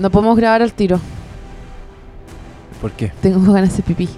No 0.00 0.10
podemos 0.10 0.34
grabar 0.36 0.62
al 0.62 0.72
tiro. 0.72 0.98
¿Por 2.80 2.90
qué? 2.92 3.12
Tengo 3.20 3.40
ganas 3.52 3.68
de 3.68 3.74
hacer 3.74 3.84
pipí. 3.84 4.08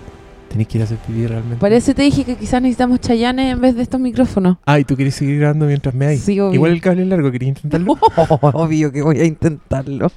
¿Tenés 0.48 0.68
que 0.68 0.78
ir 0.78 0.82
a 0.82 0.84
hacer 0.84 0.98
pipí 0.98 1.26
realmente? 1.26 1.56
Parece 1.58 1.92
te 1.92 2.02
dije 2.02 2.24
que 2.24 2.36
quizás 2.36 2.62
necesitamos 2.62 3.00
chayanes 3.00 3.52
en 3.52 3.60
vez 3.60 3.74
de 3.74 3.82
estos 3.82 4.00
micrófonos. 4.00 4.58
Ah, 4.64 4.78
¿y 4.78 4.84
tú 4.84 4.94
quieres 4.94 5.16
seguir 5.16 5.40
grabando 5.40 5.66
mientras 5.66 5.92
me 5.92 6.06
hay? 6.06 6.18
Sí, 6.18 6.38
obvio. 6.38 6.54
Igual 6.54 6.70
el 6.70 6.80
cable 6.80 7.02
es 7.02 7.08
largo, 7.08 7.32
¿querías 7.32 7.56
intentarlo? 7.56 7.98
Obvio 8.52 8.92
que 8.92 9.02
voy 9.02 9.18
a 9.18 9.24
intentarlo. 9.24 10.12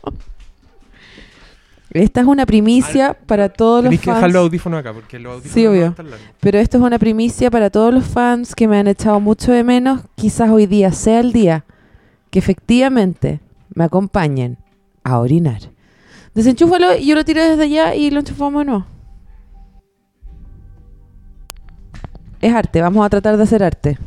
Esta 1.89 2.21
es 2.21 2.27
una 2.27 2.45
primicia 2.45 3.13
para 3.25 3.50
todos 3.50 3.84
los 3.86 3.89
Tenés 3.89 4.02
que 4.02 4.05
fans. 4.05 4.18
dejar 4.18 4.32
los 4.32 4.41
audífonos 4.43 4.79
acá, 4.82 4.93
porque 4.93 5.18
los 5.18 5.34
audífonos 5.36 5.54
Sí, 5.54 5.63
no 5.63 5.71
obvio. 5.71 5.95
Pero 6.41 6.59
esto 6.59 6.77
es 6.77 6.84
una 6.84 7.00
primicia 7.00 7.50
para 7.50 7.71
todos 7.71 7.91
los 7.91 8.05
fans 8.05 8.54
que 8.54 8.68
me 8.68 8.77
han 8.77 8.88
echado 8.88 9.20
mucho 9.20 9.52
de 9.52 9.63
menos. 9.63 10.02
Quizás 10.16 10.52
hoy 10.52 10.68
día 10.68 10.91
sea 10.91 11.21
el 11.21 11.32
día 11.32 11.63
que 12.29 12.38
efectivamente 12.38 13.39
me 13.73 13.86
acompañen 13.86 14.57
a 15.05 15.19
orinar. 15.19 15.61
Desenchúfalo 16.34 16.98
y 16.98 17.05
yo 17.05 17.16
lo 17.16 17.23
tiro 17.23 17.41
desde 17.41 17.63
allá 17.63 17.95
y 17.95 18.09
lo 18.09 18.20
enchufamos 18.20 18.61
de 18.61 18.66
nuevo. 18.66 18.85
Es 22.41 22.53
arte, 22.53 22.81
vamos 22.81 23.05
a 23.05 23.09
tratar 23.09 23.38
de 23.38 23.44
hacer 23.44 23.63
arte. 23.63 23.97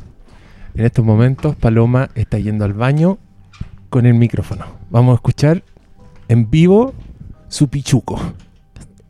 En 0.75 0.85
estos 0.85 1.05
momentos, 1.05 1.57
Paloma 1.57 2.11
está 2.15 2.39
yendo 2.39 2.65
al 2.65 2.75
baño 2.75 3.19
con 3.89 4.07
el 4.07 4.15
micrófono. 4.15 4.67
Vamos 4.91 5.13
a 5.13 5.15
escuchar 5.15 5.63
en 6.29 6.51
vivo 6.51 6.93
su 7.49 7.69
pichuco. 7.69 8.21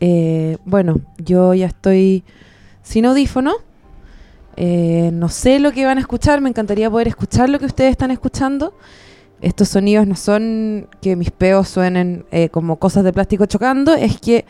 Eh, 0.00 0.58
bueno, 0.64 1.00
yo 1.18 1.54
ya 1.54 1.66
estoy 1.66 2.22
sin 2.82 3.06
audífono. 3.06 3.54
Eh, 4.56 5.10
no 5.12 5.28
sé 5.28 5.58
lo 5.58 5.72
que 5.72 5.84
van 5.86 5.98
a 5.98 6.00
escuchar, 6.00 6.40
me 6.40 6.48
encantaría 6.48 6.90
poder 6.90 7.08
escuchar 7.08 7.48
lo 7.48 7.58
que 7.58 7.66
ustedes 7.66 7.92
están 7.92 8.10
escuchando. 8.10 8.74
Estos 9.40 9.68
sonidos 9.68 10.06
no 10.06 10.16
son 10.16 10.88
que 11.00 11.14
mis 11.16 11.30
peos 11.30 11.68
suenen 11.68 12.24
eh, 12.32 12.48
como 12.48 12.76
cosas 12.76 13.04
de 13.04 13.12
plástico 13.12 13.46
chocando, 13.46 13.94
es 13.94 14.18
que 14.20 14.44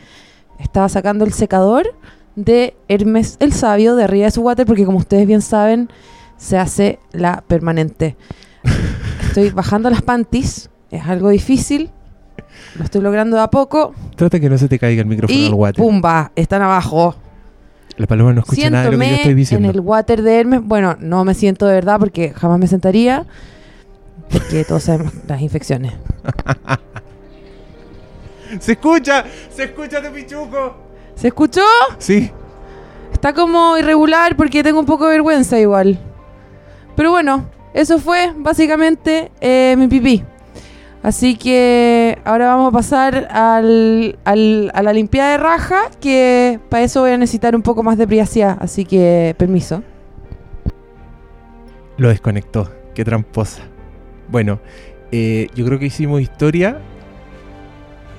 estaba 0.59 0.89
sacando 0.89 1.25
el 1.25 1.33
secador 1.33 1.95
de 2.37 2.75
Hermes 2.89 3.37
el 3.41 3.53
Sabio 3.53 3.97
de 3.97 4.05
arriba 4.05 4.25
de 4.27 4.31
su 4.31 4.41
water, 4.43 4.65
porque 4.67 4.85
como 4.87 4.99
ustedes 4.99 5.27
bien 5.27 5.43
saben, 5.43 5.91
se 6.37 6.57
hace 6.57 6.99
la 7.13 7.45
permanente. 7.47 8.17
Estoy 9.27 9.51
bajando 9.51 9.91
las 9.91 10.03
panties, 10.03 10.71
es 10.91 11.05
algo 11.05 11.29
difícil, 11.29 11.91
lo 12.77 12.85
estoy 12.85 13.03
logrando 13.03 13.37
de 13.37 13.43
a 13.43 13.49
poco. 13.51 13.95
Trata 14.17 14.41
que 14.41 14.49
no 14.49 14.57
se 14.57 14.69
te 14.69 14.79
caiga 14.79 15.03
el 15.03 15.09
micrófono 15.09 15.39
Y 15.39 15.47
al 15.49 15.55
water. 15.55 15.85
pumba, 15.85 16.33
están 16.35 16.63
abajo. 16.63 17.15
La 17.99 18.07
Paloma 18.07 18.33
no 18.33 18.41
escucha 18.41 18.71
nada 18.71 18.85
de 18.85 18.93
lo 18.93 18.99
que 18.99 19.05
yo 19.05 19.05
Siéntome 19.05 19.17
estoy 19.17 19.31
en 19.33 19.37
diciendo. 19.37 19.71
el 19.71 19.81
water 19.81 20.23
de 20.23 20.41
Hermes. 20.41 20.61
Bueno, 20.63 20.97
no 21.01 21.25
me 21.25 21.35
siento 21.35 21.67
de 21.67 21.75
verdad 21.75 21.99
porque 21.99 22.31
jamás 22.31 22.59
me 22.59 22.69
sentaría. 22.69 23.27
Porque 24.31 24.65
todos 24.65 24.83
sabemos 24.85 25.13
las 25.27 25.41
infecciones. 25.41 25.95
¡Se 28.61 28.73
escucha! 28.73 29.25
¡Se 29.55 29.65
escucha 29.65 30.03
tu 30.03 30.13
pichuco! 30.13 30.75
¿Se 31.15 31.29
escuchó? 31.29 31.63
Sí. 31.99 32.31
Está 33.13 33.33
como 33.33 33.77
irregular 33.77 34.37
porque 34.37 34.63
tengo 34.63 34.81
un 34.81 34.87
poco 34.87 35.07
de 35.07 35.13
vergüenza 35.13 35.59
igual. 35.59 35.99
Pero 36.97 37.11
bueno, 37.11 37.47
eso 37.75 37.99
fue 37.99 38.33
básicamente 38.37 39.31
eh, 39.41 39.75
mi 39.79 39.89
pipí. 39.89 40.25
Así 41.03 41.37
que 41.37 42.19
ahora 42.25 42.49
vamos 42.49 42.71
a 42.73 42.77
pasar 42.77 43.29
al, 43.31 44.19
al- 44.25 44.71
a 44.75 44.83
la 44.83 44.93
limpiada 44.93 45.33
de 45.33 45.39
raja, 45.39 45.91
que 46.01 46.59
para 46.69 46.83
eso 46.83 47.01
voy 47.03 47.13
a 47.13 47.19
necesitar 47.19 47.55
un 47.55 47.63
poco 47.63 47.83
más 47.83 47.99
de 47.99 48.07
privacidad. 48.07 48.57
Así 48.61 48.85
que 48.85 49.35
permiso. 49.39 49.83
Lo 51.97 52.09
desconectó. 52.09 52.71
Qué 52.95 53.05
tramposa. 53.05 53.63
Bueno, 54.29 54.61
eh, 55.13 55.49
yo 55.55 55.65
creo 55.65 55.79
que 55.79 55.87
hicimos 55.87 56.21
historia 56.21 56.79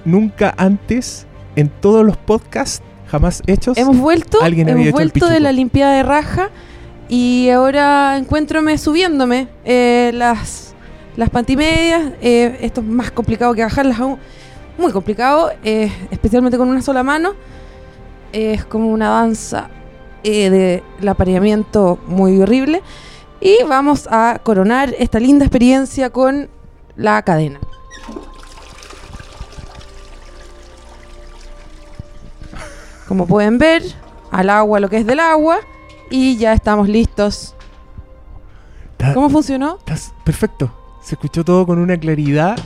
nunca 0.05 0.53
antes 0.57 1.27
en 1.55 1.69
todos 1.69 2.05
los 2.05 2.17
podcasts 2.17 2.81
jamás 3.07 3.43
hechos. 3.47 3.77
Hemos 3.77 3.97
vuelto, 3.97 4.39
Alguien 4.41 4.69
hemos 4.69 4.85
el 4.87 4.91
vuelto 4.91 5.27
de 5.27 5.39
la 5.39 5.51
limpiada 5.51 5.95
de 5.95 6.03
raja 6.03 6.49
y 7.09 7.49
ahora 7.49 8.17
encuéntrome 8.17 8.77
subiéndome 8.77 9.47
eh, 9.65 10.11
las, 10.13 10.75
las 11.17 11.29
pantimedias. 11.29 12.13
eh, 12.21 12.57
esto 12.61 12.81
es 12.81 12.87
más 12.87 13.11
complicado 13.11 13.53
que 13.53 13.63
bajarlas 13.63 13.99
aún. 13.99 14.19
Muy 14.77 14.93
complicado, 14.93 15.51
eh, 15.63 15.91
especialmente 16.09 16.57
con 16.57 16.69
una 16.69 16.81
sola 16.81 17.03
mano. 17.03 17.33
Es 18.31 18.63
como 18.63 18.87
una 18.91 19.09
danza 19.09 19.69
eh, 20.23 20.81
del 20.99 21.07
apareamiento 21.07 21.99
muy 22.07 22.39
horrible. 22.41 22.81
Y 23.41 23.63
vamos 23.63 24.07
a 24.11 24.39
coronar 24.43 24.93
esta 24.97 25.19
linda 25.19 25.45
experiencia 25.45 26.09
con 26.09 26.49
la 26.95 27.21
cadena. 27.21 27.59
Como 33.07 33.25
pueden 33.25 33.57
ver, 33.57 33.81
al 34.29 34.49
agua 34.49 34.79
lo 34.79 34.89
que 34.89 34.97
es 34.97 35.05
del 35.05 35.19
agua. 35.19 35.59
Y 36.11 36.37
ya 36.37 36.53
estamos 36.53 36.89
listos. 36.89 37.55
¿Cómo 39.13 39.29
funcionó? 39.29 39.77
estás 39.77 40.13
perfecto. 40.23 40.71
Se 41.01 41.15
escuchó 41.15 41.45
todo 41.45 41.65
con 41.65 41.79
una 41.79 41.97
claridad. 41.97 42.57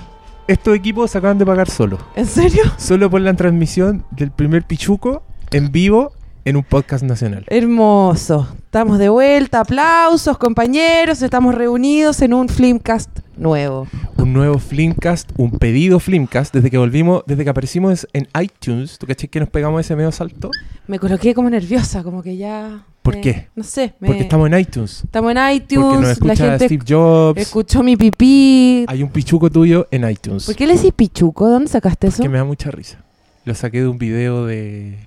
Estos 0.48 0.76
equipos 0.76 1.12
se 1.12 1.18
acaban 1.18 1.38
de 1.38 1.46
pagar 1.46 1.70
solo. 1.70 1.98
¿En 2.16 2.26
serio? 2.26 2.64
Solo 2.78 3.10
por 3.10 3.22
la 3.22 3.34
transmisión 3.36 4.06
del 4.12 4.32
primer 4.32 4.64
pichuco 4.64 5.24
en 5.52 5.72
vivo 5.72 6.14
en 6.46 6.56
un 6.58 6.64
podcast 6.64 7.04
nacional. 7.04 7.46
Hermoso. 7.48 8.48
Estamos 8.66 9.00
de 9.00 9.10
vuelta. 9.10 9.62
Aplausos, 9.62 10.38
compañeros. 10.38 11.22
Estamos 11.22 11.56
reunidos 11.56 12.22
en 12.22 12.34
un 12.34 12.50
Flimcast 12.50 13.20
nuevo. 13.38 13.88
Un 14.18 14.34
nuevo 14.34 14.58
Flimcast, 14.60 15.32
un 15.38 15.52
pedido 15.52 16.00
Flimcast, 16.00 16.54
desde 16.54 16.70
que 16.70 16.78
volvimos, 16.78 17.24
desde 17.28 17.44
que 17.44 17.50
aparecimos 17.50 18.08
en 18.14 18.28
iTunes. 18.42 18.98
¿Tú 18.98 19.06
caché 19.08 19.28
que 19.28 19.40
nos 19.40 19.50
pegamos 19.50 19.82
ese 19.82 19.96
medio 19.96 20.12
salto? 20.12 20.50
Me 20.88 21.00
coloqué 21.00 21.34
como 21.34 21.50
nerviosa, 21.50 22.04
como 22.04 22.22
que 22.22 22.36
ya. 22.38 22.86
¿Por 23.02 23.16
me- 23.16 23.22
qué? 23.22 23.48
No 23.56 23.64
sé. 23.64 23.94
me- 24.00 24.08
Porque 24.08 24.24
estamos 24.24 24.48
en 24.52 24.60
iTunes. 24.60 25.02
estamos 25.04 25.32
en 25.32 25.38
Porque 25.38 25.54
iTunes. 25.56 25.94
nos 25.94 26.04
la 26.04 26.12
escucha 26.12 26.36
gente 26.52 26.66
Steve 26.66 26.84
Jobs. 26.88 27.42
escuchó 27.42 27.84
mi 27.84 27.96
pipí. 27.98 28.86
Hay 28.88 29.04
un 29.04 29.10
pichuco 29.10 29.50
tuyo 29.50 29.88
en 29.92 30.10
iTunes. 30.10 30.46
¿Por 30.46 30.56
qué 30.56 30.66
le 30.68 30.76
decís 30.76 30.94
pichuco? 30.94 31.50
¿Dónde 31.50 31.70
sacaste 31.70 32.08
eso? 32.08 32.24
Que 32.24 32.30
me 32.30 32.38
da 32.38 32.44
mucha 32.46 32.72
risa. 32.72 33.00
Lo 33.46 33.54
saqué 33.56 33.82
de 33.82 33.88
un 33.88 33.98
video 33.98 34.46
de. 34.46 34.98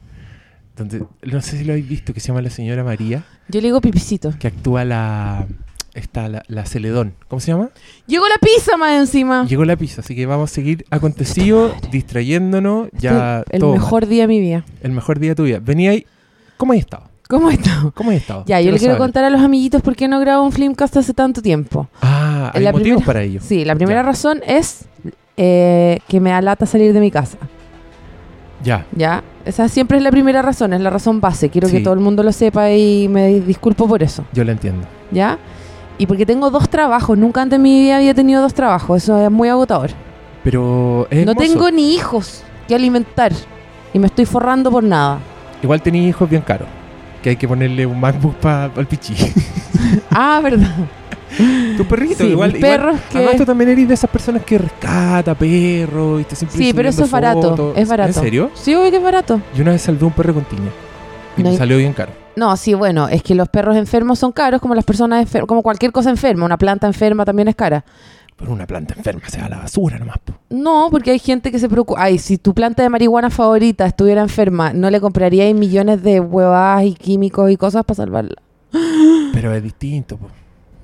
Donde, 0.77 1.05
no 1.23 1.41
sé 1.41 1.59
si 1.59 1.65
lo 1.65 1.73
habéis 1.73 1.89
visto, 1.89 2.13
que 2.13 2.21
se 2.21 2.29
llama 2.29 2.43
La 2.43 2.51
Señora 2.51 2.85
María, 2.85 3.25
Yo 3.49 3.61
le 3.61 3.69
digo 3.69 3.81
pipicito. 3.81 4.35
que 4.39 4.49
actúa 4.49 4.85
la. 4.85 5.47
Está 5.95 6.29
la, 6.29 6.43
la 6.49 6.67
Celedón. 6.67 7.15
¿Cómo 7.29 7.41
se 7.41 7.53
llama? 7.53 7.71
Llegó 8.07 8.29
la 8.29 8.35
pizza 8.39 8.77
más 8.77 9.01
encima. 9.01 9.47
Llegó 9.47 9.65
la 9.65 9.77
pizza, 9.77 10.03
así 10.03 10.15
que 10.15 10.27
vamos 10.27 10.53
a 10.53 10.55
seguir 10.55 10.85
acontecido, 10.91 11.75
distrayéndonos. 11.91 12.89
Ya 12.93 13.39
Este, 13.41 13.57
el 13.57 13.61
todo 13.61 13.71
mal. 13.71 13.81
mejor 13.81 14.07
día 14.07 14.23
de 14.25 14.29
mi 14.29 14.41
vida. 14.41 14.65
el 14.83 14.93
mejor 14.93 15.19
día 15.19 15.31
de 15.31 15.35
tu 15.37 15.45
vida. 15.45 15.59
Venía 15.59 15.93
ahí. 15.93 16.05
¿Cómo 16.59 16.75
has 16.75 16.79
estado? 16.81 17.09
¿Cómo 17.29 17.51
estamos? 17.51 17.93
¿Cómo 17.95 18.11
has 18.11 18.17
estado? 18.19 18.45
Ya, 18.47 18.61
yo 18.61 18.71
le 18.73 18.79
quiero 18.79 18.93
saber. 18.95 18.99
contar 19.07 19.25
a 19.25 19.31
los 19.31 19.41
amiguitos 19.41 19.81
por 19.81 19.97
qué 19.97 20.07
no 20.07 20.21
grabo 20.21 20.45
un 20.45 20.53
Flimcast 20.53 20.97
hace 20.99 21.15
tanto 21.15 21.41
tiempo. 21.41 21.89
Ah, 22.03 22.53
hay 22.55 22.63
La 22.63 22.73
motivos 22.73 22.99
primera- 23.03 23.07
para 23.07 23.23
ello. 23.23 23.41
Sí, 23.43 23.65
la 23.65 23.75
primera 23.75 24.01
Ya. 24.03 24.07
razón 24.07 24.43
es 24.47 24.85
eh, 25.39 25.99
que 26.09 26.21
me 26.21 26.31
da 26.31 26.41
lata 26.43 26.67
salir 26.67 26.93
de 26.93 27.01
mi 27.01 27.11
casa. 27.11 27.39
Ya. 28.67 28.85
¿Ya? 28.97 29.23
Esa 29.45 29.69
siempre 29.69 29.97
es 29.99 30.03
la 30.03 30.11
primera 30.11 30.43
razón, 30.43 30.73
es 30.73 30.81
la 30.81 30.91
razón 30.91 31.21
base. 31.21 31.49
Quiero 31.51 31.69
que 31.69 31.79
todo 31.81 31.95
el 31.95 32.01
mundo 32.01 32.25
lo 32.25 32.33
sepa 32.33 32.73
y 32.73 33.07
me 33.09 33.39
disculpo 33.41 33.87
por 33.87 34.03
eso. 34.03 34.25
Yo 34.33 34.43
lo 34.43 34.51
entiendo. 34.51 34.87
¿Ya? 35.13 35.39
Y 35.99 36.07
porque 36.07 36.27
tengo 36.27 36.51
dos 36.51 36.69
trabajos. 36.69 37.17
Nunca 37.17 37.43
antes 37.43 37.57
en 37.59 37.63
mi 37.63 37.81
vida 37.81 37.97
había 37.99 38.13
tenido 38.13 38.43
dos 38.43 38.53
trabajos. 38.55 39.05
Eso 39.05 39.25
es 39.25 39.31
muy 39.31 39.49
agotador. 39.49 39.91
Pero 40.43 41.07
es 41.11 41.25
No 41.25 41.31
hermoso. 41.33 41.47
tengo 41.53 41.71
ni 41.71 41.95
hijos 41.95 42.43
que 42.67 42.75
alimentar. 42.75 43.33
Y 43.95 44.01
me 44.01 44.09
estoy 44.09 44.27
forrando 44.27 44.71
por 44.71 44.83
nada. 44.83 45.21
Igual 45.63 45.81
tenía 45.81 46.03
hijos 46.07 46.29
bien 46.29 46.43
caros. 46.43 46.69
Que 47.23 47.31
hay 47.31 47.37
que 47.37 47.47
ponerle 47.47 47.87
un 47.87 48.01
MacBook 48.01 48.35
para 48.35 48.73
el 48.77 48.87
pichi. 48.87 49.15
ah, 50.11 50.41
verdad. 50.43 50.75
Tu 51.77 51.85
perrito, 51.87 52.19
Sí, 52.25 52.31
igual. 52.31 52.53
mis 52.53 52.59
igual- 52.59 52.77
perros 52.79 53.01
que- 53.11 53.19
Además, 53.19 53.37
tú 53.37 53.45
también 53.45 53.71
eres 53.71 53.89
de 53.89 53.95
esas 53.95 54.11
personas 54.11 54.43
que 54.45 54.59
rescata 54.59 55.35
perros 55.35 56.21
y 56.21 56.25
te 56.25 56.37
siempre 56.37 56.59
Sí, 56.59 56.73
pero 56.75 56.89
eso 56.89 57.05
es 57.05 57.11
barato. 57.11 57.41
fotos. 57.51 57.77
Es 57.77 57.89
barato. 57.89 58.09
¿En 58.19 58.25
serio? 58.25 58.51
Sí, 58.55 58.75
obvio 58.75 58.91
que 58.91 58.97
es 58.99 59.03
barato. 59.03 59.41
Yo 59.55 59.63
una 59.63 59.73
vez 59.73 59.83
salvé 59.83 60.05
un 60.07 60.13
perro 60.13 60.35
con 60.35 60.45
tiña. 60.45 60.71
Y 61.37 61.43
No 61.43 61.49
me 61.49 61.51
hay- 61.51 61.57
salió 61.59 61.77
bien 61.79 61.93
caro. 61.93 62.13
No, 62.37 62.57
sí, 62.57 62.75
bueno, 62.75 63.09
es 63.09 63.23
que 63.23 63.35
los 63.35 63.49
perros 63.49 63.77
enfermos 63.77 64.19
son 64.19 64.33
caros 64.33 64.61
como 64.61 64.75
las 64.75 64.85
personas 64.85 65.21
enfermas, 65.23 65.49
como 65.49 65.63
cualquier 65.63 65.93
cosa 65.93 66.11
enferma. 66.11 66.45
Una 66.47 66.57
planta 66.59 66.87
enferma 66.87 67.25
también 67.25 67.49
es 67.49 67.55
cara. 67.57 67.85
Pero 68.39 68.53
una 68.53 68.67
planta 68.67 68.93
enferma 68.95 69.23
se 69.29 69.39
va 69.41 69.47
a 69.47 69.49
la 69.49 69.57
basura 69.59 69.99
nomás. 69.99 70.19
po. 70.23 70.35
No, 70.51 70.89
porque 70.91 71.11
hay 71.11 71.19
gente 71.19 71.51
que 71.51 71.59
se 71.59 71.69
preocupa. 71.71 72.03
Ay, 72.03 72.19
si 72.19 72.37
tu 72.37 72.53
planta 72.53 72.83
de 72.83 72.91
marihuana 72.91 73.31
favorita 73.31 73.87
estuviera 73.87 74.21
enferma, 74.21 74.75
¿no 74.75 74.91
le 74.91 75.01
compraríais 75.01 75.55
millones 75.57 76.03
de 76.03 76.21
huevadas 76.21 76.85
y 76.85 76.93
químicos 76.95 77.51
y 77.51 77.57
cosas 77.57 77.85
para 77.85 77.97
salvarla? 77.97 78.37
Pero 79.33 79.55
es 79.55 79.63
distinto. 79.63 80.19
po. 80.19 80.29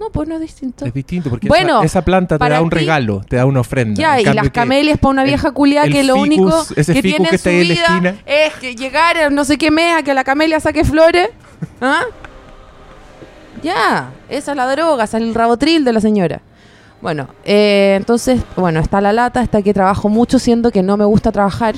No, 0.03 0.11
pues 0.11 0.29
no 0.29 0.35
es 0.35 0.41
distinto. 0.41 0.85
Es 0.85 0.93
distinto 0.93 1.31
porque 1.31 1.47
Bueno, 1.47 1.79
esa, 1.79 1.87
esa 1.87 2.03
planta 2.05 2.39
te 2.39 2.49
da 2.49 2.61
un 2.61 2.71
ti- 2.71 2.75
regalo, 2.77 3.21
te 3.29 3.37
da 3.37 3.47
una 3.47 3.61
ofrenda. 3.61 4.01
Ya, 4.01 4.21
y 4.21 4.25
las 4.25 4.51
camelias 4.51 4.99
para 4.99 5.11
una 5.11 5.25
vieja 5.25 5.53
culiada 5.53 5.87
que 5.89 6.03
lo 6.03 6.15
ficus, 6.15 6.27
único 6.29 6.65
ese 6.77 6.93
que 6.95 7.03
tiene 7.03 7.29
que 7.29 7.37
en 7.37 7.41
su 7.41 7.49
vida 7.51 7.75
esquina. 7.75 8.17
es 8.27 8.55
que 8.55 8.75
llegar 8.75 9.17
a 9.17 9.31
no 9.31 9.45
sé 9.45 9.57
qué 9.59 9.71
mes 9.71 9.95
a 9.97 10.03
que 10.03 10.13
la 10.15 10.25
camelia 10.25 10.59
saque 10.59 10.83
flores. 10.85 11.29
¿Ah? 11.81 12.03
Ya, 13.63 14.11
esa 14.29 14.51
es 14.53 14.57
la 14.57 14.67
droga, 14.73 15.05
esa 15.05 15.19
es 15.19 15.23
el 15.23 15.35
rabotril 15.35 15.85
de 15.85 15.93
la 15.93 16.01
señora. 16.01 16.41
Bueno, 17.01 17.29
eh, 17.45 17.95
entonces, 17.97 18.41
bueno, 18.57 18.81
está 18.81 19.01
la 19.01 19.13
lata, 19.13 19.43
está 19.43 19.63
que 19.63 19.73
trabajo 19.75 20.09
mucho 20.09 20.39
siendo 20.39 20.71
que 20.73 20.83
no 20.83 20.97
me 20.97 21.05
gusta 21.05 21.31
trabajar. 21.33 21.75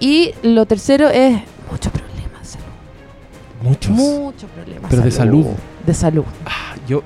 Y 0.00 0.32
lo 0.42 0.66
tercero 0.66 1.08
es 1.08 1.40
muchos 1.70 1.92
problemas 1.92 2.40
de 2.42 2.46
salud. 2.48 2.66
Muchos. 3.62 3.90
Muchos 3.92 4.50
problemas. 4.50 4.90
Pero 4.90 5.02
de 5.02 5.10
salud. 5.12 5.46
De 5.86 5.94
salud. 5.94 6.24
Ah, 6.46 6.71
yo. 6.86 7.02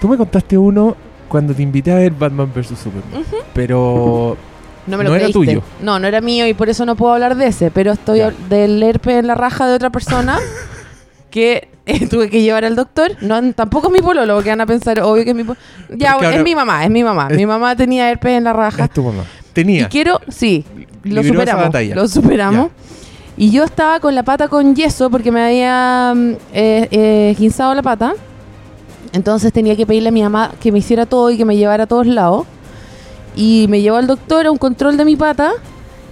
Tú 0.00 0.08
me 0.08 0.16
contaste 0.16 0.56
uno 0.56 0.96
cuando 1.28 1.54
te 1.54 1.62
invité 1.62 1.92
a 1.92 1.96
ver 1.96 2.12
Batman 2.12 2.50
vs 2.54 2.68
Superman. 2.78 3.24
Pero. 3.54 4.36
No 4.86 4.96
me 4.96 5.04
lo 5.04 5.10
No 5.10 5.16
era 5.16 5.28
tuyo. 5.28 5.62
No, 5.82 5.98
no 5.98 6.08
era 6.08 6.20
mío 6.22 6.48
y 6.48 6.54
por 6.54 6.68
eso 6.70 6.86
no 6.86 6.96
puedo 6.96 7.12
hablar 7.12 7.36
de 7.36 7.46
ese. 7.48 7.70
Pero 7.70 7.92
estoy 7.92 8.22
del 8.48 8.82
herpes 8.82 9.16
en 9.20 9.26
la 9.26 9.34
raja 9.34 9.68
de 9.68 9.74
otra 9.74 9.90
persona 9.90 10.38
que 11.30 11.68
eh, 11.86 12.06
tuve 12.08 12.30
que 12.30 12.40
llevar 12.42 12.64
al 12.64 12.74
doctor. 12.76 13.12
No, 13.20 13.52
tampoco 13.52 13.88
es 13.88 13.92
mi 13.92 14.00
pololo, 14.00 14.34
porque 14.34 14.48
van 14.48 14.62
a 14.62 14.66
pensar, 14.66 15.00
obvio 15.00 15.22
que 15.22 15.30
es 15.30 15.36
mi 15.36 15.44
pololo. 15.44 15.60
Ya, 15.90 16.16
es 16.16 16.42
mi 16.42 16.54
mamá, 16.54 16.82
es 16.84 16.90
mi 16.90 17.04
mamá. 17.04 17.28
Es- 17.30 17.36
Mi 17.36 17.46
mamá 17.46 17.76
tenía 17.76 18.10
herpes 18.10 18.32
en 18.38 18.44
la 18.44 18.52
raja. 18.54 18.84
Es 18.84 18.90
tu 18.90 19.02
mamá. 19.02 19.24
Tenía. 19.52 19.82
Y 19.82 19.86
quiero, 19.86 20.18
sí, 20.28 20.64
lo 21.04 21.22
superamos. 21.22 21.74
Lo 21.94 22.08
superamos. 22.08 22.70
Y 23.36 23.50
yo 23.50 23.64
estaba 23.64 24.00
con 24.00 24.14
la 24.14 24.22
pata 24.22 24.48
con 24.48 24.74
yeso 24.74 25.10
porque 25.10 25.30
me 25.30 25.42
había 25.44 26.12
mm, 26.16 26.30
eh, 26.54 26.88
eh, 26.90 27.28
esguinzado 27.32 27.74
la 27.74 27.82
pata. 27.82 28.14
Entonces 29.12 29.52
tenía 29.52 29.76
que 29.76 29.86
pedirle 29.86 30.08
a 30.10 30.12
mi 30.12 30.22
mamá 30.22 30.52
que 30.60 30.70
me 30.72 30.78
hiciera 30.78 31.06
todo 31.06 31.30
y 31.30 31.36
que 31.36 31.44
me 31.44 31.56
llevara 31.56 31.84
a 31.84 31.86
todos 31.86 32.06
lados. 32.06 32.46
Y 33.36 33.66
me 33.68 33.80
llevó 33.80 33.96
al 33.96 34.06
doctor 34.06 34.46
a 34.46 34.50
un 34.50 34.58
control 34.58 34.96
de 34.96 35.04
mi 35.04 35.16
pata 35.16 35.52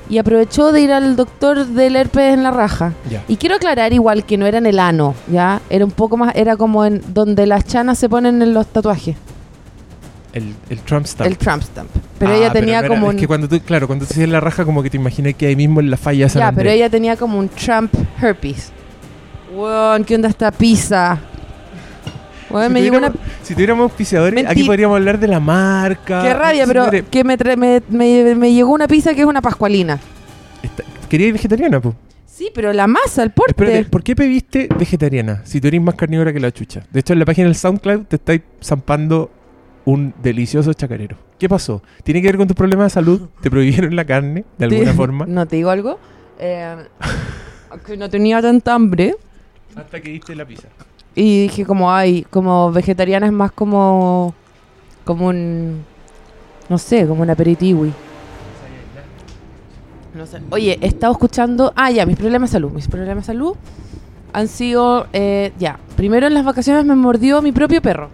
y 0.09 0.19
aprovechó 0.19 0.73
de 0.73 0.81
ir 0.81 0.93
al 0.93 1.17
doctor 1.17 1.67
del 1.67 1.97
herpes 1.97 2.33
en 2.35 2.43
la 2.43 2.51
raja. 2.51 2.93
Y 3.29 3.37
quiero 3.37 3.57
aclarar 3.57 3.93
igual 3.93 4.25
que 4.25 4.37
no 4.39 4.47
era 4.47 4.59
en 4.59 4.67
el 4.67 4.79
ano, 4.79 5.15
¿ya? 5.31 5.61
Era 5.69 5.85
un 5.85 5.91
poco 5.91 6.17
más, 6.17 6.35
era 6.35 6.57
como 6.57 6.85
en 6.85 7.03
donde 7.13 7.47
las 7.47 7.65
chanas 7.67 7.99
se 7.99 8.09
ponen 8.09 8.41
en 8.41 8.55
los 8.55 8.67
tatuajes. 8.69 9.17
El, 10.33 10.55
el 10.71 10.79
Trump 10.81 11.07
stamp. 11.07 11.29
El 11.29 11.37
Trump 11.39 11.63
stamp. 11.63 11.89
Pero 12.19 12.33
Ah, 12.33 12.37
ella 12.37 12.53
tenía 12.53 12.81
no 12.81 12.87
era- 12.87 12.89
como 12.89 13.09
Es 13.09 13.15
un... 13.15 13.21
que 13.21 13.27
cuando 13.27 13.49
tú, 13.49 13.61
claro, 13.61 13.87
cuando 13.87 14.07
tú 14.07 14.15
la 14.27 14.41
raja, 14.41 14.65
como 14.65 14.83
que 14.83 14.91
te 14.91 14.97
imaginas 14.97 15.35
que 15.35 15.47
ahí 15.47 15.57
mismo 15.57 15.81
en 15.81 15.91
la 15.91 15.97
falla 15.97 16.27
Ya, 16.29 16.53
pero 16.53 16.71
ella 16.71 16.89
tenía 16.89 17.17
como 17.17 17.39
un 17.39 17.49
Trump 17.49 17.93
herpes. 18.23 18.71
Weón, 19.55 20.05
¿qué 20.05 20.15
onda 20.15 20.29
esta 20.29 20.51
pizza? 20.53 21.19
Si, 22.49 22.55
me 22.55 22.65
una... 22.67 22.71
tuviéramos, 23.11 23.13
si 23.43 23.55
tuviéramos 23.55 23.83
auspiciadores, 23.85 24.47
aquí 24.47 24.65
podríamos 24.65 24.97
hablar 24.97 25.19
de 25.19 25.29
la 25.29 25.41
marca. 25.41 26.23
Qué 26.23 26.33
rabia, 26.35 26.67
pero 26.67 26.87
que 27.11 27.25
me, 27.25 27.37
tra- 27.39 27.57
me, 27.57 27.83
me- 27.91 28.35
me 28.35 28.53
llegó 28.53 28.73
una 28.73 28.89
pizza 28.89 29.15
que 29.15 29.21
es 29.21 29.27
una 29.27 29.43
pascualina. 29.43 29.99
está- 30.63 30.85
¿Quería 31.09 31.29
ir 31.29 31.33
vegetariana, 31.35 31.81
pues? 31.81 31.95
Sí, 32.27 32.51
pero 32.55 32.73
la 32.73 32.87
masa, 32.87 33.23
el 33.25 33.31
porte. 33.33 33.51
Espérate, 33.65 33.85
¿por 33.91 34.03
qué 34.03 34.15
pediste 34.15 34.69
vegetariana 34.79 35.43
si 35.45 35.61
tú 35.61 35.67
eres 35.69 35.83
más 35.83 35.95
carnívora 35.97 36.33
que 36.33 36.39
la 36.41 36.53
chucha? 36.53 36.83
De 36.91 37.01
hecho, 37.01 37.13
en 37.13 37.19
la 37.19 37.25
página 37.25 37.47
del 37.49 37.57
SoundCloud 37.57 38.05
te 38.07 38.17
estáis 38.17 38.43
zampando 38.63 39.31
un 39.85 40.15
delicioso 40.23 40.73
chacarero. 40.73 41.17
¿Qué 41.39 41.49
pasó? 41.49 41.83
¿Tiene 42.05 42.21
que 42.23 42.29
ver 42.29 42.37
con 42.37 42.47
tus 42.47 42.57
problemas 42.57 42.87
de 42.87 42.91
salud? 42.91 43.29
¿Te 43.41 43.51
prohibieron 43.51 43.97
la 43.97 44.05
carne 44.05 44.45
de 44.57 44.65
alguna 44.67 44.93
forma? 44.95 45.27
No, 45.27 45.47
te 45.47 45.57
digo 45.57 45.71
algo. 45.71 45.99
Eh, 46.39 46.77
que 47.87 47.97
no 47.97 48.09
tenía 48.09 48.41
tanta 48.41 48.75
hambre. 48.75 49.17
Hasta 49.75 50.01
que 50.01 50.11
diste 50.11 50.35
la 50.37 50.45
pizza. 50.45 50.69
Y 51.21 51.43
dije 51.49 51.67
como, 51.67 51.93
ay, 51.93 52.25
como 52.31 52.71
vegetariana 52.71 53.27
es 53.27 53.33
más 53.33 53.51
como... 53.51 54.37
Como 55.05 55.27
un... 55.27 55.85
No 56.69 56.79
sé, 56.79 57.09
como 57.09 57.23
un 57.23 57.31
aperitivo. 57.31 57.87
No 60.15 60.25
sé. 60.27 60.41
Oye, 60.51 60.79
he 60.81 60.87
estado 60.87 61.13
escuchando... 61.13 61.73
Ah, 61.75 61.91
ya, 61.91 62.07
mis 62.07 62.17
problemas 62.17 62.51
de 62.51 62.53
salud. 62.53 62.71
Mis 62.71 62.87
problemas 62.87 63.25
de 63.25 63.33
salud 63.33 63.57
han 64.33 64.47
sido... 64.47 65.09
eh, 65.13 65.53
ya, 65.59 65.81
primero 65.97 66.29
en 66.29 66.35
las 66.35 66.45
vacaciones 66.45 66.85
me 66.85 66.95
mordió 66.95 67.43
mi 67.43 67.51
propio 67.51 67.83
perro. 67.83 68.11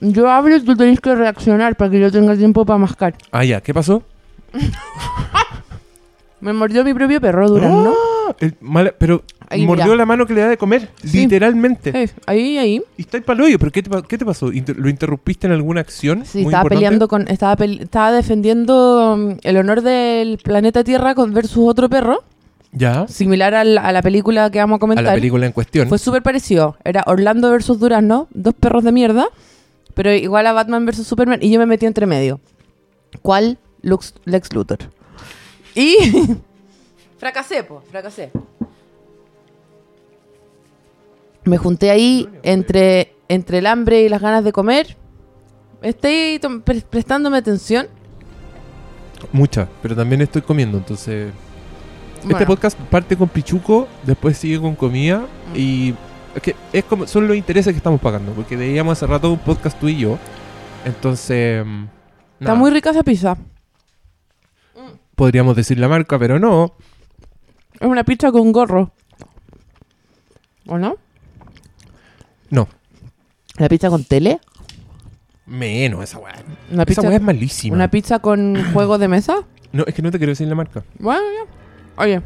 Mm. 0.00 0.10
Yo 0.12 0.30
hablo 0.30 0.54
y 0.54 0.60
tú 0.60 0.76
tenés 0.76 1.00
que 1.00 1.16
reaccionar 1.16 1.74
para 1.74 1.90
que 1.90 1.98
yo 1.98 2.12
tenga 2.12 2.36
tiempo 2.36 2.64
para 2.64 2.78
mascar. 2.78 3.16
Ah, 3.32 3.44
ya. 3.44 3.60
¿Qué 3.60 3.74
pasó? 3.74 4.04
Me 6.40 6.52
mordió 6.52 6.84
mi 6.84 6.94
propio 6.94 7.20
perro 7.20 7.48
durante, 7.48 7.88
Ah, 7.88 8.15
el 8.40 8.54
mala- 8.60 8.94
pero 8.98 9.22
Ahí, 9.48 9.64
mordió 9.66 9.94
la 9.94 10.04
mano 10.06 10.26
que 10.26 10.34
le 10.34 10.40
da 10.40 10.48
de 10.48 10.56
comer, 10.56 10.88
Sí. 11.04 11.18
literalmente. 11.18 11.90
Eh, 11.94 12.10
ahí, 12.26 12.58
ahí. 12.58 12.82
Y 12.96 13.02
está 13.02 13.20
para 13.20 13.44
hoyo, 13.44 13.58
pero 13.58 13.70
¿qué 13.70 13.82
te, 13.82 13.90
pa- 13.90 14.02
qué 14.02 14.18
te 14.18 14.24
pasó? 14.24 14.52
Inter- 14.52 14.76
¿Lo 14.76 14.88
interrumpiste 14.88 15.46
en 15.46 15.52
alguna 15.52 15.80
acción? 15.82 16.24
Sí, 16.24 16.38
muy 16.38 16.46
estaba 16.46 16.62
importante? 16.62 16.74
peleando 16.74 17.08
con. 17.08 17.28
Estaba, 17.28 17.64
estaba 17.64 18.12
defendiendo 18.12 19.14
um, 19.14 19.36
el 19.42 19.56
honor 19.56 19.82
del 19.82 20.38
planeta 20.38 20.82
Tierra 20.82 21.14
con 21.14 21.32
versus 21.32 21.68
otro 21.68 21.88
perro. 21.88 22.24
Ya. 22.72 23.06
Similar 23.08 23.54
al- 23.54 23.78
a 23.78 23.92
la 23.92 24.02
película 24.02 24.50
que 24.50 24.58
vamos 24.58 24.74
a 24.74 24.76
A 24.76 24.80
comentar. 24.80 25.04
la 25.04 25.14
película 25.14 25.46
en 25.46 25.52
cuestión. 25.52 25.88
Fue 25.88 25.98
súper 25.98 26.22
parecido. 26.22 26.76
Era 26.84 27.04
Orlando 27.06 27.50
versus 27.50 27.78
Durazno, 27.78 28.28
dos 28.32 28.54
perros 28.54 28.84
de 28.84 28.92
mierda. 28.92 29.26
Pero 29.94 30.12
igual 30.12 30.46
a 30.46 30.52
Batman 30.52 30.84
versus 30.84 31.06
Superman. 31.06 31.38
Y 31.42 31.50
yo 31.50 31.58
me 31.58 31.64
metí 31.66 31.86
entre 31.86 32.04
medio. 32.06 32.38
¿Cuál? 33.22 33.56
Lux, 33.82 34.12
Lex 34.24 34.52
Luthor. 34.52 34.78
Y. 35.74 35.96
fracasé, 37.18 37.64
po, 37.64 37.82
fracasé. 37.90 38.30
Me 41.44 41.58
junté 41.58 41.90
ahí 41.90 42.28
entre, 42.42 43.14
entre 43.28 43.58
el 43.58 43.66
hambre 43.66 44.02
y 44.02 44.08
las 44.08 44.20
ganas 44.20 44.42
de 44.42 44.52
comer. 44.52 44.96
Estoy 45.82 46.40
pre- 46.64 46.80
prestándome 46.80 47.38
atención. 47.38 47.86
Mucha, 49.32 49.68
pero 49.82 49.94
también 49.94 50.20
estoy 50.22 50.42
comiendo, 50.42 50.78
entonces... 50.78 51.32
Este 52.28 52.44
podcast 52.46 52.76
parte 52.90 53.16
con 53.16 53.28
pichuco, 53.28 53.86
después 54.04 54.36
sigue 54.36 54.60
con 54.60 54.74
comida 54.74 55.26
Mm. 55.52 55.56
y... 55.56 55.94
Es 56.34 56.42
que 56.42 56.56
es 56.72 56.84
como, 56.84 57.06
son 57.06 57.26
los 57.28 57.34
intereses 57.36 57.72
que 57.72 57.78
estamos 57.78 57.98
pagando, 58.00 58.32
porque 58.32 58.56
veíamos 58.56 58.92
hace 58.98 59.06
rato 59.06 59.30
un 59.32 59.38
podcast 59.38 59.78
tú 59.78 59.88
y 59.88 59.96
yo. 59.98 60.18
Entonces... 60.84 61.64
mm, 61.64 61.84
está 62.40 62.54
muy 62.54 62.70
rica 62.72 62.90
esa 62.90 63.02
pizza. 63.04 63.36
Podríamos 65.14 65.56
decir 65.56 65.78
la 65.78 65.88
marca, 65.88 66.18
pero 66.18 66.38
no. 66.38 66.74
Es 67.80 67.86
una 67.86 68.04
pizza 68.04 68.32
con 68.32 68.52
gorro. 68.52 68.90
¿O 70.66 70.78
no? 70.78 70.96
No. 72.50 72.68
¿La 73.58 73.68
pizza 73.68 73.88
con 73.88 74.04
tele? 74.04 74.40
Menos 75.46 76.02
esa 76.02 76.18
weá. 76.18 76.34
¿Una 76.70 76.82
Esa 76.82 76.86
pizza, 76.86 77.02
weá 77.02 77.16
es 77.16 77.22
malísima. 77.22 77.74
¿Una 77.74 77.90
pizza 77.90 78.18
con 78.18 78.72
juego 78.72 78.98
de 78.98 79.08
mesa? 79.08 79.36
No, 79.72 79.84
es 79.86 79.94
que 79.94 80.02
no 80.02 80.10
te 80.10 80.18
quiero 80.18 80.32
decir 80.32 80.48
la 80.48 80.54
marca. 80.54 80.82
Bueno, 80.98 81.22
ya. 81.22 82.02
Oye. 82.02 82.22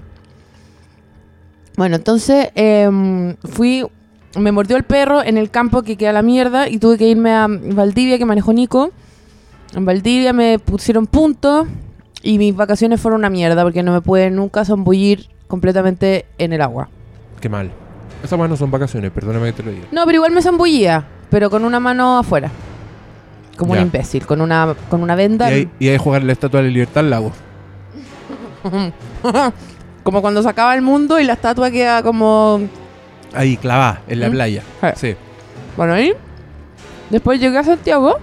Bueno, 1.77 1.97
entonces 1.97 2.49
em, 2.55 3.37
fui. 3.37 3.87
Me 4.39 4.53
mordió 4.53 4.77
el 4.77 4.85
perro 4.85 5.25
en 5.25 5.37
el 5.37 5.51
campo 5.51 5.83
que 5.83 5.97
queda 5.97 6.13
la 6.13 6.23
mierda 6.23 6.69
y 6.69 6.79
tuve 6.79 6.97
que 6.97 7.09
irme 7.09 7.33
a 7.33 7.49
Valdivia, 7.49 8.17
que 8.17 8.25
manejó 8.25 8.53
Nico. 8.53 8.93
En 9.75 9.85
Valdivia 9.85 10.33
me 10.33 10.59
pusieron 10.61 11.07
puntos 11.09 11.67
y 12.23 12.39
mis 12.39 12.55
vacaciones 12.55 13.01
fueron 13.01 13.21
una 13.21 13.31
mierda 13.31 13.63
porque 13.65 13.83
no 13.83 13.93
me 13.93 14.01
pude 14.01 14.31
nunca 14.31 14.65
zambullir 14.65 15.29
completamente 15.51 16.25
en 16.39 16.55
el 16.55 16.63
agua. 16.63 16.89
Qué 17.41 17.51
mal. 17.51 17.71
Esas 18.23 18.39
no 18.39 18.57
son 18.57 18.71
vacaciones, 18.71 19.11
perdóname 19.11 19.47
que 19.47 19.53
te 19.53 19.63
lo 19.65 19.71
diga. 19.73 19.87
No, 19.93 20.05
pero 20.07 20.17
igual 20.17 20.33
me 20.33 20.41
zambullía, 20.41 21.05
pero 21.29 21.51
con 21.51 21.65
una 21.65 21.81
mano 21.81 22.19
afuera. 22.19 22.51
Como 23.57 23.75
Ya. 23.75 23.81
un 23.81 23.87
imbécil, 23.89 24.25
con 24.27 24.41
una, 24.41 24.75
con 24.89 25.03
una 25.03 25.15
Y 25.15 25.17
venda. 25.17 25.47
ahí, 25.47 25.69
y 25.79 25.89
ahí 25.89 25.99
jugar 25.99 26.23
la 26.23 26.33
estatua 26.33 26.61
de 26.61 26.69
la 26.69 26.73
libertad 26.73 27.05
al 27.05 27.11
lago. 27.11 27.33
como 30.03 30.21
cuando 30.23 30.43
se 30.43 30.49
acaba 30.49 30.75
el 30.75 30.83
mundo 30.83 31.19
y 31.19 31.25
la 31.25 31.33
estatua 31.35 31.71
queda 31.71 32.03
como 32.03 32.61
Ahí, 33.35 33.57
clavada, 33.57 34.03
en 34.09 34.21
la 34.21 34.29
¿Mm? 34.29 34.33
playa. 34.33 34.63
Sí. 34.97 35.15
Bueno, 35.77 35.95
ahí. 35.95 36.13
Después 37.11 37.41
llegué 37.41 37.59
a 37.59 37.65
Santiago. 37.65 38.17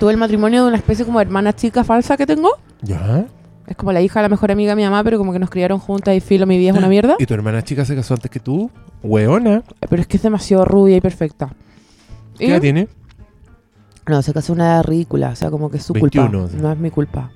Tuve 0.00 0.12
el 0.12 0.16
matrimonio 0.16 0.62
de 0.62 0.68
una 0.68 0.76
especie 0.76 1.04
como 1.04 1.20
hermana 1.20 1.52
chica 1.54 1.82
falsa 1.84 2.16
que 2.16 2.26
tengo. 2.26 2.50
¿Ya? 2.82 3.24
Es 3.68 3.76
como 3.76 3.92
la 3.92 4.00
hija 4.00 4.20
de 4.20 4.22
la 4.24 4.28
mejor 4.30 4.50
amiga 4.50 4.72
de 4.72 4.76
mi 4.76 4.84
mamá, 4.84 5.04
pero 5.04 5.18
como 5.18 5.30
que 5.32 5.38
nos 5.38 5.50
criaron 5.50 5.78
juntas 5.78 6.16
y 6.16 6.20
filo, 6.20 6.46
mi 6.46 6.56
vida 6.56 6.70
es 6.70 6.76
una 6.78 6.88
mierda. 6.88 7.16
¿Y 7.18 7.26
tu 7.26 7.34
hermana 7.34 7.62
chica 7.62 7.84
se 7.84 7.94
casó 7.94 8.14
antes 8.14 8.30
que 8.30 8.40
tú? 8.40 8.70
Weona. 9.02 9.62
Pero 9.88 10.00
es 10.00 10.08
que 10.08 10.16
es 10.16 10.22
demasiado 10.22 10.64
rubia 10.64 10.96
y 10.96 11.00
perfecta. 11.02 11.50
¿Qué 12.38 12.48
edad 12.48 12.60
tiene? 12.62 12.88
No, 14.06 14.22
se 14.22 14.32
casó 14.32 14.54
una 14.54 14.64
edad 14.64 14.84
ridícula. 14.84 15.30
O 15.30 15.36
sea, 15.36 15.50
como 15.50 15.70
que 15.70 15.76
es 15.76 15.82
su 15.82 15.92
21, 15.92 16.30
culpa. 16.30 16.48
sí. 16.48 16.56
No 16.56 16.72
es 16.72 16.78
mi 16.78 16.90
culpa. 16.90 17.30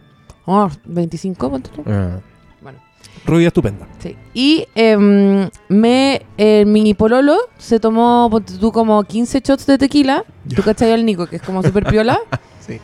Oh, 0.47 0.71
25, 0.87 1.51
ponte 1.51 1.69
tú. 1.69 1.83
Ah. 1.87 2.19
Bueno. 2.63 2.79
Rubia 3.27 3.49
estupenda. 3.49 3.87
Sí. 3.99 4.17
Y 4.33 4.67
em, 4.75 5.51
me, 5.69 6.23
eh, 6.39 6.65
mi 6.65 6.95
pololo 6.95 7.37
se 7.59 7.79
tomó, 7.79 8.29
ponte 8.31 8.55
tú, 8.57 8.73
como 8.73 9.03
15 9.05 9.41
shots 9.41 9.67
de 9.67 9.77
tequila. 9.77 10.25
Ya. 10.47 10.57
Tú 10.57 10.63
cachai 10.63 10.93
al 10.93 11.05
Nico, 11.05 11.27
que 11.27 11.37
es 11.37 11.43
como 11.43 11.63
súper 11.63 11.85
piola. 11.85 12.19
Sí. 12.65 12.79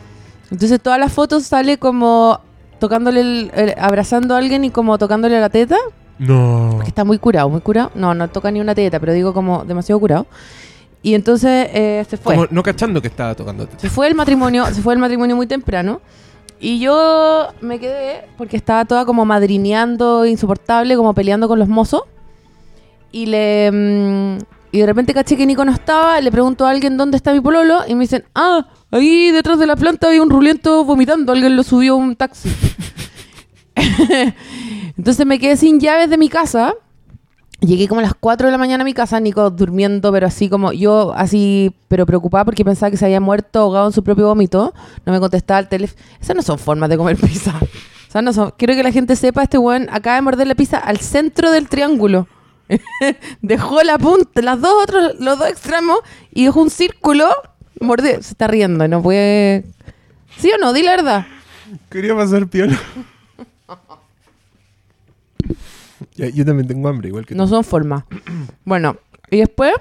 Entonces 0.51 0.81
todas 0.81 0.99
las 0.99 1.13
fotos 1.13 1.45
sale 1.45 1.77
como 1.77 2.41
tocándole, 2.79 3.21
el- 3.21 3.51
el- 3.53 3.75
abrazando 3.77 4.35
a 4.35 4.37
alguien 4.39 4.63
y 4.63 4.69
como 4.71 4.97
tocándole 4.97 5.39
la 5.39 5.49
teta. 5.49 5.77
No. 6.17 6.79
Que 6.81 6.87
está 6.89 7.03
muy 7.05 7.17
curado, 7.17 7.49
muy 7.49 7.61
curado. 7.61 7.91
No, 7.95 8.13
no 8.13 8.27
toca 8.29 8.51
ni 8.51 8.59
una 8.59 8.75
teta, 8.75 8.99
pero 8.99 9.13
digo 9.13 9.33
como 9.33 9.63
demasiado 9.63 9.99
curado. 9.99 10.25
Y 11.01 11.13
entonces 11.13 11.69
eh, 11.73 12.05
se 12.09 12.17
fue. 12.17 12.35
Como 12.35 12.47
no 12.51 12.61
cachando 12.63 13.01
que 13.01 13.07
estaba 13.07 13.33
tocando. 13.35 13.67
Se 13.77 13.89
fue 13.89 14.07
el 14.07 14.15
matrimonio, 14.15 14.65
se 14.73 14.81
fue 14.81 14.93
el 14.93 14.99
matrimonio 14.99 15.35
muy 15.35 15.47
temprano. 15.47 16.01
Y 16.59 16.79
yo 16.79 17.47
me 17.61 17.79
quedé 17.79 18.25
porque 18.37 18.57
estaba 18.57 18.83
toda 18.83 19.05
como 19.05 19.23
madrineando, 19.23 20.25
insoportable, 20.25 20.97
como 20.97 21.13
peleando 21.13 21.47
con 21.47 21.57
los 21.57 21.69
mozos. 21.69 22.01
Y 23.13 23.27
le. 23.27 23.71
mm, 23.71 24.37
Y 24.71 24.79
de 24.79 24.85
repente 24.85 25.13
caché 25.13 25.35
que 25.35 25.45
Nico 25.45 25.65
no 25.65 25.71
estaba, 25.71 26.21
le 26.21 26.31
pregunto 26.31 26.65
a 26.65 26.69
alguien 26.69 26.95
dónde 26.95 27.17
está 27.17 27.33
mi 27.33 27.41
pololo 27.41 27.81
y 27.87 27.95
me 27.95 28.01
dicen, 28.01 28.25
ah, 28.35 28.67
ahí 28.91 29.31
detrás 29.31 29.57
de 29.57 29.65
la 29.65 29.75
planta 29.75 30.09
hay 30.09 30.19
un 30.19 30.29
ruliento 30.29 30.83
vomitando, 30.85 31.31
alguien 31.31 31.55
lo 31.55 31.63
subió 31.63 31.93
a 31.93 31.95
un 31.97 32.15
taxi. 32.15 32.49
Entonces 34.97 35.25
me 35.25 35.39
quedé 35.39 35.57
sin 35.57 35.79
llaves 35.79 36.09
de 36.09 36.17
mi 36.17 36.29
casa. 36.29 36.73
Llegué 37.61 37.87
como 37.87 37.99
a 37.99 38.03
las 38.03 38.13
4 38.13 38.47
de 38.47 38.51
la 38.51 38.57
mañana 38.57 38.83
a 38.83 38.85
mi 38.85 38.93
casa, 38.93 39.19
Nico 39.19 39.49
durmiendo, 39.49 40.11
pero 40.13 40.27
así 40.27 40.49
como 40.49 40.71
yo, 40.71 41.13
así, 41.13 41.75
pero 41.87 42.05
preocupada 42.05 42.45
porque 42.45 42.63
pensaba 42.63 42.89
que 42.89 42.95
se 42.95 43.05
había 43.05 43.19
muerto 43.19 43.59
ahogado 43.59 43.87
en 43.87 43.91
su 43.91 44.03
propio 44.03 44.27
vómito. 44.27 44.73
No 45.05 45.11
me 45.11 45.19
contestaba 45.19 45.59
el 45.59 45.67
teléfono. 45.67 46.01
Esas 46.21 46.35
no 46.35 46.41
son 46.41 46.57
formas 46.57 46.89
de 46.89 46.95
comer 46.95 47.17
pizza. 47.17 47.53
O 48.07 48.11
sea, 48.11 48.21
no 48.21 48.31
son. 48.31 48.53
Quiero 48.57 48.75
que 48.75 48.83
la 48.83 48.91
gente 48.91 49.15
sepa, 49.15 49.43
este 49.43 49.57
weón 49.57 49.87
acaba 49.91 50.15
de 50.15 50.21
morder 50.21 50.47
la 50.47 50.55
pizza 50.55 50.77
al 50.77 50.99
centro 50.99 51.51
del 51.51 51.67
triángulo. 51.67 52.27
dejó 53.41 53.81
la 53.83 53.97
punta, 53.97 54.41
las 54.41 54.61
dos 54.61 54.73
otros, 54.83 55.19
los 55.19 55.39
dos 55.39 55.49
extremos, 55.49 55.99
y 56.33 56.45
dejó 56.45 56.61
un 56.61 56.69
círculo. 56.69 57.27
Morde, 57.81 58.21
se 58.21 58.31
está 58.31 58.47
riendo, 58.47 58.87
no 58.87 59.01
puede. 59.01 59.65
¿Sí 60.37 60.51
o 60.51 60.57
no? 60.57 60.73
Di 60.73 60.83
la 60.83 60.91
verdad. 60.91 61.27
Quería 61.89 62.15
pasar 62.15 62.47
piola. 62.47 62.77
Ya, 66.15 66.27
yo 66.29 66.45
también 66.45 66.67
tengo 66.67 66.87
hambre, 66.87 67.09
igual 67.09 67.25
que 67.25 67.35
No 67.35 67.43
tú. 67.45 67.49
son 67.51 67.63
formas. 67.63 68.03
Bueno, 68.65 68.97
y 69.31 69.37
después 69.37 69.73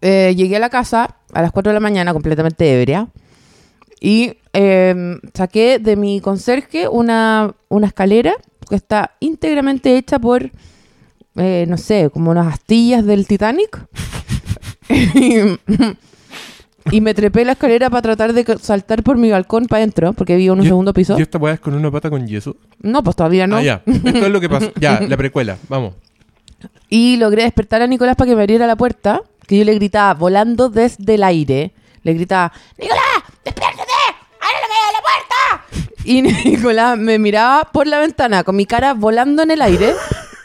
eh, 0.00 0.34
llegué 0.36 0.56
a 0.56 0.60
la 0.60 0.70
casa 0.70 1.16
a 1.32 1.42
las 1.42 1.52
4 1.52 1.70
de 1.70 1.74
la 1.74 1.80
mañana 1.80 2.12
completamente 2.12 2.80
ebria 2.80 3.08
y 4.00 4.36
eh, 4.52 5.16
saqué 5.34 5.78
de 5.78 5.96
mi 5.96 6.20
conserje 6.20 6.88
una, 6.88 7.54
una 7.68 7.86
escalera 7.86 8.34
que 8.68 8.74
está 8.76 9.12
íntegramente 9.20 9.96
hecha 9.96 10.18
por, 10.18 10.50
eh, 11.36 11.64
no 11.68 11.76
sé, 11.76 12.10
como 12.12 12.30
unas 12.30 12.52
astillas 12.52 13.04
del 13.04 13.26
Titanic. 13.26 13.86
y 16.90 17.00
me 17.00 17.14
trepé 17.14 17.44
la 17.44 17.52
escalera 17.52 17.90
para 17.90 18.02
tratar 18.02 18.32
de 18.32 18.58
saltar 18.60 19.02
por 19.02 19.16
mi 19.16 19.30
balcón 19.30 19.66
para 19.66 19.78
adentro, 19.78 20.12
porque 20.12 20.36
vivo 20.36 20.54
en 20.54 20.60
un 20.60 20.66
segundo 20.66 20.92
piso. 20.92 21.18
¿Y 21.18 21.22
esta 21.22 21.38
weá 21.38 21.54
es 21.54 21.60
con 21.60 21.74
una 21.74 21.90
pata 21.90 22.10
con 22.10 22.26
yeso? 22.26 22.56
No, 22.80 23.02
pues 23.02 23.16
todavía 23.16 23.46
no. 23.46 23.56
Ah, 23.56 23.62
ya. 23.62 23.82
Esto 23.86 24.26
es 24.26 24.30
lo 24.30 24.40
que 24.40 24.48
pasó. 24.48 24.72
Ya, 24.80 25.00
la 25.00 25.16
precuela. 25.16 25.56
Vamos. 25.68 25.94
Y 26.88 27.16
logré 27.16 27.44
despertar 27.44 27.82
a 27.82 27.86
Nicolás 27.86 28.16
para 28.16 28.28
que 28.28 28.36
me 28.36 28.42
abriera 28.42 28.66
la 28.66 28.76
puerta, 28.76 29.22
que 29.46 29.58
yo 29.58 29.64
le 29.64 29.74
gritaba 29.74 30.14
volando 30.14 30.68
desde 30.68 31.14
el 31.14 31.22
aire. 31.22 31.72
Le 32.02 32.14
gritaba, 32.14 32.52
¡Nicolás! 32.78 33.04
¡Despiértate! 33.44 33.92
¡Ábreme 34.40 34.74
la 34.92 35.00
puerta! 35.02 36.00
Y 36.04 36.22
Nicolás 36.50 36.98
me 36.98 37.18
miraba 37.18 37.70
por 37.72 37.86
la 37.86 37.98
ventana 37.98 38.42
con 38.42 38.56
mi 38.56 38.66
cara 38.66 38.94
volando 38.94 39.42
en 39.42 39.50
el 39.50 39.62
aire 39.62 39.94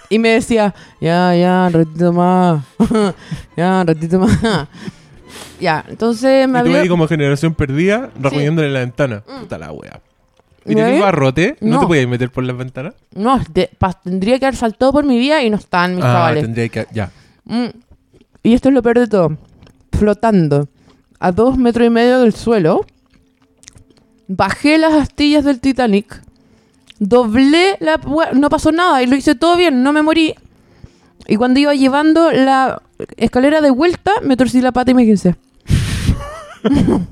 y 0.10 0.20
me 0.20 0.30
decía, 0.30 0.74
ya, 1.02 1.36
ya, 1.36 1.66
un 1.68 1.74
ratito 1.74 2.14
más. 2.14 2.64
ya, 3.58 3.82
un 3.82 3.88
ratito 3.88 4.20
más. 4.20 4.40
ya, 5.60 5.86
entonces 5.88 6.48
me 6.48 6.60
y 6.60 6.64
tú 6.64 6.76
ahí 6.76 6.88
como 6.88 7.08
generación 7.08 7.54
perdida, 7.54 8.10
recogiéndole 8.20 8.70
la 8.70 8.80
ventana. 8.82 9.22
Puta 9.22 9.58
la 9.58 9.72
weá. 9.72 10.00
¿Y 10.66 10.72
¿Y 10.72 10.76
tenías 10.76 10.94
ahí? 10.94 11.00
barrote? 11.00 11.58
¿No, 11.62 11.76
No. 11.76 11.80
te 11.82 11.88
podías 11.88 12.08
meter 12.08 12.32
por 12.32 12.44
las 12.44 12.58
ventanas? 12.58 12.96
No, 13.14 13.40
de- 13.54 13.70
pa- 13.78 13.94
tendría 13.94 14.40
que 14.40 14.46
haber 14.46 14.56
saltado 14.58 14.92
por 14.92 15.06
mi 15.06 15.18
vida 15.20 15.44
y 15.44 15.50
no 15.50 15.58
están 15.58 15.96
mis 15.96 16.04
ah, 16.04 16.14
cabales. 16.14 16.44
tendría 16.44 16.70
que... 16.70 16.88
Ya. 16.92 17.12
Mm. 17.44 17.66
Y 18.44 18.54
esto 18.54 18.70
es 18.70 18.76
lo 18.76 18.82
peor 18.82 19.00
de 19.00 19.08
todo. 19.08 19.38
Flotando 19.92 20.68
a 21.20 21.32
dos 21.32 21.58
metros 21.58 21.86
y 21.88 21.90
medio 21.92 22.20
del 22.20 22.34
suelo, 22.34 22.86
bajé 24.28 24.78
las 24.78 24.94
astillas 24.94 25.44
del 25.46 25.60
Titanic, 25.60 26.22
doblé 27.00 27.78
la... 27.80 28.00
No 28.34 28.50
pasó 28.50 28.72
nada 28.72 29.02
y 29.04 29.08
lo 29.08 29.16
hice 29.16 29.36
todo 29.36 29.58
bien, 29.58 29.84
no 29.84 29.94
me 29.94 30.02
morí. 30.02 30.36
Y 31.28 31.38
cuando 31.38 31.60
iba 31.60 31.74
llevando 31.74 32.32
la 32.32 32.82
escalera 33.18 33.62
de 33.62 33.72
vuelta, 33.72 34.12
me 34.22 34.38
torcí 34.38 34.62
la 34.62 34.72
pata 34.72 34.92
y 34.92 34.94
me 34.94 35.06
quise. 35.06 35.36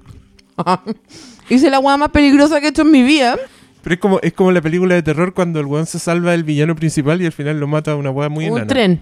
hice 1.49 1.69
la 1.69 1.79
hueá 1.79 1.97
más 1.97 2.09
peligrosa 2.09 2.59
que 2.59 2.67
he 2.67 2.69
hecho 2.69 2.83
en 2.83 2.91
mi 2.91 3.03
vida. 3.03 3.37
Pero 3.81 3.93
es 3.95 3.99
como, 3.99 4.19
es 4.21 4.33
como 4.33 4.51
la 4.51 4.61
película 4.61 4.95
de 4.95 5.03
terror 5.03 5.33
cuando 5.33 5.59
el 5.59 5.65
weón 5.65 5.85
se 5.85 5.99
salva 5.99 6.31
del 6.31 6.43
villano 6.43 6.75
principal 6.75 7.21
y 7.21 7.25
al 7.25 7.31
final 7.31 7.59
lo 7.59 7.67
mata 7.67 7.91
a 7.91 7.95
una 7.95 8.11
weá 8.11 8.29
muy 8.29 8.45
un 8.45 8.57
enana. 8.57 8.67
tren. 8.67 9.01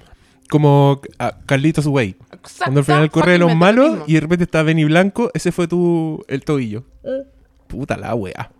Como 0.49 1.01
a 1.19 1.37
Carlitos 1.45 1.85
Way. 1.85 2.15
Cuando 2.57 2.79
al 2.79 2.85
final 2.85 3.11
corre 3.11 3.33
de 3.33 3.37
los 3.37 3.55
malos 3.55 3.99
y 4.07 4.15
de 4.15 4.19
repente 4.21 4.43
está 4.45 4.63
Benny 4.63 4.85
Blanco, 4.85 5.29
ese 5.33 5.51
fue 5.51 5.67
tu 5.67 6.23
el 6.27 6.43
tobillo. 6.43 6.83
Eh. 7.03 7.23
Puta 7.67 7.95
la 7.95 8.15
weá. 8.15 8.51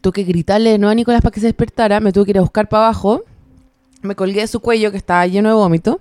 Tuve 0.00 0.12
que 0.12 0.24
gritarle 0.24 0.78
no 0.78 0.88
a 0.88 0.94
Nicolás 0.94 1.20
para 1.22 1.32
que 1.32 1.40
se 1.40 1.46
despertara, 1.46 2.00
me 2.00 2.12
tuve 2.12 2.26
que 2.26 2.30
ir 2.32 2.38
a 2.38 2.42
buscar 2.42 2.68
para 2.68 2.84
abajo, 2.84 3.22
me 4.02 4.14
colgué 4.14 4.40
de 4.42 4.46
su 4.46 4.60
cuello 4.60 4.90
que 4.90 4.96
estaba 4.96 5.26
lleno 5.26 5.48
de 5.48 5.54
vómito 5.56 6.00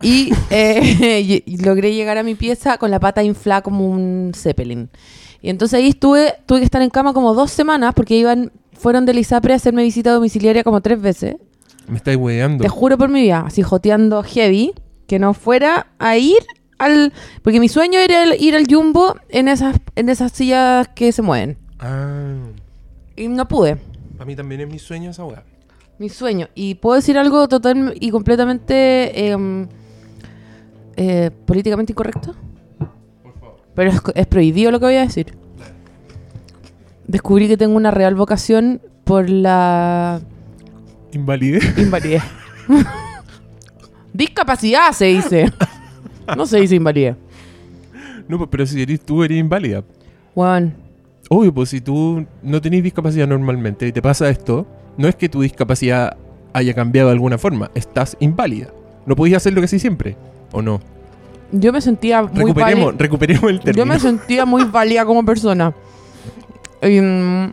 y, 0.00 0.32
eh, 0.50 1.42
y- 1.46 1.56
logré 1.58 1.94
llegar 1.94 2.18
a 2.18 2.22
mi 2.22 2.34
pieza 2.34 2.78
con 2.78 2.90
la 2.90 3.00
pata 3.00 3.22
inflada 3.22 3.62
como 3.62 3.86
un 3.88 4.32
zeppelin. 4.34 4.88
Y 5.42 5.50
entonces 5.50 5.78
ahí 5.78 5.88
estuve, 5.88 6.34
tuve 6.46 6.58
que 6.60 6.64
estar 6.66 6.82
en 6.82 6.90
cama 6.90 7.12
como 7.12 7.34
dos 7.34 7.50
semanas 7.50 7.94
porque 7.94 8.14
iban, 8.16 8.52
fueron 8.74 9.06
del 9.06 9.18
ISAPRE 9.18 9.54
a 9.54 9.56
hacerme 9.56 9.82
visita 9.82 10.12
domiciliaria 10.12 10.62
como 10.64 10.80
tres 10.80 11.00
veces. 11.00 11.36
Me 11.88 11.96
estáis 11.96 12.16
weando. 12.18 12.62
Te 12.62 12.68
juro 12.68 12.96
por 12.96 13.08
mi 13.08 13.22
vida, 13.22 13.42
así 13.46 13.62
joteando 13.62 14.22
heavy, 14.22 14.72
que 15.06 15.18
no 15.18 15.34
fuera 15.34 15.88
a 15.98 16.16
ir 16.18 16.38
al... 16.78 17.12
Porque 17.42 17.58
mi 17.58 17.68
sueño 17.68 17.98
era 17.98 18.22
el- 18.22 18.40
ir 18.40 18.54
al 18.54 18.66
jumbo 18.70 19.16
en 19.30 19.48
esas, 19.48 19.76
en 19.96 20.08
esas 20.10 20.30
sillas 20.32 20.88
que 20.94 21.10
se 21.10 21.22
mueven. 21.22 21.58
Ah. 21.80 22.36
Y 23.20 23.28
no 23.28 23.46
pude. 23.46 23.76
A 24.18 24.24
mí 24.24 24.34
también 24.34 24.62
es 24.62 24.68
mi 24.68 24.78
sueño 24.78 25.10
esa 25.10 25.24
weá. 25.24 25.44
Mi 25.98 26.08
sueño. 26.08 26.48
Y 26.54 26.76
puedo 26.76 26.96
decir 26.96 27.18
algo 27.18 27.46
total 27.48 27.94
y 28.00 28.10
completamente 28.10 29.28
em, 29.30 29.68
eh, 30.96 31.30
políticamente 31.44 31.92
incorrecto. 31.92 32.34
Pero 33.74 33.90
es, 33.90 34.00
es 34.14 34.26
prohibido 34.26 34.70
lo 34.70 34.80
que 34.80 34.86
voy 34.86 34.96
a 34.96 35.02
decir. 35.02 35.34
Descubrí 37.06 37.46
que 37.46 37.58
tengo 37.58 37.76
una 37.76 37.90
real 37.90 38.14
vocación 38.14 38.80
por 39.04 39.28
la 39.28 40.20
Invalidez. 41.12 41.76
invalidez. 41.76 42.22
Discapacidad 44.14 44.92
se 44.92 45.06
dice. 45.06 45.52
No 46.36 46.46
se 46.46 46.60
dice 46.60 46.76
invalidez. 46.76 47.16
No, 48.28 48.38
pues, 48.38 48.48
pero 48.50 48.64
si 48.64 48.80
eres 48.80 49.00
tú, 49.00 49.22
eres 49.24 49.38
inválida. 49.38 49.82
Juan, 50.34 50.74
Obvio, 51.32 51.54
pues 51.54 51.68
si 51.68 51.80
tú 51.80 52.26
no 52.42 52.60
tenés 52.60 52.82
discapacidad 52.82 53.28
normalmente 53.28 53.86
y 53.86 53.92
te 53.92 54.02
pasa 54.02 54.28
esto, 54.28 54.66
no 54.96 55.06
es 55.06 55.14
que 55.14 55.28
tu 55.28 55.42
discapacidad 55.42 56.16
haya 56.52 56.74
cambiado 56.74 57.08
de 57.08 57.12
alguna 57.12 57.38
forma, 57.38 57.70
estás 57.76 58.16
inválida. 58.18 58.66
No 59.06 59.14
podías 59.14 59.36
hacer 59.42 59.52
lo 59.52 59.60
que 59.60 59.66
hacías 59.66 59.80
siempre, 59.82 60.16
¿o 60.52 60.60
no? 60.60 60.80
yo 61.52 61.72
me 61.72 61.80
sentía 61.80 62.22
muy 62.22 62.42
Recuperemos, 62.42 62.86
vali- 62.94 62.98
recuperemos 62.98 63.44
el 63.50 63.58
Yo 63.58 63.62
término. 63.64 63.86
me 63.86 63.98
sentía 64.00 64.44
muy 64.44 64.64
válida 64.72 65.04
como 65.04 65.24
persona. 65.24 65.72
Mm, 66.82 67.46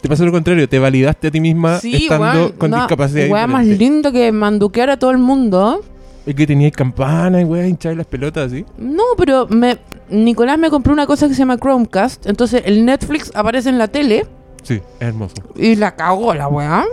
Te 0.00 0.08
pasó 0.08 0.24
lo 0.24 0.32
contrario, 0.32 0.68
te 0.68 0.78
validaste 0.78 1.28
a 1.28 1.30
ti 1.30 1.40
misma 1.40 1.78
estando 1.82 2.24
weón, 2.24 2.52
con 2.52 2.70
una 2.72 2.82
discapacidad 2.82 3.28
weá 3.30 3.46
más 3.46 3.66
lindo 3.66 4.12
que 4.12 4.30
manduquear 4.32 4.90
a 4.90 4.96
todo 4.98 5.10
el 5.12 5.18
mundo. 5.18 5.80
Es 6.26 6.34
que 6.34 6.46
tenías 6.46 6.72
campana 6.72 7.40
y 7.40 7.44
weá, 7.44 7.66
hincháis 7.66 7.96
las 7.96 8.06
pelotas 8.06 8.48
así. 8.52 8.64
No, 8.78 9.04
pero 9.16 9.46
me, 9.48 9.78
Nicolás 10.10 10.58
me 10.58 10.68
compró 10.70 10.92
una 10.92 11.06
cosa 11.06 11.28
que 11.28 11.34
se 11.34 11.38
llama 11.38 11.56
Chromecast. 11.56 12.26
Entonces 12.26 12.62
el 12.66 12.84
Netflix 12.84 13.30
aparece 13.34 13.68
en 13.68 13.78
la 13.78 13.86
tele 13.88 14.26
Sí, 14.64 14.74
es 14.74 14.82
hermoso. 15.06 15.34
y 15.54 15.76
la 15.76 15.94
cagó 15.94 16.34
la 16.34 16.48
weá. 16.48 16.84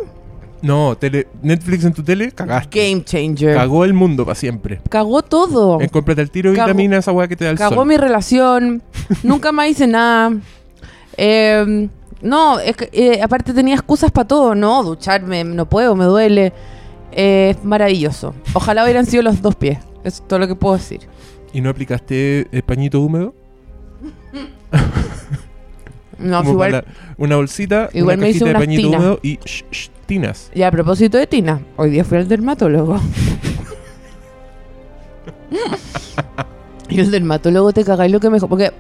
No, 0.62 0.96
tele, 0.96 1.28
Netflix 1.42 1.84
en 1.84 1.94
tu 1.94 2.04
tele, 2.04 2.32
cagaste. 2.32 2.80
Game 2.92 3.04
changer. 3.04 3.56
Cagó 3.56 3.84
el 3.84 3.94
mundo 3.94 4.24
para 4.24 4.36
siempre. 4.36 4.80
Cagó 4.88 5.22
todo. 5.24 5.82
En 5.82 5.90
cómprate 5.90 6.22
el 6.22 6.30
tiro 6.30 6.52
de 6.52 6.56
Cagó- 6.58 6.68
vitamina, 6.68 6.98
esa 7.00 7.12
weá 7.12 7.28
que 7.28 7.36
te 7.36 7.44
da 7.46 7.52
el 7.52 7.58
Cagó 7.58 7.76
sol. 7.76 7.88
mi 7.88 7.98
relación. 7.98 8.82
Nunca 9.24 9.52
más 9.52 9.68
hice 9.68 9.88
nada. 9.88 10.32
Eh, 11.18 11.90
no, 12.22 12.60
es 12.60 12.76
que, 12.78 12.90
eh, 12.94 13.22
aparte 13.22 13.54
tenía 13.54 13.76
excusas 13.76 14.12
para 14.12 14.28
todo. 14.28 14.56
No, 14.56 14.84
ducharme, 14.84 15.44
no 15.44 15.66
puedo, 15.68 15.96
me 15.96 16.06
duele. 16.06 16.54
Eh, 17.16 17.52
es 17.52 17.64
maravilloso. 17.64 18.34
Ojalá 18.54 18.84
hubieran 18.84 19.06
sido 19.06 19.24
los 19.24 19.42
dos 19.42 19.56
pies. 19.56 19.80
Eso 20.04 20.22
es 20.22 20.28
todo 20.28 20.40
lo 20.40 20.48
que 20.48 20.56
puedo 20.56 20.76
decir. 20.76 21.02
¿Y 21.54 21.62
no 21.62 21.70
aplicaste 21.70 22.48
el 22.52 22.64
pañito 22.64 23.00
húmedo? 23.02 23.34
No, 26.20 26.38
Como 26.38 26.52
igual, 26.52 26.72
para 26.72 26.86
una 27.18 27.36
bolsita, 27.36 27.90
igual 27.92 28.18
una 28.18 28.28
me 28.28 28.32
hice 28.32 28.46
de 28.46 28.54
pañito 28.54 28.82
tinas. 28.82 29.00
húmedo 29.00 29.20
y 29.24 29.40
sh, 29.44 29.64
sh, 29.72 29.90
tinas. 30.06 30.52
Y 30.54 30.62
a 30.62 30.72
propósito 30.72 31.18
de 31.18 31.28
Tina, 31.28 31.60
hoy 31.76 31.90
día 31.90 32.06
fui 32.06 32.18
al 32.18 32.30
dermatólogo. 32.30 32.98
y 36.90 37.00
el 37.00 37.12
dermatólogo 37.12 37.74
te 37.74 37.84
caga 37.84 38.08
y 38.08 38.10
lo 38.10 38.22
que 38.22 38.30
mejor. 38.30 38.48
Porque, 38.48 38.72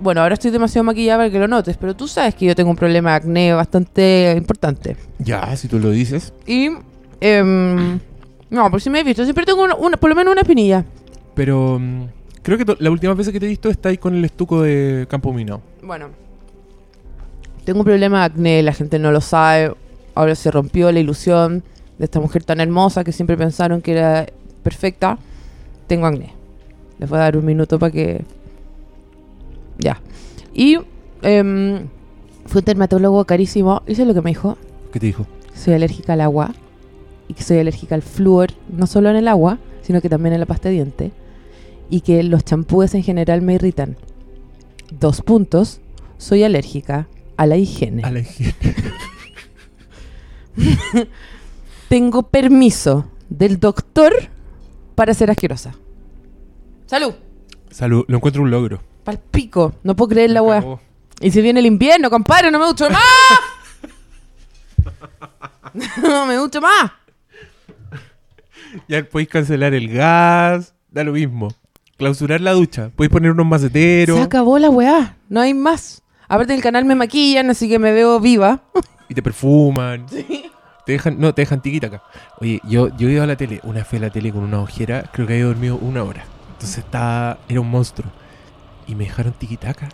bueno, 0.00 0.22
ahora 0.22 0.34
estoy 0.34 0.50
demasiado 0.50 0.82
maquillada 0.84 1.18
para 1.18 1.30
que 1.30 1.38
lo 1.38 1.46
notes, 1.46 1.76
pero 1.76 1.94
tú 1.94 2.08
sabes 2.08 2.34
que 2.34 2.46
yo 2.46 2.56
tengo 2.56 2.70
un 2.70 2.76
problema 2.76 3.10
de 3.10 3.16
acné 3.16 3.52
bastante 3.52 4.34
importante. 4.36 4.96
Ya, 5.18 5.54
si 5.56 5.68
tú 5.68 5.78
lo 5.78 5.90
dices. 5.90 6.32
Y, 6.46 6.70
em, 7.20 7.98
no, 8.50 8.70
por 8.70 8.80
si 8.80 8.90
me 8.90 9.00
he 9.00 9.04
visto, 9.04 9.24
siempre 9.24 9.44
tengo 9.44 9.62
una, 9.64 9.74
una- 9.74 9.96
por 9.96 10.10
lo 10.10 10.16
menos 10.16 10.32
una 10.32 10.40
espinilla. 10.42 10.84
Pero 11.34 11.78
mm, 11.78 12.02
creo 12.42 12.58
que 12.58 12.76
la 12.78 12.90
última 12.90 13.14
vez 13.14 13.28
que 13.30 13.38
te 13.40 13.46
he 13.46 13.48
visto 13.48 13.68
está 13.70 13.88
ahí 13.90 13.98
con 13.98 14.14
el 14.14 14.24
estuco 14.24 14.62
de 14.62 15.06
campo 15.08 15.32
minado. 15.32 15.60
Bueno, 15.82 16.08
tengo 17.64 17.80
un 17.80 17.84
problema 17.84 18.20
de 18.20 18.24
acné, 18.26 18.62
la 18.62 18.72
gente 18.72 18.98
no 18.98 19.12
lo 19.12 19.20
sabe. 19.20 19.74
Ahora 20.14 20.34
se 20.34 20.50
rompió 20.50 20.90
la 20.90 20.98
ilusión 21.00 21.62
de 21.98 22.04
esta 22.04 22.18
mujer 22.20 22.42
tan 22.44 22.60
hermosa 22.60 23.04
que 23.04 23.12
siempre 23.12 23.36
pensaron 23.36 23.80
que 23.82 23.92
era 23.92 24.26
perfecta. 24.62 25.18
Tengo 25.86 26.06
acné. 26.06 26.32
Les 26.98 27.08
voy 27.08 27.18
a 27.18 27.22
dar 27.22 27.36
un 27.36 27.44
minuto 27.44 27.78
para 27.78 27.92
que... 27.92 28.24
Ya. 29.78 30.00
Y 30.54 30.78
em, 31.22 31.86
fue 32.46 32.60
un 32.60 32.64
dermatólogo 32.64 33.24
carísimo. 33.24 33.82
¿Y 33.86 33.94
lo 34.04 34.12
que 34.14 34.22
me 34.22 34.30
dijo? 34.30 34.58
¿Qué 34.92 34.98
te 34.98 35.06
dijo? 35.06 35.26
Soy 35.54 35.74
alérgica 35.74 36.14
al 36.14 36.20
agua 36.22 36.52
y 37.28 37.34
que 37.34 37.42
soy 37.42 37.58
alérgica 37.58 37.94
al 37.94 38.02
flúor, 38.02 38.50
no 38.68 38.86
solo 38.86 39.10
en 39.10 39.16
el 39.16 39.28
agua, 39.28 39.58
sino 39.82 40.00
que 40.00 40.08
también 40.08 40.32
en 40.32 40.40
la 40.40 40.46
pasta 40.46 40.68
de 40.68 40.74
diente. 40.74 41.12
Y 41.90 42.00
que 42.00 42.22
los 42.22 42.44
champúes 42.44 42.94
en 42.94 43.02
general 43.02 43.42
me 43.42 43.54
irritan. 43.54 43.96
Dos 44.90 45.22
puntos. 45.22 45.80
Soy 46.16 46.42
alérgica 46.42 47.06
a 47.36 47.46
la 47.46 47.56
higiene. 47.56 48.02
A 48.04 48.10
la 48.10 48.20
higiene. 48.20 48.54
Tengo 51.88 52.24
permiso 52.24 53.06
del 53.28 53.60
doctor 53.60 54.12
para 54.94 55.14
ser 55.14 55.30
asquerosa. 55.30 55.74
¡Salud! 56.86 57.14
Salud, 57.70 58.04
lo 58.08 58.16
encuentro 58.16 58.42
un 58.42 58.50
logro. 58.50 58.82
Pal 59.04 59.18
pico. 59.18 59.74
No 59.82 59.94
puedo 59.94 60.08
creer 60.08 60.30
la 60.30 60.42
weá. 60.42 60.64
Y 61.20 61.30
si 61.30 61.40
viene 61.40 61.60
el 61.60 61.66
invierno, 61.66 62.10
compadre, 62.10 62.50
no 62.50 62.58
me 62.58 62.66
ducho 62.66 62.88
más. 62.90 63.02
no 66.02 66.26
me 66.26 66.34
ducho 66.34 66.60
más. 66.60 66.92
Ya 68.88 69.04
podéis 69.04 69.28
cancelar 69.28 69.74
el 69.74 69.88
gas, 69.88 70.74
da 70.90 71.04
lo 71.04 71.12
mismo. 71.12 71.48
Clausurar 71.96 72.40
la 72.40 72.52
ducha, 72.52 72.90
podéis 72.94 73.10
poner 73.10 73.32
unos 73.32 73.46
maceteros 73.46 74.16
Se 74.16 74.22
acabó 74.22 74.58
la 74.58 74.70
weá. 74.70 75.16
No 75.28 75.40
hay 75.40 75.54
más. 75.54 76.02
Aparte 76.28 76.52
del 76.52 76.62
canal 76.62 76.84
me 76.84 76.94
maquillan, 76.94 77.50
así 77.50 77.68
que 77.68 77.78
me 77.78 77.92
veo 77.92 78.20
viva. 78.20 78.62
y 79.08 79.14
te 79.14 79.22
perfuman. 79.22 80.06
Te 80.86 80.92
dejan, 80.92 81.20
no, 81.20 81.34
te 81.34 81.42
dejan 81.42 81.60
tiquita 81.60 81.88
acá. 81.88 82.02
Oye, 82.40 82.62
yo, 82.64 82.88
yo 82.96 83.10
he 83.10 83.12
ido 83.12 83.22
a 83.22 83.26
la 83.26 83.36
tele, 83.36 83.60
una 83.62 83.80
vez 83.80 83.86
fui 83.86 83.98
a 83.98 84.00
la 84.00 84.08
tele 84.08 84.32
con 84.32 84.42
una 84.42 84.58
ojera, 84.58 85.02
creo 85.12 85.26
que 85.26 85.34
había 85.34 85.44
dormido 85.44 85.76
una 85.76 86.02
hora. 86.02 86.24
Entonces 86.52 86.78
estaba, 86.78 87.36
era 87.46 87.60
un 87.60 87.70
monstruo. 87.70 88.10
Y 88.86 88.94
me 88.94 89.04
dejaron 89.04 89.34
tiquitaca. 89.34 89.90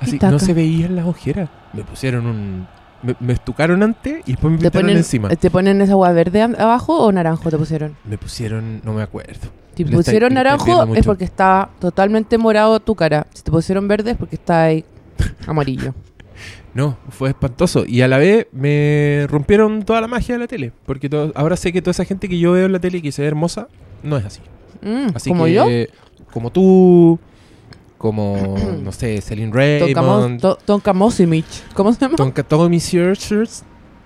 Así, 0.00 0.18
no 0.18 0.38
se 0.38 0.54
veían 0.54 0.96
las 0.96 1.04
ojeras. 1.04 1.50
Me 1.74 1.84
pusieron 1.84 2.26
un. 2.26 2.66
Me, 3.06 3.14
me 3.20 3.32
estucaron 3.32 3.82
antes 3.82 4.22
y 4.26 4.32
después 4.32 4.50
me 4.52 4.58
¿Te 4.58 4.64
pintaron 4.64 4.86
ponen, 4.86 4.96
encima. 4.98 5.28
¿Te 5.28 5.50
ponen 5.50 5.80
esa 5.80 5.92
agua 5.92 6.12
verde 6.12 6.42
abajo 6.42 6.98
o 7.04 7.12
naranjo 7.12 7.50
te 7.50 7.56
pusieron? 7.58 7.96
Me 8.04 8.18
pusieron, 8.18 8.80
no 8.84 8.92
me 8.94 9.02
acuerdo. 9.02 9.48
Si 9.76 9.84
te 9.84 9.92
pusieron 9.92 10.32
está 10.32 10.42
naranjo 10.42 10.94
es 10.94 11.04
porque 11.04 11.24
está 11.24 11.68
totalmente 11.78 12.38
morado 12.38 12.80
tu 12.80 12.94
cara. 12.94 13.26
Si 13.34 13.42
te 13.42 13.50
pusieron 13.50 13.86
verde 13.88 14.12
es 14.12 14.16
porque 14.16 14.36
está 14.36 14.64
ahí 14.64 14.84
amarillo. 15.46 15.94
No, 16.74 16.98
fue 17.08 17.30
espantoso. 17.30 17.84
Y 17.86 18.02
a 18.02 18.08
la 18.08 18.18
vez 18.18 18.46
me 18.52 19.26
rompieron 19.30 19.82
toda 19.84 20.00
la 20.02 20.08
magia 20.08 20.34
de 20.34 20.38
la 20.40 20.46
tele. 20.46 20.72
Porque 20.84 21.08
todo- 21.08 21.32
ahora 21.34 21.56
sé 21.56 21.72
que 21.72 21.80
toda 21.80 21.92
esa 21.92 22.04
gente 22.04 22.28
que 22.28 22.38
yo 22.38 22.52
veo 22.52 22.66
en 22.66 22.72
la 22.72 22.80
tele 22.80 22.98
y 22.98 23.02
que 23.02 23.12
se 23.12 23.22
ve 23.22 23.28
hermosa, 23.28 23.68
no 24.02 24.16
es 24.18 24.24
así. 24.26 24.40
Mm, 24.82 25.06
Así 25.14 25.30
¿Como 25.30 25.46
yo? 25.46 25.64
Como 26.32 26.50
tú, 26.50 27.18
como, 28.06 28.56
no 28.82 28.92
sé, 28.92 29.20
Celine 29.20 29.52
Raymond, 29.52 30.40
Tonka 30.64 30.92
Mosimich. 30.92 31.64
¿Cómo 31.74 31.92
se 31.92 32.00
llama? 32.00 32.16
Tonka 32.16 32.42
Tommy 32.42 32.80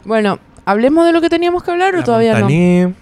Bueno, 0.05 0.39
¿hablemos 0.65 1.07
de 1.07 1.13
lo 1.13 1.21
que 1.21 1.29
teníamos 1.29 1.63
que 1.63 1.71
hablar 1.71 1.95
o 1.97 2.03
todavía 2.05 2.39
no? 2.41 2.95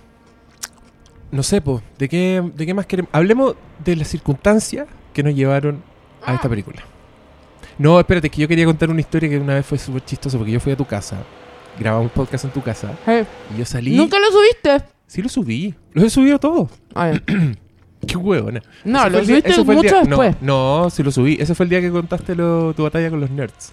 No 1.30 1.42
sé, 1.42 1.60
po, 1.60 1.82
¿de 1.98 2.08
qué, 2.08 2.42
¿de 2.54 2.66
qué 2.66 2.72
más 2.74 2.86
queremos? 2.86 3.10
Hablemos 3.12 3.54
de 3.84 3.96
las 3.96 4.08
circunstancias 4.08 4.86
que 5.12 5.22
nos 5.22 5.34
llevaron 5.34 5.82
a 6.24 6.32
Ah. 6.32 6.34
esta 6.34 6.48
película. 6.48 6.82
No, 7.76 8.00
espérate, 8.00 8.28
que 8.30 8.40
yo 8.40 8.48
quería 8.48 8.64
contar 8.64 8.90
una 8.90 9.00
historia 9.00 9.28
que 9.28 9.38
una 9.38 9.54
vez 9.54 9.64
fue 9.66 9.78
súper 9.78 10.04
chistosa 10.04 10.36
porque 10.38 10.52
yo 10.52 10.58
fui 10.60 10.72
a 10.72 10.76
tu 10.76 10.84
casa, 10.84 11.18
grabamos 11.78 12.06
un 12.06 12.10
podcast 12.10 12.44
en 12.46 12.50
tu 12.50 12.62
casa 12.62 12.90
Eh, 13.06 13.24
y 13.54 13.58
yo 13.58 13.64
salí. 13.64 13.94
¿Nunca 13.96 14.18
lo 14.18 14.26
subiste? 14.32 14.84
Sí, 15.06 15.22
lo 15.22 15.28
subí. 15.28 15.74
Los 15.92 16.04
he 16.04 16.10
subido 16.10 16.38
todos. 16.38 16.68
Qué 18.06 18.16
huevo, 18.16 18.50
¿no? 18.52 18.60
No, 18.84 19.00
Ese 19.00 19.10
lo 19.10 19.10
fue 19.10 19.20
el 19.20 19.26
día- 19.26 19.34
subiste 19.36 19.50
ese 19.50 19.64
fue 19.64 19.74
el 19.74 19.78
mucho 19.78 19.90
día- 19.94 20.04
después. 20.04 20.36
No, 20.40 20.82
no, 20.84 20.90
sí 20.90 21.02
lo 21.02 21.10
subí. 21.10 21.36
Ese 21.40 21.54
fue 21.54 21.64
el 21.64 21.70
día 21.70 21.80
que 21.80 21.90
contaste 21.90 22.34
lo- 22.34 22.72
tu 22.74 22.82
batalla 22.84 23.10
con 23.10 23.20
los 23.20 23.30
nerds. 23.30 23.72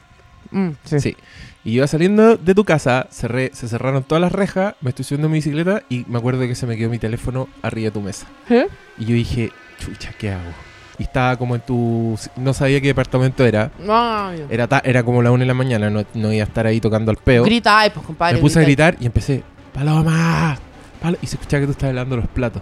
Mm, 0.52 0.70
sí. 0.84 1.00
Sí. 1.00 1.18
Y 1.64 1.72
iba 1.74 1.88
saliendo 1.88 2.38
de 2.38 2.54
tu 2.54 2.64
casa, 2.64 3.08
cerré, 3.12 3.50
se 3.54 3.68
cerraron 3.68 4.04
todas 4.04 4.22
las 4.22 4.32
rejas, 4.32 4.76
me 4.82 4.90
estoy 4.90 5.04
subiendo 5.06 5.26
en 5.28 5.32
mi 5.32 5.38
bicicleta 5.40 5.82
y 5.90 6.06
me 6.08 6.18
acuerdo 6.20 6.42
que 6.42 6.54
se 6.54 6.68
me 6.68 6.78
quedó 6.78 6.90
mi 6.90 7.00
teléfono 7.00 7.48
arriba 7.64 7.86
de 7.86 7.92
tu 7.92 8.02
mesa. 8.02 8.28
¿Eh? 8.50 8.68
Y 9.00 9.06
yo 9.06 9.16
dije, 9.16 9.52
chucha, 9.80 10.12
¿qué 10.18 10.32
hago? 10.32 10.52
Y 11.00 11.04
estaba 11.04 11.36
como 11.38 11.56
en 11.56 11.62
tu... 11.62 12.18
No 12.38 12.54
sabía 12.54 12.80
qué 12.82 12.88
departamento 12.88 13.44
era. 13.46 13.72
Ya. 13.86 14.34
Era, 14.50 14.68
ta- 14.68 14.82
era 14.86 15.04
como 15.04 15.22
la 15.24 15.32
una 15.32 15.42
de 15.42 15.48
la 15.48 15.54
mañana, 15.56 15.90
no, 15.90 16.06
no 16.14 16.32
iba 16.32 16.44
a 16.44 16.48
estar 16.48 16.68
ahí 16.68 16.80
tocando 16.80 17.10
al 17.12 17.18
peo. 17.18 17.44
Grita, 17.44 17.80
ay, 17.80 17.90
pues 17.90 18.06
compadre. 18.06 18.36
me 18.36 18.42
puse 18.42 18.60
a 18.60 18.62
grita. 18.62 18.86
gritar 18.92 19.04
y 19.04 19.08
empecé, 19.08 19.44
¡Paloma! 19.74 20.58
Palo-". 21.02 21.18
Y 21.22 21.28
se 21.28 21.36
escuchaba 21.36 21.62
que 21.62 21.66
tú 21.66 21.72
estabas 21.72 21.96
lavando 21.96 22.16
los 22.18 22.28
platos. 22.28 22.62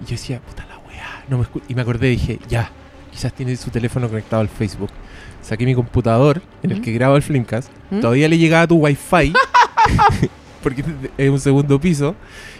Y 0.00 0.04
yo 0.04 0.10
decía, 0.10 0.40
puta 0.40 0.66
la. 0.66 0.71
No 1.32 1.38
me 1.38 1.44
escu-". 1.44 1.62
y 1.66 1.74
me 1.74 1.82
acordé 1.82 2.08
y 2.08 2.16
dije, 2.16 2.38
ya, 2.48 2.70
quizás 3.10 3.32
tiene 3.32 3.56
su 3.56 3.70
teléfono 3.70 4.08
conectado 4.08 4.42
al 4.42 4.48
Facebook. 4.48 4.90
Saqué 5.40 5.64
mi 5.64 5.74
computador 5.74 6.42
en 6.62 6.72
el 6.72 6.80
que 6.82 6.92
grabo 6.92 7.16
el 7.16 7.22
Flimcast. 7.22 7.70
¿Mm? 7.90 8.00
Todavía 8.00 8.28
le 8.28 8.38
llegaba 8.38 8.66
tu 8.66 8.76
wifi. 8.76 9.32
porque 10.62 10.84
es 11.16 11.30
un 11.30 11.40
segundo 11.40 11.80
piso. 11.80 12.14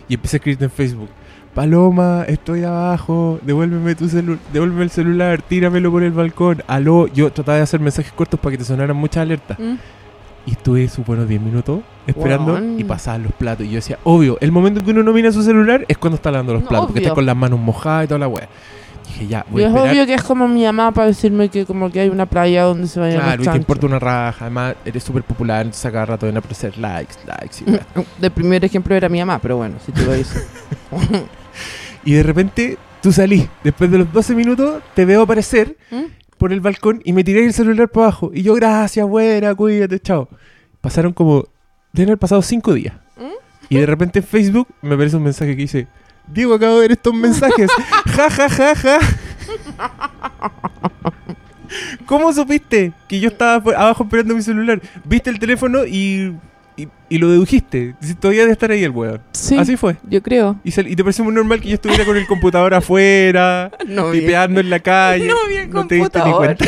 Y 0.08 0.14
empecé 0.14 0.36
a 0.36 0.38
escribirte 0.38 0.64
en 0.64 0.70
Facebook. 0.70 1.10
Paloma, 1.54 2.24
estoy 2.28 2.64
abajo, 2.64 3.38
devuélveme 3.42 3.94
tu 3.94 4.08
celu 4.08 4.38
devuélveme 4.54 4.84
el 4.84 4.90
celular, 4.90 5.42
tíramelo 5.42 5.90
por 5.90 6.02
el 6.02 6.12
balcón. 6.12 6.62
Aló, 6.66 7.08
yo 7.08 7.30
trataba 7.30 7.58
de 7.58 7.64
hacer 7.64 7.78
mensajes 7.78 8.10
cortos 8.12 8.40
para 8.40 8.52
que 8.52 8.58
te 8.58 8.64
sonaran 8.64 8.96
muchas 8.96 9.18
alertas. 9.18 9.58
Mm. 9.58 9.74
Y 10.44 10.52
estuve 10.52 10.88
sus 10.88 11.06
buenos 11.06 11.28
10 11.28 11.40
minutos 11.40 11.80
esperando 12.06 12.60
y 12.76 12.82
pasaban 12.84 13.22
los 13.22 13.32
platos. 13.32 13.64
Y 13.64 13.70
yo 13.70 13.76
decía, 13.76 13.98
obvio, 14.04 14.38
el 14.40 14.50
momento 14.50 14.80
en 14.80 14.86
que 14.86 14.90
uno 14.90 15.02
no 15.04 15.12
mira 15.12 15.30
su 15.30 15.42
celular 15.42 15.84
es 15.88 15.96
cuando 15.98 16.16
está 16.16 16.30
lavando 16.32 16.54
los 16.54 16.62
No, 16.62 16.68
platos, 16.68 16.86
porque 16.88 17.00
está 17.00 17.14
con 17.14 17.26
las 17.26 17.36
manos 17.36 17.60
mojadas 17.60 18.04
y 18.04 18.08
toda 18.08 18.18
la 18.18 18.28
weá. 18.28 18.48
Dije, 19.06 19.26
ya, 19.28 19.46
voy 19.50 19.62
Y 19.62 19.64
a 19.64 19.68
es 19.68 19.74
obvio 19.74 20.06
que 20.06 20.14
es 20.14 20.22
como 20.22 20.48
mi 20.48 20.64
mamá 20.64 20.90
para 20.90 21.08
decirme 21.08 21.48
que 21.48 21.64
como 21.64 21.90
que 21.90 22.00
hay 22.00 22.08
una 22.08 22.26
playa 22.26 22.64
donde 22.64 22.88
se 22.88 22.98
vayan 22.98 23.20
Claro, 23.20 23.36
los 23.38 23.46
y 23.46 23.50
te 23.50 23.56
importa 23.56 23.86
una 23.86 23.98
raja. 24.00 24.44
Además, 24.46 24.74
eres 24.84 25.02
súper 25.04 25.22
popular, 25.22 25.60
entonces 25.62 25.84
a 25.86 25.92
cada 25.92 26.06
rato 26.06 26.26
ven 26.26 26.34
a 26.36 26.38
aparecer 26.40 26.76
likes, 26.78 27.14
likes 27.26 27.56
y 27.64 27.70
weá. 27.70 27.86
De 28.20 28.30
primer 28.30 28.64
ejemplo 28.64 28.94
era 28.96 29.08
mi 29.08 29.20
mamá, 29.20 29.38
pero 29.38 29.58
bueno, 29.58 29.76
si 29.84 29.92
tú 29.92 30.02
lo 30.04 30.12
dices. 30.12 30.44
Y 32.04 32.14
de 32.14 32.22
repente, 32.24 32.78
tú 33.00 33.12
salís. 33.12 33.46
Después 33.62 33.90
de 33.90 33.98
los 33.98 34.12
12 34.12 34.34
minutos, 34.34 34.82
te 34.94 35.04
veo 35.04 35.22
aparecer 35.22 35.76
¿Mm? 35.90 36.02
Por 36.42 36.52
el 36.52 36.60
balcón 36.60 37.00
y 37.04 37.12
me 37.12 37.22
tiré 37.22 37.44
el 37.44 37.52
celular 37.52 37.88
para 37.88 38.06
abajo. 38.06 38.32
Y 38.34 38.42
yo, 38.42 38.54
gracias, 38.54 39.06
buena, 39.06 39.54
cuídate, 39.54 40.00
chao. 40.00 40.28
Pasaron 40.80 41.12
como. 41.12 41.46
Deben 41.92 42.08
haber 42.08 42.18
pasado 42.18 42.42
5 42.42 42.74
días. 42.74 42.96
¿Mm? 43.16 43.68
Y 43.68 43.76
de 43.76 43.86
repente 43.86 44.18
en 44.18 44.24
Facebook 44.24 44.66
me 44.82 44.96
aparece 44.96 45.14
un 45.14 45.22
mensaje 45.22 45.52
que 45.54 45.62
dice: 45.62 45.86
Diego, 46.26 46.54
acabo 46.54 46.74
de 46.74 46.80
ver 46.80 46.92
estos 46.92 47.14
mensajes. 47.14 47.70
ja, 48.06 48.28
ja, 48.28 48.48
ja, 48.48 48.74
ja. 48.74 48.98
¿Cómo 52.06 52.32
supiste 52.32 52.92
que 53.06 53.20
yo 53.20 53.28
estaba 53.28 53.76
abajo 53.76 54.02
esperando 54.02 54.34
mi 54.34 54.42
celular? 54.42 54.82
Viste 55.04 55.30
el 55.30 55.38
teléfono 55.38 55.86
y, 55.86 56.34
y, 56.76 56.88
y 57.08 57.18
lo 57.18 57.28
dedujiste. 57.30 57.94
Todavía 58.20 58.46
de 58.46 58.52
estar 58.52 58.70
ahí 58.70 58.82
el 58.84 58.90
weón. 58.90 59.20
Sí, 59.32 59.56
Así 59.58 59.76
fue. 59.76 59.96
yo 60.08 60.22
creo. 60.22 60.56
Y, 60.64 60.70
sal- 60.70 60.88
y 60.88 60.96
te 60.96 61.02
pareció 61.04 61.24
muy 61.24 61.34
normal 61.34 61.60
que 61.60 61.68
yo 61.68 61.74
estuviera 61.74 62.04
con 62.04 62.16
el 62.16 62.26
computador 62.26 62.74
afuera, 62.74 63.70
No 63.86 64.10
tipeando 64.10 64.60
en 64.60 64.70
la 64.70 64.80
calle. 64.80 65.26
no 65.28 65.36
vi 65.48 65.56
el 65.56 65.70
no 65.70 65.86
te 65.86 65.96
diste 65.96 66.20
ni 66.24 66.32
cuenta. 66.32 66.64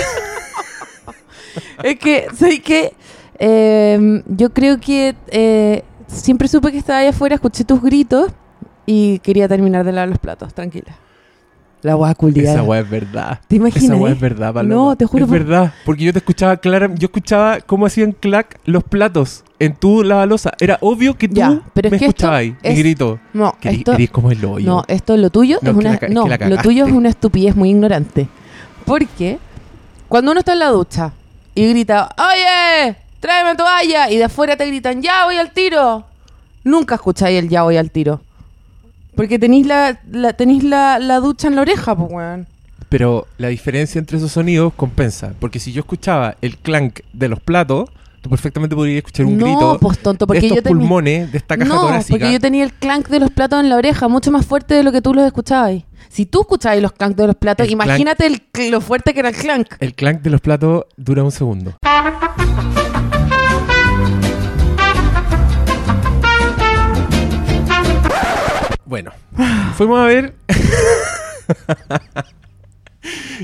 Es 1.83 1.99
que, 1.99 2.27
¿sabes 2.35 2.61
qué? 2.61 2.93
Eh, 3.39 4.23
yo 4.27 4.51
creo 4.53 4.79
que 4.81 5.15
eh, 5.29 5.83
siempre 6.07 6.49
supe 6.49 6.71
que 6.73 6.79
estaba 6.79 7.01
ahí 7.01 7.09
afuera, 7.09 7.35
escuché 7.37 7.65
tus 7.65 7.83
gritos 7.83 8.33
y 8.87 9.19
quería 9.21 9.49
terminar 9.49 9.85
de 9.85 9.93
lavar 9.93 10.09
los 10.09 10.19
platos, 10.19 10.55
tranquila. 10.55 10.97
La 11.85 11.93
guay 11.97 12.15
Esa 12.37 12.63
weá 12.63 12.81
es 12.81 12.89
verdad. 12.89 13.41
¿Te 13.47 13.57
imaginas? 13.57 13.85
Esa 13.85 13.95
weá 13.97 14.15
es 14.15 14.19
verdad, 14.19 14.55
Paloma. 14.55 14.75
No, 14.75 14.97
te 14.97 15.05
juro 15.05 15.25
Es 15.27 15.29
por- 15.31 15.39
verdad. 15.39 15.75
Porque 15.85 16.05
yo 16.05 16.13
te 16.15 16.19
escuchaba 16.21 16.57
clara, 16.57 16.89
yo 16.95 17.05
escuchaba 17.09 17.61
cómo 17.61 17.85
hacían 17.85 18.13
clac 18.13 18.59
los 18.65 18.83
platos 18.85 19.45
en 19.59 19.77
tu 19.77 20.03
lavalosa. 20.03 20.53
Era 20.61 20.79
obvio 20.81 21.19
que 21.19 21.29
tú 21.29 21.35
Ya, 21.35 21.61
pero 21.75 21.89
es 21.89 21.93
me 21.93 21.99
que 21.99 22.07
esto 22.07 22.17
escuchabas 22.17 22.39
ahí. 22.39 22.57
es- 22.63 22.79
Y 22.79 22.83
grito. 22.83 23.21
No, 23.35 23.53
Que 23.61 23.69
eres- 23.69 23.81
esto, 23.81 23.93
como 24.13 24.31
el 24.31 24.43
hoyo. 24.47 24.67
no, 24.67 24.83
esto 24.89 25.15
lo 25.19 25.29
tuyo 25.29 25.59
No, 25.61 25.71
es 25.73 25.75
que 25.75 25.79
una, 25.81 25.91
la 25.93 25.99
ca- 25.99 26.07
es 26.07 26.13
no, 26.15 26.25
que 26.25 26.31
la 26.31 26.49
lo 26.49 26.57
tuyo 26.57 26.87
es 26.87 26.93
una 26.93 27.11
estupidez 27.11 27.55
muy 27.55 27.69
ignorante. 27.69 28.29
Porque 28.87 29.39
cuando 30.09 30.31
uno 30.31 30.41
está 30.41 30.55
en 30.55 30.61
la 30.61 30.69
ducha 30.71 31.13
y 31.55 31.69
grita, 31.69 32.09
oye, 32.17 32.97
tráeme 33.21 33.57
toalla, 33.57 34.11
y 34.11 34.17
de 34.17 34.25
afuera 34.25 34.57
te 34.57 34.65
gritan, 34.67 35.03
ya 35.03 35.27
voy 35.27 35.37
al 35.37 35.51
tiro, 35.51 36.07
nunca 36.65 36.95
escucháis 36.95 37.39
el 37.39 37.51
ya 37.51 37.63
voy 37.63 37.77
al 37.77 37.91
tiro. 37.91 38.23
Porque 39.17 39.39
tenéis 39.39 39.67
la, 39.67 40.01
la, 40.11 40.35
la, 40.39 40.99
la 40.99 41.21
ducha 41.21 41.49
en 41.49 41.57
la 41.57 41.63
oreja, 41.63 41.97
pues, 41.97 42.11
weón. 42.13 42.47
Pero 42.89 43.27
la 43.39 43.49
diferencia 43.49 43.99
entre 43.99 44.19
esos 44.19 44.33
sonidos 44.33 44.73
compensa. 44.75 45.33
Porque 45.41 45.59
si 45.59 45.73
yo 45.73 45.81
escuchaba 45.81 46.37
el 46.43 46.59
clank 46.59 47.01
de 47.13 47.29
los 47.29 47.41
platos, 47.41 47.91
tú 48.21 48.31
perfectamente 48.31 48.77
podrías 48.77 48.99
escuchar 48.99 49.27
un 49.27 49.37
no, 49.37 49.47
grito 49.47 49.79
pues 49.81 49.99
tonto, 49.99 50.25
de 50.25 50.27
porque 50.29 50.47
estos 50.47 50.63
yo 50.63 50.63
pulmones, 50.63 51.33
de 51.33 51.39
esta 51.39 51.57
caja 51.57 51.69
No, 51.69 51.81
torácica. 51.83 52.11
porque 52.19 52.33
yo 52.33 52.41
tenía 52.41 52.65
el 52.65 52.73
clank 52.73 53.09
de 53.09 53.21
los 53.21 53.31
platos 53.31 53.61
en 53.61 53.69
la 53.69 53.77
oreja 53.77 54.09
mucho 54.09 54.31
más 54.31 54.47
fuerte 54.47 54.75
de 54.75 54.83
lo 54.85 54.93
que 54.93 55.03
tú 55.03 55.13
los 55.15 55.25
escuchabas. 55.25 55.83
Si 56.09 56.27
tú 56.27 56.43
escuchabas 56.43 56.81
los 56.81 56.93
clank 56.93 57.17
de 57.17 57.27
los 57.27 57.37
platos, 57.37 57.67
El 57.67 57.73
imagínate 57.73 58.27
el, 58.27 58.71
lo 58.71 58.81
fuerte 58.81 59.13
que 59.13 59.21
era 59.21 59.31
el 59.31 59.35
clank. 59.37 59.67
El 59.81 59.95
clank 59.95 60.23
de 60.23 60.31
los 60.31 60.41
platos 60.41 60.85
dura 60.97 61.25
un 61.25 61.33
segundo. 61.33 61.75
Bueno, 68.87 69.13
fuimos 69.77 69.99
a 69.99 70.05
ver. 70.05 70.35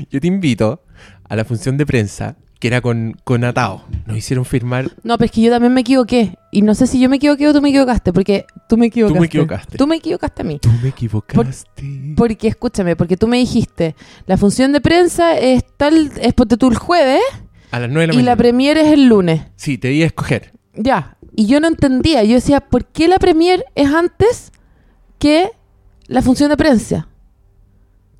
Yo 0.09 0.19
te 0.19 0.27
invito 0.27 0.83
a 1.27 1.35
la 1.35 1.45
función 1.45 1.77
de 1.77 1.85
prensa 1.85 2.35
que 2.59 2.67
era 2.67 2.81
con, 2.81 3.17
con 3.23 3.43
Atao. 3.43 3.85
Nos 4.05 4.17
hicieron 4.17 4.45
firmar. 4.45 4.91
No, 5.03 5.17
pero 5.17 5.25
es 5.25 5.31
que 5.31 5.41
yo 5.41 5.49
también 5.49 5.73
me 5.73 5.81
equivoqué. 5.81 6.37
Y 6.51 6.61
no 6.61 6.75
sé 6.75 6.85
si 6.85 6.99
yo 6.99 7.09
me 7.09 7.15
equivoqué 7.15 7.47
o 7.47 7.53
tú 7.53 7.61
me 7.61 7.69
equivocaste, 7.69 8.13
porque 8.13 8.45
tú 8.69 8.77
me 8.77 8.85
equivocaste. 8.85 9.15
Tú 9.15 9.19
me 9.19 9.25
equivocaste. 9.25 9.77
Tú 9.79 9.87
me 9.87 9.95
equivocaste 9.95 10.41
a 10.43 10.45
mí. 10.45 10.59
Tú 10.59 10.69
me 10.83 10.89
equivocaste. 10.89 12.13
Porque 12.15 12.47
escúchame, 12.47 12.95
porque 12.95 13.17
tú 13.17 13.27
me 13.27 13.37
dijiste, 13.37 13.95
la 14.27 14.37
función 14.37 14.73
de 14.73 14.81
prensa 14.81 15.39
es 15.39 15.63
tal, 15.75 16.11
es 16.21 16.33
ponte 16.35 16.55
tú 16.55 16.69
el 16.69 16.77
jueves 16.77 17.21
a 17.71 17.79
las 17.79 17.89
9 17.89 18.01
de 18.01 18.07
la 18.07 18.13
y 18.13 18.17
mañana. 18.17 18.31
la 18.31 18.35
premier 18.35 18.77
es 18.77 18.93
el 18.93 19.07
lunes. 19.07 19.41
Sí, 19.55 19.79
te 19.79 19.87
di 19.87 20.03
a 20.03 20.05
escoger. 20.05 20.53
Ya. 20.75 21.17
Y 21.35 21.47
yo 21.47 21.59
no 21.61 21.67
entendía. 21.67 22.23
Yo 22.23 22.35
decía, 22.35 22.59
¿por 22.59 22.85
qué 22.85 23.07
la 23.07 23.17
premier 23.17 23.65
es 23.73 23.89
antes 23.91 24.51
que 25.21 25.51
la 26.07 26.21
función 26.23 26.49
de 26.49 26.57
prensa? 26.57 27.07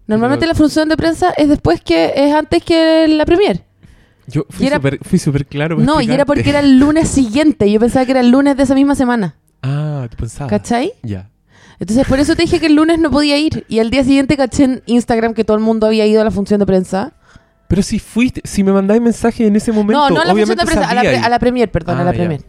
Normalmente 0.08 0.44
Pero- 0.44 0.52
la 0.54 0.58
función 0.58 0.88
de 0.90 0.98
prensa 0.98 1.32
es 1.38 1.50
después 1.50 1.82
que 1.82 2.14
es 2.16 2.34
antes 2.34 2.64
que 2.64 3.08
la 3.08 3.26
premier. 3.26 3.64
Yo 4.28 4.46
fui 4.50 5.20
súper 5.20 5.46
claro. 5.48 5.78
No, 5.78 6.00
y 6.00 6.10
era 6.12 6.26
porque 6.26 6.50
era 6.50 6.60
el 6.60 6.78
lunes 6.80 7.10
siguiente. 7.10 7.70
Yo 7.72 7.80
pensaba 7.80 8.06
que 8.06 8.12
era 8.12 8.20
el 8.22 8.30
lunes 8.30 8.56
de 8.56 8.64
esa 8.64 8.76
misma 8.76 8.96
semana. 8.96 9.36
Ah, 9.64 10.08
tú 10.10 10.18
pensabas. 10.18 10.50
¿Cachai? 10.50 10.94
Ya. 11.04 11.30
Entonces 11.80 12.06
por 12.08 12.20
eso 12.20 12.36
te 12.36 12.44
dije 12.44 12.60
que 12.60 12.68
el 12.68 12.76
lunes 12.76 13.00
no 13.00 13.10
podía 13.10 13.38
ir. 13.40 13.66
Y 13.68 13.80
al 13.80 13.90
día 13.90 14.04
siguiente 14.04 14.38
caché 14.38 14.66
en 14.66 14.84
Instagram 14.86 15.34
que 15.34 15.44
todo 15.44 15.58
el 15.58 15.64
mundo 15.64 15.88
había 15.88 16.06
ido 16.06 16.22
a 16.22 16.24
la 16.24 16.32
función 16.32 16.60
de 16.60 16.66
prensa. 16.66 17.14
Pero 17.68 17.82
si 17.82 18.00
fuiste, 18.00 18.42
si 18.44 18.64
me 18.64 18.72
mandáis 18.72 19.02
mensaje 19.02 19.48
en 19.48 19.56
ese 19.56 19.72
momento, 19.72 20.10
no, 20.10 20.16
no 20.16 20.22
a 20.22 20.26
la 20.26 20.34
función 20.34 20.58
de 20.58 20.66
prensa, 20.66 20.90
a 20.90 20.94
la, 20.94 21.02
pre- 21.02 21.12
sabía 21.14 21.26
a 21.26 21.30
la 21.30 21.40
premier, 21.40 21.72
perdón, 21.72 21.98
Ah, 21.98 22.02
a 22.02 22.04
la 22.06 22.12
ya. 22.12 22.18
premier. 22.18 22.42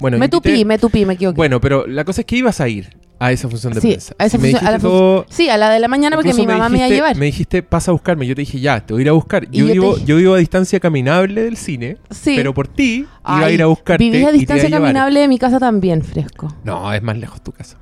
Bueno, 0.00 0.16
me 0.18 0.28
tupí, 0.28 0.64
me 0.64 0.78
tupí, 0.78 1.04
me 1.04 1.14
equivoqué. 1.14 1.36
Bueno, 1.36 1.60
pero 1.60 1.86
la 1.86 2.04
cosa 2.04 2.20
es 2.22 2.26
que 2.26 2.36
ibas 2.36 2.60
a 2.60 2.68
ir 2.68 2.88
a 3.20 3.32
esa 3.32 3.48
función 3.48 3.72
de 3.72 3.80
Sí, 3.80 3.88
prensa. 3.88 4.14
a 4.18 4.26
esa 4.26 4.36
Si 4.38 4.40
función- 4.42 4.60
a 4.60 4.64
la 4.64 4.70
dijiste 4.78 4.88
todo- 4.88 5.26
Sí, 5.28 5.48
a 5.48 5.56
la 5.56 5.70
de 5.70 5.78
la 5.80 5.88
mañana 5.88 6.16
porque 6.16 6.32
mi 6.34 6.46
mamá 6.46 6.68
me 6.68 6.78
iba 6.78 6.84
a 6.84 6.88
dijiste- 6.88 6.94
llevar. 6.94 7.16
Me 7.16 7.26
dijiste, 7.26 7.62
pasa 7.62 7.90
a 7.90 7.92
buscarme. 7.92 8.26
Yo 8.26 8.34
te 8.34 8.42
dije, 8.42 8.60
ya, 8.60 8.84
te 8.84 8.92
voy 8.94 9.00
a 9.00 9.04
ir 9.04 9.08
a 9.08 9.12
buscar. 9.12 9.50
Yo, 9.50 9.66
vivo, 9.66 9.96
yo 10.04 10.16
vivo 10.16 10.34
a 10.34 10.38
distancia 10.38 10.78
caminable 10.80 11.42
del 11.42 11.56
cine, 11.56 11.96
Sí. 12.10 12.34
pero 12.36 12.54
por 12.54 12.68
ti 12.68 13.06
iba 13.26 13.44
a 13.44 13.50
ir 13.50 13.62
a 13.62 13.66
buscarte. 13.66 14.04
Vivís 14.04 14.26
a 14.26 14.32
distancia 14.32 14.70
caminable 14.70 15.20
de 15.20 15.28
mi 15.28 15.38
casa 15.38 15.58
también, 15.58 16.02
fresco. 16.02 16.54
No, 16.64 16.92
es 16.92 17.02
más 17.02 17.18
lejos 17.18 17.42
tu 17.42 17.52
casa. 17.52 17.76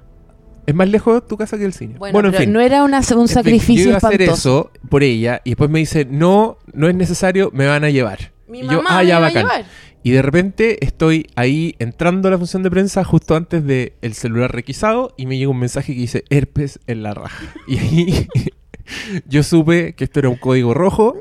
Es 0.66 0.74
más 0.74 0.88
lejos 0.88 1.24
tu 1.28 1.36
casa 1.36 1.56
que 1.58 1.64
el 1.64 1.72
cine. 1.72 1.94
Bueno, 1.98 2.12
Bueno, 2.14 2.28
en 2.28 2.32
pero 2.32 2.42
fin. 2.44 2.52
no 2.52 2.60
era 2.60 2.82
una- 2.82 2.98
un 2.98 3.04
fin, 3.04 3.16
yo 3.18 3.26
sacrificio 3.28 3.84
iba 3.84 3.94
a 3.94 3.98
hacer 3.98 4.20
espantoso. 4.22 4.70
eso 4.72 4.88
por 4.88 5.04
ella 5.04 5.40
y 5.44 5.50
después 5.50 5.70
me 5.70 5.78
dice, 5.78 6.06
no, 6.10 6.56
no 6.72 6.88
es 6.88 6.94
necesario, 6.96 7.50
me 7.52 7.66
van 7.66 7.84
a 7.84 7.90
llevar. 7.90 8.32
Mi 8.48 8.60
Y 8.60 8.62
mamá 8.64 8.74
yo, 8.82 8.82
ah, 8.88 8.98
me 9.02 9.06
ya, 9.06 9.18
iba 9.18 9.26
a 9.26 9.30
llevar. 9.30 9.64
Y 10.06 10.12
de 10.12 10.22
repente 10.22 10.84
estoy 10.84 11.26
ahí 11.34 11.74
entrando 11.80 12.28
a 12.28 12.30
la 12.30 12.38
función 12.38 12.62
de 12.62 12.70
prensa 12.70 13.02
justo 13.02 13.34
antes 13.34 13.66
de 13.66 13.94
el 14.02 14.14
celular 14.14 14.52
requisado 14.52 15.12
y 15.16 15.26
me 15.26 15.36
llega 15.36 15.50
un 15.50 15.58
mensaje 15.58 15.94
que 15.94 15.98
dice 15.98 16.22
herpes 16.30 16.78
en 16.86 17.02
la 17.02 17.12
raja. 17.12 17.44
Y 17.66 17.78
ahí 17.78 18.28
yo 19.26 19.42
supe 19.42 19.94
que 19.94 20.04
esto 20.04 20.20
era 20.20 20.28
un 20.28 20.36
código 20.36 20.74
rojo, 20.74 21.16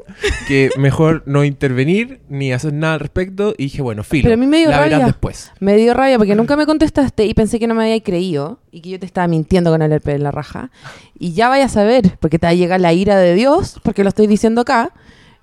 que 0.48 0.70
mejor 0.78 1.24
no 1.26 1.44
intervenir 1.44 2.22
ni 2.30 2.54
hacer 2.54 2.74
nada 2.74 2.94
al 2.94 3.00
respecto 3.00 3.56
y 3.58 3.64
dije, 3.64 3.82
bueno, 3.82 4.04
filo, 4.04 4.26
Pero 4.26 4.36
a 4.36 4.38
mí 4.38 4.46
me 4.46 4.60
dio 4.60 4.70
la 4.70 4.78
verás 4.78 4.92
rabia. 4.92 5.06
después. 5.08 5.52
Me 5.60 5.78
dio 5.78 5.96
rabia 5.96 6.20
porque 6.20 6.36
nunca 6.36 6.56
me 6.56 6.68
contestaste 6.68 7.26
y 7.26 7.34
pensé 7.34 7.58
que 7.58 7.66
no 7.66 7.74
me 7.74 7.86
habías 7.86 8.04
creído 8.04 8.60
y 8.70 8.82
que 8.82 8.92
yo 8.92 9.00
te 9.00 9.08
estaba 9.08 9.28
mintiendo 9.28 9.72
con 9.72 9.82
el 9.82 9.92
herpes 9.92 10.14
en 10.14 10.22
la 10.22 10.30
raja. 10.30 10.70
Y 11.18 11.34
ya 11.34 11.50
vayas 11.50 11.72
a 11.72 11.82
saber, 11.82 12.20
porque 12.20 12.38
te 12.38 12.46
va 12.46 12.52
a 12.52 12.54
llegar 12.54 12.80
la 12.80 12.94
ira 12.94 13.18
de 13.18 13.34
Dios, 13.34 13.80
porque 13.82 14.04
lo 14.04 14.10
estoy 14.10 14.28
diciendo 14.28 14.62
acá, 14.62 14.94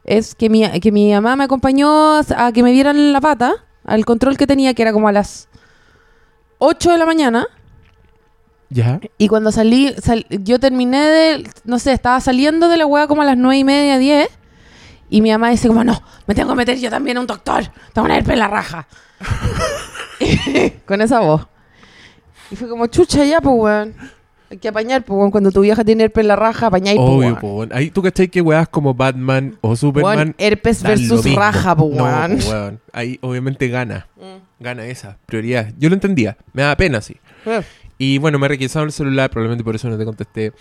es 0.04 0.34
que 0.34 0.48
mi, 0.48 0.68
que 0.80 0.92
mi 0.92 1.12
mamá 1.12 1.36
me 1.36 1.44
acompañó 1.44 2.16
a, 2.16 2.52
que 2.52 2.62
me 2.62 2.72
vieran 2.72 3.12
la 3.12 3.20
pata, 3.20 3.54
al 3.84 4.04
control 4.04 4.36
que 4.36 4.46
tenía, 4.46 4.74
que 4.74 4.82
era 4.82 4.92
como 4.92 5.08
a 5.08 5.12
las 5.12 5.48
8 6.58 6.90
de 6.92 6.98
la 6.98 7.06
mañana. 7.06 7.46
¿Ya? 8.70 9.00
Y 9.18 9.28
cuando 9.28 9.52
salí, 9.52 9.94
sal- 10.02 10.26
yo 10.30 10.58
terminé 10.58 10.98
de, 11.04 11.50
no 11.64 11.78
sé, 11.78 11.92
estaba 11.92 12.20
saliendo 12.20 12.68
de 12.68 12.78
la 12.78 12.86
hueá 12.86 13.06
como 13.06 13.20
a 13.22 13.24
las 13.26 13.36
nueve 13.36 13.58
y 13.58 13.64
media, 13.64 13.98
10. 13.98 14.28
Y 15.10 15.20
mi 15.20 15.30
mamá 15.30 15.50
dice 15.50 15.68
como, 15.68 15.84
no, 15.84 16.02
me 16.26 16.34
tengo 16.34 16.48
que 16.50 16.56
meter 16.56 16.78
yo 16.78 16.88
también 16.88 17.18
a 17.18 17.20
un 17.20 17.26
doctor. 17.26 17.64
Tengo 17.92 18.06
una 18.06 18.16
herpes 18.16 18.32
en 18.32 18.38
la 18.38 18.48
raja. 18.48 18.86
Con 20.86 21.02
esa 21.02 21.20
voz. 21.20 21.46
Y 22.50 22.56
fue 22.56 22.68
como, 22.68 22.86
chucha 22.86 23.24
ya, 23.24 23.40
pues, 23.40 23.54
weón. 23.58 23.94
Hay 24.52 24.58
que 24.58 24.68
apañar, 24.68 25.02
pues. 25.02 25.30
Cuando 25.30 25.50
tu 25.50 25.62
vieja 25.62 25.82
tiene 25.82 26.04
herpes 26.04 26.20
en 26.20 26.28
la 26.28 26.36
raja, 26.36 26.66
apañáis, 26.66 26.98
pues, 26.98 27.08
Obvio, 27.08 27.38
weón. 27.40 27.70
Ahí 27.72 27.90
tú 27.90 28.02
cachai 28.02 28.28
que 28.28 28.42
weas 28.42 28.68
como 28.68 28.92
Batman 28.92 29.56
o 29.62 29.74
Superman. 29.74 30.34
Herpes 30.36 30.82
versus 30.82 31.34
raja, 31.34 31.74
pues, 31.74 31.96
No, 31.96 32.04
weón. 32.04 32.78
Ahí 32.92 33.18
obviamente 33.22 33.68
gana. 33.68 34.08
Gana 34.60 34.84
esa 34.84 35.16
prioridad. 35.24 35.72
Yo 35.78 35.88
lo 35.88 35.94
entendía. 35.94 36.36
Me 36.52 36.60
da 36.60 36.76
pena, 36.76 37.00
sí. 37.00 37.16
Y 37.96 38.18
bueno, 38.18 38.38
me 38.38 38.46
requisaron 38.46 38.88
el 38.88 38.92
celular, 38.92 39.30
probablemente 39.30 39.64
por 39.64 39.74
eso 39.74 39.88
no 39.88 39.96
te 39.96 40.04
contesté. 40.04 40.52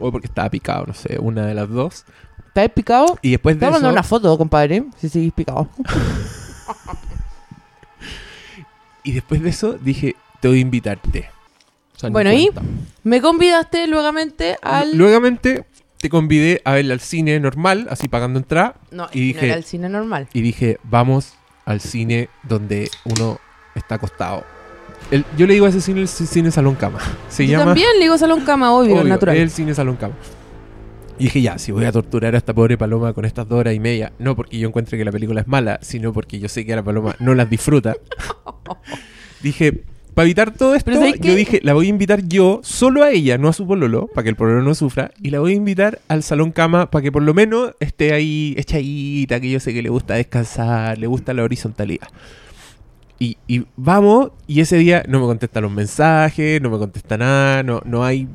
O 0.00 0.10
porque 0.10 0.26
estaba 0.26 0.50
picado, 0.50 0.86
no 0.86 0.94
sé, 0.94 1.16
una 1.20 1.46
de 1.46 1.54
las 1.54 1.68
dos. 1.68 2.06
¿Estás 2.48 2.70
picado? 2.70 3.20
Y 3.22 3.30
después 3.30 3.54
Te 3.54 3.60
de 3.60 3.66
voy 3.66 3.70
a 3.70 3.74
mandar 3.74 3.90
eso, 3.90 3.94
una 3.94 4.02
foto, 4.02 4.36
compadre, 4.36 4.82
si 4.96 5.08
seguís 5.08 5.32
picado. 5.32 5.68
y 9.04 9.12
después 9.12 9.40
de 9.40 9.50
eso 9.50 9.74
dije, 9.74 10.16
te 10.40 10.48
voy 10.48 10.58
a 10.58 10.60
invitarte. 10.60 11.37
Sea, 11.98 12.10
Bueno, 12.10 12.32
¿y? 12.32 12.50
Me 13.04 13.20
convidaste 13.20 13.86
luegamente 13.86 14.56
al... 14.62 14.96
Luegamente 14.96 15.64
te 16.00 16.08
convidé 16.08 16.62
a 16.64 16.72
verla 16.74 16.94
al 16.94 17.00
cine 17.00 17.38
normal, 17.40 17.88
así 17.90 18.06
pagando 18.08 18.38
entrada. 18.38 18.76
No, 18.90 19.08
y 19.12 19.18
no 19.18 19.24
dije- 19.24 19.46
era 19.46 19.56
el 19.56 19.64
cine 19.64 19.88
normal. 19.88 20.28
Y 20.32 20.40
dije, 20.42 20.78
vamos 20.84 21.34
al 21.64 21.80
cine 21.80 22.28
donde 22.44 22.88
uno 23.04 23.40
está 23.74 23.96
acostado. 23.96 24.44
El- 25.10 25.24
yo 25.36 25.46
le 25.46 25.54
digo 25.54 25.66
a 25.66 25.70
ese 25.70 25.80
cine 25.80 26.00
el 26.02 26.08
cine 26.08 26.50
salón 26.52 26.76
cama. 26.76 26.98
Se 27.28 27.46
Yo 27.46 27.52
llama 27.52 27.66
también 27.66 27.88
le 27.96 28.00
digo 28.04 28.16
salón 28.16 28.42
cama, 28.42 28.72
obvio, 28.72 28.94
Obvio, 28.94 29.04
natural. 29.04 29.36
el 29.36 29.50
cine 29.50 29.74
salón 29.74 29.96
cama. 29.96 30.14
Y 31.18 31.24
dije, 31.24 31.42
ya, 31.42 31.58
si 31.58 31.72
voy 31.72 31.84
a 31.84 31.90
torturar 31.90 32.36
a 32.36 32.38
esta 32.38 32.54
pobre 32.54 32.78
paloma 32.78 33.12
con 33.12 33.24
estas 33.24 33.48
dos 33.48 33.58
horas 33.58 33.74
y 33.74 33.80
media, 33.80 34.12
no 34.20 34.36
porque 34.36 34.56
yo 34.56 34.68
encuentre 34.68 34.96
que 34.96 35.04
la 35.04 35.10
película 35.10 35.40
es 35.40 35.48
mala, 35.48 35.80
sino 35.82 36.12
porque 36.12 36.38
yo 36.38 36.48
sé 36.48 36.64
que 36.64 36.76
la 36.76 36.82
paloma 36.84 37.16
no 37.18 37.34
las 37.34 37.50
disfruta. 37.50 37.96
dije, 39.42 39.82
para 40.18 40.26
evitar 40.26 40.50
todo 40.50 40.74
esto, 40.74 40.86
Pero 40.86 40.98
¿sabes 40.98 41.20
yo 41.20 41.32
dije, 41.32 41.60
la 41.62 41.74
voy 41.74 41.86
a 41.86 41.90
invitar 41.90 42.26
yo, 42.26 42.58
solo 42.64 43.04
a 43.04 43.10
ella, 43.12 43.38
no 43.38 43.46
a 43.46 43.52
su 43.52 43.68
pololo, 43.68 44.08
para 44.08 44.24
que 44.24 44.30
el 44.30 44.34
pololo 44.34 44.62
no 44.62 44.74
sufra, 44.74 45.12
y 45.22 45.30
la 45.30 45.38
voy 45.38 45.52
a 45.52 45.54
invitar 45.54 46.00
al 46.08 46.24
salón 46.24 46.50
cama 46.50 46.90
para 46.90 47.04
que 47.04 47.12
por 47.12 47.22
lo 47.22 47.34
menos 47.34 47.70
esté 47.78 48.12
ahí 48.12 48.52
echadita, 48.58 49.38
que 49.38 49.48
yo 49.48 49.60
sé 49.60 49.72
que 49.72 49.80
le 49.80 49.90
gusta 49.90 50.14
descansar, 50.14 50.98
le 50.98 51.06
gusta 51.06 51.32
la 51.34 51.44
horizontalidad. 51.44 52.08
Y, 53.20 53.36
y 53.46 53.64
vamos, 53.76 54.32
y 54.48 54.58
ese 54.58 54.78
día 54.78 55.04
no 55.06 55.20
me 55.20 55.26
contesta 55.26 55.60
los 55.60 55.70
mensajes, 55.70 56.60
no 56.60 56.68
me 56.68 56.78
contesta 56.78 57.16
nada, 57.16 57.62
no, 57.62 57.80
no 57.84 58.04
hay 58.04 58.26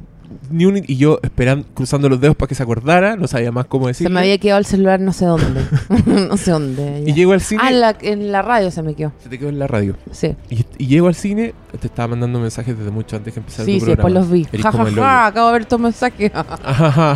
ni 0.50 0.66
un... 0.66 0.78
Y 0.88 0.98
yo 0.98 1.20
esperando, 1.24 1.66
cruzando 1.74 2.10
los 2.10 2.20
dedos 2.20 2.36
para 2.36 2.48
que 2.48 2.56
se 2.56 2.64
acordara, 2.64 3.16
no 3.16 3.28
sabía 3.28 3.52
más 3.52 3.66
cómo 3.66 3.86
Se 3.86 3.90
decirle. 3.90 4.14
me 4.14 4.20
había 4.22 4.38
quedado 4.38 4.60
el 4.60 4.66
celular 4.66 5.00
no 5.00 5.14
sé 5.14 5.26
dónde. 5.26 5.62
no 6.06 6.38
sé 6.38 6.52
dónde. 6.52 7.04
Y 7.06 7.14
llego 7.14 7.34
al 7.34 7.42
cine, 7.42 7.62
Ah, 7.64 7.70
en 7.72 7.80
la, 7.82 7.96
en 8.02 8.32
la 8.32 8.42
radio 8.42 8.72
se 8.72 8.82
me 8.84 8.96
quedó. 8.96 9.12
se 9.22 9.30
te 9.30 9.38
quedó 9.40 9.50
en 9.50 9.60
la 9.60 9.68
radio. 9.68 9.96
Sí, 10.12 10.36
Y, 10.50 10.66
y 10.78 10.88
llego 10.88 11.08
al 11.08 11.16
cine, 11.16 11.54
te 11.80 11.88
estaba 11.88 12.10
mandando 12.10 12.40
mensajes 12.40 12.78
desde 12.78 12.92
mucho 12.92 13.16
antes 13.16 13.34
que 13.34 13.40
empezara 13.40 13.66
sí, 13.66 13.80
tu 13.80 13.86
sí, 13.86 13.92
después 13.92 14.14
programa. 14.14 14.20
los 14.20 14.32
vi. 14.32 14.48
Eres 14.52 14.64
Ja, 14.64 14.72
ja, 14.72 15.26
acabo 15.28 15.48
de 15.48 15.54
ver 15.54 15.66
tu 15.66 15.80
mensaje. 15.80 16.32
Ajá. 16.64 17.16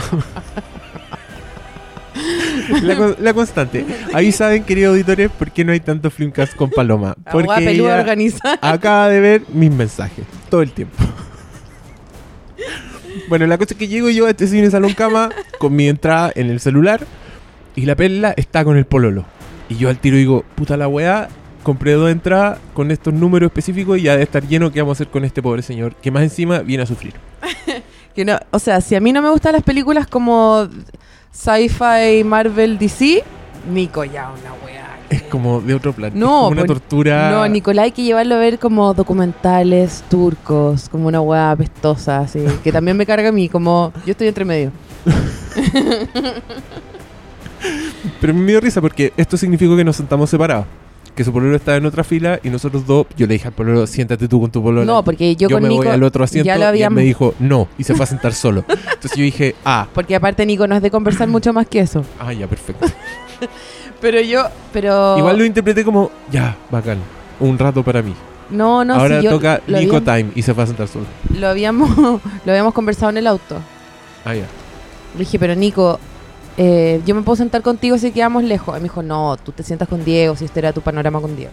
La, 2.82 3.16
la 3.20 3.34
constante. 3.34 3.86
Ahí 4.14 4.32
saben, 4.32 4.64
queridos 4.64 4.92
auditores, 4.92 5.30
por 5.32 5.52
qué 5.52 5.64
no 5.64 5.72
hay 5.72 5.80
tanto 5.80 6.10
Flimcast 6.10 6.56
con 6.56 6.70
Paloma. 6.70 7.16
Porque 7.32 7.70
ella 7.72 8.04
acaba 8.62 9.08
de 9.10 9.20
ver 9.20 9.42
mis 9.54 9.72
mensajes 9.72 10.26
todo 10.50 10.62
el 10.64 10.72
tiempo. 10.72 10.98
Bueno, 13.30 13.48
la 13.48 13.58
cosa 13.58 13.74
es 13.74 13.78
que 13.78 13.88
llego 13.88 14.10
yo 14.10 14.26
a 14.26 14.32
este 14.32 14.48
cine 14.48 14.70
salón 14.70 14.94
cama 14.94 15.30
con 15.60 15.76
mi 15.76 15.88
entrada 15.88 16.32
en 16.36 16.50
el 16.50 16.60
celular 16.60 17.06
y 17.76 17.86
la 17.86 17.96
perla 17.96 18.34
está 18.38 18.64
con 18.64 18.78
el 18.78 18.86
pololo. 18.86 19.26
Y 19.70 19.76
yo 19.76 19.90
al 19.90 20.00
tiro 20.00 20.18
digo, 20.18 20.46
puta 20.56 20.78
la 20.78 20.88
weá, 20.88 21.30
compré 21.64 21.94
dos 21.94 22.10
entradas 22.10 22.60
con 22.74 22.92
estos 22.92 23.14
números 23.14 23.48
específicos 23.48 23.98
y 23.98 24.04
ya 24.04 24.12
debe 24.14 24.24
estar 24.24 24.48
lleno 24.48 24.72
qué 24.72 24.82
vamos 24.82 24.96
a 24.96 25.04
hacer 25.04 25.12
con 25.12 25.26
este 25.26 25.42
pobre 25.42 25.62
señor 25.62 25.96
que 25.96 26.12
más 26.12 26.24
encima 26.24 26.60
viene 26.60 26.84
a 26.84 26.86
sufrir. 26.86 27.14
Que 28.18 28.26
no, 28.26 28.40
o 28.50 28.58
sea, 28.58 28.82
si 28.82 28.96
a 28.96 29.00
mí 29.00 29.14
no 29.14 29.22
me 29.22 29.30
gustan 29.30 29.54
las 29.54 29.62
películas 29.62 30.08
como 30.08 30.68
sci-fi, 31.32 32.24
Marvel, 32.26 32.80
DC, 32.80 33.24
Nico 33.72 34.04
ya 34.04 34.32
una 34.32 34.54
weá. 34.66 34.97
Es 35.10 35.24
como 35.24 35.62
de 35.62 35.74
otro 35.74 35.94
plan. 35.94 36.12
No, 36.14 36.26
es 36.26 36.32
como 36.32 36.48
una 36.48 36.66
pues, 36.66 36.80
tortura. 36.80 37.32
No, 37.32 37.48
Nicolás 37.48 37.86
hay 37.86 37.92
que 37.92 38.04
llevarlo 38.04 38.36
a 38.36 38.40
ver 38.40 38.60
como 38.60 38.94
documentales 38.94 40.04
turcos, 40.10 40.90
como 40.90 41.08
una 41.08 41.22
weá 41.22 41.52
apestosa, 41.52 42.20
así. 42.20 42.44
Que 42.64 42.72
también 42.72 42.98
me 42.98 43.06
carga 43.06 43.30
a 43.30 43.32
mí, 43.32 43.48
como 43.48 43.94
yo 44.06 44.12
estoy 44.12 44.28
entre 44.28 44.44
medio. 44.44 44.72
Pero 48.22 48.34
me 48.34 48.52
dio 48.52 48.60
risa 48.60 48.82
porque 48.82 49.14
esto 49.18 49.38
significó 49.38 49.76
que 49.76 49.84
nos 49.84 49.96
sentamos 49.96 50.30
separados. 50.30 50.66
Que 51.16 51.24
su 51.24 51.34
pololo 51.34 51.56
estaba 51.56 51.78
en 51.78 51.86
otra 51.86 52.04
fila 52.04 52.40
y 52.44 52.50
nosotros 52.50 52.86
dos, 52.86 53.08
yo 53.18 53.26
le 53.26 53.34
dije 53.34 53.48
al 53.48 53.54
pololo, 53.54 53.88
siéntate 53.88 54.28
tú 54.28 54.40
con 54.40 54.52
tu 54.52 54.62
pololo. 54.62 54.86
No, 54.86 55.04
porque 55.04 55.36
yo, 55.36 55.50
yo 55.50 55.56
con 55.56 55.64
me 55.64 55.70
Nico 55.70 55.84
voy 55.84 55.92
al 55.92 56.04
otro 56.04 56.24
asiento 56.24 56.46
ya 56.46 56.56
lo 56.56 56.60
y 56.60 56.64
él 56.64 56.68
habíamos... 56.68 56.96
me 56.96 57.02
dijo 57.04 57.34
no 57.40 57.68
y 57.80 57.84
se 57.86 57.96
fue 57.96 58.04
a 58.04 58.08
sentar 58.08 58.36
solo. 58.36 58.64
Entonces 58.70 59.18
yo 59.18 59.24
dije, 59.24 59.56
ah, 59.66 59.88
Porque 59.96 60.16
aparte 60.16 60.46
Nico 60.46 60.68
no 60.68 60.76
es 60.76 60.82
de 60.84 60.92
conversar 60.92 61.28
mucho 61.28 61.54
más 61.54 61.66
que 61.68 61.80
eso. 61.80 62.06
ah, 62.20 62.34
ya, 62.34 62.46
perfecto. 62.46 62.86
Pero 64.00 64.22
yo, 64.22 64.48
pero... 64.72 65.18
Igual 65.18 65.38
lo 65.38 65.46
interpreté 65.46 65.84
como, 65.84 66.12
ya, 66.32 66.56
bacán, 66.70 67.00
un 67.40 67.58
rato 67.58 67.84
para 67.84 68.02
mí. 68.02 68.14
No, 68.50 68.86
no, 68.86 68.96
Ahora 68.96 69.22
toca 69.22 69.62
Nico 69.68 69.98
habíamos, 69.98 70.04
Time 70.04 70.32
y 70.36 70.42
se 70.42 70.54
fue 70.54 70.64
a 70.64 70.68
sentar 70.68 70.88
solo. 70.88 71.06
lo 71.38 71.48
habíamos 71.48 71.90
lo 72.46 72.52
habíamos 72.52 72.74
conversado 72.74 73.10
en 73.10 73.18
el 73.18 73.28
auto. 73.28 73.58
Ah, 74.24 74.34
ya. 74.36 74.46
Le 75.14 75.20
dije, 75.20 75.38
pero 75.40 75.56
Nico, 75.56 76.00
eh, 76.58 77.02
yo 77.06 77.14
me 77.14 77.22
puedo 77.22 77.36
sentar 77.36 77.62
contigo 77.62 77.98
si 77.98 78.12
quedamos 78.12 78.44
lejos. 78.44 78.76
Y 78.78 78.80
me 78.80 78.84
dijo, 78.84 79.04
no, 79.04 79.38
tú 79.38 79.52
te 79.52 79.64
sientas 79.64 79.88
con 79.88 80.04
Diego, 80.06 80.36
si 80.36 80.46
este 80.46 80.60
era 80.60 80.74
tu 80.74 80.82
panorama 80.82 81.20
con 81.20 81.36
Diego. 81.36 81.52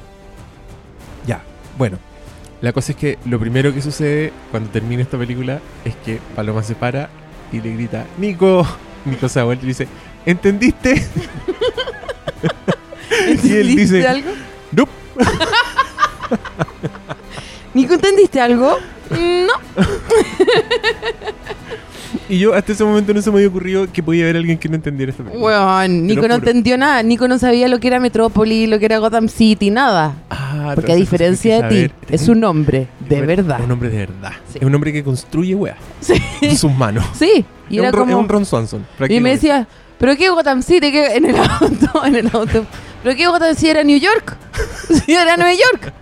Ya, 1.27 1.43
bueno. 1.79 1.99
La 2.61 2.73
cosa 2.73 2.93
es 2.93 2.99
que 2.99 3.19
lo 3.27 3.39
primero 3.39 3.75
que 3.75 3.83
sucede 3.83 4.33
cuando 4.51 4.71
termina 4.71 5.03
esta 5.03 5.19
película 5.19 5.61
es 5.85 5.95
que 5.97 6.19
Paloma 6.35 6.63
se 6.63 6.75
para 6.75 7.11
y 7.53 7.61
le 7.61 7.75
grita, 7.75 8.07
Nico. 8.19 8.67
Nico 9.05 9.29
se 9.29 9.39
da 9.39 9.45
vuelta 9.45 9.65
y 9.65 9.69
dice, 9.69 9.87
¿entendiste? 10.25 11.05
y 12.45 13.53
él 13.53 13.69
¿Entendiste 13.71 13.97
dice, 13.97 14.07
algo? 14.09 14.31
Nope. 14.73 14.93
¿Nico, 17.75 17.95
entendiste 17.95 18.41
algo? 18.41 18.77
No. 19.11 19.53
Y 22.29 22.39
yo 22.39 22.55
hasta 22.55 22.73
ese 22.73 22.83
momento 22.85 23.13
no 23.13 23.21
se 23.21 23.31
me 23.31 23.37
había 23.37 23.49
ocurrido 23.49 23.87
que 23.93 24.03
podía 24.03 24.25
haber 24.25 24.37
alguien 24.39 24.57
que 24.57 24.67
no 24.69 24.77
entendiera 24.77 25.11
esta 25.11 25.23
película. 25.23 25.45
Weón, 25.45 26.07
Nico 26.07 26.27
no 26.27 26.37
entendió 26.37 26.79
nada. 26.79 27.03
Nico 27.03 27.29
no 27.29 27.39
sabía 27.39 27.69
lo 27.69 27.79
que 27.81 27.89
era 27.89 28.01
Metrópoli, 28.01 28.67
lo 28.67 28.79
que 28.79 28.87
era 28.87 28.97
Gotham 28.99 29.29
City, 29.29 29.71
nada. 29.71 30.15
Ah, 30.31 30.73
Porque 30.75 30.93
a 30.93 30.95
diferencia 30.95 31.63
de 31.63 31.89
ti, 31.89 31.95
es 32.09 32.29
un 32.29 32.43
hombre 32.45 32.89
de 33.09 33.19
Es 33.19 33.27
verdad. 33.27 33.61
un 33.63 33.71
hombre 33.73 33.91
de 33.91 33.99
verdad. 33.99 34.33
Sí. 34.51 34.59
Es 34.59 34.65
un 34.65 34.75
hombre 34.75 34.93
que 34.93 35.05
construye 35.05 35.55
weas 35.55 35.77
Sí. 36.01 36.15
con 36.41 36.57
sus 36.57 36.73
manos. 36.75 37.05
Sí, 37.13 37.45
y 37.69 37.77
es, 37.77 37.83
era 37.85 37.91
un, 37.91 37.99
como... 37.99 38.11
es 38.13 38.17
un 38.17 38.29
Ron 38.29 38.47
Swanson. 38.47 38.87
Y 39.09 39.21
me 39.21 39.31
decía, 39.31 39.69
¿pero 39.99 40.17
qué 40.17 40.29
Gotham 40.31 40.63
City? 40.63 40.91
¿Qué? 40.93 41.17
En 41.17 41.25
el 41.27 41.37
auto, 41.37 42.05
en 42.05 42.15
el 42.17 42.31
auto. 42.33 42.67
¿Pero 43.03 43.17
qué 43.17 43.27
Gotham 43.27 43.55
City 43.55 43.71
era 43.71 43.83
New 43.85 43.99
York? 43.99 44.37
Sí, 45.07 45.13
era 45.15 45.37
Nueva 45.37 45.53
York. 45.55 45.93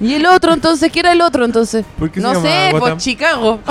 Y 0.00 0.14
el 0.14 0.26
otro, 0.26 0.52
entonces, 0.52 0.90
¿qué 0.92 1.00
era 1.00 1.12
el 1.12 1.20
otro 1.20 1.44
entonces? 1.44 1.84
¿Por 1.98 2.10
qué 2.10 2.20
No 2.20 2.34
sé, 2.40 2.70
Gotham? 2.72 2.80
pues 2.80 2.96
Chicago. 3.04 3.60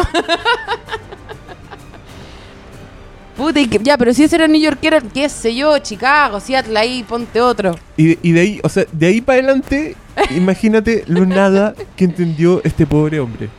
Puta, 3.37 3.59
y 3.59 3.67
que- 3.67 3.79
ya, 3.81 3.97
pero 3.97 4.13
si 4.13 4.23
ese 4.23 4.35
era 4.35 4.47
New 4.47 4.61
York, 4.61 4.77
era, 4.81 5.01
qué 5.01 5.27
sé 5.29 5.55
yo, 5.55 5.77
Chicago, 5.79 6.39
Seattle, 6.39 6.77
ahí, 6.77 7.03
ponte 7.03 7.41
otro. 7.41 7.75
Y 7.97 8.07
de, 8.07 8.19
y 8.21 8.31
de 8.33 8.39
ahí, 8.41 8.59
o 8.63 8.69
sea, 8.69 8.85
de 8.91 9.07
ahí 9.07 9.21
para 9.21 9.39
adelante, 9.39 9.95
imagínate 10.35 11.03
lo 11.07 11.25
nada 11.25 11.73
que 11.95 12.03
entendió 12.05 12.61
este 12.63 12.85
pobre 12.85 13.19
hombre. 13.19 13.49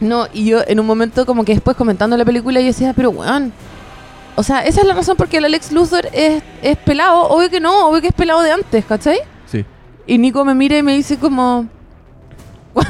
No, 0.00 0.26
y 0.32 0.46
yo 0.46 0.60
en 0.66 0.80
un 0.80 0.86
momento 0.86 1.26
como 1.26 1.44
que 1.44 1.52
después 1.52 1.76
comentando 1.76 2.16
la 2.16 2.24
película 2.24 2.58
yo 2.60 2.66
decía, 2.66 2.92
pero 2.94 3.10
weón, 3.10 3.52
o 4.38 4.42
sea, 4.44 4.60
esa 4.60 4.82
es 4.82 4.86
la 4.86 4.94
razón 4.94 5.16
por 5.16 5.28
qué 5.28 5.38
el 5.38 5.46
Alex 5.46 5.72
Luthor 5.72 6.08
es, 6.12 6.40
es 6.62 6.76
pelado, 6.76 7.22
obvio 7.28 7.50
que 7.50 7.58
no, 7.58 7.88
obvio 7.88 8.00
que 8.00 8.06
es 8.06 8.14
pelado 8.14 8.40
de 8.40 8.52
antes, 8.52 8.84
¿cachai? 8.84 9.18
Sí. 9.46 9.64
Y 10.06 10.16
Nico 10.16 10.44
me 10.44 10.54
mira 10.54 10.78
y 10.78 10.82
me 10.84 10.94
dice 10.94 11.18
como, 11.18 11.66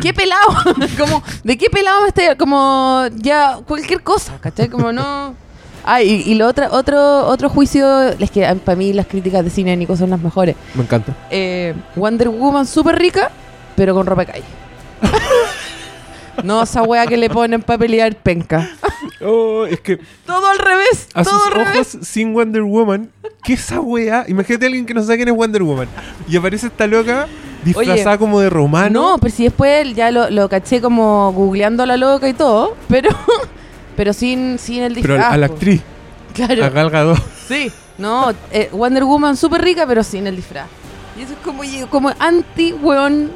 ¿qué 0.00 0.14
pelado? 0.14 0.46
como, 0.96 1.20
¿de 1.42 1.58
qué 1.58 1.68
pelado 1.68 2.02
me 2.02 2.08
está? 2.08 2.36
Como, 2.36 3.06
ya, 3.16 3.58
cualquier 3.66 4.04
cosa, 4.04 4.38
¿cachai? 4.40 4.68
Como 4.68 4.92
no... 4.92 5.34
Ah, 5.90 6.02
y, 6.02 6.22
y 6.26 6.34
lo 6.34 6.46
otra, 6.46 6.68
otro, 6.70 7.26
otro 7.26 7.48
juicio, 7.48 8.10
es 8.10 8.30
que 8.30 8.42
para 8.62 8.76
mí 8.76 8.92
las 8.92 9.06
críticas 9.06 9.42
de 9.42 9.48
cine 9.48 9.70
de 9.70 9.78
Nico 9.78 9.96
son 9.96 10.10
las 10.10 10.20
mejores. 10.20 10.54
Me 10.74 10.82
encanta. 10.82 11.16
Eh, 11.30 11.74
Wonder 11.96 12.28
Woman 12.28 12.66
súper 12.66 12.98
rica, 12.98 13.30
pero 13.74 13.94
con 13.94 14.04
ropa 14.04 14.26
de 14.26 14.32
calle. 14.32 14.44
No 16.44 16.62
esa 16.62 16.82
wea 16.82 17.06
que 17.06 17.16
le 17.16 17.28
ponen 17.30 17.62
para 17.62 17.78
pelear 17.78 18.14
penca. 18.16 18.68
Oh, 19.20 19.64
es 19.66 19.80
que 19.80 19.98
Todo 20.26 20.46
al 20.48 20.58
revés, 20.58 21.08
a 21.14 21.24
todo 21.24 21.38
sus 21.38 21.46
al 21.48 21.54
revés. 21.54 21.94
ojos 21.94 22.06
sin 22.06 22.32
Wonder 22.34 22.62
Woman, 22.62 23.10
¿qué 23.42 23.54
esa 23.54 23.80
wea? 23.80 24.24
Imagínate 24.28 24.66
a 24.66 24.68
alguien 24.68 24.86
que 24.86 24.94
no 24.94 25.02
sabe 25.02 25.16
quién 25.16 25.28
es 25.28 25.34
Wonder 25.34 25.62
Woman. 25.62 25.88
Y 26.28 26.36
aparece 26.36 26.68
esta 26.68 26.86
loca 26.86 27.26
disfrazada 27.64 28.10
Oye, 28.12 28.18
como 28.18 28.40
de 28.40 28.48
romano. 28.50 28.90
No, 29.12 29.18
pero 29.18 29.34
si 29.34 29.44
después 29.44 29.94
ya 29.94 30.10
lo, 30.10 30.30
lo 30.30 30.48
caché 30.48 30.80
como 30.80 31.32
googleando 31.32 31.82
a 31.82 31.86
la 31.86 31.96
loca 31.96 32.28
y 32.28 32.32
todo, 32.34 32.76
pero 32.88 33.10
pero 33.96 34.12
sin, 34.12 34.58
sin 34.58 34.82
el 34.82 34.94
pero 34.94 35.14
disfraz. 35.14 35.32
a 35.32 35.36
la 35.36 35.46
actriz, 35.46 35.82
Claro, 36.34 36.64
a 36.64 36.68
Gal 36.68 36.90
Gadot. 36.90 37.18
sí. 37.48 37.70
No, 37.98 38.32
eh, 38.52 38.68
Wonder 38.72 39.02
Woman 39.02 39.36
súper 39.36 39.60
rica, 39.60 39.84
pero 39.84 40.04
sin 40.04 40.28
el 40.28 40.36
disfraz. 40.36 40.68
Y 41.18 41.22
eso 41.22 41.32
es 41.32 41.38
como, 41.40 41.64
como 41.90 42.12
anti 42.20 42.72
weón 42.72 43.32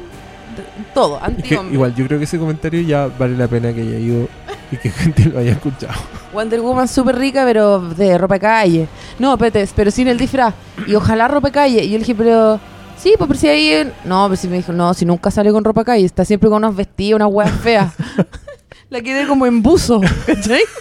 todo, 0.93 1.17
Es 1.17 1.23
anti 1.23 1.41
que 1.43 1.57
hombre. 1.57 1.73
igual, 1.75 1.95
yo 1.95 2.05
creo 2.07 2.17
que 2.19 2.25
ese 2.25 2.37
comentario 2.39 2.81
ya 2.81 3.07
vale 3.19 3.37
la 3.37 3.47
pena 3.47 3.73
que 3.73 3.81
haya 3.81 3.97
ido 3.99 4.27
y 4.71 4.77
que 4.77 4.89
gente 4.91 5.25
lo 5.25 5.39
haya 5.39 5.51
escuchado. 5.53 5.93
Wonder 6.33 6.61
Woman 6.61 6.87
súper 6.87 7.15
rica, 7.17 7.43
pero 7.45 7.79
de 7.79 8.17
ropa 8.17 8.35
de 8.35 8.39
calle. 8.39 8.87
No, 9.19 9.33
espérate, 9.33 9.67
pero 9.75 9.91
sin 9.91 10.07
el 10.07 10.17
disfraz. 10.17 10.53
Y 10.87 10.95
ojalá 10.95 11.27
ropa 11.27 11.47
de 11.49 11.51
calle. 11.53 11.83
Y 11.83 11.87
yo 11.89 11.93
le 11.93 11.99
dije, 11.99 12.15
pero... 12.15 12.59
Sí, 12.97 13.13
pues 13.17 13.27
por 13.27 13.37
si 13.37 13.47
ahí... 13.47 13.69
en- 13.69 13.93
No, 14.05 14.25
pero 14.27 14.35
si 14.37 14.47
me 14.47 14.57
dijo, 14.57 14.71
no, 14.71 14.93
si 14.93 15.05
nunca 15.05 15.29
sale 15.31 15.51
con 15.51 15.63
ropa 15.63 15.81
de 15.81 15.85
calle. 15.85 16.05
Está 16.05 16.25
siempre 16.25 16.49
con 16.49 16.57
unos 16.63 16.75
vestidos, 16.75 17.17
unas 17.19 17.29
huevas 17.31 17.53
feas. 17.61 17.93
La 18.89 19.01
quedé 19.01 19.27
como 19.27 19.45
en 19.45 19.61
buzo, 19.63 20.01
¿cachai? 20.25 20.61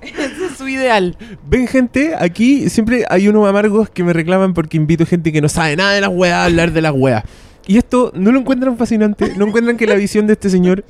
Ese 0.00 0.46
es 0.46 0.56
su 0.56 0.68
ideal. 0.68 1.16
Ven, 1.46 1.66
gente, 1.66 2.14
aquí 2.18 2.70
siempre 2.70 3.04
hay 3.10 3.28
unos 3.28 3.48
amargos 3.48 3.90
que 3.90 4.04
me 4.04 4.12
reclaman 4.12 4.54
porque 4.54 4.76
invito 4.76 5.04
gente 5.04 5.32
que 5.32 5.40
no 5.40 5.48
sabe 5.48 5.76
nada 5.76 5.92
de 5.92 6.00
las 6.00 6.10
weas 6.10 6.34
a 6.34 6.44
hablar 6.44 6.72
de 6.72 6.82
las 6.82 6.92
weas. 6.94 7.24
Y 7.68 7.76
esto 7.76 8.10
no 8.14 8.32
lo 8.32 8.40
encuentran 8.40 8.76
fascinante, 8.76 9.34
no 9.36 9.46
encuentran 9.46 9.76
que 9.76 9.86
la 9.86 9.94
visión 9.94 10.26
de 10.26 10.32
este 10.32 10.50
señor 10.50 10.84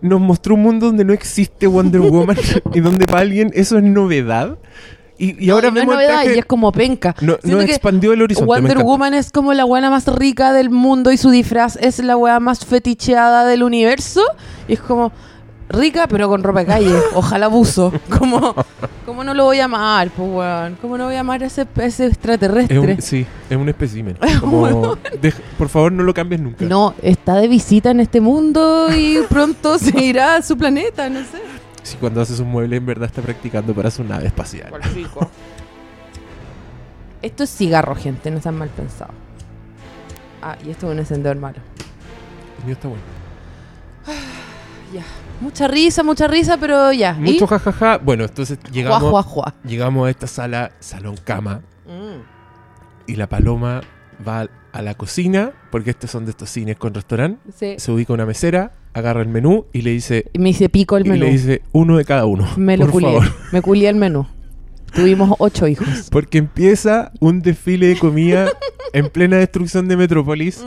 nos 0.00 0.20
mostró 0.20 0.54
un 0.56 0.62
mundo 0.62 0.86
donde 0.86 1.04
no 1.04 1.12
existe 1.12 1.68
Wonder 1.68 2.00
Woman 2.00 2.36
y 2.74 2.80
donde 2.80 3.06
para 3.06 3.20
alguien 3.20 3.50
eso 3.54 3.76
es 3.78 3.84
novedad. 3.84 4.56
Y, 5.18 5.44
y 5.44 5.50
ahora 5.50 5.68
no, 5.68 5.74
no 5.74 5.80
es 5.82 5.86
vemos 5.86 5.94
el 5.94 6.08
novedad 6.08 6.22
traje- 6.24 6.34
y 6.36 6.38
es 6.40 6.46
como 6.46 6.72
penca. 6.72 7.14
no, 7.20 7.36
que 7.38 7.64
expandió 7.64 8.12
el 8.14 8.22
horizonte. 8.22 8.46
Wonder. 8.48 8.78
Woman 8.78 9.14
es 9.14 9.30
como 9.30 9.52
la 9.52 9.64
buena 9.64 9.90
más 9.90 10.06
rica 10.08 10.52
del 10.52 10.70
mundo 10.70 11.12
y 11.12 11.16
su 11.18 11.30
disfraz 11.30 11.76
es 11.76 11.98
la 12.00 12.16
weá 12.16 12.40
más 12.40 12.64
feticheada 12.64 13.44
del 13.46 13.62
universo. 13.62 14.22
Y 14.66 14.72
es 14.72 14.80
como 14.80 15.12
rica 15.72 16.06
pero 16.06 16.28
con 16.28 16.42
ropa 16.42 16.60
de 16.60 16.66
calle. 16.66 16.94
Ojalá 17.14 17.48
buzo. 17.48 17.92
Como, 18.18 18.54
¿Cómo 19.06 19.24
no 19.24 19.34
lo 19.34 19.44
voy 19.44 19.60
a 19.60 19.64
amar, 19.64 20.10
pues 20.10 20.28
weón? 20.30 20.76
¿Cómo 20.80 20.96
no 20.96 21.06
voy 21.06 21.16
a 21.16 21.20
amar 21.20 21.42
a 21.42 21.46
ese, 21.46 21.62
a 21.62 21.84
ese 21.84 22.06
Es 22.06 22.12
extraterrestre? 22.12 22.78
un, 22.78 23.02
sí, 23.02 23.26
es 23.50 23.56
un 23.56 23.68
espécimen. 23.68 24.16
Como, 24.40 24.96
por 25.58 25.68
favor, 25.68 25.92
no 25.92 26.02
lo 26.02 26.14
cambies 26.14 26.40
nunca. 26.40 26.64
No, 26.64 26.94
está 27.02 27.34
de 27.36 27.48
visita 27.48 27.90
en 27.90 28.00
este 28.00 28.20
mundo 28.20 28.88
y 28.96 29.18
pronto 29.28 29.78
se 29.80 30.02
irá 30.02 30.36
a 30.36 30.42
su 30.42 30.56
planeta, 30.56 31.08
no 31.08 31.20
sé. 31.20 31.42
Si 31.82 31.96
cuando 31.96 32.20
hace 32.20 32.36
sus 32.36 32.46
muebles 32.46 32.78
en 32.78 32.86
verdad 32.86 33.08
está 33.08 33.22
practicando 33.22 33.74
para 33.74 33.90
su 33.90 34.04
nave 34.04 34.26
espacial. 34.26 34.72
Esto 37.22 37.44
es 37.44 37.50
cigarro, 37.50 37.94
gente, 37.94 38.30
no 38.30 38.38
están 38.38 38.56
mal 38.56 38.68
pensado. 38.68 39.12
Ah, 40.42 40.56
y 40.64 40.70
esto 40.70 40.86
es 40.86 40.92
un 40.92 40.98
encendedor 40.98 41.36
malo. 41.36 41.58
El 42.60 42.64
mío 42.66 42.74
está 42.74 42.88
bueno. 42.88 43.02
Ya. 44.92 45.04
Mucha 45.42 45.66
risa, 45.68 46.02
mucha 46.02 46.28
risa, 46.28 46.56
pero 46.56 46.92
ya. 46.92 47.16
¿Y? 47.18 47.32
Mucho 47.32 47.46
jajaja. 47.46 47.98
Bueno, 47.98 48.24
entonces 48.24 48.58
llegamos, 48.72 49.10
juá, 49.10 49.22
juá. 49.22 49.54
llegamos 49.64 50.06
a 50.06 50.10
esta 50.10 50.26
sala, 50.26 50.72
salón 50.80 51.16
cama, 51.22 51.62
y 53.06 53.16
la 53.16 53.28
paloma 53.28 53.80
va 54.26 54.48
a 54.72 54.82
la 54.82 54.94
cocina, 54.94 55.52
porque 55.70 55.90
estos 55.90 56.10
son 56.10 56.24
de 56.24 56.30
estos 56.30 56.48
cines 56.48 56.76
con 56.76 56.94
restaurante. 56.94 57.40
Sí. 57.54 57.74
Se 57.76 57.90
ubica 57.92 58.12
una 58.12 58.24
mesera, 58.24 58.72
agarra 58.94 59.20
el 59.20 59.28
menú 59.28 59.66
y 59.72 59.82
le 59.82 59.90
dice, 59.90 60.30
Y 60.32 60.38
me 60.38 60.50
dice 60.50 60.68
pico 60.68 60.96
el 60.96 61.06
y 61.06 61.10
menú. 61.10 61.24
le 61.24 61.32
dice 61.32 61.62
uno 61.72 61.96
de 61.98 62.04
cada 62.04 62.24
uno. 62.24 62.48
me 62.56 62.76
lo 62.76 62.88
culié. 62.88 63.08
favor. 63.18 63.34
Me 63.52 63.60
culié 63.60 63.88
el 63.88 63.96
menú. 63.96 64.26
Tuvimos 64.94 65.34
ocho 65.38 65.66
hijos. 65.66 65.88
Porque 66.10 66.38
empieza 66.38 67.12
un 67.20 67.40
desfile 67.42 67.88
de 67.88 67.98
comida 67.98 68.50
en 68.92 69.08
plena 69.08 69.38
destrucción 69.38 69.88
de 69.88 69.96
Metrópolis. 69.96 70.64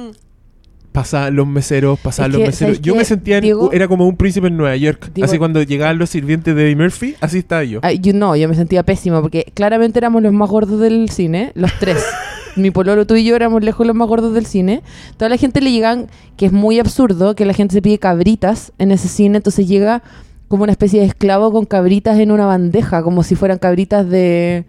Pasaban 0.96 1.36
los 1.36 1.46
meseros, 1.46 2.00
pasaban 2.00 2.32
los 2.32 2.40
meseros. 2.42 2.78
¿sabes 2.78 2.82
Yo 2.82 2.96
me 2.96 3.04
sentía, 3.06 3.38
en- 3.38 3.44
Diego? 3.44 3.70
era 3.74 3.88
como 3.88 4.08
un 4.08 4.16
príncipe 4.16 4.48
en 4.48 4.56
Nueva 4.58 4.76
York. 4.78 5.12
Diego- 5.14 5.30
así 5.30 5.38
cuando 5.38 5.62
llegaban 5.62 5.98
los 6.00 6.10
sirvientes 6.10 6.56
de 6.56 6.64
Eddie 6.64 6.76
Murphy, 6.78 7.16
así 7.22 7.40
estaba 7.40 7.64
yo. 7.66 7.80
Ay, 7.84 8.00
yo 8.00 8.14
no, 8.14 8.36
yo 8.36 8.48
me 8.50 8.56
sentía 8.56 8.82
pésimo 8.84 9.22
porque 9.22 9.52
claramente 9.54 10.00
éramos 10.00 10.24
los 10.24 10.32
más 10.34 10.50
gordos 10.50 10.80
del 10.80 11.10
cine, 11.10 11.52
los 11.54 11.72
tres. 11.80 11.98
Mi 12.56 12.72
pololo, 12.72 13.06
tú 13.06 13.16
y 13.16 13.26
yo 13.26 13.36
éramos 13.36 13.62
lejos 13.62 13.86
los 13.86 13.96
más 13.96 14.08
gordos 14.08 14.34
del 14.34 14.46
cine. 14.46 14.82
Toda 15.18 15.28
la 15.28 15.36
gente 15.36 15.60
le 15.60 15.74
llegan, 15.74 16.08
que 16.38 16.46
es 16.46 16.54
muy 16.54 16.80
absurdo, 16.80 17.36
que 17.36 17.46
la 17.46 17.54
gente 17.54 17.74
se 17.74 17.82
pide 17.82 18.00
cabritas 18.00 18.72
en 18.80 18.92
ese 18.92 19.10
cine, 19.10 19.36
entonces 19.38 19.68
llega 19.68 20.02
como 20.48 20.64
una 20.64 20.72
especie 20.72 21.02
de 21.02 21.08
esclavo 21.08 21.52
con 21.52 21.66
cabritas 21.66 22.18
en 22.20 22.32
una 22.32 22.46
bandeja, 22.46 23.04
como 23.04 23.24
si 23.24 23.36
fueran 23.36 23.58
cabritas 23.58 24.08
de... 24.10 24.64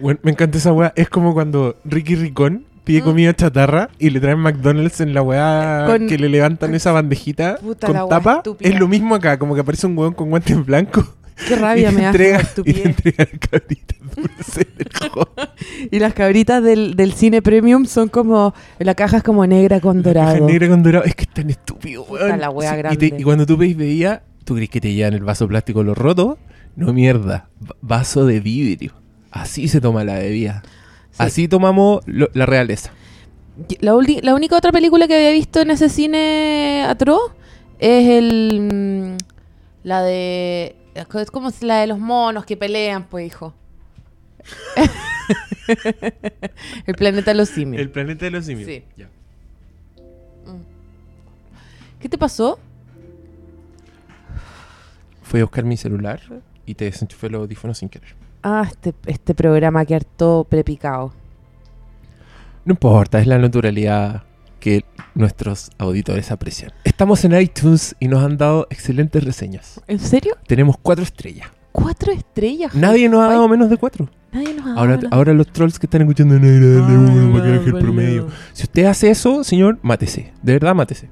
Bueno, 0.00 0.18
me 0.24 0.32
encanta 0.32 0.58
esa 0.58 0.72
weá. 0.72 0.92
Es 0.96 1.08
como 1.08 1.34
cuando 1.34 1.76
Ricky 1.84 2.16
Ricón 2.16 2.64
pide 2.88 3.00
Mm. 3.02 3.04
comida 3.04 3.34
chatarra 3.36 3.88
y 3.98 4.10
le 4.10 4.18
traen 4.18 4.38
McDonald's 4.40 5.00
en 5.00 5.14
la 5.14 5.22
weá 5.22 5.84
Con- 5.86 6.08
que 6.08 6.18
le 6.18 6.28
levantan 6.28 6.74
esa 6.74 6.90
bandejita 6.92 7.58
la 7.62 8.00
con 8.00 8.08
tapa. 8.08 8.42
Es 8.60 8.78
lo 8.80 8.88
mismo 8.88 9.14
acá, 9.14 9.38
como 9.38 9.54
que 9.54 9.60
aparece 9.60 9.86
un 9.86 9.96
weón 9.96 10.14
con 10.14 10.30
guantes 10.30 10.64
blancos. 10.66 11.04
Qué 11.46 11.54
rabia 11.54 11.90
y 11.92 11.94
me 11.94 12.04
entrega, 12.06 12.38
esa 12.40 12.62
y 12.64 12.80
entrega 12.82 13.28
la 13.32 13.38
cabrita 13.38 13.94
dulce 14.16 14.66
del. 14.76 14.88
Y 15.92 15.98
las 16.00 16.12
cabritas 16.14 16.62
del, 16.64 16.94
del 16.96 17.12
cine 17.12 17.42
premium 17.42 17.84
son 17.86 18.08
como... 18.08 18.54
La 18.80 18.94
caja 18.96 19.18
es 19.18 19.22
como 19.22 19.46
negra 19.46 19.78
con 19.80 20.02
Caja 20.02 20.08
dorado. 20.14 20.46
negra 20.46 20.68
con 20.68 20.82
dorado. 20.82 21.04
Es 21.04 21.14
que 21.14 21.22
es 21.22 21.28
tan 21.28 21.48
estúpido, 21.50 22.02
weón. 22.04 22.28
la 22.40 22.50
y, 22.50 22.70
te- 22.72 22.76
grande. 22.78 23.14
y 23.18 23.22
cuando 23.22 23.46
tú 23.46 23.56
veis 23.56 23.76
veía, 23.76 24.22
¿tú 24.44 24.54
crees 24.56 24.70
que 24.70 24.80
te 24.80 24.92
llevan 24.92 25.14
el 25.14 25.22
vaso 25.22 25.46
plástico 25.46 25.84
lo 25.84 25.94
roto? 25.94 26.38
No, 26.74 26.92
mierda. 26.92 27.48
Va- 27.62 27.76
Vaso 27.82 28.26
de 28.26 28.40
vidrio. 28.40 28.92
Así 29.30 29.68
se 29.68 29.80
toma 29.80 30.02
la 30.04 30.14
bebida. 30.18 30.62
Sí. 31.18 31.24
Así 31.24 31.48
tomamos 31.48 32.02
lo- 32.06 32.30
la 32.34 32.46
realeza. 32.46 32.92
La, 33.80 33.96
única 33.96 34.56
otra 34.56 34.70
película 34.70 35.08
que 35.08 35.16
había 35.16 35.32
visto 35.32 35.60
en 35.60 35.72
ese 35.72 35.88
cine 35.88 36.84
atroz 36.88 37.32
es 37.80 38.08
el. 38.08 38.68
mm, 38.72 39.16
La 39.82 40.02
de. 40.02 40.76
Es 40.94 41.30
como 41.30 41.50
la 41.62 41.80
de 41.80 41.88
los 41.88 41.98
monos 41.98 42.44
que 42.46 42.56
pelean, 42.56 43.08
pues, 43.08 43.26
hijo. 43.26 43.54
el 46.86 46.94
planeta 46.94 47.32
de 47.32 47.36
los 47.36 47.48
simios. 47.48 47.80
El 47.80 47.90
planeta 47.90 48.24
de 48.24 48.30
los 48.30 48.46
simios. 48.46 48.68
Sí. 48.68 48.82
Ya. 48.96 49.06
Mm. 50.46 50.62
¿Qué 52.00 52.08
te 52.08 52.18
pasó? 52.18 52.58
Fui 55.22 55.40
a 55.40 55.44
buscar 55.44 55.64
mi 55.64 55.76
celular 55.76 56.20
y 56.64 56.74
te 56.74 56.86
desenchufé 56.86 57.28
los 57.28 57.40
audífonos 57.42 57.78
sin 57.78 57.88
querer. 57.88 58.14
Ah, 58.42 58.64
este, 58.66 58.94
este 59.06 59.34
programa 59.34 59.84
que 59.84 59.94
harto 59.94 60.46
prepicado. 60.48 61.12
No 62.64 62.72
importa, 62.72 63.18
es 63.20 63.26
la 63.26 63.38
naturalidad 63.38 64.22
que 64.60 64.84
nuestros 65.14 65.70
auditores 65.78 66.30
aprecian. 66.30 66.72
Estamos 66.84 67.24
en 67.24 67.38
iTunes 67.40 67.96
y 68.00 68.08
nos 68.08 68.22
han 68.24 68.36
dado 68.36 68.66
excelentes 68.70 69.24
reseñas. 69.24 69.80
¿En 69.86 69.98
serio? 69.98 70.36
Tenemos 70.46 70.76
cuatro 70.80 71.04
estrellas. 71.04 71.48
Cuatro 71.72 72.12
estrellas. 72.12 72.74
Nadie 72.74 73.08
nos 73.08 73.20
ha 73.20 73.28
dado 73.28 73.48
menos 73.48 73.70
de 73.70 73.76
cuatro. 73.76 74.08
Nadie 74.32 74.54
nos 74.54 74.66
ha 74.66 74.68
dado 74.70 74.78
Ahora, 74.80 74.96
la- 75.00 75.08
ahora 75.10 75.32
los 75.32 75.46
trolls 75.48 75.78
que 75.78 75.86
están 75.86 76.02
escuchando, 76.02 76.38
no, 76.38 76.46
dale 76.46 76.84
Ay, 76.86 76.94
uno 76.96 77.32
para 77.38 77.58
que 77.62 77.70
el 77.70 77.78
promedio. 77.78 78.28
Si 78.52 78.64
usted 78.64 78.84
hace 78.86 79.10
eso, 79.10 79.42
señor, 79.44 79.78
mátese. 79.82 80.32
De 80.42 80.52
verdad, 80.54 80.74
mátese. 80.74 81.08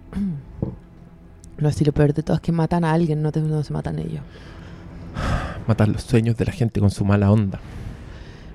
No, 1.59 1.71
si 1.73 1.85
lo 1.85 1.93
peor 1.93 2.13
de 2.13 2.23
todo 2.23 2.37
es 2.37 2.43
que 2.43 2.53
matan 2.53 2.85
a 2.85 2.93
alguien, 2.93 3.23
no, 3.23 3.33
te- 3.33 3.41
no 3.41 3.63
se 3.63 3.73
matan 3.73 3.99
ellos. 3.99 4.21
Matar 5.67 5.89
los 5.89 6.03
sueños 6.03 6.37
de 6.37 6.45
la 6.45 6.53
gente 6.53 6.81
con 6.81 6.91
su 6.91 7.05
mala 7.05 7.31
onda. 7.31 7.59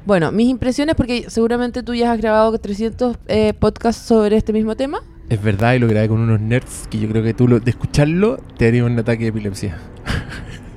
Bueno, 0.06 0.32
mis 0.32 0.48
impresiones, 0.50 0.96
porque 0.96 1.26
seguramente 1.30 1.84
tú 1.84 1.94
ya 1.94 2.12
has 2.12 2.18
grabado 2.18 2.58
300 2.58 3.18
eh, 3.28 3.54
podcasts 3.54 4.02
sobre 4.04 4.36
este 4.38 4.52
mismo 4.54 4.76
tema. 4.76 5.00
Es 5.30 5.42
verdad, 5.42 5.74
y 5.74 5.80
lo 5.80 5.88
grabé 5.88 6.08
con 6.10 6.20
unos 6.20 6.40
nerds 6.42 6.88
que 6.90 7.00
yo 7.00 7.08
creo 7.10 7.24
que 7.24 7.34
tú, 7.34 7.48
lo- 7.48 7.60
de 7.60 7.70
escucharlo, 7.72 8.38
te 8.58 8.68
haría 8.68 8.84
un 8.84 8.98
ataque 8.98 9.24
de 9.24 9.30
epilepsia. 9.30 9.78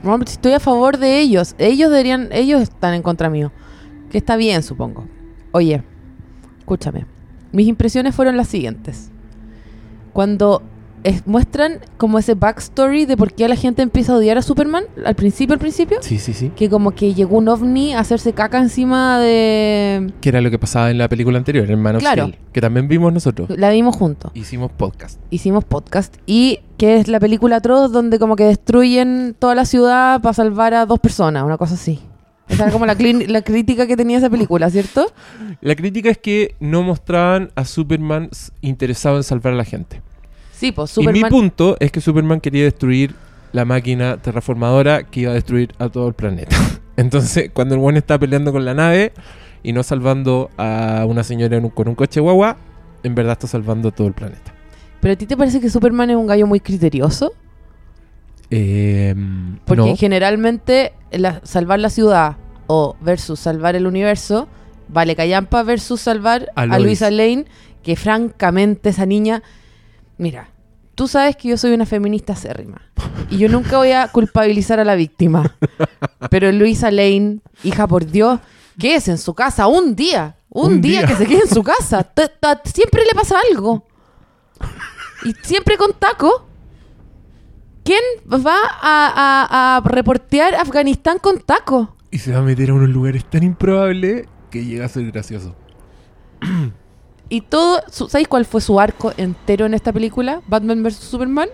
No, 0.03 0.21
estoy 0.23 0.53
a 0.53 0.61
favor 0.61 0.99
de 0.99 1.19
ellos. 1.21 1.55
Ellos 1.57 1.89
deberían, 1.89 2.29
ellos 2.31 2.61
están 2.61 2.93
en 2.93 3.01
contra 3.01 3.31
mío. 3.31 3.53
Que 4.11 4.19
está 4.19 4.37
bien, 4.37 4.63
supongo. 4.63 5.07
Oye, 5.53 5.83
escúchame. 6.59 7.07
Mis 7.53 7.67
impresiones 7.69 8.15
fueron 8.15 8.37
las 8.37 8.49
siguientes. 8.49 9.11
Cuando 10.13 10.63
es- 11.05 11.27
muestran 11.27 11.79
como 11.97 12.19
ese 12.19 12.35
backstory 12.35 13.07
de 13.07 13.17
por 13.17 13.33
qué 13.33 13.47
la 13.49 13.55
gente 13.57 13.83
empieza 13.83 14.13
a 14.13 14.17
odiar 14.17 14.37
a 14.39 14.43
Superman, 14.43 14.85
al 15.05 15.15
principio, 15.15 15.53
al 15.55 15.61
principio, 15.61 15.99
Sí, 16.01 16.19
sí, 16.19 16.33
sí. 16.33 16.51
que 16.57 16.69
como 16.69 16.91
que 16.91 17.15
llegó 17.15 17.39
un 17.39 17.49
ovni 17.49 17.95
a 17.95 18.01
hacerse 18.01 18.33
caca 18.33 18.59
encima 18.59 19.21
de... 19.21 20.13
Que 20.21 20.31
era 20.31 20.41
lo 20.41 20.51
que 20.51 20.59
pasaba 20.59 20.91
en 20.91 20.99
la 20.99 21.09
película 21.09 21.39
anterior, 21.39 21.71
en 21.71 21.81
Man 21.81 21.97
of 21.97 22.01
Claro. 22.01 22.27
Steel, 22.29 22.39
que 22.53 22.61
también 22.61 22.89
vimos 22.89 23.13
nosotros. 23.13 23.49
La 23.57 23.71
vimos 23.71 23.95
juntos. 23.97 24.33
Hicimos 24.35 24.73
podcast. 24.73 25.21
hicimos 25.31 25.65
podcast 25.65 26.17
y 26.27 26.61
que 26.79 26.97
es 26.97 27.07
la 27.09 27.21
película 27.21 27.57
atroz 27.57 27.93
donde 27.93 28.19
como 28.19 28.35
que 28.37 28.45
destruyen 28.45 29.37
toda 29.39 29.55
la 29.55 29.65
ciudad 29.65 30.21
para 30.21 30.33
salvar 30.35 30.75
a 30.75 30.87
dos 30.87 30.99
personas, 30.99 31.45
una 31.45 31.57
cosa 31.59 31.75
así. 31.75 32.01
Esa 32.49 32.65
era 32.65 32.73
como 32.73 32.85
la, 32.85 32.95
crítica 32.95 33.87
que 33.87 33.97
tenía 33.97 34.19
esa 34.19 34.29
película, 34.29 34.69
¿cierto? 34.69 35.07
La 35.63 35.75
crítica 35.75 36.11
es 36.11 36.19
que 36.19 36.55
no 36.61 36.83
mostraban 36.83 37.51
a 37.55 37.65
Superman 37.65 38.29
interesado 38.61 39.17
en 39.17 39.23
salvar 39.23 39.55
a 39.55 39.57
la 39.57 39.65
gente. 39.65 40.03
Sí, 40.65 40.73
pues 40.73 40.97
Y 40.99 41.07
mi 41.09 41.23
punto 41.25 41.77
es 41.81 41.93
que 41.93 42.01
Superman 42.01 42.41
quería 42.41 42.65
destruir 42.65 43.15
la 43.53 43.65
máquina 43.65 44.17
terraformadora 44.17 45.05
que 45.05 45.21
iba 45.21 45.31
a 45.31 45.35
destruir 45.35 45.73
a 45.79 45.89
todo 45.89 46.09
el 46.09 46.15
planeta. 46.15 46.57
Entonces, 46.97 47.51
cuando 47.53 47.75
el 47.75 47.81
buen 47.81 47.97
está 47.97 48.19
peleando 48.19 48.53
con 48.53 48.65
la 48.65 48.75
nave 48.75 49.13
y 49.63 49.73
no 49.73 49.83
salvando 49.83 50.51
a 50.57 51.05
una 51.09 51.23
señora 51.25 51.59
un- 51.59 51.71
con 51.71 51.89
un 51.89 51.95
coche 51.95 52.21
guagua, 52.21 52.57
en 53.03 53.15
verdad 53.15 53.33
está 53.33 53.47
salvando 53.47 53.89
a 53.89 53.93
todo 53.93 54.07
el 54.07 54.15
planeta. 54.15 54.53
Pero 55.01 55.15
a 55.15 55.17
ti 55.17 55.27
te 55.27 55.37
parece 55.37 55.61
que 55.61 55.69
Superman 55.71 56.11
es 56.11 56.17
un 56.17 56.27
gallo 56.27 56.47
muy 56.47 56.61
criterioso? 56.61 57.33
Eh, 58.51 59.15
Porque 59.65 59.91
no, 59.91 59.97
generalmente 59.97 60.93
la- 61.13 61.41
salvar 61.45 61.79
la 61.81 61.91
ciudad 61.91 62.37
o 62.67 62.97
versus 63.01 63.41
salvar 63.41 63.75
el 63.77 63.87
universo, 63.87 64.49
vale 64.89 65.17
callampa 65.17 65.63
versus 65.63 66.01
salvar 66.01 66.49
A. 66.55 66.79
Luisa 66.79 67.11
Lane, 67.11 67.47
que 67.83 67.97
francamente 67.97 68.91
esa 68.91 69.07
niña, 69.07 69.43
mira, 70.19 70.49
tú 70.95 71.09
sabes 71.09 71.37
que 71.37 71.49
yo 71.49 71.57
soy 71.57 71.73
una 71.73 71.87
feminista 71.87 72.33
acérrima 72.35 72.81
y 73.31 73.39
yo 73.39 73.49
nunca 73.49 73.79
voy 73.79 73.93
a 73.93 74.09
culpabilizar 74.09 74.81
a 74.81 74.85
la 74.85 74.95
víctima. 74.95 75.57
Pero 76.31 76.51
Luisa 76.53 76.91
Lane, 76.91 77.39
hija 77.63 77.87
por 77.87 78.07
Dios, 78.07 78.41
¿qué 78.79 78.95
es 78.97 79.09
en 79.09 79.19
su 79.19 79.35
casa 79.35 79.67
un 79.67 79.95
día? 79.97 80.37
Un, 80.49 80.75
Un 80.75 80.81
día, 80.81 81.01
día. 81.01 81.09
que 81.09 81.17
se 81.17 81.27
quede 81.27 81.41
en 81.43 81.49
su 81.55 81.63
casa. 81.63 82.05
Ta- 82.05 82.29
ta- 82.29 82.61
siempre 82.65 83.03
le 83.05 83.15
pasa 83.15 83.37
algo. 83.51 83.85
Y 85.25 85.33
siempre 85.43 85.77
con 85.77 85.93
taco. 85.95 86.47
¿Quién 87.85 88.01
va 88.31 88.57
a, 88.81 89.13
a- 89.15 89.77
a 89.77 89.81
reportear 89.81 90.55
Afganistán 90.55 91.19
con 91.19 91.41
taco? 91.41 91.97
y 92.11 92.19
se 92.19 92.31
va 92.33 92.39
a 92.39 92.43
meter 92.43 92.71
a 92.71 92.75
unos 92.75 92.89
lugares 92.91 93.25
tan 93.29 93.43
improbables 93.43 94.29
que 94.51 94.65
llega 94.65 94.85
a 94.87 94.89
ser 94.89 95.11
gracioso. 95.11 95.57
Y 97.29 97.41
todo, 97.41 97.83
¿sabéis 97.91 98.29
cuál 98.29 98.45
fue 98.45 98.61
su 98.61 98.79
arco 98.79 99.13
entero 99.17 99.67
en 99.67 99.75
esta 99.75 99.93
película? 99.93 100.41
Batman 100.47 100.83
vs 100.83 100.97
Superman. 100.97 101.49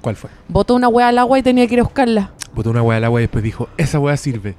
¿Cuál 0.00 0.16
fue? 0.16 0.30
Botó 0.48 0.74
una 0.74 0.88
wea 0.88 1.08
al 1.08 1.18
agua 1.18 1.38
y 1.38 1.42
tenía 1.42 1.66
que 1.66 1.74
ir 1.74 1.80
a 1.80 1.84
buscarla. 1.84 2.30
Botó 2.54 2.70
una 2.70 2.82
hueá 2.82 2.98
al 2.98 3.04
agua 3.04 3.20
y 3.20 3.24
después 3.24 3.42
dijo, 3.42 3.68
esa 3.78 3.98
hueá 3.98 4.16
sirve. 4.16 4.54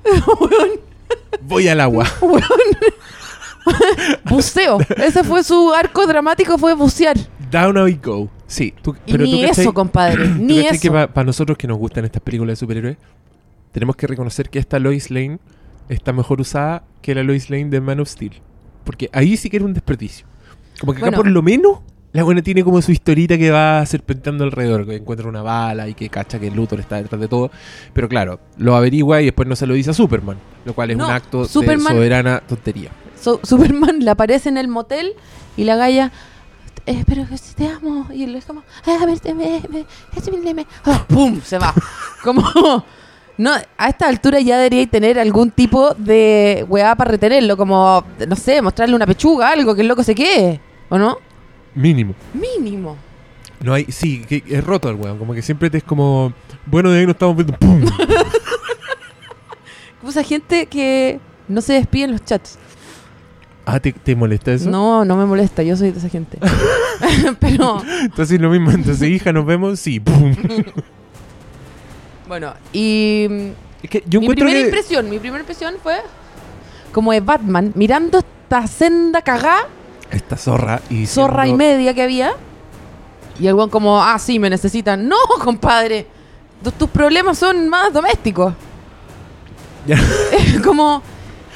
Voy 1.42 1.68
al 1.68 1.80
agua. 1.82 2.06
Buceo. 4.26 4.80
Ese 4.98 5.24
fue 5.24 5.44
su 5.44 5.74
arco 5.74 6.06
dramático, 6.08 6.58
fue 6.58 6.74
bucear. 6.74 7.16
Down 7.52 7.78
we 7.78 7.94
go. 8.04 8.30
Sí, 8.48 8.74
tú, 8.82 8.96
Y 9.06 9.12
pero 9.14 9.24
ni 9.24 9.32
tú 9.32 9.38
cachai- 9.48 9.62
eso, 9.62 9.74
compadre. 9.74 10.28
¿tú 10.28 10.34
Ni 10.40 10.62
que 10.64 10.70
eso. 10.88 10.92
para 10.92 11.24
nosotros 11.24 11.58
que 11.58 11.68
nos 11.68 11.78
gustan 11.78 12.06
estas 12.06 12.22
películas 12.22 12.54
de 12.54 12.56
superhéroes, 12.58 12.98
tenemos 13.72 13.96
que 13.96 14.08
reconocer 14.08 14.50
que 14.50 14.60
esta 14.60 14.80
Lois 14.80 15.10
Lane 15.10 15.40
está 15.90 16.14
mejor 16.14 16.42
usada 16.42 16.84
que 17.02 17.16
la 17.16 17.24
Lois 17.24 17.50
Lane 17.50 17.66
de 17.66 17.82
Man 17.82 18.00
of 18.00 18.08
Steel. 18.10 18.34
Porque 18.86 19.10
ahí 19.12 19.36
sí 19.36 19.50
que 19.50 19.58
era 19.58 19.66
un 19.66 19.74
desperdicio. 19.74 20.26
Como 20.80 20.94
que 20.94 21.00
acá 21.00 21.08
Bueno. 21.08 21.18
por 21.18 21.28
lo 21.32 21.42
menos 21.42 21.80
la 22.14 22.24
buena 22.24 22.42
tiene 22.42 22.64
como 22.64 22.82
su 22.82 22.94
historita 22.94 23.38
que 23.38 23.52
va 23.52 23.86
serpenteando 23.86 24.46
alrededor, 24.46 24.86
que 24.86 24.96
encuentra 24.96 25.28
una 25.28 25.42
bala 25.42 25.88
y 25.90 25.94
que 25.94 26.08
cacha 26.08 26.40
que 26.40 26.50
Luthor 26.52 26.80
está 26.80 26.96
detrás 26.98 27.20
de 27.20 27.28
todo. 27.28 27.52
Pero 27.94 28.08
claro, 28.08 28.40
lo 28.58 28.76
averigua 28.78 29.22
y 29.22 29.26
después 29.26 29.50
no 29.50 29.56
se 29.58 29.68
lo 29.68 29.74
dice 29.74 29.90
a 29.90 29.94
Superman, 29.94 30.38
lo 30.64 30.74
cual 30.74 30.92
es 30.92 30.98
No, 30.98 31.08
un 31.08 31.12
acto 31.12 31.46
Superman- 31.46 31.92
de 31.94 31.98
soberana 32.00 32.40
tontería. 32.48 32.92
Su- 33.22 33.40
Superman 33.44 34.00
le 34.00 34.10
aparece 34.12 34.48
en 34.50 34.58
el 34.58 34.68
motel 34.70 35.14
y 35.58 35.66
la 35.66 35.76
galla. 35.76 36.12
Eh, 36.88 37.04
pero 37.08 37.28
que 37.28 37.36
si 37.40 37.56
te 37.56 37.68
amo. 37.68 38.08
Y 38.14 38.24
él 38.24 38.36
es 38.36 38.46
como. 38.46 38.62
"Ah, 38.86 39.00
a 39.02 39.06
ver, 39.08 39.20
te- 39.20 39.34
me, 39.34 39.60
me, 39.70 39.86
me- 40.44 40.54
me". 40.54 40.68
Ah, 40.86 41.04
¡Pum! 41.08 41.42
Se 41.42 41.58
va. 41.58 41.74
Como. 42.24 42.44
No, 43.38 43.52
a 43.78 43.90
esta 43.90 44.08
altura 44.08 44.40
ya 44.40 44.58
deberíais 44.58 44.90
tener 44.90 45.20
algún 45.20 45.52
tipo 45.52 45.94
de 45.94 46.66
weá 46.70 46.96
para 46.96 47.12
retenerlo. 47.12 47.58
Como, 47.58 48.04
no 48.28 48.36
sé, 48.36 48.62
mostrarle 48.62 48.96
una 48.96 49.06
pechuga, 49.06 49.50
algo 49.50 49.76
que 49.76 49.82
el 49.82 49.88
loco 49.88 50.04
se 50.04 50.16
quede. 50.16 50.62
¿O 50.90 50.98
no? 50.98 51.18
Mínimo. 51.74 52.14
Mínimo. 52.34 52.96
No 53.62 53.74
hay, 53.74 53.86
sí, 53.86 54.24
que 54.28 54.44
es 54.48 54.64
roto 54.64 54.90
el 54.90 54.96
weón, 54.96 55.18
como 55.18 55.34
que 55.34 55.42
siempre 55.42 55.70
te 55.70 55.80
es 55.80 55.84
como, 55.84 56.34
bueno, 56.66 56.92
de 56.92 57.00
ahí 57.00 57.06
no 57.06 57.14
estamos 57.14 57.36
viendo, 57.36 57.58
¡pum! 57.58 57.84
Como 60.00 60.12
esa 60.12 60.24
gente 60.24 60.68
que 60.68 61.20
no 61.48 61.62
se 61.62 61.74
despide 61.74 62.04
en 62.04 62.12
los 62.12 62.24
chats. 62.24 62.60
Ah, 63.66 63.80
¿te, 63.80 63.92
te 63.92 64.16
molesta 64.16 64.54
eso? 64.54 64.70
No, 64.70 65.04
no 65.04 65.18
me 65.18 65.26
molesta, 65.26 65.64
yo 65.64 65.76
soy 65.76 65.90
de 65.90 65.98
esa 65.98 66.10
gente. 66.10 66.38
Pero, 67.40 67.82
Entonces 68.04 68.40
lo 68.40 68.52
mismo, 68.52 68.72
entonces 68.72 69.10
hija, 69.10 69.34
nos 69.34 69.46
vemos, 69.46 69.80
sí, 69.80 70.00
¡pum! 70.00 70.36
Bueno, 72.28 72.54
y 72.74 73.28
mm, 73.30 73.50
Es 73.84 73.90
que 73.90 74.04
yo 74.08 74.20
mi 74.20 74.26
encuentro 74.26 74.46
primera 74.46 74.60
que... 74.62 74.66
impresión, 74.68 75.10
mi 75.10 75.20
primera 75.20 75.42
impresión 75.42 75.76
fue 75.82 76.02
como 76.92 77.12
de 77.12 77.20
Batman 77.22 77.72
mirando 77.76 78.20
esta 78.20 78.68
senda 78.68 79.22
cagá, 79.22 79.68
Esta 80.12 80.38
zorra 80.38 80.82
y 80.90 81.06
zorra 81.06 81.46
y 81.48 81.52
diciendo, 81.52 81.58
media 81.58 81.94
que 81.94 82.02
había. 82.04 82.34
Y 83.40 83.48
el 83.48 83.54
weón 83.54 83.70
como, 83.70 84.02
ah, 84.02 84.18
sí, 84.18 84.40
me 84.40 84.50
necesitan. 84.50 85.08
No, 85.10 85.18
compadre. 85.44 86.08
Tu- 86.64 86.72
tus 86.72 86.90
problemas 86.90 87.38
son 87.38 87.68
más 87.68 87.92
domésticos. 87.92 88.54
Ya. 89.86 89.98
Como, 90.64 91.04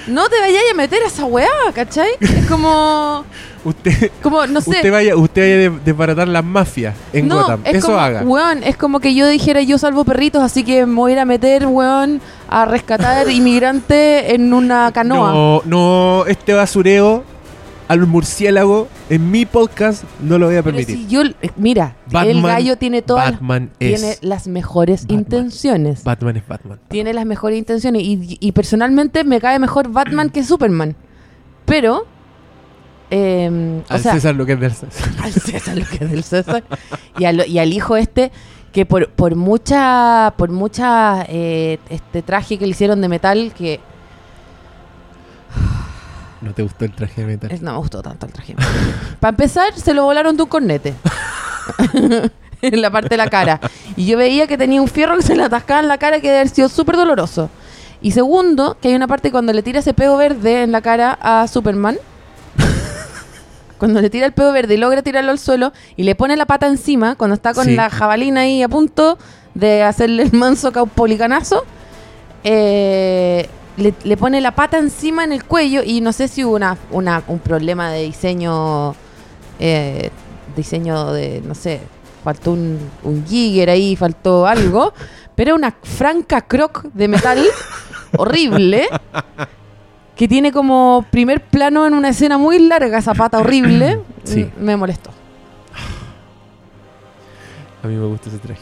no 0.07 0.29
te 0.29 0.39
vayas 0.39 0.63
a 0.71 0.75
meter 0.75 1.03
a 1.03 1.07
esa 1.07 1.25
weá, 1.25 1.47
¿cachai? 1.73 2.09
Es 2.19 2.45
como, 2.47 3.25
Usted, 3.65 4.11
como, 4.23 4.47
no 4.47 4.61
sé. 4.61 4.69
usted 4.71 4.91
vaya, 4.91 5.15
usted 5.17 5.41
vaya 5.41 5.57
de 5.57 5.79
desbaratar 5.83 6.27
las 6.27 6.43
mafias 6.45 6.95
en 7.11 7.27
no, 7.27 7.41
Gotham. 7.41 7.61
es 7.65 7.75
Eso 7.75 7.87
como, 7.87 7.99
haga. 7.99 8.21
Weón, 8.21 8.63
es 8.63 8.77
como 8.77 8.99
que 8.99 9.13
yo 9.13 9.27
dijera 9.27 9.61
yo 9.61 9.77
salvo 9.77 10.05
perritos, 10.05 10.41
así 10.41 10.63
que 10.63 10.85
me 10.85 10.95
voy 10.95 11.11
a 11.11 11.13
ir 11.15 11.19
a 11.19 11.25
meter, 11.25 11.67
weón, 11.67 12.21
a 12.47 12.65
rescatar 12.65 13.29
inmigrantes 13.31 14.31
en 14.31 14.53
una 14.53 14.91
canoa. 14.93 15.31
No, 15.31 15.61
no, 15.65 16.25
este 16.27 16.53
basureo 16.53 17.23
al 17.89 18.05
murciélago 18.05 18.87
en 19.09 19.31
mi 19.31 19.45
podcast 19.47 20.03
no 20.21 20.37
lo 20.37 20.45
voy 20.45 20.55
a 20.57 20.63
permitir. 20.63 20.95
si 20.95 21.07
yo, 21.07 21.23
eh, 21.23 21.49
mira, 21.57 21.97
el 22.23 22.41
gallo 22.41 22.77
tiene 22.77 23.01
todas, 23.01 23.31
Batman 23.31 23.71
tiene 23.79 24.11
es. 24.11 24.23
las 24.23 24.47
mejores 24.47 25.01
Batman. 25.01 25.19
intenciones. 25.19 26.03
Batman 26.03 26.37
es 26.37 26.47
Batman. 26.47 26.79
tiene 26.87 27.13
las 27.13 27.25
mejores 27.25 27.57
intenciones 27.57 28.03
y, 28.03 28.37
y 28.39 28.51
personalmente 28.51 29.23
me 29.23 29.41
cae 29.41 29.57
mejor 29.57 29.91
Batman 29.91 30.29
que 30.29 30.43
Superman. 30.43 30.95
Pero, 31.65 32.05
eh, 33.09 33.81
o 33.89 33.93
Al 33.93 33.99
sea, 33.99 34.13
César 34.13 34.35
lo 34.35 34.45
que 34.45 34.53
es 34.53 34.59
del 34.59 34.71
César. 34.71 35.09
al 35.23 35.33
César 35.33 35.77
lo 35.77 35.85
que 35.85 36.05
es 36.05 36.11
del 36.11 36.23
César 36.23 36.63
y 37.17 37.25
al, 37.25 37.47
y 37.47 37.57
al 37.57 37.73
hijo 37.73 37.97
este 37.97 38.31
que 38.71 38.85
por, 38.85 39.09
por 39.09 39.35
mucha 39.35 40.35
por 40.37 40.51
mucha 40.51 41.25
eh, 41.27 41.79
este 41.89 42.21
traje 42.21 42.59
que 42.59 42.65
le 42.65 42.71
hicieron 42.71 43.01
de 43.01 43.09
metal 43.09 43.51
que 43.57 43.79
No 46.41 46.53
te 46.53 46.61
gustó 46.63 46.85
el 46.85 46.93
traje 46.93 47.21
de 47.21 47.27
metal. 47.27 47.59
No 47.61 47.71
me 47.73 47.77
gustó 47.79 48.01
tanto 48.01 48.25
el 48.25 48.31
traje. 48.31 48.55
Para 49.19 49.29
empezar, 49.31 49.73
se 49.77 49.93
lo 49.93 50.03
volaron 50.05 50.37
de 50.37 50.43
un 50.43 50.49
cornete. 50.49 50.93
en 52.61 52.81
la 52.81 52.89
parte 52.91 53.09
de 53.09 53.17
la 53.17 53.27
cara. 53.29 53.59
Y 53.95 54.05
yo 54.05 54.17
veía 54.17 54.47
que 54.47 54.57
tenía 54.57 54.81
un 54.81 54.87
fierro 54.87 55.15
que 55.17 55.21
se 55.23 55.35
le 55.35 55.43
atascaba 55.43 55.79
en 55.81 55.87
la 55.87 55.97
cara 55.97 56.19
que 56.19 56.27
debe 56.27 56.39
haber 56.39 56.49
sido 56.49 56.69
súper 56.69 56.95
doloroso. 56.95 57.49
Y 58.01 58.11
segundo, 58.11 58.77
que 58.81 58.87
hay 58.89 58.95
una 58.95 59.07
parte 59.07 59.31
cuando 59.31 59.51
le 59.53 59.61
tira 59.63 59.79
ese 59.79 59.93
peo 59.93 60.17
verde 60.17 60.63
en 60.63 60.71
la 60.71 60.81
cara 60.81 61.17
a 61.21 61.47
Superman. 61.47 61.97
cuando 63.77 64.01
le 64.01 64.09
tira 64.09 64.25
el 64.25 64.33
peo 64.33 64.51
verde 64.51 64.75
y 64.75 64.77
logra 64.77 65.01
tirarlo 65.01 65.31
al 65.31 65.39
suelo 65.39 65.73
y 65.95 66.03
le 66.03 66.15
pone 66.15 66.35
la 66.37 66.45
pata 66.45 66.67
encima, 66.67 67.15
cuando 67.15 67.33
está 67.35 67.53
con 67.53 67.65
Sí. 67.65 67.75
la 67.75 67.89
jabalina 67.89 68.41
ahí 68.41 68.63
a 68.63 68.69
punto 68.69 69.17
de 69.53 69.83
hacerle 69.83 70.23
el 70.23 70.33
manso 70.33 70.71
caupolicanazo, 70.71 71.65
eh, 72.43 73.49
le, 73.79 73.93
le 74.03 74.17
pone 74.17 74.41
la 74.41 74.51
pata 74.55 74.77
encima 74.77 75.23
en 75.23 75.31
el 75.31 75.43
cuello 75.45 75.81
y 75.83 76.01
no 76.01 76.13
sé 76.13 76.27
si 76.27 76.43
hubo 76.43 76.55
una, 76.55 76.77
una- 76.91 77.23
un 77.27 77.39
problema 77.39 77.89
de 77.91 78.03
diseño, 78.03 78.93
eh, 79.59 80.11
diseño 80.55 81.11
de, 81.13 81.41
no 81.45 81.55
sé, 81.55 81.79
faltó 82.23 82.51
un, 82.51 82.77
un 83.03 83.25
jigger 83.25 83.69
ahí, 83.69 83.95
faltó 83.95 84.45
algo, 84.45 84.93
pero 85.35 85.55
una 85.55 85.73
franca 85.83 86.41
croc 86.41 86.83
de 86.93 87.07
metal 87.07 87.43
horrible 88.17 88.87
que 90.15 90.27
tiene 90.27 90.51
como 90.51 91.05
primer 91.11 91.41
plano 91.41 91.87
en 91.87 91.93
una 91.93 92.09
escena 92.09 92.37
muy 92.37 92.59
larga 92.59 92.97
esa 92.97 93.13
pata 93.13 93.39
horrible, 93.39 94.01
Sí. 94.25 94.49
me 94.59 94.75
molestó. 94.75 95.11
A 97.83 97.87
mí 97.87 97.95
me 97.95 98.05
gusta 98.05 98.29
ese 98.29 98.39
traje. 98.39 98.61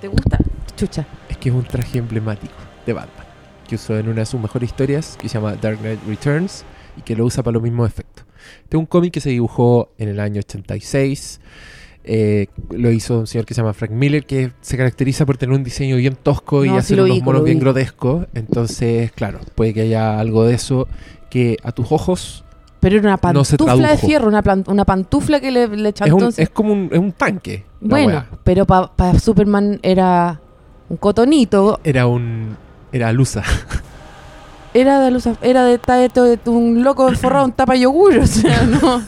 ¿Te 0.00 0.08
gusta? 0.08 0.38
Chucha. 0.76 1.06
Es 1.28 1.36
que 1.36 1.48
es 1.48 1.54
un 1.54 1.62
traje 1.64 1.98
emblemático 1.98 2.52
de 2.84 2.92
Batman. 2.92 3.25
Que 3.66 3.74
usó 3.76 3.96
en 3.98 4.08
una 4.08 4.20
de 4.20 4.26
sus 4.26 4.40
mejores 4.40 4.68
historias, 4.70 5.16
que 5.20 5.28
se 5.28 5.34
llama 5.34 5.54
Dark 5.56 5.78
Knight 5.80 6.00
Returns, 6.06 6.64
y 6.96 7.02
que 7.02 7.16
lo 7.16 7.24
usa 7.24 7.42
para 7.42 7.54
los 7.54 7.62
mismos 7.62 7.88
efectos. 7.88 8.24
Este 8.62 8.76
es 8.76 8.78
un 8.78 8.86
cómic 8.86 9.12
que 9.12 9.20
se 9.20 9.30
dibujó 9.30 9.90
en 9.98 10.08
el 10.08 10.20
año 10.20 10.38
86. 10.40 11.40
eh, 12.08 12.46
lo 12.70 12.92
hizo 12.92 13.18
un 13.20 13.26
señor 13.26 13.44
que 13.46 13.52
se 13.54 13.60
llama 13.62 13.72
Frank 13.74 13.90
Miller, 13.90 14.24
que 14.24 14.52
se 14.60 14.76
caracteriza 14.76 15.26
por 15.26 15.36
tener 15.38 15.56
un 15.56 15.64
diseño 15.64 15.96
bien 15.96 16.14
tosco 16.14 16.64
y 16.64 16.68
No, 16.68 16.76
hacer 16.76 17.00
unos 17.00 17.16
vi, 17.16 17.22
monos 17.22 17.42
bien 17.42 17.58
vi. 17.58 17.62
grotescos. 17.64 18.26
Entonces, 18.34 19.10
claro, 19.12 19.40
puede 19.56 19.74
que 19.74 19.80
haya 19.82 20.20
algo 20.20 20.44
de 20.44 20.54
eso 20.54 20.86
que 21.30 21.56
a 21.64 21.72
tus 21.72 21.90
ojos 21.90 22.44
Pero 22.78 22.94
era 22.98 23.02
una 23.08 23.10
No 23.14 23.42
pantufla 23.42 23.90
de 23.90 23.98
fierro, 23.98 24.28
una, 24.28 24.42
una 24.68 24.84
pantufla 24.84 25.40
que 25.40 25.50
le, 25.50 25.66
le 25.66 25.88
es, 25.88 25.94
chantó 25.96 26.14
un- 26.16 26.22
encima. 26.26 26.44
es 26.44 26.50
como 26.50 26.72
un, 26.72 26.88
es 26.92 26.98
un 27.00 27.10
tanque. 27.10 27.64
Bueno, 27.80 28.24
pero 28.44 28.64
para 28.66 29.18
Superman 29.18 29.80
era 29.82 30.40
un 30.88 30.96
cotonito, 30.98 31.80
Era 31.82 32.06
un. 32.06 32.56
Era 32.92 33.12
Lusa. 33.12 33.42
era 34.74 35.00
de 35.00 35.10
luz, 35.10 35.26
era 35.42 35.64
de, 35.64 35.78
de- 35.78 36.36
de 36.36 36.50
un 36.50 36.82
loco 36.84 37.10
forrado 37.14 37.46
en 37.46 37.52
tapa 37.52 37.74
yogur, 37.76 38.18
o 38.18 38.26
sea, 38.26 38.62
no. 38.64 39.02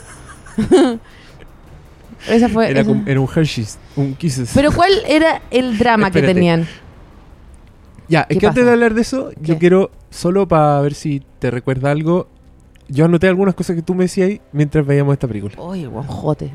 esa 2.27 2.49
fue. 2.49 2.69
Era, 2.69 2.81
esa- 2.81 2.89
como- 2.89 3.03
era 3.07 3.19
un 3.19 3.29
Hershey's. 3.33 3.77
Un 3.95 4.13
Kisses. 4.15 4.51
Pero 4.53 4.71
¿cuál 4.71 4.91
era 5.07 5.41
el 5.51 5.77
drama 5.77 6.11
que 6.11 6.21
tenían? 6.21 6.67
Ya, 8.07 8.21
es 8.21 8.27
¿Qué 8.29 8.37
que 8.39 8.47
antes 8.47 8.65
de 8.65 8.71
hablar 8.71 8.93
de 8.95 9.01
eso, 9.01 9.31
yo 9.41 9.57
quiero, 9.59 9.91
solo 10.09 10.47
para 10.47 10.81
ver 10.81 10.95
si 10.95 11.21
te 11.37 11.51
recuerda 11.51 11.91
algo, 11.91 12.27
yo 12.87 13.05
anoté 13.05 13.27
algunas 13.27 13.53
cosas 13.53 13.75
que 13.75 13.83
tú 13.83 13.93
me 13.93 14.05
decías 14.05 14.29
ahí 14.29 14.41
mientras 14.51 14.85
veíamos 14.85 15.13
esta 15.13 15.27
película. 15.27 15.53
Uy, 15.61 15.83
el 15.83 15.89
guanjote. 15.89 16.51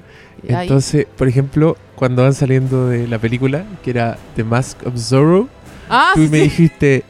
Entonces, 0.46 1.06
por 1.16 1.28
ejemplo, 1.28 1.76
cuando 1.94 2.22
van 2.22 2.34
saliendo 2.34 2.88
de 2.88 3.06
la 3.06 3.18
película, 3.20 3.64
que 3.84 3.90
era 3.90 4.18
The 4.34 4.42
Mask 4.42 4.84
of 4.86 4.96
Zorro, 4.98 5.48
ah, 5.88 6.10
tú 6.16 6.22
me 6.22 6.38
dijiste, 6.38 7.04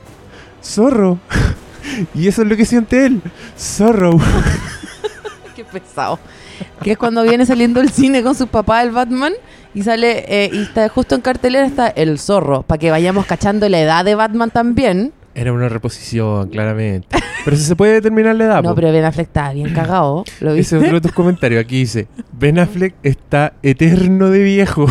Zorro. 0.64 1.18
y 2.14 2.28
eso 2.28 2.42
es 2.42 2.48
lo 2.48 2.56
que 2.56 2.64
siente 2.64 3.06
él, 3.06 3.20
Zorro. 3.58 4.18
Qué 5.56 5.64
pesado. 5.64 6.18
Que 6.82 6.92
es 6.92 6.98
cuando 6.98 7.22
viene 7.22 7.46
saliendo 7.46 7.80
el 7.80 7.90
cine 7.90 8.22
con 8.22 8.34
su 8.34 8.46
papá, 8.46 8.82
el 8.82 8.90
Batman, 8.90 9.32
y 9.74 9.82
sale, 9.82 10.24
eh, 10.28 10.50
y 10.52 10.62
está 10.62 10.88
justo 10.88 11.14
en 11.14 11.20
cartelera 11.20 11.66
está 11.66 11.88
el 11.88 12.18
zorro, 12.18 12.62
para 12.62 12.78
que 12.78 12.90
vayamos 12.90 13.26
cachando 13.26 13.68
la 13.68 13.80
edad 13.80 14.04
de 14.04 14.14
Batman 14.14 14.50
también. 14.50 15.12
Era 15.34 15.52
una 15.52 15.68
reposición, 15.68 16.48
claramente. 16.48 17.08
Pero 17.44 17.56
si 17.56 17.64
se 17.64 17.74
puede 17.74 17.94
determinar 17.94 18.36
la 18.36 18.44
edad. 18.44 18.62
no, 18.62 18.70
po. 18.70 18.74
pero 18.76 18.92
Ben 18.92 19.04
Affleck 19.04 19.26
está 19.26 19.52
bien 19.52 19.74
cagado. 19.74 20.24
¿Lo 20.40 20.52
Ese 20.52 20.76
es 20.76 20.82
otro 20.82 20.94
de 20.94 21.00
tus 21.00 21.12
comentarios. 21.12 21.60
Aquí 21.60 21.80
dice, 21.80 22.06
Ben 22.32 22.58
Affleck 22.58 22.94
está 23.02 23.54
eterno 23.62 24.30
de 24.30 24.42
viejo. 24.44 24.86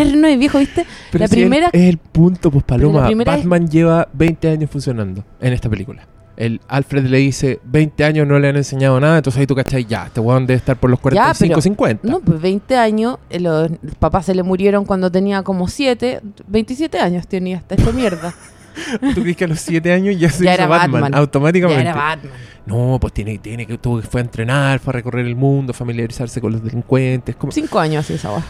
Eterno 0.00 0.28
y 0.28 0.36
viejo, 0.36 0.58
¿viste? 0.58 0.84
Pero 1.12 1.22
La 1.24 1.28
si 1.28 1.36
primera- 1.36 1.70
es 1.72 1.82
el 1.82 1.98
punto, 1.98 2.50
pues 2.50 2.64
Paloma. 2.64 3.06
primera 3.06 3.32
es- 3.34 3.38
Batman 3.40 3.68
lleva 3.68 4.08
20 4.12 4.48
años 4.48 4.70
funcionando 4.70 5.24
en 5.40 5.52
esta 5.52 5.68
película. 5.68 6.06
El 6.36 6.60
Alfred 6.66 7.04
le 7.06 7.18
dice, 7.18 7.60
20 7.64 8.04
años 8.04 8.26
no 8.26 8.38
le 8.40 8.48
han 8.48 8.56
enseñado 8.56 8.98
nada, 8.98 9.18
entonces 9.18 9.38
ahí 9.38 9.46
tú 9.46 9.54
cachai, 9.54 9.84
ya, 9.84 10.06
este 10.06 10.18
weón 10.18 10.46
debe 10.48 10.58
estar 10.58 10.76
por 10.76 10.90
los 10.90 10.98
45, 10.98 11.52
pero- 11.54 11.60
50. 11.62 12.08
No, 12.08 12.18
pues 12.20 12.40
20 12.40 12.76
años, 12.76 13.18
eh, 13.30 13.38
los 13.38 13.70
papás 14.00 14.26
se 14.26 14.34
le 14.34 14.42
murieron 14.42 14.84
cuando 14.84 15.12
tenía 15.12 15.42
como 15.44 15.68
7, 15.68 16.20
27 16.48 16.98
años 16.98 17.28
tenía 17.28 17.58
hasta 17.58 17.76
esta 17.76 17.92
mierda. 17.92 18.34
¿Tú 19.14 19.22
crees 19.22 19.36
que 19.36 19.44
a 19.44 19.46
los 19.46 19.60
7 19.60 19.92
años 19.92 20.18
ya 20.18 20.28
se 20.28 20.42
Ya 20.42 20.54
hizo 20.54 20.62
era 20.62 20.66
Batman, 20.66 21.02
Batman. 21.02 21.14
automáticamente? 21.20 21.84
Ya 21.84 21.90
era 21.90 21.94
Batman. 22.00 22.32
No, 22.66 22.98
pues 23.00 23.12
tiene, 23.12 23.38
tiene 23.38 23.64
que, 23.66 23.78
tuvo 23.78 24.00
que 24.00 24.06
fue 24.08 24.20
a 24.20 24.24
entrenar, 24.24 24.80
fue 24.80 24.90
a 24.90 24.94
recorrer 24.94 25.26
el 25.26 25.36
mundo, 25.36 25.72
familiarizarse 25.72 26.40
con 26.40 26.50
los 26.50 26.64
delincuentes. 26.64 27.36
Como... 27.36 27.52
5 27.52 27.78
años 27.78 28.04
así 28.04 28.14
esa. 28.14 28.30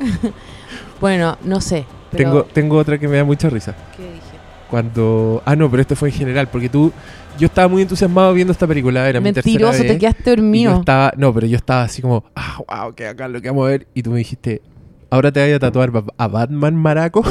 bueno, 1.00 1.36
no 1.44 1.60
sé. 1.60 1.86
Pero, 2.10 2.24
Tengo, 2.24 2.44
tengo 2.44 2.76
otra 2.78 2.98
que 2.98 3.06
me 3.08 3.16
da 3.16 3.24
mucha 3.24 3.48
risa. 3.48 3.74
¿Qué 3.96 4.02
dije? 4.02 4.20
Cuando. 4.68 5.42
Ah, 5.44 5.54
no, 5.56 5.70
pero 5.70 5.80
esto 5.82 5.96
fue 5.96 6.08
en 6.08 6.14
general, 6.14 6.48
porque 6.48 6.68
tú. 6.68 6.92
Yo 7.38 7.46
estaba 7.46 7.68
muy 7.68 7.80
entusiasmado 7.82 8.34
viendo 8.34 8.52
esta 8.52 8.66
película, 8.66 9.08
era 9.08 9.20
mi 9.20 9.32
tercera 9.32 9.50
Mentiroso, 9.52 9.78
vez. 9.82 9.92
te 9.92 9.98
quedaste 9.98 10.22
yo 10.26 10.36
dormido. 10.36 10.78
estaba. 10.80 11.12
No, 11.16 11.32
pero 11.32 11.46
yo 11.46 11.56
estaba 11.56 11.82
así 11.84 12.02
como. 12.02 12.24
Ah, 12.34 12.58
wow, 12.68 12.94
que 12.94 13.06
acá 13.06 13.28
lo 13.28 13.40
que 13.40 13.48
vamos 13.48 13.66
a 13.66 13.70
ver. 13.70 13.86
Y 13.94 14.02
tú 14.02 14.10
me 14.10 14.18
dijiste. 14.18 14.60
Ahora 15.08 15.32
te 15.32 15.42
voy 15.42 15.52
a 15.52 15.58
tatuar 15.58 15.90
a 16.18 16.28
Batman 16.28 16.76
Maraco. 16.76 17.22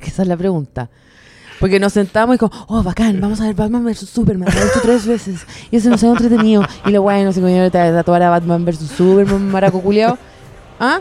Esa 0.00 0.22
es 0.22 0.28
la 0.28 0.36
pregunta. 0.36 0.88
Porque 1.60 1.80
nos 1.80 1.92
sentamos 1.94 2.36
y 2.36 2.38
como, 2.38 2.52
oh, 2.68 2.82
bacán, 2.82 3.20
vamos 3.20 3.40
a 3.40 3.44
ver 3.44 3.54
Batman 3.54 3.84
vs 3.84 4.08
Superman. 4.08 4.48
Lo 4.54 4.60
he 4.60 4.66
hecho 4.66 4.80
tres 4.82 5.06
veces. 5.06 5.46
Y 5.70 5.76
eso 5.76 5.88
nos 5.90 6.02
ha 6.04 6.08
entretenido. 6.08 6.62
Y 6.84 6.90
lo 6.90 7.02
bueno, 7.02 7.24
no 7.24 7.32
sé 7.32 7.40
cómo 7.40 7.52
te 7.70 7.78
vas 7.78 7.90
a 7.90 7.94
tatuar 7.94 8.22
a 8.22 8.30
Batman 8.30 8.64
vs 8.64 8.78
Superman, 8.96 9.50
maraco 9.50 9.80
culiao. 9.80 10.18
¿Ah? 10.80 11.00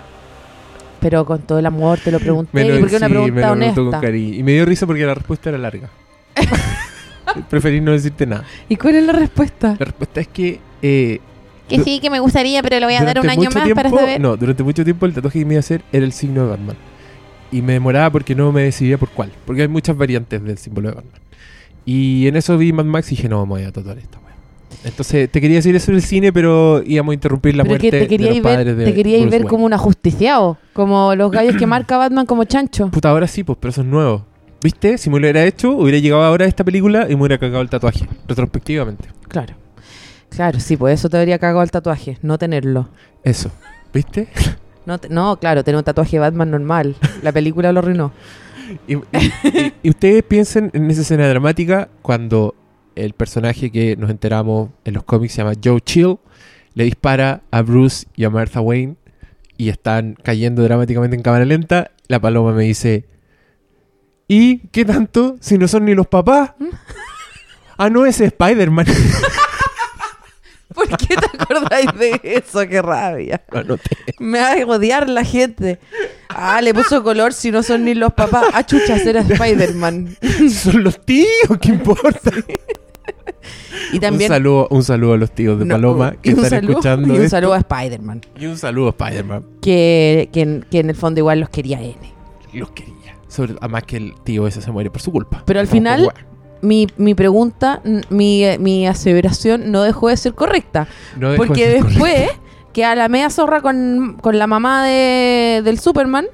Pero 1.00 1.26
con 1.26 1.40
todo 1.44 1.60
el 1.60 1.66
amor 1.66 2.00
te 2.00 2.12
lo 2.12 2.20
pregunté. 2.20 2.64
lo- 2.66 2.78
y 2.78 2.80
porque 2.80 2.96
una 2.98 3.08
me 3.10 3.14
pregunta 3.16 3.36
lo 3.36 3.36
preguntó 3.36 3.52
honesta. 3.82 3.82
con 4.00 4.02
cariño. 4.02 4.34
Y 4.36 4.44
me 4.44 4.54
dio 4.54 4.66
risa 4.66 4.86
porque 4.88 5.06
la 5.06 5.14
respuesta 5.14 5.50
era 5.50 5.58
larga. 5.58 5.90
Preferí 7.50 7.82
no 7.82 7.92
decirte 7.92 8.26
nada. 8.26 8.44
¿Y 8.70 8.76
cuál 8.76 8.96
es 8.96 9.04
la 9.06 9.14
respuesta? 9.14 9.76
La 9.80 9.86
respuesta 9.86 10.22
es 10.22 10.28
que. 10.28 10.60
eh, 10.82 11.20
Que 11.68 11.84
sí, 11.84 12.00
que 12.00 12.10
me 12.10 12.20
gustaría, 12.20 12.62
pero 12.62 12.80
le 12.80 12.86
voy 12.86 12.96
a 12.96 13.04
dar 13.04 13.20
un 13.20 13.30
año 13.30 13.50
más 13.54 13.70
para 13.72 13.90
saber. 13.90 14.22
No, 14.22 14.38
durante 14.38 14.64
mucho 14.64 14.84
tiempo 14.84 15.06
el 15.06 15.14
tatuaje 15.14 15.40
que 15.40 15.46
me 15.46 15.54
iba 15.56 15.60
a 15.60 15.62
hacer 15.62 15.82
era 15.92 16.06
el 16.06 16.14
signo 16.14 16.44
de 16.44 16.50
Batman. 16.52 16.76
Y 17.52 17.62
me 17.62 17.74
demoraba 17.74 18.10
porque 18.12 18.36
no 18.36 18.52
me 18.52 18.64
decidía 18.64 18.98
por 18.98 19.10
cuál. 19.10 19.32
Porque 19.46 19.62
hay 19.64 19.68
muchas 19.68 19.96
variantes 19.98 20.44
del 20.44 20.58
símbolo 20.58 20.90
de 20.90 20.96
Batman. 20.96 21.20
Y 21.86 22.28
en 22.28 22.36
eso 22.36 22.58
vi 22.58 22.74
Mad 22.74 22.86
Max 22.86 23.12
y 23.12 23.16
dije, 23.16 23.30
no, 23.30 23.46
me 23.46 23.50
voy 23.52 23.64
a 23.64 23.72
tatuar 23.72 23.98
wea. 23.98 24.06
Entonces, 24.84 25.30
te 25.32 25.41
quería 25.41 25.57
decir 25.57 25.76
eso 25.76 25.91
del 25.91 26.01
cine, 26.01 26.32
pero 26.32 26.84
íbamos 26.86 27.11
a 27.11 27.16
interrumpir 27.16 27.55
la 27.55 27.63
pero 27.63 27.72
muerte 27.72 27.89
que 27.89 28.07
te 28.07 28.18
de 28.18 28.24
los 28.26 28.34
ver, 28.36 28.43
padres 28.43 28.78
de 28.78 28.86
te 28.86 28.93
queríais 28.93 29.22
Bruce 29.24 29.32
ver 29.32 29.41
Wayne. 29.41 29.49
como 29.49 29.66
un 29.66 29.74
ajusticiado. 29.74 30.57
Como 30.74 31.16
los 31.16 31.32
gallos 31.32 31.55
que 31.55 31.66
marca 31.68 31.97
Batman 31.97 32.26
como 32.26 32.43
chancho. 32.43 32.89
Puta, 32.91 33.09
ahora 33.09 33.28
sí, 33.28 33.43
pues, 33.43 33.57
pero 33.59 33.70
eso 33.72 33.82
es 33.82 33.88
nuevo. 33.88 34.26
¿Viste? 34.63 34.97
Si 34.97 35.09
me 35.09 35.20
lo 35.20 35.26
hubiera 35.26 35.43
hecho, 35.43 35.72
hubiera 35.72 35.97
llegado 35.99 36.24
ahora 36.24 36.45
a 36.45 36.47
esta 36.47 36.63
película 36.63 37.05
y 37.09 37.16
me 37.16 37.22
hubiera 37.22 37.38
cagado 37.38 37.61
el 37.61 37.70
tatuaje, 37.70 38.07
retrospectivamente. 38.28 39.07
Claro. 39.28 39.55
Claro, 40.30 40.59
sí, 40.59 40.76
pues 40.78 40.99
eso 40.99 41.09
te 41.09 41.18
habría 41.18 41.39
cagado 41.39 41.61
el 41.63 41.72
tatuaje, 41.72 42.18
no 42.22 42.38
tenerlo. 42.38 42.89
Eso. 43.24 43.51
¿Viste? 43.93 44.28
No, 44.86 44.99
te- 44.99 45.09
no, 45.09 45.38
claro, 45.39 45.63
tener 45.63 45.80
un 45.80 45.84
tatuaje 45.84 46.18
de 46.18 46.20
Batman 46.20 46.51
normal. 46.51 46.95
La 47.24 47.32
película 47.32 47.72
lo 47.72 47.80
arruinó. 47.80 48.11
Y, 48.88 48.93
y- 48.93 48.99
y- 49.43 49.74
y 49.82 49.89
ustedes 49.89 50.22
piensen 50.22 50.70
en 50.76 50.91
esa 50.91 51.01
escena 51.01 51.28
dramática 51.28 51.89
cuando 52.03 52.53
el 52.96 53.14
personaje 53.14 53.72
que 53.72 53.96
nos 53.96 54.10
enteramos 54.10 54.70
en 54.84 54.93
los 54.96 55.04
cómics 55.04 55.34
se 55.34 55.43
llama 55.43 55.54
Joe 55.62 55.82
Chill, 55.82 56.18
le 56.74 56.84
dispara 56.86 57.41
a 57.52 57.62
Bruce 57.62 58.08
y 58.16 58.24
a 58.24 58.30
Martha 58.30 58.62
Wayne 58.62 58.96
y 59.58 59.70
están 59.70 60.18
cayendo 60.22 60.64
dramáticamente 60.64 61.16
en 61.16 61.22
cámara 61.22 61.46
lenta. 61.46 61.91
La 62.08 62.20
paloma 62.20 62.52
me 62.52 62.64
dice, 62.64 63.06
¿y 64.28 64.60
qué 64.70 64.86
tanto 64.86 65.38
si 65.39 65.58
no 65.58 65.68
son 65.68 65.86
ni 65.86 65.96
los 65.96 66.08
papás? 66.08 66.52
ah, 67.78 67.89
no, 67.89 68.06
ese 68.06 68.26
es 68.26 68.32
Spider-Man. 68.34 68.86
¿Por 70.74 70.89
qué 70.98 71.16
te 71.16 71.26
acordáis 71.26 71.88
de 71.98 72.20
eso? 72.24 72.68
Qué 72.68 72.82
rabia. 72.82 73.41
Anoté. 73.52 73.96
Me 74.20 74.39
va 74.39 74.52
a 74.52 74.66
odiar 74.66 75.08
la 75.08 75.24
gente. 75.24 75.80
Ah, 76.28 76.62
le 76.62 76.74
puso 76.74 77.02
color 77.02 77.32
si 77.32 77.50
no 77.50 77.64
son 77.64 77.86
ni 77.86 77.93
los 77.93 78.14
papás. 78.14 78.48
Ah, 78.54 78.66
chucha, 78.66 78.98
era 78.98 79.22
Spider-Man. 79.30 80.18
son 80.52 80.84
los 80.84 81.04
tíos, 81.06 81.58
¿qué 81.62 81.70
importa? 81.70 82.32
Y 83.93 84.00
también... 84.00 84.32
Un 84.32 84.36
saludo, 84.36 84.68
un 84.72 84.84
saludo 84.84 85.14
a 85.14 85.18
los 85.18 85.32
tíos 85.32 85.60
de 85.60 85.66
no, 85.66 85.76
Paloma 85.76 86.14
que 86.22 86.30
están 86.32 86.50
saludo- 86.50 86.70
escuchando 86.72 87.08
Y 87.14 87.18
un 87.18 87.24
esto. 87.24 87.30
saludo 87.30 87.54
a 87.54 87.58
Spider-Man. 87.60 88.22
Y 88.39 88.46
un 88.46 88.58
saludo 88.58 88.88
a 88.88 88.89
Spider-Man. 88.91 89.46
Que, 89.62 90.30
que, 90.34 90.41
en- 90.41 90.66
que 90.70 90.80
en 90.80 90.89
el 90.89 90.96
fondo 90.96 91.20
igual 91.20 91.39
los 91.39 91.50
quería 91.50 91.82
N. 91.82 91.96
los 92.54 92.72
quería. 92.72 92.93
Sobre, 93.28 93.56
además 93.60 93.84
que 93.84 93.98
el 93.98 94.14
tío 94.24 94.48
ese 94.48 94.62
se 94.62 94.72
muere 94.72 94.89
por 94.89 95.02
su 95.02 95.12
culpa. 95.12 95.43
Pero 95.46 95.60
al 95.60 95.68
final- 95.68 96.12
mi, 96.62 96.88
mi 96.98 97.14
pregunta, 97.14 97.82
mi, 98.10 98.43
mi 98.60 98.88
aseveración 98.88 99.72
no 99.72 99.84
dejó 99.84 100.08
de 100.10 100.18
ser 100.18 100.34
correcta. 100.34 100.88
No 101.18 101.30
dejó 101.32 101.43
de 101.43 101.48
porque 101.48 101.66
ser 101.66 101.84
después 101.84 102.30
que 102.74 102.84
a 102.86 102.96
la 102.96 103.08
media 103.08 103.30
zorra 103.30 103.62
con, 103.62 104.18
con 104.22 104.39
la 104.39 104.48
mamá 104.48 104.84
de, 104.86 105.62
del 105.64 105.80
Superman, 105.80 106.26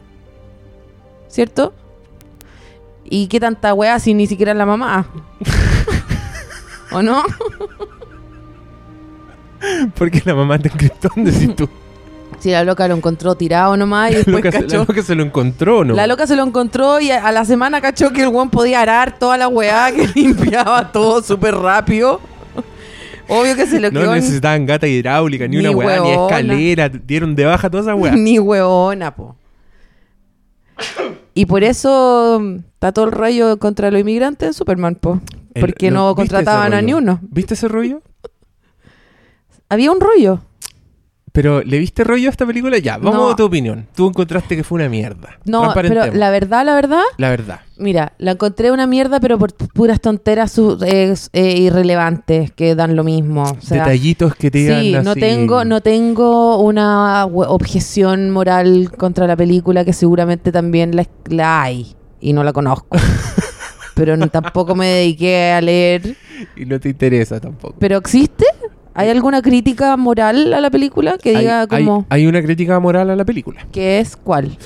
¿cierto? 1.28 1.74
¿Y 3.04 3.28
qué 3.28 3.40
tanta 3.40 3.74
weá 3.74 4.00
si 4.00 4.14
ni 4.14 4.26
siquiera 4.26 4.54
la 4.54 4.66
mamá? 4.66 5.08
¿O 6.92 7.02
no? 7.02 7.24
Porque 9.96 10.22
la 10.26 10.34
mamá 10.36 10.58
de 10.58 10.70
Krypton, 10.70 11.24
decís 11.24 11.56
tú. 11.56 11.70
Si 12.40 12.50
la 12.50 12.64
loca 12.64 12.88
lo 12.88 12.96
encontró 12.96 13.36
tirado 13.36 13.78
nomás 13.78 14.10
y 14.10 14.14
La 14.14 14.18
después 14.20 14.36
loca, 14.44 14.52
se- 14.52 14.62
la 14.62 14.68
cachó. 14.68 14.78
loca 14.88 15.04
se 15.04 15.14
lo 15.16 15.22
encontró, 15.24 15.86
¿no? 15.86 15.94
La 15.94 16.08
loca 16.08 16.26
se 16.26 16.36
lo 16.36 16.44
encontró 16.44 17.00
y 17.00 17.12
a, 17.12 17.28
a 17.28 17.32
la 17.32 17.46
semana 17.46 17.80
cachó 17.82 18.12
que 18.12 18.24
el 18.24 18.30
weón 18.30 18.50
podía 18.50 18.82
arar 18.82 19.20
toda 19.20 19.38
la 19.38 19.48
weá, 19.48 19.92
que 19.96 20.08
limpiaba 20.16 20.92
todo 20.92 21.22
súper 21.22 21.54
rápido. 21.56 22.20
Obvio 23.28 23.56
que 23.56 23.68
se 23.68 23.80
lo 23.80 23.92
no 23.92 24.00
quedó 24.00 24.16
en- 24.16 24.22
necesitaban 24.22 24.66
gata 24.66 24.88
hidráulica, 24.88 25.48
ni, 25.48 25.58
Ni 25.58 25.68
una 25.68 25.78
weá, 25.78 26.00
ni 26.00 26.12
escalera. 26.12 26.90
Dieron 26.90 27.36
de 27.36 27.46
baja 27.46 27.70
toda 27.70 27.84
esa 27.84 27.94
weá. 27.96 28.14
ni 28.16 28.40
huevona, 28.40 29.14
po. 29.16 29.36
Y 31.36 31.46
por 31.46 31.64
eso 31.64 32.40
mm, 32.42 32.56
está 32.74 32.92
todo 32.92 33.06
el 33.06 33.12
rayo 33.12 33.60
contra 33.60 33.92
los 33.92 34.02
inmigrantes 34.02 34.48
en 34.48 34.54
Superman, 34.56 34.96
po. 34.96 35.22
Porque 35.60 35.92
no 35.92 36.14
¿viste 36.16 36.24
ese 36.24 36.34
contrataban 36.36 36.74
a 36.74 36.82
ni 36.82 36.94
uno. 36.94 37.20
¿Viste 37.22 37.54
ese 37.56 37.68
rollo? 37.68 38.02
Había 39.70 39.92
un 39.92 40.00
rollo. 40.00 40.42
Pero, 41.34 41.62
¿le 41.64 41.80
viste 41.80 42.04
rollo 42.04 42.28
a 42.28 42.32
esta 42.32 42.46
película? 42.46 42.78
Ya, 42.78 42.98
vamos 42.98 43.16
No. 43.22 43.30
a 43.30 43.36
tu 43.38 43.46
opinión. 43.46 43.88
Tú 43.96 44.10
encontraste 44.10 44.58
que 44.58 44.66
fue 44.66 44.76
una 44.82 44.90
mierda. 44.90 45.40
No, 45.46 45.72
pero 45.74 46.12
la 46.12 46.30
verdad, 46.30 46.66
la 46.66 46.76
verdad, 46.76 47.04
La 47.18 47.30
verdad. 47.30 47.62
mira, 47.78 48.12
la 48.18 48.32
encontré 48.32 48.70
una 48.70 48.86
mierda, 48.86 49.22
pero 49.22 49.38
por 49.40 49.54
puras 49.54 50.02
tonteras 50.02 50.58
eh, 50.60 51.16
eh, 51.32 51.58
irrelevantes 51.58 52.52
que 52.52 52.76
dan 52.76 52.98
lo 52.98 53.06
mismo. 53.06 53.44
O 53.44 53.62
sea, 53.62 53.86
Detallitos 53.86 54.36
que 54.36 54.52
te 54.52 54.82
Sí, 54.82 54.92
no 54.92 55.12
así. 55.12 55.22
tengo, 55.22 55.64
no 55.64 55.80
tengo 55.80 56.58
una 56.62 57.26
objeción 57.26 58.30
moral 58.30 58.92
contra 58.98 59.26
la 59.26 59.38
película 59.38 59.86
que 59.86 59.94
seguramente 59.94 60.52
también 60.52 60.98
la, 60.98 61.08
la 61.30 61.62
hay 61.62 61.96
y 62.20 62.34
no 62.34 62.44
la 62.44 62.52
conozco. 62.52 62.98
Pero 63.96 64.16
no- 64.18 64.28
tampoco 64.30 64.76
me 64.76 64.88
dediqué 64.88 65.52
a 65.52 65.62
leer. 65.62 66.16
Y 66.56 66.66
no 66.66 66.80
te 66.80 66.90
interesa 66.90 67.40
tampoco. 67.40 67.76
¿Pero 67.80 67.98
existe? 67.98 68.46
¿Hay 68.94 69.10
alguna 69.10 69.42
crítica 69.42 69.96
moral 69.98 70.54
a 70.54 70.60
la 70.60 70.70
película 70.70 71.18
que 71.18 71.38
diga 71.38 71.62
hay, 71.62 71.68
como 71.68 72.06
hay- 72.10 72.22
hay 72.22 72.28
una 72.28 72.42
crítica 72.42 72.80
moral 72.80 73.10
a 73.10 73.16
la 73.16 73.24
película. 73.26 73.66
que 73.72 74.00
es 74.00 74.16
cuál? 74.18 74.58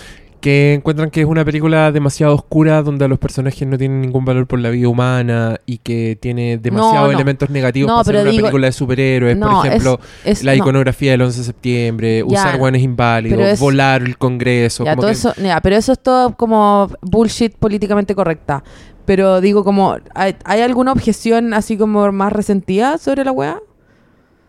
Que 0.42 0.76
encuentran 0.76 1.10
que 1.10 1.22
es 1.22 1.26
una 1.28 1.44
película 1.44 1.92
demasiado 1.92 2.36
oscura 2.36 2.84
donde 2.84 3.08
los 3.08 3.18
personajes 3.18 3.68
no 3.68 3.78
tienen 3.80 4.02
ningún 4.02 4.26
valor 4.26 4.46
por 4.46 4.60
la 4.60 4.70
vida 4.70 4.88
humana 4.88 5.60
y 5.66 5.80
que 5.80 6.18
tiene 6.22 6.58
demasiados 6.60 7.08
no. 7.08 7.12
elementos 7.16 7.50
negativos 7.50 7.88
No, 7.88 7.96
para 7.96 8.04
ser 8.06 8.16
una 8.22 8.30
digo- 8.32 8.42
película 8.44 8.68
de 8.68 8.72
superhéroes. 8.72 9.38
No, 9.38 9.50
por 9.62 9.66
ejemplo, 9.68 10.00
es, 10.24 10.40
es- 10.40 10.44
la 10.44 10.52
no. 10.52 10.58
iconografía 10.58 11.12
del 11.12 11.22
11 11.24 11.40
de 11.40 11.44
septiembre, 11.46 12.20
Ya, 12.20 12.26
usar 12.26 12.58
guanes 12.60 12.84
inválidos, 12.84 13.42
es- 13.42 13.60
volar 13.60 14.04
el 14.04 14.18
Congreso. 14.20 14.86
Ya, 14.86 14.92
como 14.92 15.02
todo 15.02 15.10
que- 15.12 15.18
eso, 15.18 15.34
ya, 15.42 15.60
pero 15.62 15.76
eso 15.78 15.92
es 15.94 16.00
todo 16.00 16.36
como 16.36 16.90
bullshit 17.02 17.56
políticamente 17.56 18.14
correcta. 18.14 18.64
Pero 19.06 19.40
digo 19.42 19.64
como, 19.64 19.98
¿hay, 20.14 20.36
hay 20.44 20.62
alguna 20.62 20.92
objeción 20.92 21.54
así 21.54 21.78
como 21.78 22.12
más 22.12 22.34
resentida 22.34 22.98
sobre 22.98 23.24
la 23.24 23.32
weá? 23.32 23.60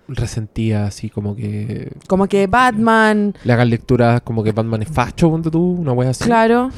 resentía 0.09 0.87
así 0.87 1.11
como 1.11 1.35
que 1.35 1.91
Como 2.07 2.29
que 2.29 2.47
Batman, 2.47 3.35
le 3.43 3.53
hagan 3.53 3.69
lecturas 3.71 4.21
como 4.23 4.45
que 4.45 4.53
Batman 4.53 4.83
es 4.83 4.89
facho, 4.89 5.29
ponte 5.31 5.51
tú, 5.51 5.61
una 5.81 5.93
wea 5.93 6.11
así. 6.11 6.25
claro. 6.25 6.71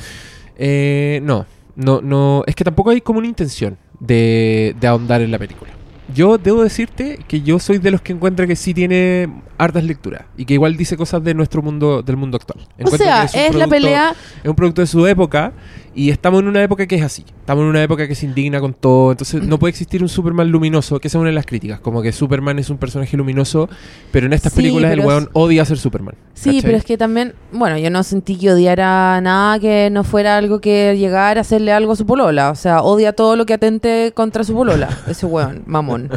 Eh, 0.57 1.21
no, 1.23 1.45
no, 1.77 2.01
no, 2.01 2.43
es 2.47 2.55
que 2.57 2.65
tampoco 2.65 2.91
hay 2.91 3.01
como 3.03 3.19
una 3.19 3.29
intención 3.29 3.77
de, 4.01 4.75
de 4.81 4.87
ahondar 4.87 5.21
en 5.21 5.31
la 5.31 5.39
película. 5.39 5.71
Yo 6.15 6.39
debo 6.39 6.63
decirte 6.63 7.19
que 7.29 7.43
yo 7.43 7.59
soy 7.59 7.77
de 7.77 7.91
los 7.91 8.01
que 8.01 8.15
encuentra 8.15 8.47
que 8.47 8.57
sí 8.57 8.73
tiene 8.73 9.29
hartas 9.59 9.85
lecturas 9.85 10.23
y 10.39 10.47
que 10.47 10.55
igual 10.55 10.75
dice 10.79 10.97
cosas 10.97 11.23
de 11.23 11.35
nuestro 11.35 11.61
mundo, 11.61 12.03
del 12.03 12.17
mundo 12.17 12.39
actual. 12.39 12.61
O 12.67 12.81
Encuentro 12.81 12.97
sea, 13.07 13.27
que 13.31 13.47
es, 13.49 13.55
la 13.55 13.67
producto- 13.67 13.71
pelea. 13.71 14.15
Es 14.43 14.49
un 14.49 14.57
producto 14.57 14.81
de 14.81 14.87
su 14.87 15.07
época 15.07 15.53
y 15.99 16.11
estamos 16.11 16.43
en 16.43 16.47
una 16.47 16.63
época 16.63 16.87
que 16.87 16.95
es 16.95 17.03
así. 17.03 17.25
Estamos 17.41 17.63
en 17.63 17.71
una 17.71 17.83
época 17.83 18.07
que 18.07 18.15
se 18.15 18.25
indigna 18.25 18.61
con 18.61 18.73
todo. 18.73 19.11
Entonces 19.11 19.43
no 19.43 19.59
puede 19.59 19.71
existir 19.71 20.01
un 20.01 20.09
Superman 20.09 20.49
luminoso, 20.49 21.01
que 21.01 21.09
esa 21.09 21.19
es 21.19 21.21
una 21.21 21.31
de 21.31 21.35
las 21.35 21.45
críticas. 21.45 21.81
Como 21.81 22.03
que 22.03 22.13
Superman 22.13 22.57
es 22.61 22.71
un 22.71 22.79
personaje 22.79 23.17
luminoso, 23.17 23.69
pero 24.13 24.27
en 24.27 24.33
estas 24.33 24.53
Sí, 24.53 24.59
películas 24.59 24.93
el 24.93 25.01
weón 25.01 25.29
odia 25.33 25.65
ser 25.65 25.77
Superman. 25.77 26.15
Sí, 26.35 26.51
¿cachai? 26.51 26.63
pero 26.63 26.77
es 26.77 26.85
que 26.85 26.97
también, 26.97 27.35
bueno, 27.51 27.79
yo 27.79 27.91
no 27.91 28.05
sentí 28.05 28.37
que 28.37 28.53
odiara 28.53 29.21
nada 29.21 29.59
que 29.59 29.91
no 29.91 30.05
fuera 30.05 30.37
algo 30.37 30.61
que 30.61 30.97
llegara 30.97 31.41
a 31.41 31.43
hacerle 31.43 31.73
algo 31.73 31.91
a 31.91 31.97
su 31.97 32.07
polola. 32.07 32.53
O 32.53 32.55
sea, 32.55 32.83
odia 32.83 33.13
todo 33.13 33.35
lo 33.35 33.45
que 33.45 33.55
atente 33.55 34.13
contra 34.15 34.45
su 34.45 34.55
polola, 34.55 34.89
ese 35.09 35.27
weón, 35.27 35.65
mamón. 35.67 36.11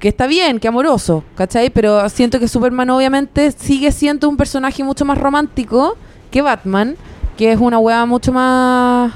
Que 0.00 0.08
está 0.08 0.26
bien, 0.26 0.58
que 0.58 0.66
amoroso, 0.66 1.22
¿cachai? 1.36 1.70
Pero 1.70 2.08
siento 2.08 2.40
que 2.40 2.48
Superman 2.48 2.90
obviamente 2.90 3.52
sigue 3.52 3.92
siendo 3.92 4.28
un 4.28 4.36
personaje 4.36 4.82
mucho 4.82 5.04
más 5.04 5.16
romántico 5.16 5.96
que 6.32 6.42
Batman, 6.42 6.96
que 7.36 7.52
es 7.52 7.58
una 7.60 7.78
weá 7.78 8.04
mucho 8.06 8.32
más... 8.32 9.12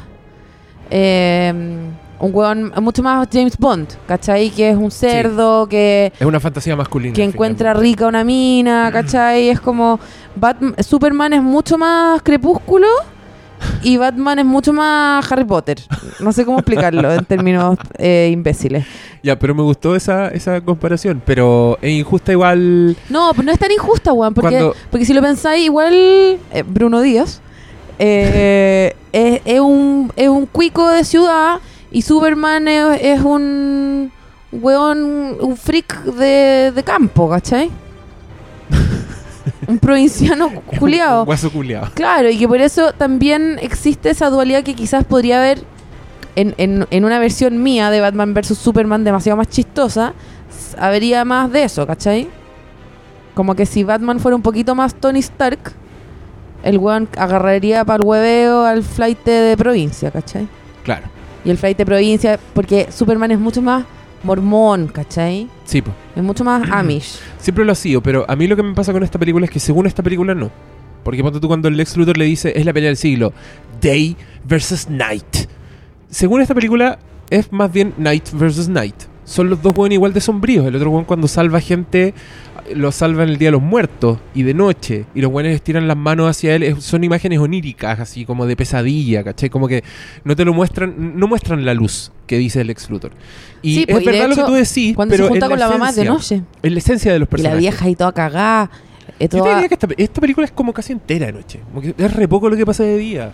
eh, 0.90 1.52
un 2.20 2.34
weón 2.34 2.72
mucho 2.82 3.00
más 3.02 3.28
James 3.32 3.56
Bond, 3.56 3.86
¿cachai? 4.08 4.50
Que 4.50 4.70
es 4.70 4.76
un 4.76 4.90
cerdo, 4.90 5.68
que 5.68 6.12
Es 6.18 6.26
una 6.26 6.40
fantasía 6.40 6.74
masculina. 6.74 7.14
que 7.14 7.22
encuentra 7.22 7.74
rica 7.74 8.06
una 8.08 8.24
mina, 8.24 8.90
¿cachai? 8.92 9.48
Es 9.50 9.60
como 9.60 10.00
Batman, 10.34 10.74
Superman 10.82 11.32
es 11.34 11.42
mucho 11.42 11.78
más 11.78 12.20
crepúsculo 12.22 12.88
y 13.84 13.96
Batman 13.98 14.40
es 14.40 14.44
mucho 14.46 14.72
más 14.72 15.30
Harry 15.30 15.44
Potter. 15.44 15.78
No 16.18 16.32
sé 16.32 16.44
cómo 16.44 16.58
explicarlo 16.58 17.12
en 17.12 17.24
términos 17.24 17.78
eh, 17.98 18.30
imbéciles. 18.32 18.84
Ya, 19.22 19.38
pero 19.38 19.54
me 19.54 19.62
gustó 19.62 19.94
esa, 19.94 20.26
esa 20.28 20.60
comparación. 20.60 21.22
Pero 21.24 21.78
es 21.80 21.90
injusta 21.90 22.32
igual. 22.32 22.96
No, 23.10 23.30
pero 23.30 23.44
no 23.44 23.52
es 23.52 23.58
tan 23.60 23.70
injusta, 23.70 24.12
weón, 24.12 24.34
porque, 24.34 24.56
Cuando- 24.56 24.74
porque 24.90 25.06
si 25.06 25.14
lo 25.14 25.22
pensáis, 25.22 25.64
igual 25.64 25.92
eh, 25.94 26.64
Bruno 26.66 27.00
Díaz 27.00 27.42
eh, 27.98 28.94
es, 29.12 29.40
es 29.44 29.60
un, 29.60 30.12
es 30.16 30.28
un 30.28 30.46
cuico 30.46 30.88
de 30.88 31.04
ciudad 31.04 31.60
y 31.90 32.02
Superman 32.02 32.68
es, 32.68 33.00
es 33.02 33.20
un 33.20 34.12
weón, 34.52 35.36
un 35.40 35.56
freak 35.56 36.04
de, 36.04 36.72
de 36.74 36.82
campo, 36.82 37.28
¿cachai? 37.28 37.70
un 39.66 39.78
provinciano 39.78 40.50
culiado. 40.78 41.24
Guaso 41.24 41.50
culiado. 41.50 41.88
Claro, 41.94 42.30
y 42.30 42.38
que 42.38 42.48
por 42.48 42.60
eso 42.60 42.92
también 42.92 43.58
existe 43.60 44.10
esa 44.10 44.30
dualidad 44.30 44.62
que 44.62 44.74
quizás 44.74 45.04
podría 45.04 45.38
haber 45.38 45.62
en, 46.36 46.54
en, 46.58 46.86
en 46.90 47.04
una 47.04 47.18
versión 47.18 47.62
mía 47.62 47.90
de 47.90 48.00
Batman 48.00 48.32
vs. 48.32 48.56
Superman 48.58 49.04
demasiado 49.04 49.36
más 49.36 49.48
chistosa, 49.48 50.14
habría 50.78 51.24
más 51.24 51.50
de 51.50 51.64
eso, 51.64 51.86
¿cachai? 51.86 52.28
Como 53.34 53.54
que 53.54 53.66
si 53.66 53.84
Batman 53.84 54.20
fuera 54.20 54.36
un 54.36 54.42
poquito 54.42 54.74
más 54.74 54.94
Tony 54.94 55.18
Stark, 55.18 55.58
el 56.62 56.78
weón 56.78 57.08
agarraría 57.16 57.84
para 57.84 58.02
el 58.02 58.08
hueveo 58.08 58.64
al 58.64 58.82
flight 58.82 59.24
de 59.24 59.56
provincia, 59.56 60.10
¿cachai? 60.10 60.48
Claro. 60.84 61.06
Y 61.44 61.50
el 61.50 61.58
flight 61.58 61.78
de 61.78 61.86
provincia, 61.86 62.38
porque 62.54 62.88
Superman 62.90 63.30
es 63.30 63.38
mucho 63.38 63.62
más 63.62 63.84
mormón, 64.22 64.88
¿cachai? 64.88 65.48
Sí, 65.64 65.82
pues. 65.82 65.94
Es 66.16 66.22
mucho 66.22 66.44
más 66.44 66.68
Amish. 66.72 67.18
Siempre 67.38 67.64
lo 67.64 67.72
ha 67.72 67.76
sido, 67.76 68.02
pero 68.02 68.24
a 68.28 68.36
mí 68.36 68.46
lo 68.46 68.56
que 68.56 68.62
me 68.62 68.74
pasa 68.74 68.92
con 68.92 69.02
esta 69.02 69.18
película 69.18 69.46
es 69.46 69.50
que 69.50 69.60
según 69.60 69.86
esta 69.86 70.02
película 70.02 70.34
no. 70.34 70.50
Porque 71.04 71.22
ponte 71.22 71.40
tú 71.40 71.48
cuando 71.48 71.68
el 71.68 71.76
Lex 71.76 71.96
Luthor 71.96 72.18
le 72.18 72.24
dice 72.24 72.52
es 72.54 72.66
la 72.66 72.72
pelea 72.72 72.88
del 72.88 72.96
siglo, 72.96 73.32
Day 73.80 74.16
versus 74.44 74.88
Night. 74.90 75.48
Según 76.10 76.42
esta 76.42 76.54
película 76.54 76.98
es 77.30 77.52
más 77.52 77.72
bien 77.72 77.94
Night 77.96 78.30
versus 78.32 78.68
Night. 78.68 78.94
Son 79.24 79.50
los 79.50 79.62
dos 79.62 79.74
buenos 79.74 79.94
igual 79.94 80.12
de 80.12 80.20
sombríos. 80.20 80.66
El 80.66 80.74
otro 80.74 80.90
buen 80.90 81.04
cuando 81.04 81.28
salva 81.28 81.60
gente 81.60 82.14
lo 82.74 82.92
salva 82.92 83.22
en 83.24 83.30
el 83.30 83.38
Día 83.38 83.48
de 83.48 83.52
los 83.52 83.62
Muertos 83.62 84.18
y 84.34 84.42
de 84.42 84.54
noche. 84.54 85.04
Y 85.14 85.20
los 85.20 85.30
buenos 85.30 85.52
estiran 85.52 85.86
las 85.88 85.96
manos 85.96 86.28
hacia 86.28 86.54
él. 86.54 86.62
Es- 86.62 86.84
son 86.84 87.04
imágenes 87.04 87.38
oníricas, 87.38 87.98
así 88.00 88.24
como 88.24 88.46
de 88.46 88.56
pesadilla, 88.56 89.24
¿cachai? 89.24 89.50
Como 89.50 89.68
que 89.68 89.82
no 90.24 90.34
te 90.36 90.44
lo 90.44 90.52
muestran, 90.54 91.18
no 91.18 91.26
muestran 91.28 91.64
la 91.64 91.74
luz 91.74 92.12
que 92.26 92.36
dice 92.38 92.60
el 92.60 92.66
Lex 92.68 92.90
Luthor. 92.90 93.12
Y 93.62 93.74
Sí, 93.74 93.80
es 93.80 93.86
pues, 93.94 94.02
y 94.02 94.06
verdad 94.06 94.28
lo 94.28 94.36
que 94.36 94.42
tú 94.44 94.52
decís, 94.52 94.94
Cuando 94.94 95.12
pero 95.12 95.24
se 95.24 95.30
junta 95.30 95.48
con 95.48 95.58
la 95.58 95.68
mamá 95.68 95.90
es 95.90 95.96
de 95.96 96.04
noche. 96.04 96.42
En 96.62 96.72
la 96.72 96.78
esencia 96.78 97.12
de 97.12 97.18
los 97.18 97.26
Y 97.26 97.28
la 97.28 97.30
personajes. 97.30 97.58
vieja 97.60 97.84
ahí 97.86 97.94
toda 97.96 98.12
cagada. 98.12 98.70
eh, 99.18 99.28
Yo 99.32 99.42
te 99.42 99.48
diría 99.54 99.68
que 99.68 99.74
esta, 99.74 99.88
esta 99.96 100.20
película 100.20 100.44
es 100.44 100.52
como 100.52 100.72
casi 100.72 100.92
entera 100.92 101.26
de 101.26 101.32
noche. 101.32 101.60
Como 101.68 101.80
que 101.80 101.94
es 101.96 102.14
re 102.14 102.28
poco 102.28 102.48
lo 102.48 102.56
que 102.56 102.64
pasa 102.66 102.84
de 102.84 102.96
día. 102.98 103.32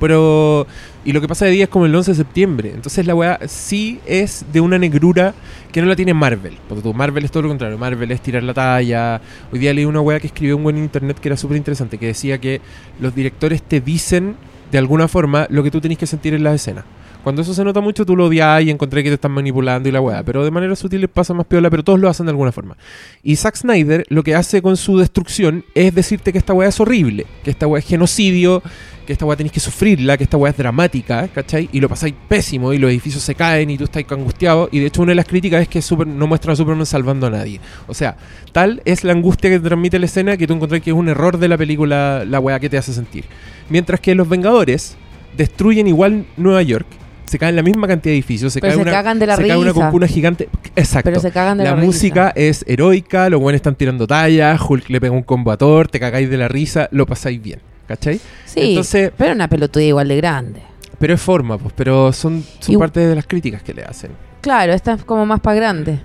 Pero. 0.00 0.66
Y 1.04 1.12
lo 1.12 1.20
que 1.20 1.26
pasa 1.26 1.46
de 1.46 1.50
día 1.50 1.64
es 1.64 1.70
como 1.70 1.86
el 1.86 1.94
11 1.94 2.12
de 2.12 2.16
septiembre. 2.16 2.72
Entonces 2.74 3.06
la 3.06 3.14
weá 3.14 3.40
sí 3.46 4.00
es 4.06 4.44
de 4.52 4.60
una 4.60 4.78
negrura 4.78 5.34
que 5.72 5.80
no 5.80 5.88
la 5.88 5.96
tiene 5.96 6.14
Marvel. 6.14 6.56
Porque 6.68 6.82
tú, 6.82 6.94
Marvel 6.94 7.24
es 7.24 7.32
todo 7.32 7.42
lo 7.42 7.48
contrario. 7.48 7.76
Marvel 7.76 8.10
es 8.12 8.20
tirar 8.20 8.44
la 8.44 8.54
talla. 8.54 9.20
Hoy 9.52 9.58
día 9.58 9.74
leí 9.74 9.84
una 9.84 10.00
weá 10.00 10.20
que 10.20 10.28
escribió 10.28 10.56
un 10.56 10.62
buen 10.62 10.78
internet 10.78 11.18
que 11.18 11.28
era 11.28 11.36
súper 11.36 11.56
interesante. 11.56 11.98
Que 11.98 12.06
decía 12.06 12.38
que 12.38 12.60
los 13.00 13.14
directores 13.14 13.62
te 13.62 13.80
dicen 13.80 14.36
de 14.70 14.78
alguna 14.78 15.08
forma 15.08 15.46
lo 15.50 15.62
que 15.62 15.70
tú 15.70 15.80
tenés 15.80 15.98
que 15.98 16.06
sentir 16.06 16.34
en 16.34 16.44
las 16.44 16.54
escenas. 16.54 16.84
Cuando 17.22 17.42
eso 17.42 17.54
se 17.54 17.64
nota 17.64 17.80
mucho, 17.80 18.04
tú 18.04 18.16
lo 18.16 18.26
odias 18.26 18.62
y 18.62 18.70
encontré 18.70 19.02
que 19.02 19.10
te 19.10 19.14
están 19.14 19.30
manipulando 19.30 19.88
y 19.88 19.92
la 19.92 20.00
weá. 20.00 20.22
Pero 20.24 20.44
de 20.44 20.50
manera 20.50 20.74
sutil 20.74 21.06
pasa 21.08 21.34
más 21.34 21.46
piola, 21.46 21.70
pero 21.70 21.84
todos 21.84 22.00
lo 22.00 22.08
hacen 22.08 22.26
de 22.26 22.30
alguna 22.30 22.50
forma. 22.50 22.76
Y 23.22 23.36
Zack 23.36 23.56
Snyder 23.56 24.04
lo 24.08 24.22
que 24.22 24.34
hace 24.34 24.60
con 24.60 24.76
su 24.76 24.98
destrucción 24.98 25.64
es 25.74 25.94
decirte 25.94 26.32
que 26.32 26.38
esta 26.38 26.52
weá 26.52 26.68
es 26.68 26.80
horrible, 26.80 27.26
que 27.44 27.50
esta 27.50 27.66
weá 27.66 27.78
es 27.78 27.86
genocidio, 27.86 28.62
que 29.06 29.12
esta 29.12 29.24
weá 29.24 29.36
tenéis 29.36 29.52
que 29.52 29.60
sufrirla, 29.60 30.16
que 30.16 30.24
esta 30.24 30.36
weá 30.36 30.50
es 30.50 30.56
dramática, 30.56 31.28
¿cachai? 31.28 31.68
Y 31.72 31.80
lo 31.80 31.88
pasáis 31.88 32.14
pésimo 32.28 32.72
y 32.72 32.78
los 32.78 32.90
edificios 32.90 33.22
se 33.22 33.34
caen 33.34 33.70
y 33.70 33.78
tú 33.78 33.84
estás 33.84 34.04
angustiado. 34.10 34.68
Y 34.72 34.80
de 34.80 34.86
hecho, 34.86 35.02
una 35.02 35.10
de 35.10 35.16
las 35.16 35.26
críticas 35.26 35.62
es 35.62 35.68
que 35.68 35.80
Super, 35.80 36.06
no 36.06 36.26
muestra 36.26 36.52
a 36.52 36.56
Superman 36.56 36.86
salvando 36.86 37.28
a 37.28 37.30
nadie. 37.30 37.60
O 37.86 37.94
sea, 37.94 38.16
tal 38.52 38.82
es 38.84 39.04
la 39.04 39.12
angustia 39.12 39.48
que 39.48 39.58
te 39.58 39.68
transmite 39.68 39.98
la 39.98 40.06
escena 40.06 40.36
que 40.36 40.46
tú 40.46 40.54
encontrás 40.54 40.80
que 40.80 40.90
es 40.90 40.96
un 40.96 41.08
error 41.08 41.38
de 41.38 41.48
la 41.48 41.56
película, 41.56 42.24
la 42.26 42.40
weá 42.40 42.58
que 42.58 42.68
te 42.68 42.78
hace 42.78 42.92
sentir. 42.92 43.24
Mientras 43.68 44.00
que 44.00 44.14
los 44.14 44.28
Vengadores 44.28 44.96
destruyen 45.36 45.86
igual 45.86 46.26
Nueva 46.36 46.62
York. 46.62 46.86
Se 47.32 47.38
caen 47.38 47.56
la 47.56 47.62
misma 47.62 47.88
cantidad 47.88 48.10
de 48.12 48.16
edificios. 48.18 48.52
Se 48.52 48.60
Pero 48.60 48.72
cae 48.72 48.76
se 48.76 48.82
una, 48.82 48.90
cagan 48.90 49.18
de 49.18 49.26
la 49.26 49.36
se 49.36 49.46
cae 49.48 49.56
una 49.56 49.72
concuna 49.72 50.06
gigante. 50.06 50.50
Exacto. 50.76 51.08
Pero 51.08 51.18
se 51.18 51.30
cagan 51.30 51.56
de 51.56 51.64
la, 51.64 51.70
La 51.70 51.76
risa. 51.76 51.86
música 51.86 52.32
es 52.36 52.62
heroica, 52.68 53.30
los 53.30 53.40
buenos 53.40 53.56
están 53.56 53.74
tirando 53.74 54.06
tallas, 54.06 54.60
Hulk 54.60 54.90
le 54.90 55.00
pega 55.00 55.14
un 55.14 55.24
Thor, 55.56 55.88
te 55.88 55.98
cagáis 55.98 56.28
de 56.28 56.36
la 56.36 56.48
risa, 56.48 56.90
lo 56.92 57.06
pasáis 57.06 57.40
bien, 57.40 57.60
¿cachai? 57.88 58.20
Sí, 58.44 58.60
Entonces- 58.60 59.12
pero 59.16 59.32
una 59.32 59.48
pelotuda 59.48 59.82
igual 59.82 60.08
de 60.08 60.16
grande. 60.18 60.60
Pero 60.98 61.14
es 61.14 61.22
forma, 61.22 61.56
pues, 61.56 61.72
pero 61.74 62.12
son, 62.12 62.44
son 62.60 62.74
Y- 62.74 62.76
parte 62.76 63.00
de 63.00 63.14
las 63.14 63.26
críticas 63.26 63.62
que 63.62 63.72
le 63.72 63.82
hacen. 63.82 64.10
Claro, 64.42 64.74
esta 64.74 64.92
es 64.92 65.04
como 65.04 65.24
más 65.24 65.40
para 65.40 65.56
grande. 65.56 66.00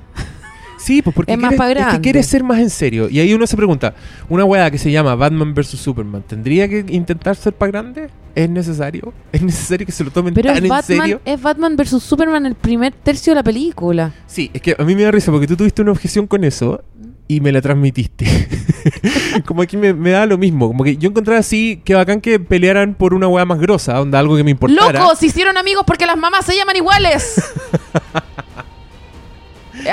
Sí, 0.77 1.01
pues 1.01 1.15
porque 1.15 1.33
Es 1.33 1.37
más 1.39 1.49
quiere- 1.49 1.57
pa' 1.57 1.67
es 1.69 1.75
que 1.75 1.81
grande. 1.83 2.01
quiere 2.01 2.23
ser 2.23 2.43
más 2.43 2.59
en 2.59 2.69
serio. 2.69 3.09
Y 3.09 3.19
ahí 3.19 3.33
uno 3.33 3.45
se 3.47 3.57
pregunta, 3.57 3.95
una 4.29 4.45
weá 4.45 4.69
que 4.71 4.77
se 4.77 4.91
llama 4.91 5.15
Batman 5.15 5.53
vs. 5.53 5.69
Superman, 5.79 6.23
¿tendría 6.23 6.67
que 6.69 6.85
intentar 6.89 7.35
ser 7.35 7.53
para 7.53 7.71
grande? 7.71 8.09
¿Es 8.35 8.49
necesario? 8.49 9.13
¿Es 9.31 9.41
necesario 9.41 9.85
que 9.85 9.91
se 9.91 10.03
lo 10.03 10.11
tomen 10.11 10.33
Pero 10.33 10.53
tan 10.53 10.63
es 10.65 10.71
en 10.71 10.83
serio? 10.83 11.21
es 11.25 11.41
Batman 11.41 11.75
versus 11.75 12.03
Superman 12.03 12.45
el 12.45 12.55
primer 12.55 12.93
tercio 12.93 13.31
de 13.31 13.35
la 13.35 13.43
película. 13.43 14.13
Sí, 14.27 14.51
es 14.53 14.61
que 14.61 14.75
a 14.77 14.83
mí 14.83 14.95
me 14.95 15.01
da 15.03 15.11
risa 15.11 15.31
porque 15.31 15.47
tú 15.47 15.57
tuviste 15.57 15.81
una 15.81 15.91
objeción 15.91 16.27
con 16.27 16.43
eso 16.43 16.83
y 17.27 17.41
me 17.41 17.51
la 17.51 17.61
transmitiste. 17.61 18.25
como 19.45 19.61
aquí 19.63 19.75
me, 19.75 19.93
me 19.93 20.11
da 20.11 20.25
lo 20.25 20.37
mismo. 20.37 20.67
Como 20.67 20.83
que 20.83 20.95
yo 20.97 21.09
encontraba 21.09 21.39
así 21.39 21.81
que 21.83 21.93
bacán 21.95 22.21
que 22.21 22.39
pelearan 22.39 22.93
por 22.93 23.13
una 23.13 23.27
weá 23.27 23.43
más 23.45 23.59
grosa, 23.59 23.99
onda 23.99 24.19
algo 24.19 24.37
que 24.37 24.43
me 24.43 24.51
importara. 24.51 24.99
¡Locos! 25.01 25.19
Se 25.19 25.25
hicieron 25.25 25.57
amigos 25.57 25.83
porque 25.85 26.05
las 26.05 26.15
mamás 26.17 26.45
se 26.45 26.55
llaman 26.55 26.75
iguales. 26.77 27.41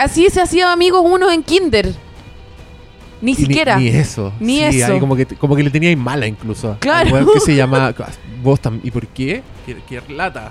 Así 0.01 0.29
se 0.31 0.41
hacían 0.41 0.69
amigos 0.69 1.03
unos 1.05 1.33
en 1.33 1.43
kinder. 1.43 1.95
Ni 3.21 3.33
Y 3.33 3.35
siquiera. 3.37 3.77
Ni, 3.77 3.89
eso. 3.89 4.33
Ni 4.41 4.59
Sí, 4.71 4.81
eso. 4.83 4.93
ahí 4.93 5.01
como 5.01 5.17
que, 5.17 5.25
como 5.27 5.57
que 5.57 5.63
le 5.63 5.71
teníais 5.71 5.97
mala 5.97 6.27
incluso. 6.27 6.77
Claro. 6.81 7.33
Que 7.33 7.41
se 7.41 7.55
llama... 7.57 7.95
Vos 8.43 8.61
¿Y 8.83 8.91
por 8.91 9.07
qué? 9.07 9.43
¿Qué, 9.65 9.77
qué 9.89 10.03
lata? 10.13 10.51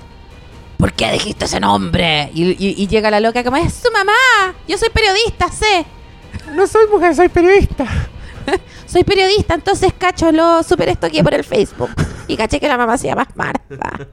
¿Por 0.78 0.92
qué 0.94 1.12
dijiste 1.12 1.46
ese 1.46 1.60
nombre? 1.60 2.30
Y, 2.34 2.44
y- 2.52 2.76
y 2.82 2.88
llega 2.88 3.12
la 3.12 3.20
loca 3.20 3.44
como, 3.44 3.58
es 3.58 3.74
su 3.74 3.92
mamá. 3.92 4.56
Yo 4.68 4.78
soy 4.78 4.90
periodista, 4.90 5.50
sé. 5.52 5.86
No 6.56 6.66
soy 6.66 6.88
mujer, 6.92 7.16
soy 7.16 7.30
periodista. 7.30 7.86
Soy 8.86 9.04
periodista, 9.06 9.54
entonces 9.56 9.92
cacho 9.98 10.30
lo 10.34 10.62
super 10.64 10.90
estoqué 10.90 11.24
por 11.24 11.34
el 11.34 11.44
Facebook. 11.46 11.90
Y 12.28 12.36
caché 12.36 12.60
que 12.60 12.68
la 12.68 12.78
mamá 12.78 12.98
se 12.98 13.08
llama 13.08 13.26
Marta. 13.36 14.08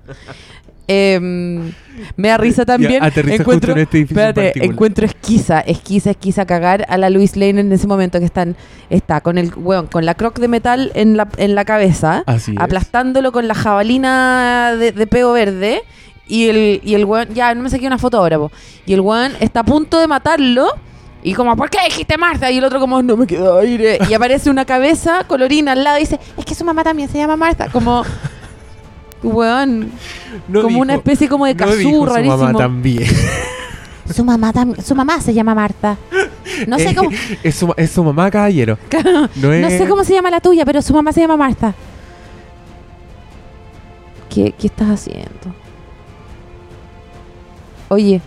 Em, 0.92 1.72
me 2.16 2.28
da 2.28 2.36
risa 2.36 2.64
también. 2.66 3.00
Ya, 3.00 3.06
aterriza 3.06 3.42
encuentro, 3.42 3.72
en 3.72 3.78
este 3.78 3.98
en 3.98 4.04
espérate, 4.04 4.64
encuentro 4.64 5.06
esquiza, 5.06 5.60
esquiza, 5.60 6.10
esquiza 6.10 6.46
cagar 6.46 6.84
a 6.88 6.98
la 6.98 7.10
Louise 7.10 7.38
Lane 7.38 7.60
en 7.60 7.72
ese 7.72 7.86
momento 7.86 8.18
que 8.18 8.24
están, 8.24 8.56
está 8.88 9.20
con 9.20 9.38
el 9.38 9.52
weón, 9.54 9.86
con 9.86 10.04
la 10.04 10.14
croc 10.14 10.38
de 10.40 10.48
metal 10.48 10.90
en 10.94 11.16
la, 11.16 11.28
en 11.36 11.54
la 11.54 11.64
cabeza, 11.64 12.24
Así 12.26 12.52
es. 12.52 12.58
aplastándolo 12.60 13.30
con 13.30 13.46
la 13.46 13.54
jabalina 13.54 14.74
de, 14.76 14.90
de 14.92 15.06
pego 15.06 15.32
verde. 15.32 15.82
Y 16.26 16.48
el, 16.48 16.80
y 16.84 16.94
el 16.94 17.04
weón, 17.04 17.34
ya 17.34 17.52
no 17.54 17.62
me 17.62 17.70
saqué 17.70 17.86
una 17.88 17.98
foto 17.98 18.18
ahora, 18.18 18.38
po. 18.38 18.52
y 18.86 18.92
el 18.92 19.00
weón 19.00 19.32
está 19.40 19.60
a 19.60 19.64
punto 19.64 19.98
de 20.00 20.06
matarlo. 20.06 20.68
Y 21.22 21.34
como, 21.34 21.54
¿por 21.56 21.68
qué 21.70 21.78
dijiste 21.84 22.16
Marta? 22.16 22.50
Y 22.50 22.58
el 22.58 22.64
otro 22.64 22.80
como, 22.80 23.02
no 23.02 23.16
me 23.16 23.26
queda 23.26 23.58
aire. 23.60 23.98
Y 24.08 24.14
aparece 24.14 24.48
una 24.48 24.64
cabeza 24.64 25.24
colorina 25.26 25.72
al 25.72 25.84
lado 25.84 25.98
y 25.98 26.02
dice, 26.02 26.18
es 26.36 26.44
que 26.44 26.54
su 26.54 26.64
mamá 26.64 26.82
también 26.82 27.08
se 27.08 27.18
llama 27.18 27.36
Marta. 27.36 27.68
Como, 27.68 28.04
weón, 29.22 29.90
No 30.48 30.62
como 30.62 30.80
una 30.80 30.94
especie 30.94 31.28
como 31.28 31.46
de 31.46 31.54
no 31.54 31.58
cazú 31.66 31.80
su 31.82 32.06
rarísimo. 32.06 32.36
mamá 32.38 32.58
también. 32.58 33.04
Su 34.14 34.24
mamá, 34.24 34.52
tam- 34.52 34.80
su 34.82 34.92
mamá 34.96 35.20
se 35.20 35.32
llama 35.32 35.54
Marta. 35.54 35.96
No 36.66 36.78
sé 36.80 36.90
Eh, 36.90 36.94
cómo, 36.96 37.10
es, 37.44 37.54
su, 37.54 37.72
es 37.76 37.90
su 37.92 38.02
mamá, 38.02 38.28
caballero. 38.28 38.76
No, 39.36 39.52
es... 39.52 39.62
no 39.62 39.68
sé 39.70 39.86
cómo 39.88 40.02
se 40.02 40.14
llama 40.14 40.30
la 40.32 40.40
tuya, 40.40 40.64
pero 40.64 40.82
su 40.82 40.92
mamá 40.92 41.12
se 41.12 41.20
llama 41.20 41.36
Marta. 41.36 41.72
¿Qué, 44.28 44.52
qué 44.58 44.66
estás 44.66 44.88
haciendo? 44.88 45.54
Oye, 47.88 48.20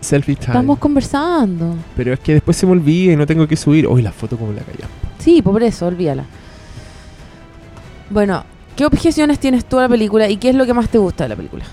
Selfie 0.00 0.36
time. 0.36 0.46
estamos 0.48 0.78
conversando. 0.78 1.76
Pero 1.96 2.12
es 2.12 2.20
que 2.20 2.34
después 2.34 2.56
se 2.56 2.66
me 2.66 2.72
olvida 2.72 3.12
y 3.12 3.16
no 3.16 3.26
tengo 3.26 3.48
que 3.48 3.56
subir. 3.56 3.86
Uy, 3.88 4.02
la 4.02 4.12
foto 4.12 4.36
como 4.36 4.52
la 4.52 4.62
calla. 4.62 4.86
Sí, 5.18 5.42
por 5.42 5.60
eso, 5.62 5.86
olvídala. 5.86 6.24
Bueno, 8.10 8.44
¿qué 8.76 8.86
objeciones 8.86 9.38
tienes 9.38 9.64
tú 9.64 9.78
a 9.78 9.82
la 9.82 9.88
película 9.88 10.28
y 10.28 10.36
qué 10.36 10.50
es 10.50 10.54
lo 10.54 10.66
que 10.66 10.74
más 10.74 10.88
te 10.88 10.98
gusta 10.98 11.24
de 11.24 11.28
la 11.28 11.36
película? 11.36 11.64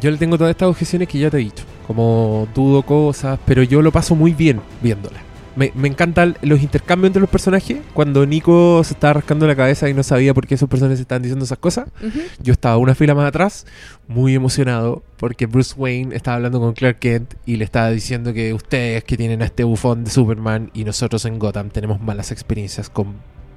Yo 0.00 0.10
le 0.10 0.16
tengo 0.16 0.36
todas 0.36 0.50
estas 0.50 0.68
objeciones 0.68 1.08
que 1.08 1.18
ya 1.18 1.30
te 1.30 1.38
he 1.38 1.40
dicho. 1.40 1.64
Como 1.86 2.48
dudo 2.54 2.82
cosas, 2.82 3.38
pero 3.44 3.62
yo 3.62 3.82
lo 3.82 3.92
paso 3.92 4.14
muy 4.14 4.32
bien 4.32 4.60
viéndola. 4.82 5.18
Me, 5.56 5.70
me 5.76 5.86
encantan 5.86 6.36
los 6.42 6.62
intercambios 6.62 7.10
entre 7.10 7.20
los 7.20 7.30
personajes. 7.30 7.78
Cuando 7.92 8.26
Nico 8.26 8.82
se 8.82 8.94
estaba 8.94 9.14
rascando 9.14 9.46
la 9.46 9.54
cabeza 9.54 9.88
y 9.88 9.94
no 9.94 10.02
sabía 10.02 10.34
por 10.34 10.46
qué 10.46 10.56
esos 10.56 10.68
personajes 10.68 11.00
estaban 11.00 11.22
diciendo 11.22 11.44
esas 11.44 11.58
cosas, 11.58 11.88
yo 12.42 12.52
estaba 12.52 12.76
una 12.76 12.94
fila 12.94 13.14
más 13.14 13.28
atrás, 13.28 13.66
muy 14.08 14.34
emocionado, 14.34 15.04
porque 15.16 15.46
Bruce 15.46 15.74
Wayne 15.76 16.16
estaba 16.16 16.36
hablando 16.36 16.58
con 16.58 16.72
Clark 16.72 16.98
Kent 16.98 17.34
y 17.46 17.56
le 17.56 17.64
estaba 17.64 17.90
diciendo 17.90 18.32
que 18.32 18.52
ustedes 18.52 19.04
que 19.04 19.16
tienen 19.16 19.42
a 19.42 19.44
este 19.44 19.62
bufón 19.62 20.04
de 20.04 20.10
Superman 20.10 20.70
y 20.74 20.84
nosotros 20.84 21.24
en 21.24 21.38
Gotham 21.38 21.70
tenemos 21.70 22.00
malas 22.00 22.32
experiencias 22.32 22.90
con 22.90 23.14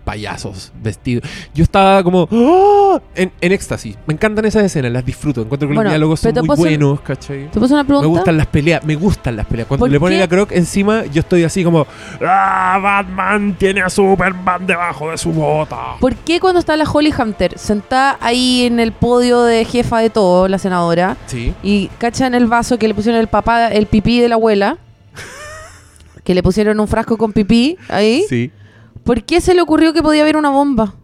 payasos 0.07 0.71
vestidos. 0.81 1.29
Yo 1.53 1.63
estaba 1.63 2.01
como 2.01 2.29
¡ah! 2.31 3.01
en, 3.13 3.29
en 3.41 3.51
éxtasis. 3.51 3.97
Me 4.07 4.13
encantan 4.13 4.45
esas 4.45 4.63
escenas, 4.63 4.89
las 4.89 5.05
disfruto. 5.05 5.41
Encuentro 5.41 5.67
que 5.67 5.75
Bueno, 5.75 5.89
los 5.89 5.91
diálogos 5.91 6.19
son 6.21 6.33
muy 6.35 6.47
puedo 6.47 6.61
buenos, 6.61 7.01
¿cachai? 7.01 7.51
¿Te 7.51 7.59
puse 7.59 7.73
una 7.73 7.83
pregunta? 7.83 8.07
Me 8.07 8.15
gustan 8.15 8.37
las 8.37 8.47
peleas, 8.47 8.85
me 8.85 8.95
gustan 8.95 9.35
las 9.35 9.45
peleas. 9.45 9.67
Cuando 9.67 9.83
¿Por 9.83 9.91
le 9.91 9.99
pone 9.99 10.15
qué? 10.15 10.21
la 10.21 10.27
croc 10.29 10.51
encima, 10.53 11.05
yo 11.07 11.19
estoy 11.19 11.43
así 11.43 11.61
como 11.65 11.85
¡Ah! 12.21 12.79
Batman 12.81 13.55
tiene 13.59 13.81
a 13.81 13.89
Superman 13.89 14.65
debajo 14.65 15.11
de 15.11 15.17
su 15.17 15.33
bota. 15.33 15.97
¿Por 15.99 16.15
qué 16.15 16.39
cuando 16.39 16.59
está 16.61 16.77
la 16.77 16.89
Holly 16.89 17.13
Hunter 17.17 17.59
sentada 17.59 18.17
ahí 18.21 18.63
en 18.63 18.79
el 18.79 18.93
podio 18.93 19.41
de 19.43 19.65
jefa 19.65 19.99
de 19.99 20.09
todo, 20.09 20.47
la 20.47 20.57
senadora, 20.57 21.17
Sí. 21.25 21.53
y 21.63 21.87
cacha 21.97 22.27
en 22.27 22.33
el 22.33 22.45
vaso 22.47 22.79
que 22.79 22.87
le 22.87 22.93
pusieron 22.93 23.19
el 23.19 23.27
papá, 23.27 23.67
el 23.67 23.87
pipí 23.87 24.21
de 24.21 24.29
la 24.29 24.35
abuela, 24.35 24.77
que 26.23 26.33
le 26.33 26.41
pusieron 26.43 26.79
un 26.79 26.87
frasco 26.87 27.17
con 27.17 27.33
pipí 27.33 27.77
ahí, 27.89 28.23
Sí. 28.29 28.51
¿Por 29.07 29.23
qué 29.23 29.39
se 29.39 29.53
le 29.53 29.61
ocurrió 29.61 29.93
que 29.93 30.03
podía 30.03 30.21
haber 30.21 30.35
una 30.35 30.49
bomba? 30.49 30.95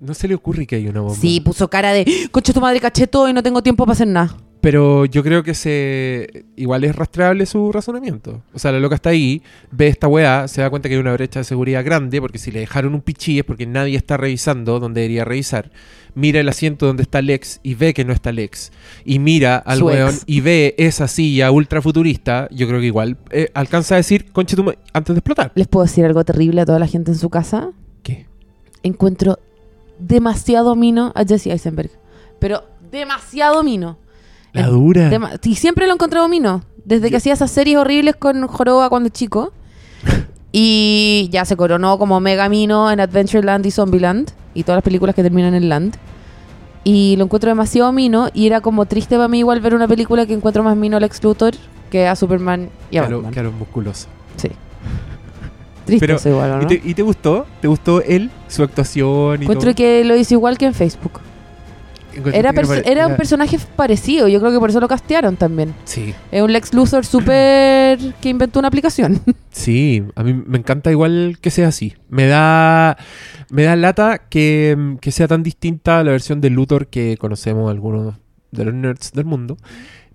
No 0.00 0.14
se 0.14 0.26
le 0.26 0.34
ocurre 0.34 0.66
que 0.66 0.76
hay 0.76 0.88
una 0.88 1.02
bomba. 1.02 1.14
Sí, 1.14 1.40
puso 1.40 1.68
cara 1.68 1.92
de, 1.92 2.28
coche 2.32 2.52
tu 2.52 2.60
madre, 2.60 2.80
caché 2.80 3.06
todo 3.06 3.28
y 3.28 3.32
no 3.32 3.42
tengo 3.42 3.62
tiempo 3.62 3.84
para 3.84 3.92
hacer 3.92 4.08
nada. 4.08 4.36
Pero 4.62 5.06
yo 5.06 5.24
creo 5.24 5.42
que 5.42 5.54
se 5.54 6.44
igual 6.54 6.84
es 6.84 6.94
rastreable 6.94 7.46
su 7.46 7.72
razonamiento. 7.72 8.42
O 8.54 8.60
sea, 8.60 8.70
la 8.70 8.78
loca 8.78 8.94
está 8.94 9.10
ahí, 9.10 9.42
ve 9.72 9.88
esta 9.88 10.06
weá, 10.06 10.46
se 10.46 10.60
da 10.62 10.70
cuenta 10.70 10.88
que 10.88 10.94
hay 10.94 11.00
una 11.00 11.12
brecha 11.12 11.40
de 11.40 11.44
seguridad 11.44 11.84
grande, 11.84 12.20
porque 12.20 12.38
si 12.38 12.52
le 12.52 12.60
dejaron 12.60 12.94
un 12.94 13.00
pichí 13.00 13.40
es 13.40 13.44
porque 13.44 13.66
nadie 13.66 13.96
está 13.96 14.16
revisando 14.16 14.78
donde 14.78 15.00
debería 15.00 15.24
revisar. 15.24 15.72
Mira 16.14 16.38
el 16.38 16.48
asiento 16.48 16.86
donde 16.86 17.02
está 17.02 17.20
Lex 17.22 17.58
y 17.64 17.74
ve 17.74 17.92
que 17.92 18.04
no 18.04 18.12
está 18.12 18.30
Lex. 18.30 18.70
Y 19.04 19.18
mira 19.18 19.56
al 19.56 19.78
Su 19.80 19.86
weón 19.86 20.10
ex. 20.10 20.22
y 20.26 20.40
ve 20.42 20.76
esa 20.78 21.08
silla 21.08 21.50
ultra 21.50 21.82
futurista. 21.82 22.46
Yo 22.52 22.68
creo 22.68 22.78
que 22.78 22.86
igual 22.86 23.16
eh, 23.30 23.48
alcanza 23.54 23.94
a 23.94 23.96
decir, 23.96 24.30
conche 24.30 24.54
tu 24.54 24.62
ma-", 24.62 24.74
antes 24.92 25.12
de 25.12 25.18
explotar. 25.18 25.50
¿Les 25.56 25.66
puedo 25.66 25.84
decir 25.84 26.04
algo 26.04 26.22
terrible 26.24 26.60
a 26.60 26.66
toda 26.66 26.78
la 26.78 26.86
gente 26.86 27.10
en 27.10 27.18
su 27.18 27.30
casa? 27.30 27.72
¿Qué? 28.04 28.26
Encuentro 28.84 29.40
demasiado 29.98 30.76
mino 30.76 31.12
a 31.16 31.24
Jesse 31.24 31.48
Eisenberg. 31.48 31.90
Pero 32.38 32.62
demasiado 32.92 33.64
mino. 33.64 33.98
La 34.52 34.62
En- 34.62 34.70
dura. 34.70 35.10
Y 35.44 35.54
siempre 35.56 35.86
lo 35.86 35.92
he 35.92 35.94
encontrado 35.94 36.28
mino. 36.28 36.62
Desde 36.84 37.10
que 37.10 37.16
hacía 37.16 37.32
esas 37.32 37.50
series 37.50 37.76
horribles 37.78 38.16
con 38.16 38.46
Joroba 38.46 38.88
cuando 38.88 39.08
chico. 39.08 39.52
y 40.52 41.28
ya 41.32 41.44
se 41.44 41.56
coronó 41.56 41.98
como 41.98 42.20
mega 42.20 42.48
mino 42.48 42.90
en 42.90 43.00
Adventureland 43.00 43.64
y 43.66 43.70
Zombieland. 43.70 44.30
Y 44.54 44.64
todas 44.64 44.76
las 44.78 44.84
películas 44.84 45.14
que 45.14 45.22
terminan 45.22 45.54
en 45.54 45.68
Land. 45.68 45.96
Y 46.84 47.14
lo 47.16 47.24
encuentro 47.24 47.48
demasiado 47.48 47.92
mino. 47.92 48.28
Y 48.34 48.46
era 48.46 48.60
como 48.60 48.84
triste 48.86 49.16
para 49.16 49.28
mí 49.28 49.38
igual 49.38 49.60
ver 49.60 49.74
una 49.74 49.88
película 49.88 50.26
que 50.26 50.34
encuentro 50.34 50.62
más 50.62 50.76
mino 50.76 50.96
a 50.96 51.00
Lex 51.00 51.22
Luthor 51.24 51.54
que 51.90 52.06
a 52.08 52.16
Superman 52.16 52.70
y 52.90 52.96
a 52.96 53.02
Claro, 53.02 53.16
Batman. 53.18 53.32
claro, 53.32 53.52
musculoso. 53.52 54.08
Sí. 54.36 54.48
Triste 55.84 56.06
Pero- 56.06 56.18
igual, 56.24 56.50
¿o 56.52 56.56
¿no? 56.58 56.62
¿Y, 56.62 56.66
te, 56.66 56.88
y 56.88 56.94
te 56.94 57.02
gustó? 57.02 57.44
¿Te 57.60 57.68
gustó 57.68 58.00
él, 58.02 58.30
su 58.48 58.62
actuación 58.62 59.40
y 59.40 59.44
Encuentro 59.44 59.70
todo? 59.70 59.74
que 59.76 60.04
lo 60.04 60.16
hizo 60.16 60.34
igual 60.34 60.56
que 60.58 60.66
en 60.66 60.74
Facebook. 60.74 61.20
Era, 62.32 62.52
pare- 62.52 62.82
era 62.84 63.06
un 63.06 63.16
personaje 63.16 63.58
parecido. 63.76 64.28
Yo 64.28 64.40
creo 64.40 64.52
que 64.52 64.58
por 64.58 64.70
eso 64.70 64.80
lo 64.80 64.88
castearon 64.88 65.36
también. 65.36 65.74
Sí. 65.84 66.14
Es 66.30 66.42
un 66.42 66.52
Lex 66.52 66.72
Luthor 66.74 67.04
súper 67.04 67.98
que 68.20 68.28
inventó 68.28 68.58
una 68.58 68.68
aplicación. 68.68 69.20
Sí, 69.52 70.02
a 70.14 70.22
mí 70.22 70.32
me 70.46 70.56
encanta 70.56 70.90
igual 70.90 71.36
que 71.40 71.50
sea 71.50 71.68
así. 71.68 71.92
Me 72.08 72.26
da 72.26 72.96
me 73.50 73.64
da 73.64 73.76
lata 73.76 74.22
que, 74.30 74.96
que 75.02 75.12
sea 75.12 75.28
tan 75.28 75.42
distinta 75.42 75.98
a 75.98 76.04
la 76.04 76.12
versión 76.12 76.40
de 76.40 76.48
Luthor 76.48 76.86
que 76.86 77.18
conocemos 77.18 77.70
algunos 77.70 78.14
de 78.50 78.64
los 78.64 78.72
nerds 78.72 79.12
del 79.12 79.26
mundo. 79.26 79.58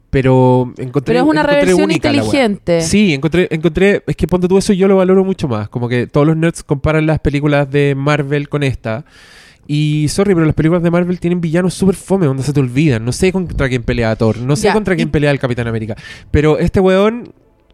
Pero 0.09 0.73
encontré. 0.77 1.13
Pero 1.13 1.25
es 1.25 1.29
una 1.29 1.43
reversión 1.43 1.91
inteligente. 1.91 2.81
Sí, 2.81 3.13
encontré, 3.13 3.47
encontré, 3.51 4.03
es 4.07 4.15
que 4.15 4.25
ponte 4.25 4.47
tú 4.47 4.57
eso 4.57 4.73
yo 4.73 4.87
lo 4.87 4.95
valoro 4.97 5.23
mucho 5.23 5.47
más. 5.47 5.69
Como 5.69 5.87
que 5.89 6.07
todos 6.07 6.25
los 6.25 6.35
nerds 6.37 6.63
comparan 6.63 7.05
las 7.05 7.19
películas 7.19 7.69
de 7.69 7.93
Marvel 7.93 8.49
con 8.49 8.63
esta. 8.63 9.05
Y 9.67 10.07
sorry, 10.09 10.33
pero 10.33 10.45
las 10.45 10.55
películas 10.55 10.81
de 10.81 10.89
Marvel 10.91 11.19
tienen 11.19 11.41
villanos 11.41 11.73
súper 11.73 11.95
fome, 11.95 12.25
donde 12.25 12.43
se 12.43 12.53
te 12.53 12.59
olvidan. 12.59 13.03
No 13.03 13.11
sé 13.11 13.31
contra 13.33 13.67
quién 13.67 13.83
pelea 13.83 14.15
Thor, 14.15 14.37
no 14.39 14.55
sé 14.55 14.71
contra 14.71 14.95
quién 14.95 15.09
pelea 15.11 15.31
el 15.31 15.39
Capitán 15.39 15.67
América. 15.67 15.95
Pero 16.31 16.57
este 16.57 16.79
weón 16.79 17.33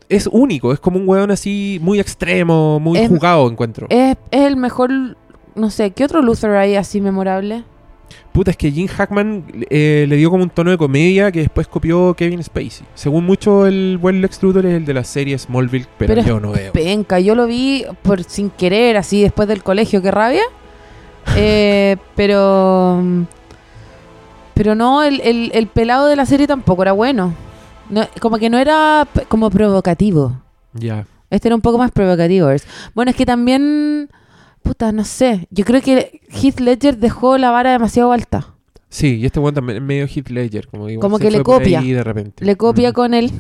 es 0.10 0.28
único, 0.32 0.74
es 0.74 0.80
como 0.80 0.98
un 1.00 1.08
weón 1.08 1.32
así 1.32 1.80
muy 1.82 2.00
extremo, 2.00 2.80
muy 2.80 2.98
Es- 3.00 3.10
jugado, 3.10 3.50
encuentro. 3.50 3.88
Es, 3.90 4.18
es 4.32 4.42
el 4.42 4.58
mejor, 4.58 4.90
no 5.56 5.70
sé, 5.70 5.92
¿qué 5.92 6.04
otro 6.06 6.22
Luther 6.22 6.52
hay 6.52 6.76
así 6.76 7.00
memorable? 7.00 7.64
Puta, 8.32 8.52
es 8.52 8.58
que 8.58 8.72
Jim 8.72 8.88
Hackman 8.88 9.46
eh, 9.70 10.06
le 10.08 10.16
dio 10.16 10.30
como 10.32 10.44
un 10.44 10.50
tono 10.50 10.72
de 10.72 10.78
comedia 10.78 11.32
que 11.32 11.40
después 11.42 11.68
copió 11.68 12.14
Kevin 12.16 12.44
Spacey. 12.44 12.86
Según 12.96 13.26
mucho, 13.26 13.66
el 13.68 13.98
buen 14.00 14.22
Lex 14.22 14.42
Luthor 14.42 14.66
es 14.66 14.74
el 14.74 14.86
de 14.86 14.94
la 14.96 15.04
serie 15.04 15.38
Smallville, 15.38 15.86
pero, 15.98 16.16
Pero 16.16 16.28
yo 16.28 16.40
no 16.40 16.52
veo. 16.52 16.74
Penca, 16.74 17.20
yo 17.20 17.36
lo 17.36 17.46
vi 17.48 17.86
por 18.02 18.24
sin 18.24 18.50
querer, 18.50 18.98
así 18.98 19.22
después 19.22 19.48
del 19.48 19.62
colegio, 19.64 20.02
qué 20.02 20.10
rabia. 20.12 20.42
Eh, 21.36 21.98
pero. 22.16 23.02
Pero 24.54 24.76
no, 24.76 25.02
el, 25.04 25.20
el- 25.22 25.52
el 25.54 25.68
pelado 25.68 26.08
de 26.08 26.16
la 26.16 26.26
serie 26.26 26.48
tampoco 26.48 26.84
era 26.84 26.92
bueno. 26.92 27.34
No, 27.90 28.08
como 28.22 28.38
que 28.38 28.50
no 28.50 28.58
era 28.60 29.08
como 29.28 29.50
provocativo. 29.50 30.40
Ya. 30.74 31.06
Este 31.30 31.48
era 31.48 31.56
un 31.56 31.62
poco 31.62 31.78
más 31.78 31.92
provocativo. 31.92 32.50
Bueno, 32.94 33.12
es 33.12 33.18
que 33.18 33.26
también. 33.26 34.10
Puta, 34.62 34.92
no 34.92 35.04
sé. 35.04 35.48
Yo 35.52 35.66
creo 35.66 35.82
que 35.82 36.22
Heath 36.30 36.60
Ledger 36.60 36.98
dejó 36.98 37.38
la 37.38 37.52
vara 37.52 37.72
demasiado 37.72 38.12
alta. 38.14 38.48
Sí, 38.88 39.16
y 39.18 39.26
este 39.26 39.40
weón 39.40 39.56
también 39.56 39.78
es 39.78 39.84
medio 39.84 40.06
Heath 40.06 40.30
Ledger. 40.30 40.68
Como, 40.68 40.88
igual 40.88 41.02
Como 41.02 41.18
que 41.20 41.32
le 41.32 41.42
copia. 41.42 41.80
ahí 41.80 41.92
de 41.92 42.04
repente. 42.04 42.46
Le 42.46 42.56
copia 42.56 42.92
Mm. 42.92 42.94
con 42.94 43.14
el. 43.16 43.32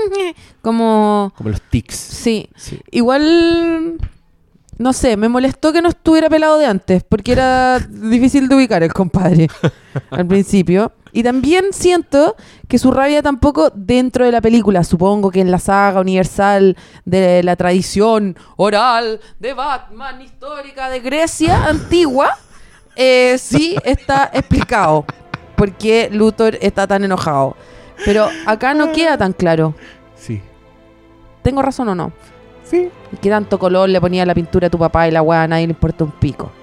como. 0.62 1.32
Como 1.36 1.50
los 1.50 1.60
tics. 1.62 1.94
Sí. 1.96 2.48
Sí. 2.56 2.80
Igual, 2.92 3.98
no 4.82 4.92
sé, 4.92 5.16
me 5.16 5.28
molestó 5.28 5.72
que 5.72 5.80
no 5.80 5.88
estuviera 5.88 6.28
pelado 6.28 6.58
de 6.58 6.66
antes, 6.66 7.04
porque 7.04 7.32
era 7.32 7.78
difícil 7.88 8.48
de 8.48 8.56
ubicar 8.56 8.82
el 8.82 8.92
compadre 8.92 9.48
al 10.10 10.26
principio. 10.26 10.92
Y 11.12 11.22
también 11.22 11.66
siento 11.72 12.36
que 12.68 12.78
su 12.78 12.90
rabia 12.90 13.22
tampoco 13.22 13.70
dentro 13.74 14.24
de 14.24 14.32
la 14.32 14.40
película, 14.40 14.82
supongo 14.82 15.30
que 15.30 15.40
en 15.40 15.50
la 15.50 15.58
saga 15.58 16.00
universal 16.00 16.76
de 17.04 17.42
la 17.42 17.54
tradición 17.54 18.36
oral 18.56 19.20
de 19.38 19.52
Batman 19.52 20.22
histórica 20.22 20.88
de 20.88 21.00
Grecia 21.00 21.66
antigua, 21.66 22.38
eh, 22.96 23.36
sí 23.38 23.76
está 23.84 24.30
explicado 24.32 25.04
por 25.54 25.72
qué 25.72 26.08
Luthor 26.10 26.56
está 26.62 26.86
tan 26.86 27.04
enojado. 27.04 27.56
Pero 28.04 28.28
acá 28.46 28.74
no 28.74 28.92
queda 28.92 29.18
tan 29.18 29.32
claro. 29.32 29.74
Sí. 30.16 30.40
¿Tengo 31.42 31.60
razón 31.60 31.88
o 31.88 31.94
no? 31.94 32.12
Sí. 32.72 32.88
¿Y 33.12 33.16
qué 33.18 33.28
tanto 33.28 33.58
color 33.58 33.86
le 33.90 34.00
ponía 34.00 34.24
la 34.24 34.34
pintura 34.34 34.68
a 34.68 34.70
tu 34.70 34.78
papá 34.78 35.06
y 35.06 35.10
la 35.10 35.20
weá 35.20 35.42
a 35.42 35.46
nadie 35.48 35.66
le 35.66 35.72
importa 35.72 36.04
un 36.04 36.10
pico? 36.12 36.50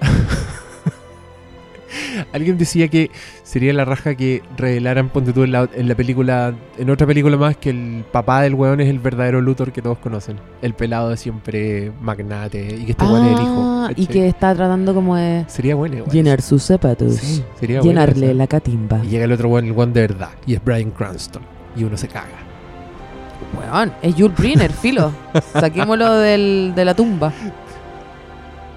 Alguien 2.32 2.58
decía 2.58 2.88
que 2.88 3.10
sería 3.44 3.72
la 3.72 3.84
raja 3.84 4.14
que 4.16 4.42
revelaran, 4.56 5.08
ponte 5.08 5.32
tú 5.32 5.42
en 5.44 5.52
la, 5.52 5.68
en 5.72 5.88
la 5.88 5.94
película, 5.94 6.52
en 6.78 6.90
otra 6.90 7.06
película 7.06 7.36
más, 7.36 7.56
que 7.56 7.70
el 7.70 8.04
papá 8.10 8.42
del 8.42 8.54
weón 8.54 8.80
es 8.80 8.88
el 8.88 8.98
verdadero 8.98 9.40
Luthor 9.40 9.72
que 9.72 9.82
todos 9.82 9.98
conocen. 9.98 10.36
El 10.62 10.74
pelado 10.74 11.10
de 11.10 11.16
siempre 11.16 11.92
magnate 12.00 12.76
y 12.76 12.84
que 12.86 12.90
este 12.92 13.04
weón 13.04 13.26
es 13.26 13.32
el 13.36 13.42
hijo. 13.42 13.86
Ah, 13.86 13.90
y 13.94 14.06
que 14.06 14.26
está 14.28 14.54
tratando 14.54 14.94
como 14.94 15.14
de 15.16 15.44
Sería 15.48 15.74
bueno 15.76 15.96
igual. 15.98 16.12
llenar 16.12 16.42
sus 16.42 16.62
zapatos. 16.64 17.14
Sí, 17.14 17.44
sería 17.58 17.80
bueno 17.80 17.90
llenarle 17.92 18.34
la 18.34 18.46
catimba. 18.48 19.00
Y 19.04 19.08
llega 19.08 19.24
el 19.26 19.32
otro 19.32 19.48
weón, 19.48 19.66
el 19.66 19.72
weón 19.72 19.92
de 19.92 20.00
verdad. 20.02 20.30
Y 20.46 20.54
es 20.54 20.64
Brian 20.64 20.90
Cranston. 20.90 21.42
Y 21.76 21.84
uno 21.84 21.96
se 21.96 22.08
caga. 22.08 22.49
Weón, 23.58 23.92
es 24.02 24.14
Jules 24.14 24.36
Briner, 24.36 24.72
filo. 24.72 25.12
Saquémoslo 25.52 26.14
del, 26.14 26.72
de 26.74 26.84
la 26.84 26.94
tumba. 26.94 27.32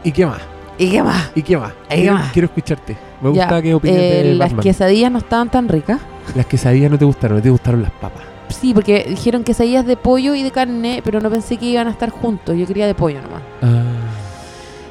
¿Y 0.03 0.11
qué 0.11 0.25
más? 0.25 0.41
¿Y 0.77 0.89
qué 0.89 1.03
más? 1.03 1.31
¿Y 1.35 1.41
qué 1.43 1.57
más? 1.57 1.71
¿Y 1.71 1.89
qué 1.89 1.95
quiero, 2.01 2.13
más? 2.15 2.31
quiero 2.31 2.45
escucharte. 2.47 2.97
Me 3.21 3.33
Ya, 3.33 3.43
gusta 3.45 3.61
qué 3.61 3.73
opinas 3.73 3.97
eh, 3.97 4.23
de 4.23 4.33
las 4.35 4.49
Batman. 4.49 4.63
quesadillas 4.63 5.11
no 5.11 5.19
estaban 5.19 5.49
tan 5.49 5.69
ricas. 5.69 5.99
Las 6.35 6.45
quesadillas 6.47 6.89
no 6.91 6.97
te 6.97 7.05
gustaron, 7.05 7.41
te 7.41 7.49
gustaron 7.49 7.81
las 7.83 7.91
papas. 7.91 8.23
Sí, 8.49 8.73
porque 8.73 9.05
dijeron 9.07 9.43
quesadillas 9.43 9.85
de 9.85 9.95
pollo 9.97 10.35
y 10.35 10.43
de 10.43 10.51
carne, 10.51 11.01
pero 11.03 11.19
no 11.21 11.29
pensé 11.29 11.57
que 11.57 11.65
iban 11.65 11.87
a 11.87 11.91
estar 11.91 12.09
juntos. 12.09 12.55
Yo 12.57 12.65
quería 12.65 12.87
de 12.87 12.95
pollo 12.95 13.21
nomás. 13.21 13.41
Ah. 13.61 13.83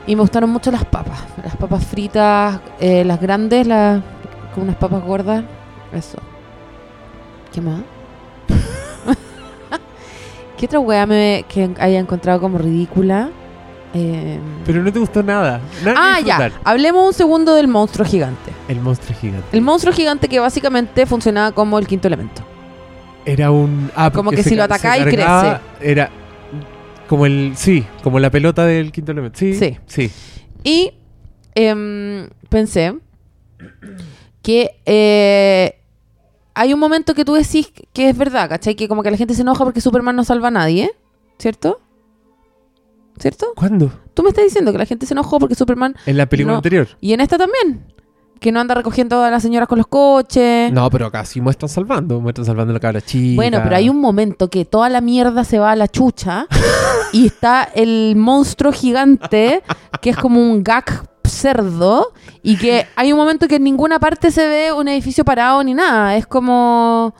Y 0.07 0.15
me 0.17 0.23
gustaron 0.23 0.51
mucho 0.51 0.71
las 0.71 0.85
papas. 0.85 1.19
Las 1.45 1.57
papas 1.57 1.85
fritas, 1.85 2.59
eh, 2.81 3.05
las 3.05 3.21
grandes, 3.21 3.67
las 3.67 4.01
con 4.55 4.65
unas 4.65 4.77
papas 4.77 5.03
gordas. 5.05 5.45
Eso. 5.93 6.19
¿Qué 7.53 7.61
más? 7.61 7.81
¿Qué 10.63 10.67
otra 10.67 10.79
weá 10.79 11.07
me, 11.07 11.45
que 11.49 11.71
haya 11.81 11.99
encontrado 11.99 12.41
como 12.41 12.57
ridícula? 12.57 13.31
Eh, 13.95 14.39
Pero 14.65 14.85
no 14.85 14.93
te 14.93 15.01
gustó 15.01 15.21
nada. 15.21 15.61
Nada 15.85 15.97
ah, 15.99 16.21
ya. 16.21 16.53
Hablemos 16.63 17.05
un 17.05 17.13
segundo 17.13 17.57
del 17.57 17.67
monstruo 17.67 18.07
gigante. 18.07 18.53
El 18.69 18.79
monstruo 18.79 19.19
gigante. 19.19 19.45
El 19.51 19.61
monstruo 19.61 19.93
gigante 19.93 20.29
que 20.29 20.39
básicamente 20.39 21.05
funcionaba 21.05 21.51
como 21.51 21.81
el 21.81 21.89
quinto 21.89 22.07
elemento. 22.07 22.45
Era 23.25 23.51
un. 23.51 23.91
Ah, 23.97 24.13
Como 24.13 24.31
que 24.31 24.45
si 24.45 24.51
lo 24.51 24.63
se 24.63 24.67
atacáis, 24.67 25.05
cargaba, 25.05 25.61
Era 25.81 26.11
como 27.09 27.27
el. 27.27 27.55
Sí, 27.57 27.85
como 28.05 28.21
la 28.21 28.31
pelota 28.31 28.65
del 28.65 28.93
quinto 28.93 29.11
elemento. 29.11 29.41
Sí. 29.41 29.55
Sí. 29.55 29.79
Sí. 29.87 30.13
Y 30.63 30.93
em, 31.57 32.29
pensé 32.49 32.95
que 34.43 34.77
eh, 34.87 35.82
hay 36.55 36.73
un 36.75 36.81
momento 36.81 37.15
que 37.15 37.25
tú 37.25 37.35
decís 37.35 37.73
que 37.93 38.09
es 38.11 38.17
verdad, 38.17 38.49
¿cachai? 38.49 38.75
Que 38.75 38.89
como 38.89 39.03
que 39.03 39.11
la 39.11 39.17
gente 39.17 39.35
se 39.35 39.43
enoja 39.43 39.65
porque 39.65 39.81
Superman 39.81 40.17
no 40.17 40.25
salva 40.25 40.49
a 40.49 40.51
nadie, 40.51 40.91
¿cierto? 41.39 41.81
¿Cierto? 43.19 43.47
¿Cuándo? 43.55 43.93
Tú 44.15 44.23
me 44.23 44.31
estás 44.31 44.45
diciendo 44.45 44.73
que 44.73 44.79
la 44.79 44.87
gente 44.87 45.07
se 45.07 45.15
enojó 45.15 45.39
porque 45.39 45.55
Superman... 45.55 45.95
En 46.07 46.17
la 46.17 46.27
película 46.27 46.53
No. 46.55 46.57
anterior. 46.59 46.89
Y 47.01 47.13
en 47.13 47.21
esta 47.21 47.39
también. 47.39 47.87
Que 48.41 48.51
no 48.51 48.59
anda 48.59 48.75
recogiendo 48.75 49.23
a 49.23 49.31
las 49.31 49.43
señoras 49.43 49.69
con 49.69 49.79
los 49.79 49.87
coches. 49.87 50.73
No, 50.73 50.91
pero 50.91 51.07
acá 51.07 51.25
sí 51.25 51.41
muestran 51.41 51.69
salvando. 51.69 52.21
Muestran 52.21 52.45
salvando 52.47 52.73
la 52.73 52.81
cabra 52.81 53.01
chica. 53.01 53.37
Bueno, 53.37 53.61
pero 53.63 53.77
hay 53.77 53.89
un 53.89 54.01
momento 54.01 54.49
que 54.49 54.65
toda 54.65 54.89
la 54.89 55.01
mierda 55.01 55.45
se 55.45 55.59
va 55.61 55.71
a 55.73 55.77
la 55.77 55.87
chucha 55.89 56.47
y 57.13 57.27
está 57.27 57.63
el 57.75 58.15
monstruo 58.17 58.73
gigante 58.73 59.63
que 60.01 60.11
es 60.11 60.17
como 60.17 60.41
un 60.41 60.65
gag 60.65 61.07
cerdo 61.33 62.13
y 62.43 62.57
que 62.57 62.87
hay 62.97 63.13
un 63.13 63.19
momento 63.19 63.49
que 63.49 63.57
en 63.57 63.65
ninguna 63.65 63.99
parte 63.99 64.31
se 64.31 64.47
ve 64.47 64.73
un 64.73 64.89
edificio 64.89 65.25
parado 65.25 65.63
ni 65.65 65.75
nada. 65.75 66.17
Es 66.17 66.27
como... 66.27 67.15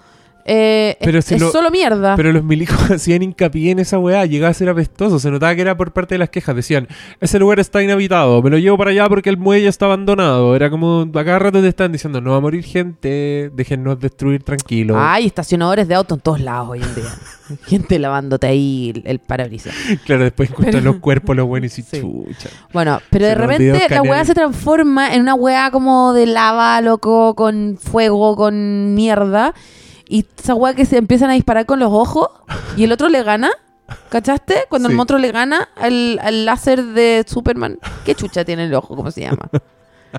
eh, 0.45 0.97
es- 1.01 1.05
Pero 1.07 1.23
si 1.23 1.35
es 1.35 1.41
lo- 1.41 1.51
solo 1.51 1.71
mierda. 1.71 2.17
Pero 2.17 2.33
los 2.33 2.43
milicos 2.45 2.77
hacían 2.91 3.23
hincapié 3.23 3.71
en 3.73 3.79
esa 3.79 3.99
weá, 3.99 4.25
llegaba 4.27 4.51
a 4.51 4.55
ser 4.55 4.69
apestoso, 4.69 5.19
se 5.19 5.31
notaba 5.31 5.55
que 5.55 5.63
era 5.63 5.77
por 5.77 5.93
parte 5.93 6.15
de 6.15 6.19
las 6.21 6.31
quejas, 6.31 6.55
decían, 6.57 6.89
ese 7.21 7.39
lugar 7.39 7.61
está 7.61 7.83
inhabitado, 7.83 8.43
me 8.43 8.51
lo 8.51 8.59
llevo 8.59 8.77
para 8.79 8.91
allá 8.91 9.09
porque 9.09 9.31
el 9.31 9.37
muelle 9.37 9.69
está 9.69 9.87
abandonado, 9.87 10.55
era 10.57 10.71
como, 10.71 11.03
a 11.15 11.25
cada 11.25 11.39
rato 11.39 11.61
te 11.61 11.69
están 11.69 11.93
diciendo, 11.93 12.21
no 12.21 12.31
va 12.33 12.37
a 12.37 12.41
morir 12.41 12.65
gente, 12.65 13.51
déjennos 13.55 13.99
destruir 14.01 14.43
tranquilo. 14.43 14.97
Hay 14.99 15.27
estacionadores 15.27 15.87
de 15.89 15.95
auto 15.95 16.15
en 16.15 16.21
todos 16.21 16.41
lados 16.41 16.69
hoy 16.71 16.83
en 16.83 16.95
día. 16.95 17.05
Gente 17.67 17.99
lavándote 17.99 18.47
ahí 18.47 18.93
el, 18.95 19.03
el 19.05 19.19
parabrisas. 19.19 19.75
Claro, 20.07 20.23
después 20.23 20.49
encuentran 20.49 20.83
Pero- 20.83 20.93
los 20.93 21.01
cuerpos, 21.03 21.37
los 21.37 21.47
buenos 21.47 21.79
y 21.79 21.83
Sí. 21.93 22.01
chucha. 22.01 22.49
Bueno, 22.73 23.01
pero 23.11 23.25
Se 23.27 23.29
de 23.29 23.35
repente 23.35 23.87
la 23.91 24.03
weá 24.03 24.25
se 24.25 24.33
transforma 24.33 25.15
en 25.15 25.21
una 25.23 25.35
weá 25.35 25.71
como 25.71 26.15
de 26.15 26.25
lava, 26.27 26.81
loco, 26.81 27.35
con 27.35 27.77
fuego, 27.79 28.37
con 28.37 28.95
mierda. 28.95 29.53
Y 30.13 30.27
esa 30.39 30.55
weá 30.55 30.75
que 30.75 30.85
se 30.85 30.99
empiezan 30.99 31.31
a 31.31 31.33
disparar 31.33 31.65
con 31.65 31.79
los 31.79 31.91
ojos 31.91 32.29
y 32.77 32.85
el 32.85 32.93
otro 32.93 33.09
le 33.09 33.23
gana. 33.23 33.51
¿Cachaste? 34.11 34.65
Cuando 34.69 34.89
Sí. 34.89 34.93
el 34.93 34.97
monstruo 34.97 35.19
le 35.19 35.33
gana 35.33 35.71
al, 35.75 36.19
al 36.23 36.45
láser 36.45 36.85
de 36.85 37.25
Superman. 37.27 37.79
¿Qué 38.05 38.15
chucha 38.15 38.45
tiene 38.45 38.65
el 38.67 38.75
ojo? 38.75 38.95
¿Cómo 38.95 39.11
se 39.11 39.23
llama? 39.23 39.49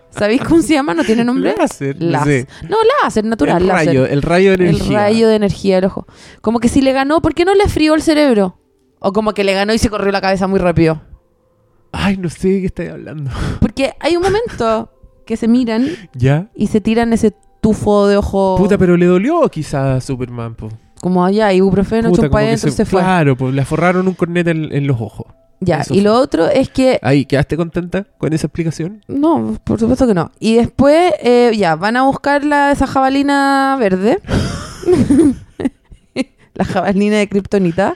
¿Sabéis 0.10 0.41
cómo 0.41 0.64
se 0.64 0.74
llama? 0.74 0.96
¿No 0.96 1.04
tiene 1.04 1.24
nombre? 1.24 1.54
Láser, 1.56 1.96
no 2.02 2.10
Láser. 2.10 2.48
sé. 2.48 2.68
No, 2.68 2.78
láser, 3.04 3.24
natural. 3.26 3.62
el 3.62 3.68
láser. 3.68 3.88
rayo, 3.88 4.06
el 4.08 4.22
rayo 4.24 4.50
de 4.50 4.56
energía. 4.56 4.88
El 4.88 4.94
rayo 4.96 5.28
de 5.28 5.36
energía 5.36 5.76
del 5.76 5.86
ojo. 5.86 6.08
Como 6.41 6.60
que 6.60 6.70
si 6.70 6.82
le 6.82 6.91
ganó, 6.94 7.22
¿por 7.22 7.36
qué 7.36 7.46
no 7.46 7.54
le 7.54 7.68
frió 7.68 7.94
el 7.94 8.02
cerebro? 8.02 8.58
O 9.00 9.14
como 9.14 9.34
que 9.36 9.44
le 9.44 9.54
ganó 9.54 9.74
y 9.74 9.78
se 9.78 9.89
corrió 9.91 10.12
la 10.12 10.22
cabeza 10.22 10.48
muy 10.48 10.58
rápido. 10.60 11.02
Ay, 11.91 12.18
no 12.18 12.30
sé 12.30 12.48
de 12.50 12.60
qué 12.62 12.66
estáis 12.66 12.89
hablando. 12.89 13.30
Porque 13.60 13.94
hay 14.00 14.18
un 14.18 14.24
momento 14.24 14.89
que 15.28 15.38
se 15.38 15.48
miran 15.48 15.88
¿Ya? 16.16 16.50
y 16.56 16.68
se 16.68 16.82
tiran 16.82 17.14
ese 17.14 17.36
tufo 17.64 18.07
de 18.07 18.18
ojo 18.18 18.57
Puta, 18.59 18.78
pero 18.78 18.95
le 18.95 19.07
dolió 19.07 19.49
quizás 19.49 19.97
a 19.97 20.01
Superman, 20.01 20.53
po. 20.53 20.70
como 21.01 21.26
allá, 21.26 21.51
ibuprofeno, 21.51 22.09
Puta, 22.09 22.30
que 22.30 22.38
adentro, 22.38 22.70
se, 22.70 22.86
fue. 22.86 23.01
Claro, 23.01 23.36
pues 23.36 23.55
le 23.55 23.66
forraron 23.66 24.07
un 24.07 24.14
cornet 24.14 24.47
en, 24.47 24.72
en 24.72 24.86
los 24.86 25.01
ojos. 25.01 25.26
Ya, 25.61 25.80
eso 25.80 25.93
y 25.93 25.97
fue. 25.97 26.03
lo 26.03 26.16
otro 26.16 26.47
es 26.47 26.70
que 26.70 26.99
Ahí, 27.01 27.26
¿quedaste 27.26 27.55
contenta 27.55 28.05
con 28.18 28.34
esa 28.34 28.47
explicación? 28.47 29.01
No, 29.07 29.57
por 29.64 29.80
supuesto 29.80 30.05
que 30.05 30.14
no. 30.14 30.32
Y 30.39 30.55
después, 30.55 31.14
eh, 31.22 31.51
ya, 31.57 31.76
van 31.76 31.95
a 31.95 32.03
buscar 32.03 32.43
la, 32.43 32.72
esa 32.72 32.86
jabalina 32.86 33.78
verde. 33.80 34.20
la 36.53 36.66
jabalina 36.66 37.18
de 37.18 37.30
Kryptonita. 37.30 37.95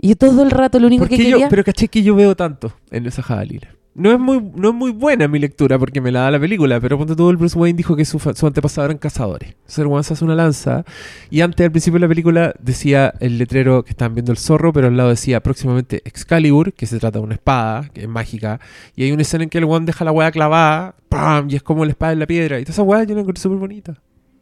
Y 0.00 0.16
todo 0.16 0.42
el 0.42 0.50
rato 0.50 0.80
lo 0.80 0.88
único 0.88 1.04
que 1.04 1.10
Porque 1.10 1.30
yo, 1.30 1.36
quería... 1.36 1.48
pero 1.48 1.62
caché 1.62 1.86
que 1.86 2.02
yo 2.02 2.16
veo 2.16 2.34
tanto 2.34 2.72
en 2.90 3.06
esa 3.06 3.22
jabalina. 3.22 3.68
No 3.94 4.10
es, 4.10 4.18
muy, 4.18 4.40
no 4.54 4.70
es 4.70 4.74
muy 4.74 4.90
buena 4.90 5.28
mi 5.28 5.38
lectura 5.38 5.78
porque 5.78 6.00
me 6.00 6.10
la 6.10 6.20
da 6.20 6.30
la 6.30 6.40
película, 6.40 6.80
pero 6.80 6.96
ponte 6.96 7.14
todo 7.14 7.28
el 7.30 7.36
Bruce 7.36 7.58
Wayne 7.58 7.76
dijo 7.76 7.94
que 7.94 8.06
su, 8.06 8.18
fa- 8.18 8.32
su 8.34 8.46
antepasado 8.46 8.86
eran 8.86 8.96
cazadores. 8.96 9.54
Ser 9.66 9.86
One 9.86 10.02
se 10.02 10.14
hace 10.14 10.24
una 10.24 10.34
lanza 10.34 10.84
y 11.28 11.42
antes 11.42 11.62
al 11.62 11.70
principio 11.72 11.98
de 11.98 12.06
la 12.06 12.08
película 12.08 12.54
decía 12.58 13.12
el 13.20 13.36
letrero 13.36 13.82
que 13.84 13.90
estaban 13.90 14.14
viendo 14.14 14.32
el 14.32 14.38
zorro, 14.38 14.72
pero 14.72 14.86
al 14.86 14.96
lado 14.96 15.10
decía 15.10 15.40
próximamente 15.42 16.00
Excalibur, 16.06 16.72
que 16.72 16.86
se 16.86 16.98
trata 16.98 17.18
de 17.18 17.24
una 17.26 17.34
espada, 17.34 17.90
que 17.92 18.02
es 18.02 18.08
mágica, 18.08 18.60
y 18.96 19.02
hay 19.04 19.12
una 19.12 19.22
escena 19.22 19.44
en 19.44 19.50
que 19.50 19.58
el 19.58 19.64
One 19.64 19.84
deja 19.84 20.06
la 20.06 20.12
weá 20.12 20.30
clavada, 20.30 20.94
¡pam! 21.10 21.48
y 21.50 21.56
es 21.56 21.62
como 21.62 21.84
la 21.84 21.90
espada 21.90 22.14
en 22.14 22.20
la 22.20 22.26
piedra. 22.26 22.58
Y 22.60 22.62
toda 22.64 22.72
esa 22.72 22.82
weá 22.82 23.04
yo 23.04 23.14
la 23.14 23.20
encontré 23.20 23.42
súper 23.42 23.58
bonita. 23.58 23.94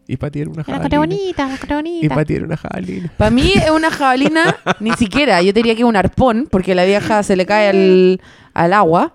Y 0.07 0.17
Pati 0.17 0.41
era 0.43 0.51
una 0.51 0.59
La 0.59 0.65
jabalina. 0.65 0.99
bonita, 0.99 1.49
la 1.49 1.55
Y 1.55 1.75
bonita. 1.75 2.15
Pati 2.15 2.35
era 2.35 2.45
una 2.45 2.57
jabalina. 2.57 3.13
Para 3.17 3.31
mí 3.33 3.53
es 3.57 3.71
una 3.75 3.91
jabalina, 3.91 4.57
ni 4.79 4.93
siquiera. 4.93 5.43
Yo 5.43 5.53
diría 5.53 5.75
que 5.75 5.83
es 5.83 5.87
un 5.89 5.97
arpón, 5.97 6.47
porque 6.51 6.75
la 6.77 6.85
vieja 6.85 7.23
se 7.25 7.35
le 7.35 7.47
cae 7.47 7.69
al, 7.69 8.21
al 8.55 8.73
agua. 8.73 9.15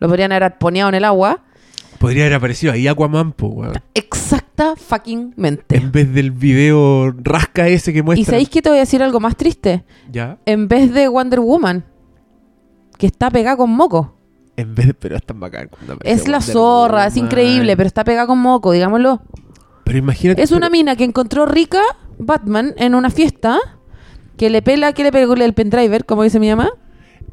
Lo 0.00 0.08
podrían 0.08 0.32
haber 0.32 0.44
arponeado 0.44 0.88
en 0.88 0.96
el 0.96 1.04
agua. 1.04 1.44
Podría 1.98 2.24
haber 2.24 2.34
aparecido 2.34 2.72
ahí 2.72 2.88
Aquaman, 2.88 3.32
po, 3.32 3.48
weón. 3.48 3.74
Exacta 3.94 4.74
fucking 4.74 5.34
mente. 5.36 5.76
En 5.76 5.92
vez 5.92 6.12
del 6.12 6.30
video 6.30 7.12
rasca 7.18 7.68
ese 7.68 7.92
que 7.92 8.02
muestra. 8.02 8.22
¿Y 8.22 8.24
sabéis 8.24 8.48
que 8.48 8.62
te 8.62 8.70
voy 8.70 8.78
a 8.78 8.80
decir 8.80 9.02
algo 9.02 9.20
más 9.20 9.36
triste? 9.36 9.84
Ya. 10.10 10.38
En 10.46 10.66
vez 10.66 10.92
de 10.94 11.08
Wonder 11.08 11.40
Woman, 11.40 11.84
que 12.96 13.06
está 13.06 13.30
pegada 13.30 13.58
con 13.58 13.70
moco. 13.70 14.16
En 14.56 14.74
vez 14.74 14.86
de, 14.88 14.94
pero 14.94 15.16
es 15.16 15.22
tan 15.24 15.38
bacán 15.40 15.68
cuando 15.68 15.98
Es 16.02 16.26
la 16.28 16.38
Wonder 16.38 16.52
zorra, 16.54 17.06
es 17.06 17.16
increíble, 17.16 17.76
pero 17.76 17.86
está 17.86 18.02
pegada 18.04 18.26
con 18.26 18.38
moco, 18.38 18.72
digámoslo. 18.72 19.22
Pero 19.84 19.98
imagínate. 19.98 20.42
Es 20.42 20.52
una 20.52 20.68
pero- 20.68 20.72
mina 20.72 20.96
que 20.96 21.04
encontró 21.04 21.44
rica 21.44 21.82
Batman 22.18 22.72
en 22.78 22.94
una 22.94 23.10
fiesta, 23.10 23.58
que 24.38 24.48
le 24.48 24.62
pela, 24.62 24.94
que 24.94 25.02
le 25.02 25.12
pegó 25.12 25.34
el 25.34 25.52
pendriver, 25.52 26.06
como 26.06 26.22
dice 26.22 26.40
mi 26.40 26.48
mamá. 26.48 26.70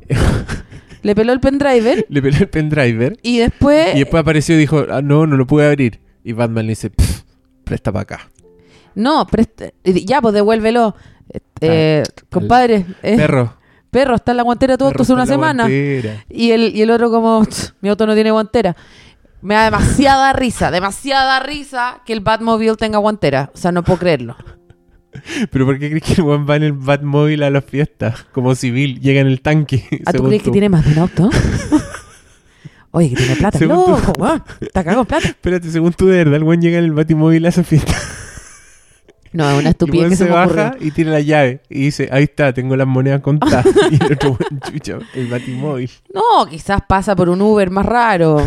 le 1.03 1.15
peló 1.15 1.33
el 1.33 1.39
pendriver 1.39 2.05
Le 2.09 2.21
peló 2.21 2.37
el 2.39 2.49
pendriver. 2.49 3.17
y 3.21 3.37
después... 3.37 3.95
Y 3.95 3.99
después 3.99 4.21
apareció 4.21 4.55
y 4.55 4.59
dijo, 4.59 4.85
ah, 4.91 5.01
no, 5.01 5.25
no 5.27 5.37
lo 5.37 5.45
pude 5.47 5.65
abrir. 5.67 5.99
Y 6.23 6.33
Batman 6.33 6.65
le 6.65 6.71
dice, 6.71 6.89
"Pff, 6.89 7.21
presta 7.63 7.91
para 7.91 8.03
acá. 8.03 8.29
No, 8.95 9.25
presta- 9.27 9.71
ya, 9.83 10.21
pues 10.21 10.33
devuélvelo. 10.33 10.95
Eh, 11.61 12.03
compadre, 12.31 12.85
eh, 13.03 13.15
Perro. 13.17 13.53
perro, 13.91 14.15
está 14.15 14.31
en 14.31 14.37
la 14.37 14.43
guantera 14.43 14.77
todo 14.77 14.89
esto 14.89 15.03
hace 15.03 15.13
una 15.13 15.25
semana. 15.25 15.63
guantera". 15.63 16.25
Y 16.29 16.51
el, 16.51 16.75
y 16.75 16.81
el 16.81 16.91
otro 16.91 17.09
como, 17.11 17.45
"Tch, 17.45 17.73
mi 17.81 17.89
auto 17.89 18.05
no 18.07 18.13
tiene 18.15 18.31
guantera. 18.31 18.75
Me 19.41 19.53
da 19.55 19.65
demasiada 19.65 20.33
risa, 20.33 20.71
demasiada 20.71 21.39
risa 21.39 22.01
que 22.05 22.13
el 22.13 22.21
Batmobile 22.21 22.75
tenga 22.75 22.97
guantera. 22.97 23.51
O 23.53 23.57
sea, 23.57 23.71
no 23.71 23.83
puedo 23.83 23.99
creerlo. 23.99 24.35
Pero 25.51 25.65
¿por 25.65 25.79
qué 25.79 25.89
crees 25.89 26.03
que 26.03 26.13
el 26.13 26.21
Juan 26.21 26.47
va 26.49 26.55
en 26.55 26.63
el 26.63 26.73
Batmóvil 26.73 27.43
a 27.43 27.49
las 27.49 27.65
fiestas? 27.65 28.25
Como 28.31 28.55
civil, 28.55 28.99
llega 28.99 29.21
en 29.21 29.27
el 29.27 29.41
tanque. 29.41 29.85
¿Ah, 30.05 30.13
tú 30.13 30.23
crees 30.23 30.41
que 30.41 30.49
tú. 30.49 30.51
tiene 30.51 30.69
más 30.69 30.85
de 30.85 30.91
un 30.91 30.99
auto? 30.99 31.29
Oye, 32.91 33.09
que 33.09 33.15
tiene 33.15 33.35
plata. 33.35 33.59
Según 33.59 33.85
tú. 33.85 33.91
Loco, 33.91 34.13
weón. 34.17 34.43
Está 34.61 34.83
cagado 34.83 35.01
en 35.01 35.07
plata. 35.07 35.27
Espérate, 35.27 35.69
según 35.69 35.93
tú, 35.93 36.07
de 36.07 36.17
verdad, 36.17 36.35
el 36.35 36.43
Juan 36.43 36.61
llega 36.61 36.79
en 36.79 36.85
el 36.85 36.93
Batimóvil 36.93 37.45
a 37.45 37.49
esa 37.49 37.63
fiesta. 37.63 37.93
No, 39.33 39.43
es 39.49 39.53
una 39.55 39.61
el 39.63 39.67
estupidez 39.67 39.99
weón 39.99 40.09
que 40.09 40.15
se, 40.15 40.23
se 40.23 40.31
baja 40.31 40.75
y 40.79 40.91
tiene 40.91 41.11
la 41.11 41.19
llave. 41.19 41.61
Y 41.69 41.81
dice, 41.81 42.07
ahí 42.11 42.23
está, 42.23 42.53
tengo 42.53 42.77
las 42.77 42.87
monedas 42.87 43.21
contadas. 43.21 43.67
y 43.91 44.03
el 44.03 44.13
otro 44.13 44.29
weón, 44.29 44.61
chucha, 44.71 44.99
el 45.13 45.27
Batimóvil. 45.27 45.91
No, 46.13 46.47
quizás 46.47 46.81
pasa 46.87 47.15
por 47.15 47.27
un 47.27 47.41
Uber 47.41 47.69
más 47.69 47.85
raro. 47.85 48.41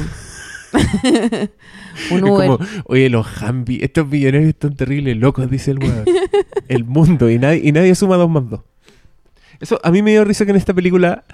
Un 2.11 2.19
Es 2.19 2.23
Uber. 2.31 2.49
como, 2.49 2.59
oye, 2.87 3.09
los 3.11 3.27
Hambi, 3.43 3.79
estos 3.83 4.07
millonarios 4.09 4.49
están 4.51 4.75
terribles, 4.77 5.17
locos, 5.17 5.51
dice 5.51 5.71
el 5.73 5.79
weón. 5.79 6.05
el 6.69 6.85
mundo, 6.85 7.31
y 7.31 7.39
nadie, 7.39 7.61
y 7.65 7.73
nadie 7.73 7.95
suma 7.95 8.17
dos 8.17 8.31
más 8.31 8.49
dos. 8.49 8.61
Eso 9.61 9.79
a 9.83 9.91
mí 9.91 10.03
me 10.03 10.13
dio 10.13 10.25
risa 10.25 10.45
que 10.45 10.51
en 10.53 10.57
esta 10.57 10.73
película, 10.73 11.25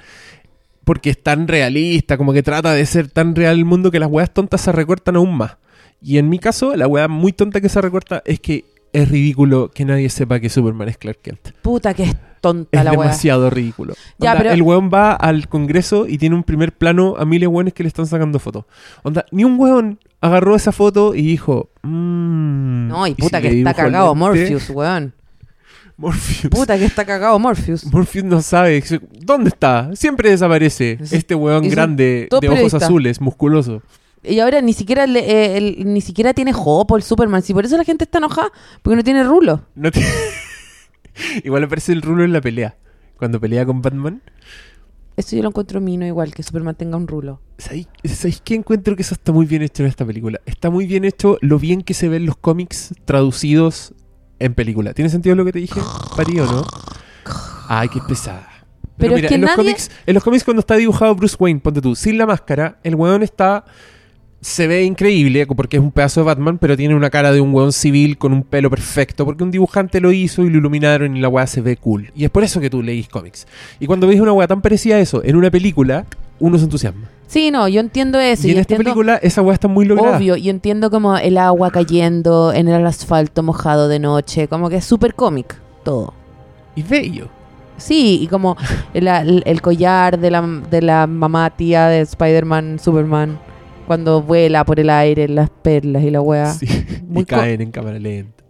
porque 0.84 1.10
es 1.10 1.22
tan 1.22 1.46
realista, 1.48 2.16
como 2.16 2.32
que 2.32 2.42
trata 2.42 2.72
de 2.72 2.84
ser 2.86 3.08
tan 3.08 3.34
real 3.36 3.56
el 3.56 3.64
mundo 3.64 3.90
que 3.90 4.00
las 4.00 4.10
weas 4.10 4.32
tontas 4.32 4.60
se 4.60 4.72
recortan 4.72 5.16
aún 5.16 5.36
más. 5.36 5.56
Y 6.02 6.18
en 6.18 6.28
mi 6.28 6.38
caso, 6.38 6.76
la 6.76 6.86
wea 6.86 7.08
muy 7.08 7.32
tonta 7.32 7.60
que 7.60 7.68
se 7.68 7.80
recorta 7.80 8.22
es 8.26 8.40
que 8.40 8.64
es 8.92 9.08
ridículo 9.08 9.70
que 9.72 9.84
nadie 9.84 10.08
sepa 10.08 10.40
que 10.40 10.48
Superman 10.48 10.88
es 10.88 10.98
Clark 10.98 11.18
Kent. 11.22 11.50
Puta 11.62 11.94
que 11.94 12.04
es 12.04 12.16
tonta 12.40 12.78
Es 12.78 12.84
la 12.84 12.92
weá. 12.92 13.02
demasiado 13.02 13.50
ridículo. 13.50 13.94
Ya, 14.18 14.32
Onda, 14.32 14.42
pero- 14.42 14.54
El 14.54 14.62
weón 14.62 14.90
va 14.92 15.12
al 15.12 15.48
congreso 15.48 16.06
y 16.06 16.18
tiene 16.18 16.34
un 16.36 16.42
primer 16.44 16.72
plano 16.72 17.14
a 17.18 17.24
miles 17.24 17.42
de 17.42 17.46
weones 17.48 17.74
que 17.74 17.82
le 17.82 17.88
están 17.88 18.06
sacando 18.06 18.38
fotos. 18.38 18.64
Onda, 19.02 19.24
ni 19.32 19.44
un 19.44 19.58
weón 19.58 19.98
agarró 20.26 20.54
esa 20.56 20.72
foto 20.72 21.14
y 21.14 21.22
dijo. 21.22 21.70
"Mm, 21.82 22.88
No, 22.88 23.06
y 23.06 23.10
¿y 23.12 23.14
puta 23.14 23.40
si 23.40 23.48
que 23.48 23.58
está 23.58 23.74
cagado 23.74 24.14
lente?". 24.14 24.18
Morpheus, 24.18 24.70
weón. 24.70 25.14
Morpheus. 25.96 26.50
Puta 26.50 26.76
que 26.78 26.84
está 26.84 27.04
cagado 27.06 27.38
Morpheus. 27.38 27.86
Morpheus 27.86 28.24
no 28.24 28.42
sabe. 28.42 28.82
¿Dónde 29.20 29.48
está? 29.48 29.90
Siempre 29.96 30.30
desaparece. 30.30 30.98
Este 31.10 31.34
weón 31.34 31.68
grande, 31.68 32.28
de 32.40 32.48
ojos 32.48 32.74
azules, 32.74 33.20
musculoso. 33.20 33.82
Y 34.22 34.40
ahora 34.40 34.60
ni 34.60 34.72
siquiera 34.72 35.06
le- 35.06 35.20
eh, 35.20 35.56
el- 35.56 35.92
ni 35.94 36.00
siquiera 36.00 36.34
tiene 36.34 36.52
jopo 36.52 36.96
el 36.96 37.02
Superman. 37.02 37.42
Si 37.42 37.54
por 37.54 37.64
eso 37.64 37.76
la 37.76 37.84
gente 37.84 38.04
está 38.04 38.18
enojada, 38.18 38.50
porque 38.82 38.96
no 38.96 39.04
tiene 39.04 39.22
rulo. 39.24 39.62
No 39.74 39.90
tiene- 39.92 40.08
Igual 41.44 41.64
aparece 41.64 41.92
el 41.92 42.02
rulo 42.02 42.24
en 42.24 42.32
la 42.32 42.40
pelea. 42.40 42.76
Cuando 43.18 43.40
pelea 43.40 43.64
con 43.64 43.80
Batman. 43.80 44.20
Eso 45.16 45.34
yo 45.34 45.42
lo 45.42 45.48
encuentro 45.48 45.80
mino 45.80 46.06
igual, 46.06 46.34
que 46.34 46.42
Superman 46.42 46.74
tenga 46.74 46.96
un 46.96 47.08
rulo. 47.08 47.40
¿Sabéis 47.56 47.88
¿sabéis 48.04 48.42
qué 48.44 48.54
encuentro 48.54 48.94
que 48.96 49.02
eso 49.02 49.14
está 49.14 49.32
muy 49.32 49.46
bien 49.46 49.62
hecho 49.62 49.82
en 49.82 49.88
esta 49.88 50.04
película? 50.04 50.40
Está 50.44 50.68
muy 50.68 50.86
bien 50.86 51.04
hecho 51.04 51.38
lo 51.40 51.58
bien 51.58 51.82
que 51.82 51.94
se 51.94 52.08
ven 52.08 52.26
los 52.26 52.36
cómics 52.36 52.94
traducidos 53.06 53.94
en 54.38 54.54
película. 54.54 54.92
¿Tiene 54.92 55.08
sentido 55.08 55.34
lo 55.34 55.44
que 55.46 55.52
te 55.52 55.58
dije, 55.58 55.80
Pari, 56.16 56.38
o 56.40 56.44
no? 56.44 56.66
Ay, 57.68 57.88
qué 57.88 58.00
pesada. 58.06 58.46
Pero, 58.98 59.14
Pero 59.14 59.14
es 59.14 59.16
mira, 59.16 59.28
que 59.28 59.34
en, 59.36 59.40
los 59.40 59.50
cómics, 59.52 59.90
en 60.06 60.14
los 60.14 60.22
cómics 60.22 60.44
cuando 60.44 60.60
está 60.60 60.76
dibujado 60.76 61.14
Bruce 61.14 61.36
Wayne, 61.38 61.60
ponte 61.60 61.80
tú, 61.80 61.94
sin 61.94 62.18
la 62.18 62.26
máscara, 62.26 62.78
el 62.82 62.94
weón 62.94 63.22
está... 63.22 63.64
Se 64.40 64.66
ve 64.66 64.84
increíble 64.84 65.46
porque 65.46 65.78
es 65.78 65.82
un 65.82 65.90
pedazo 65.90 66.20
de 66.20 66.26
Batman, 66.26 66.58
pero 66.58 66.76
tiene 66.76 66.94
una 66.94 67.10
cara 67.10 67.32
de 67.32 67.40
un 67.40 67.52
weón 67.52 67.72
civil 67.72 68.18
con 68.18 68.32
un 68.32 68.42
pelo 68.42 68.70
perfecto, 68.70 69.24
porque 69.24 69.42
un 69.42 69.50
dibujante 69.50 70.00
lo 70.00 70.12
hizo 70.12 70.42
y 70.42 70.50
lo 70.50 70.58
iluminaron 70.58 71.16
y 71.16 71.20
la 71.20 71.28
weá 71.28 71.46
se 71.46 71.60
ve 71.60 71.76
cool. 71.76 72.12
Y 72.14 72.24
es 72.24 72.30
por 72.30 72.44
eso 72.44 72.60
que 72.60 72.70
tú 72.70 72.82
leís 72.82 73.08
cómics. 73.08 73.46
Y 73.80 73.86
cuando 73.86 74.06
ves 74.06 74.20
una 74.20 74.32
weá 74.32 74.46
tan 74.46 74.60
parecida 74.60 74.96
a 74.96 75.00
eso 75.00 75.22
en 75.24 75.36
una 75.36 75.50
película, 75.50 76.04
uno 76.38 76.58
se 76.58 76.64
entusiasma. 76.64 77.08
Sí, 77.26 77.50
no, 77.50 77.66
yo 77.66 77.80
entiendo 77.80 78.20
eso. 78.20 78.46
y 78.46 78.52
en 78.52 78.58
esta 78.58 78.76
película 78.76 79.16
esa 79.16 79.42
weá 79.42 79.54
está 79.54 79.68
muy 79.68 79.84
lograda. 79.84 80.16
obvio, 80.16 80.36
y 80.36 80.48
entiendo 80.48 80.90
como 80.90 81.16
el 81.16 81.38
agua 81.38 81.70
cayendo 81.70 82.52
en 82.52 82.68
el 82.68 82.86
asfalto 82.86 83.42
mojado 83.42 83.88
de 83.88 83.98
noche. 83.98 84.46
Como 84.48 84.68
que 84.68 84.76
es 84.76 84.84
súper 84.84 85.14
cómic 85.14 85.56
todo. 85.82 86.14
Y 86.76 86.82
bello. 86.82 87.28
Sí, 87.78 88.20
y 88.22 88.26
como 88.28 88.56
el 88.94 89.60
collar 89.60 90.18
de 90.18 90.30
la, 90.30 90.42
de 90.42 90.82
la 90.82 91.06
mamá 91.06 91.50
tía 91.50 91.88
de 91.88 92.00
Spider-Man, 92.00 92.78
Superman, 92.82 93.38
cuando 93.86 94.22
vuela 94.22 94.64
por 94.64 94.80
el 94.80 94.90
aire, 94.90 95.28
las 95.28 95.50
perlas 95.50 96.02
y 96.02 96.10
la 96.10 96.20
weá. 96.20 96.52
Sí. 96.52 96.66
Y 97.16 97.24
caen 97.24 97.60
en 97.62 97.70
cámara 97.70 97.98
lenta. 97.98 98.44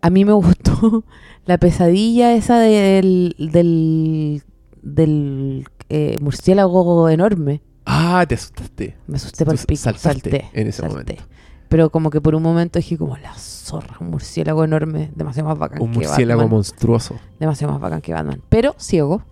A 0.00 0.10
mí 0.10 0.24
me 0.24 0.32
gustó 0.32 1.04
la 1.46 1.58
pesadilla 1.58 2.32
esa 2.34 2.58
del, 2.60 3.34
del, 3.38 4.42
del 4.82 5.66
eh, 5.88 6.16
murciélago 6.20 7.08
enorme. 7.08 7.62
Ah, 7.86 8.24
te 8.28 8.34
asustaste. 8.36 8.96
Me 9.06 9.16
asusté 9.16 9.44
por 9.44 9.54
el 9.54 9.60
pico, 9.60 9.80
saltaste 9.82 10.30
salté. 10.30 10.50
en 10.52 10.68
ese 10.68 10.82
salté. 10.82 10.92
momento. 10.94 11.24
Pero 11.68 11.90
como 11.90 12.10
que 12.10 12.20
por 12.20 12.34
un 12.34 12.42
momento 12.42 12.78
dije 12.78 12.96
como 12.96 13.16
la 13.16 13.34
zorra, 13.34 13.96
un 14.00 14.10
murciélago 14.10 14.62
enorme, 14.64 15.10
demasiado 15.16 15.48
más 15.48 15.58
bacán 15.58 15.82
Un 15.82 15.90
que 15.90 15.98
murciélago 15.98 16.42
Batman. 16.42 16.56
monstruoso. 16.56 17.16
Demasiado 17.40 17.72
más 17.72 17.82
bacán 17.82 18.00
que 18.00 18.12
Batman. 18.12 18.40
Pero 18.48 18.76
ciego. 18.78 19.22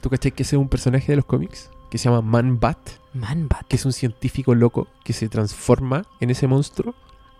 ¿Tú 0.00 0.08
cachai 0.08 0.30
que 0.32 0.44
ese 0.44 0.56
es 0.56 0.60
un 0.60 0.68
personaje 0.68 1.10
de 1.10 1.16
los 1.16 1.24
cómics? 1.24 1.68
Que 1.90 1.98
se 1.98 2.08
llama 2.08 2.22
Man-Bat. 2.22 2.78
Man-Bat. 3.14 3.66
Que 3.68 3.76
es 3.76 3.84
un 3.84 3.92
científico 3.92 4.54
loco 4.54 4.86
que 5.04 5.12
se 5.12 5.28
transforma 5.28 6.04
en 6.20 6.30
ese 6.30 6.46
monstruo. 6.46 6.94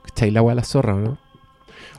¿Cachai? 0.05 0.31
La 0.31 0.41
agua 0.41 0.55
la 0.55 0.65
zorra, 0.65 0.95
¿o 0.95 0.99
¿no? 0.99 1.19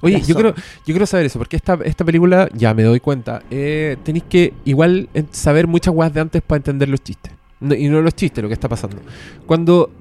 Oye, 0.02 0.16
La 0.16 0.20
yo 0.26 0.34
zorra. 0.36 0.54
creo, 0.54 0.56
yo 0.66 0.86
quiero 0.94 1.06
saber 1.06 1.28
eso, 1.28 1.38
porque 1.40 1.56
esta, 1.56 1.78
esta 1.86 2.04
película, 2.04 2.50
ya 2.54 2.74
me 2.74 2.82
doy 2.84 3.00
cuenta, 3.00 3.44
eh, 3.52 3.98
tenéis 4.04 4.26
que 4.28 4.54
igual 4.66 5.10
saber 5.32 5.68
muchas 5.68 5.94
guas 5.94 6.12
de 6.14 6.22
antes 6.22 6.42
para 6.42 6.58
entender 6.58 6.90
los 6.90 7.02
chistes. 7.04 7.32
No- 7.60 7.76
y 7.76 7.88
no 7.88 8.02
los 8.02 8.16
chistes, 8.16 8.42
lo 8.42 8.48
que 8.48 8.56
está 8.56 8.68
pasando. 8.68 8.98
Cuando 9.46 9.92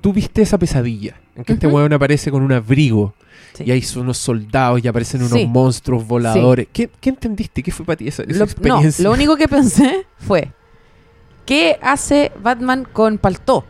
tú 0.00 0.12
viste 0.12 0.42
esa 0.42 0.56
pesadilla, 0.58 1.20
en 1.34 1.42
que 1.44 1.54
este 1.54 1.66
Ujú. 1.66 1.76
weón 1.76 1.92
aparece 1.92 2.30
con 2.30 2.42
un 2.42 2.52
abrigo, 2.52 3.14
Sí. 3.54 3.64
y 3.66 3.70
hay 3.72 3.84
unos 3.96 4.18
soldados 4.18 4.84
y 4.84 4.88
aparecen 4.88 5.20
unos 5.22 5.32
Sí. 5.32 5.46
monstruos 5.46 6.06
voladores. 6.06 6.68
¿Qué, 6.72 6.88
qué 7.00 7.10
entendiste? 7.10 7.62
¿Qué 7.62 7.72
fue 7.72 7.84
para 7.84 7.96
ti 7.96 8.06
esa, 8.06 8.22
esa 8.22 8.32
Lo- 8.32 8.38
no, 8.38 8.44
experiencia? 8.44 9.02
lo 9.02 9.10
único 9.12 9.36
que 9.36 9.48
pensé 9.48 10.06
fue, 10.18 10.52
¿qué 11.48 11.78
hace 11.80 12.30
Batman 12.42 12.86
con 12.92 13.16
paltó? 13.16 13.64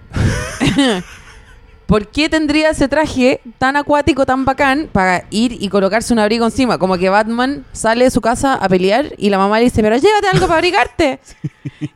¿Por 1.87 2.09
qué 2.09 2.29
tendría 2.29 2.71
ese 2.71 2.89
traje 2.89 3.41
tan 3.57 3.77
acuático, 3.77 4.27
tan 4.27 4.45
bacán, 4.45 4.91
para 4.93 5.27
ir 5.31 5.57
y 5.61 5.69
colocarse 5.69 6.13
un 6.13 6.19
abrigo 6.19 6.45
encima? 6.45 6.77
Como 6.77 6.99
que 6.99 7.09
Batman 7.09 7.65
sale 7.71 8.07
de 8.07 8.11
su 8.11 8.21
casa 8.21 8.55
a 8.55 8.69
pelear 8.69 9.15
y 9.17 9.31
la 9.31 9.39
mamá 9.39 9.59
le 9.59 9.67
dice, 9.67 9.81
pero 9.81 9.97
llévate 9.97 10.27
algo 10.27 10.49
para 10.49 10.59
abrigarte. 10.59 11.21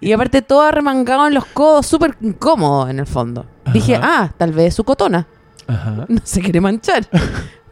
Y 0.00 0.12
aparte 0.12 0.40
todo 0.40 0.62
arremangado 0.62 1.26
en 1.26 1.34
los 1.34 1.46
codos, 1.46 1.84
súper 1.84 2.16
incómodo 2.20 2.88
en 2.88 3.00
el 3.00 3.06
fondo. 3.06 3.44
Dije, 3.72 3.98
ah, 4.00 4.32
tal 4.38 4.52
vez 4.52 4.68
es 4.68 4.74
su 4.76 4.84
cotona. 4.84 5.26
Ajá. 5.66 6.06
No 6.08 6.20
se 6.22 6.40
quiere 6.40 6.60
manchar. 6.60 7.08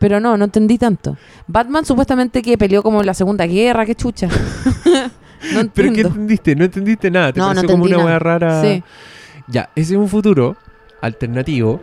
Pero 0.00 0.18
no, 0.18 0.36
no 0.36 0.46
entendí 0.46 0.78
tanto. 0.78 1.16
Batman 1.46 1.84
supuestamente 1.84 2.42
que 2.42 2.58
peleó 2.58 2.82
como 2.82 3.00
en 3.00 3.06
la 3.06 3.14
Segunda 3.14 3.46
Guerra, 3.46 3.86
qué 3.86 3.94
chucha. 3.94 4.28
no 5.54 5.68
¿Pero 5.74 5.92
qué 5.92 6.00
entendiste? 6.02 6.54
No 6.56 6.64
entendiste 6.64 7.10
nada. 7.10 7.32
Te 7.32 7.40
No, 7.40 7.48
no 7.48 7.54
pareció 7.54 7.70
como 7.70 7.84
una 7.84 7.96
nada. 7.96 8.06
hueá 8.06 8.18
rara. 8.18 8.62
Sí. 8.62 8.82
Ya, 9.48 9.70
ese 9.74 9.94
es 9.94 9.98
un 9.98 10.08
futuro 10.08 10.56
alternativo 11.00 11.80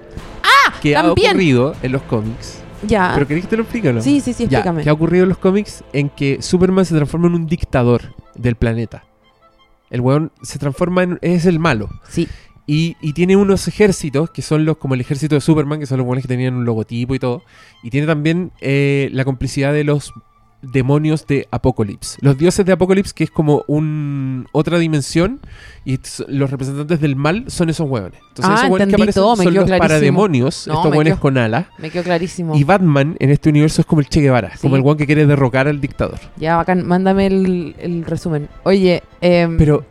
que 0.81 0.95
ha 0.95 1.01
¡Ah! 1.01 1.11
ocurrido 1.11 1.75
en 1.81 1.91
los 1.91 2.01
cómics. 2.03 2.61
Ya. 2.83 3.11
¿Pero 3.15 3.27
querés 3.27 3.43
que 3.45 3.49
te 3.49 3.57
lo 3.57 3.63
explique 3.63 3.89
o 3.89 3.93
no? 3.93 4.01
sí, 4.01 4.21
sí, 4.21 4.33
sí, 4.33 4.47
Ya, 4.47 4.59
explícame. 4.59 4.83
que 4.83 4.89
ha 4.89 4.93
ocurrido 4.93 5.23
en 5.23 5.29
los 5.29 5.37
cómics 5.39 5.83
en 5.93 6.09
que 6.09 6.41
Superman 6.41 6.85
se 6.85 6.95
transforma 6.95 7.27
en 7.27 7.33
un 7.33 7.47
dictador 7.47 8.13
del 8.35 8.55
planeta. 8.55 9.03
El 9.89 10.01
weón 10.01 10.31
se 10.41 10.59
transforma 10.59 11.03
en... 11.03 11.17
es 11.21 11.45
el 11.45 11.59
malo. 11.59 11.89
Sí. 12.07 12.27
Y, 12.67 12.95
y 13.01 13.13
tiene 13.13 13.35
unos 13.37 13.67
ejércitos 13.67 14.29
que 14.29 14.41
son 14.41 14.65
los 14.65 14.77
como 14.77 14.93
el 14.93 15.01
ejército 15.01 15.35
de 15.35 15.41
Superman, 15.41 15.79
que 15.79 15.85
son 15.85 15.97
los 15.97 16.05
buenos 16.05 16.21
que 16.21 16.27
tenían 16.27 16.53
un 16.53 16.65
logotipo 16.65 17.15
y 17.15 17.19
todo. 17.19 17.41
Y 17.81 17.89
tiene 17.89 18.05
también 18.05 18.51
eh, 18.61 19.09
la 19.13 19.23
complicidad 19.25 19.73
de 19.73 19.83
los 19.85 20.13
demonios 20.61 21.27
de 21.27 21.47
Apocalypse. 21.51 22.17
Los 22.21 22.37
dioses 22.37 22.65
de 22.65 22.71
Apocalypse, 22.73 23.13
que 23.13 23.23
es 23.23 23.31
como 23.31 23.63
un 23.67 24.47
otra 24.51 24.79
dimensión, 24.79 25.39
y 25.85 25.99
los 26.27 26.49
representantes 26.51 26.99
del 26.99 27.15
mal 27.15 27.45
son 27.47 27.69
esos 27.69 27.87
hueones. 27.89 28.19
Entonces 28.29 28.45
Ah, 28.49 28.55
esos 28.55 28.69
hueones 28.71 28.87
que 28.89 28.95
aparecen 28.95 29.21
todo, 29.21 29.35
son 29.35 29.45
los 29.45 29.53
clarísimo. 29.65 29.77
parademonios, 29.79 30.67
No, 30.67 30.73
estos 30.75 30.91
hueones 30.91 31.15
con 31.17 31.37
alas. 31.37 31.67
Me 31.77 31.89
quedó 31.89 32.03
clarísimo. 32.03 32.55
Y 32.55 32.63
Batman 32.63 33.15
en 33.19 33.29
este 33.29 33.49
universo 33.49 33.81
es 33.81 33.85
como 33.87 34.01
el 34.01 34.09
Che 34.09 34.21
Guevara, 34.21 34.51
Sí. 34.55 34.59
como 34.61 34.75
el 34.75 34.81
hueón 34.81 34.97
que 34.97 35.05
quiere 35.05 35.25
derrocar 35.25 35.67
al 35.67 35.79
dictador. 35.79 36.19
Ya, 36.37 36.57
bacán, 36.57 36.85
mándame 36.87 37.27
el, 37.27 37.75
el 37.79 38.03
resumen. 38.05 38.49
Oye, 38.63 39.03
em, 39.21 39.57
Pero 39.57 39.85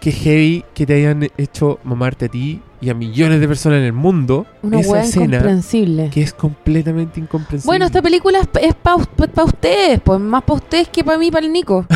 qué 0.00 0.12
heavy 0.12 0.64
que 0.74 0.86
te 0.86 0.94
hayan 0.94 1.28
hecho 1.36 1.78
mamarte 1.84 2.26
a 2.26 2.28
ti 2.28 2.60
y 2.80 2.90
a 2.90 2.94
millones 2.94 3.40
de 3.40 3.48
personas 3.48 3.78
en 3.78 3.84
el 3.84 3.92
mundo 3.92 4.46
una 4.62 4.80
esa 4.80 5.02
escena 5.02 5.24
incomprensible. 5.36 6.10
que 6.10 6.22
es 6.22 6.32
completamente 6.32 7.20
incomprensible. 7.20 7.66
Bueno, 7.66 7.86
esta 7.86 8.02
película 8.02 8.40
es, 8.60 8.74
para 8.74 8.96
ustedes, 9.44 10.00
pues 10.00 10.20
más 10.20 10.42
para 10.44 10.56
ustedes 10.56 10.88
que 10.88 11.02
para 11.04 11.18
mí, 11.18 11.30
para 11.30 11.46
el 11.46 11.52
Nico. 11.52 11.86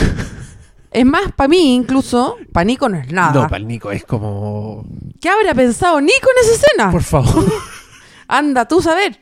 es 0.91 1.05
más, 1.07 1.33
para 1.33 1.49
mí 1.49 1.75
incluso, 1.75 2.37
para 2.53 2.65
Nico 2.65 2.89
no 2.89 2.97
es 2.99 3.13
nada. 3.13 3.33
No, 3.33 3.43
para 3.43 3.59
el 3.59 3.67
Nico 3.69 3.91
es 3.91 4.05
como... 4.05 4.85
¿Qué 5.21 5.29
habrá 5.29 5.55
pensado 5.55 6.01
Nico 6.01 6.29
en 6.37 6.45
esa 6.49 6.55
escena? 6.65 6.91
Por 6.91 7.03
favor. 7.03 7.45
Anda, 8.29 8.67
tú 8.67 8.81
saber. 8.81 9.21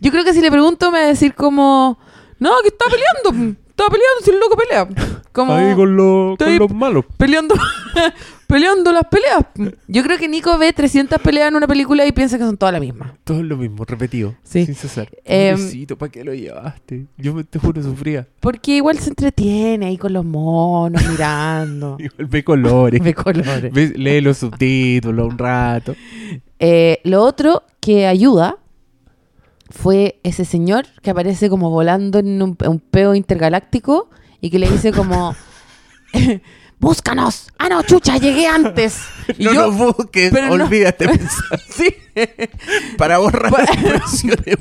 Yo 0.00 0.10
creo 0.10 0.24
que 0.24 0.32
si 0.34 0.40
le 0.40 0.50
pregunto 0.50 0.90
me 0.90 0.98
va 0.98 1.04
a 1.04 1.08
decir 1.08 1.34
como, 1.34 1.98
no, 2.38 2.50
que 2.62 2.68
está 2.68 2.86
peleando, 2.86 3.56
está 3.68 3.84
peleando 3.86 4.24
si 4.24 4.30
el 4.30 4.40
loco 4.40 4.56
pelea. 4.56 4.88
Como 5.32 5.52
Ahí 5.54 5.74
con, 5.74 5.96
lo- 5.96 6.36
con 6.38 6.58
los 6.58 6.74
malos. 6.74 7.04
peleando, 7.16 7.54
peleando 8.48 8.92
las 8.92 9.04
peleas. 9.04 9.44
Yo 9.86 10.02
creo 10.02 10.18
que 10.18 10.26
Nico 10.28 10.58
ve 10.58 10.72
300 10.72 11.20
peleas 11.20 11.48
en 11.48 11.56
una 11.56 11.68
película 11.68 12.04
y 12.06 12.10
piensa 12.12 12.38
que 12.38 12.44
son 12.44 12.56
todas 12.56 12.72
la 12.72 12.80
misma. 12.80 13.14
Todo 13.22 13.42
lo 13.44 13.56
mismo, 13.56 13.84
repetido. 13.84 14.34
Sí. 14.42 14.64
Sin 14.66 14.74
cesar. 14.74 15.08
Pobrecito, 15.24 15.96
¿para 15.96 16.10
qué 16.10 16.24
lo 16.24 16.34
llevaste? 16.34 17.06
Yo 17.16 17.34
me- 17.34 17.44
te 17.44 17.58
juro, 17.60 17.80
sufría. 17.82 18.26
Porque 18.40 18.72
igual 18.76 18.98
se 18.98 19.10
entretiene 19.10 19.86
ahí 19.86 19.96
con 19.98 20.12
los 20.12 20.24
monos 20.24 21.00
mirando. 21.08 21.96
Igual 22.00 22.26
ve 22.26 22.42
colores. 22.42 23.00
Ve 23.02 23.14
colores. 23.14 23.72
Ve- 23.72 23.92
lee 23.94 24.20
los 24.20 24.38
subtítulos 24.38 25.28
un 25.30 25.38
rato. 25.38 25.94
Eh, 26.58 26.98
lo 27.04 27.22
otro 27.22 27.62
que 27.80 28.06
ayuda 28.06 28.56
fue 29.70 30.18
ese 30.22 30.44
señor 30.46 30.86
que 31.02 31.10
aparece 31.10 31.50
como 31.50 31.68
volando 31.70 32.18
en 32.18 32.40
un, 32.42 32.56
un 32.66 32.80
peo 32.80 33.14
intergaláctico 33.14 34.08
y 34.40 34.48
que 34.50 34.58
le 34.58 34.70
dice 34.70 34.92
como 34.92 35.34
¡Búscanos! 36.80 37.48
¡Ah, 37.58 37.68
no, 37.68 37.82
chucha! 37.82 38.16
¡Llegué 38.18 38.46
antes! 38.46 38.98
Y 39.38 39.44
no 39.44 39.52
yo, 39.52 39.62
lo 39.66 39.72
busques, 39.72 40.30
pero 40.32 40.56
no- 40.56 40.64
olvídate 40.64 41.06
pensar. 41.06 41.60
sí, 41.70 41.94
Para 42.96 43.18
borrar 43.18 43.50
Para- 43.52 43.72
de 43.74 44.58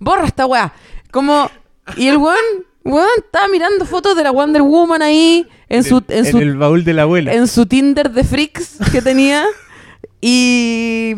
borra 0.00 0.26
esta 0.26 0.44
weá. 0.46 0.72
Como, 1.12 1.48
y 1.96 2.08
el 2.08 2.16
weón, 2.16 2.36
weón 2.84 3.06
estaba 3.24 3.46
mirando 3.48 3.84
fotos 3.86 4.16
de 4.16 4.24
la 4.24 4.32
Wonder 4.32 4.62
Woman 4.62 5.02
ahí 5.02 5.46
en 5.68 5.84
su, 5.84 6.02
en 6.08 6.24
su 6.30 6.38
el 6.38 6.56
baúl 6.56 6.84
de 6.84 6.94
la 6.94 7.02
abuela. 7.02 7.32
en 7.32 7.46
su 7.46 7.66
Tinder 7.66 8.10
de 8.10 8.24
freaks 8.24 8.78
que 8.90 9.00
tenía. 9.02 9.44
Y, 10.20 11.14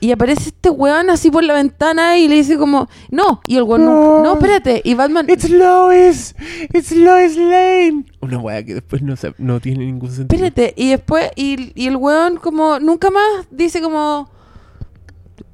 y 0.00 0.12
aparece 0.12 0.50
este 0.50 0.70
weón 0.70 1.10
así 1.10 1.30
por 1.30 1.42
la 1.44 1.54
ventana 1.54 2.16
y 2.18 2.28
le 2.28 2.36
dice 2.36 2.56
como, 2.56 2.88
no, 3.10 3.40
y 3.46 3.56
el 3.56 3.64
weón, 3.64 3.84
no, 3.84 4.22
no, 4.22 4.32
espérate, 4.34 4.80
y 4.84 4.94
Batman, 4.94 5.26
It's 5.28 5.50
Lois. 5.50 6.34
It's 6.72 6.92
Lois 6.92 7.36
Lane. 7.36 8.04
Una 8.20 8.38
weá 8.38 8.62
que 8.64 8.74
después 8.74 9.02
no, 9.02 9.16
se- 9.16 9.34
no 9.38 9.60
tiene 9.60 9.84
ningún 9.86 10.10
sentido. 10.10 10.44
espérate, 10.46 10.72
y 10.76 10.90
después, 10.90 11.30
y, 11.36 11.72
y 11.74 11.88
el 11.88 11.96
weón 11.96 12.36
como, 12.36 12.78
nunca 12.78 13.10
más 13.10 13.46
dice 13.50 13.80
como, 13.82 14.30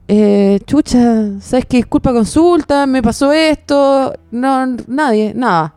eh, 0.07 0.61
chucha, 0.67 1.41
¿sabes 1.41 1.65
qué? 1.67 1.79
Disculpa 1.79 2.13
consulta, 2.13 2.87
me 2.87 3.03
pasó 3.03 3.33
esto, 3.33 4.13
no, 4.31 4.67
nadie, 4.87 5.33
nada. 5.35 5.75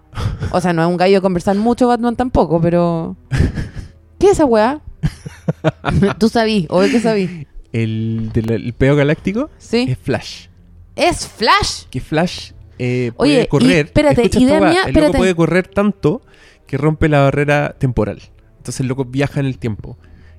O 0.52 0.60
sea, 0.60 0.74
no 0.74 0.82
es 0.84 0.88
un 0.90 0.98
gallo 0.98 1.16
de 1.16 1.22
conversar 1.22 1.56
mucho 1.56 1.88
Batman 1.88 2.16
tampoco, 2.16 2.60
pero... 2.60 3.16
¿Qué 4.20 4.28
es 4.28 4.32
esa 4.34 4.46
weá? 4.46 4.82
Tú 6.20 6.30
sabí, 6.30 6.66
obvio 6.70 6.92
que 6.92 7.00
sabí. 7.00 7.48
El 7.74 8.32
del 8.34 8.50
el 8.52 8.74
peo 8.74 8.96
galáctico 8.96 9.50
Sí. 9.58 9.86
es 9.90 9.98
Flash. 9.98 10.48
Es 10.96 11.28
Flash. 11.28 11.84
Que 11.90 12.00
Flash 12.00 12.52
eh, 12.80 13.12
Oye, 13.18 13.34
puede 13.34 13.44
y 13.44 13.48
correr. 13.48 13.86
espérate, 13.88 14.22
Escucha 14.24 14.88
el 14.88 14.94
loco 14.94 15.14
puede 15.18 15.36
correr 15.36 15.68
tanto 15.68 16.22
que 16.66 16.78
rompe 16.78 17.08
la 17.10 17.22
barrera 17.22 17.76
temporal. 17.78 18.22
Entonces 18.58 18.80
el 18.82 18.88
loco 18.88 19.06
viaja 19.06 19.40
en 19.40 19.46
el 19.46 19.58
tiempo. 19.58 19.98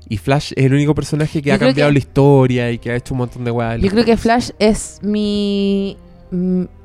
Y 0.08 0.16
Flash 0.16 0.52
es 0.56 0.64
el 0.64 0.72
único 0.72 0.94
personaje 0.94 1.42
que 1.42 1.50
Yo 1.50 1.54
ha 1.54 1.58
cambiado 1.58 1.90
que- 1.90 1.92
la 1.94 1.98
historia 1.98 2.70
y 2.72 2.78
que 2.78 2.90
ha 2.90 2.96
hecho 2.96 3.14
un 3.14 3.18
montón 3.18 3.44
de 3.44 3.50
weas. 3.50 3.80
Yo 3.80 3.90
creo 3.90 4.04
que 4.04 4.16
Flash 4.16 4.50
es 4.58 4.98
mi 5.02 5.96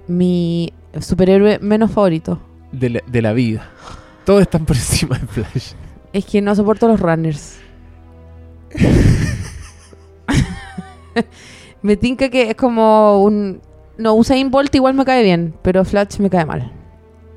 mi 0.07 0.73
superhéroe 0.99 1.59
menos 1.59 1.91
favorito. 1.91 2.39
de 2.71 2.89
la, 2.89 3.01
de 3.07 3.21
la 3.21 3.33
vida. 3.33 3.69
Todos 4.25 4.41
están 4.41 4.65
por 4.65 4.75
encima 4.75 5.17
de 5.19 5.27
Flash. 5.27 5.73
Es 6.11 6.25
que 6.25 6.41
no 6.41 6.53
soporto 6.55 6.87
los 6.87 6.99
runners. 6.99 7.55
me 11.81 11.97
tinca 11.97 12.29
que 12.29 12.51
es 12.51 12.55
como 12.55 13.23
un 13.23 13.61
no 13.97 14.15
Usain 14.15 14.49
Bolt 14.49 14.73
igual 14.75 14.93
me 14.95 15.05
cae 15.05 15.23
bien, 15.23 15.53
pero 15.61 15.85
Flash 15.85 16.19
me 16.19 16.29
cae 16.29 16.45
mal. 16.45 16.71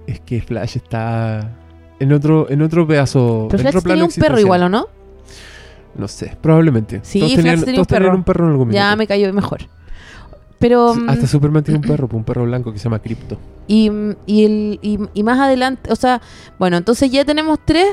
Es 0.06 0.20
que 0.20 0.40
Flash 0.40 0.76
está 0.76 1.52
en 1.98 2.12
otro, 2.12 2.48
en 2.50 2.62
otro 2.62 2.86
pedazo. 2.86 3.48
Pero 3.50 3.58
en 3.58 3.62
Flash 3.64 3.76
otro 3.76 3.88
tenía 3.90 4.04
un 4.04 4.10
perro 4.10 4.40
igual, 4.40 4.62
¿o 4.62 4.68
no? 4.68 4.86
No 5.94 6.08
sé, 6.08 6.36
probablemente. 6.40 7.00
Sí, 7.02 7.18
todos 7.20 7.32
Flash 7.32 7.42
tenían, 7.44 7.64
tenía 7.64 7.84
todos 7.84 7.90
un 7.90 7.98
perro. 8.04 8.14
un 8.16 8.24
perro 8.24 8.44
en 8.46 8.50
algún 8.52 8.70
Ya 8.70 8.84
minuto. 8.84 8.96
me 8.98 9.06
cayó 9.06 9.32
mejor. 9.32 9.60
Pero 10.58 10.94
mm, 10.94 11.10
Hasta 11.10 11.26
Superman 11.26 11.64
tiene 11.64 11.80
un 11.80 11.86
perro, 11.86 12.08
un 12.12 12.24
perro 12.24 12.44
blanco 12.44 12.72
que 12.72 12.78
se 12.78 12.84
llama 12.84 13.00
Crypto. 13.00 13.38
Y, 13.66 13.90
y, 14.26 14.44
el, 14.44 14.78
y, 14.80 14.98
y 15.12 15.22
más 15.22 15.38
adelante, 15.38 15.92
o 15.92 15.96
sea, 15.96 16.22
bueno, 16.58 16.76
entonces 16.76 17.10
ya 17.10 17.24
tenemos 17.24 17.58
tres. 17.64 17.86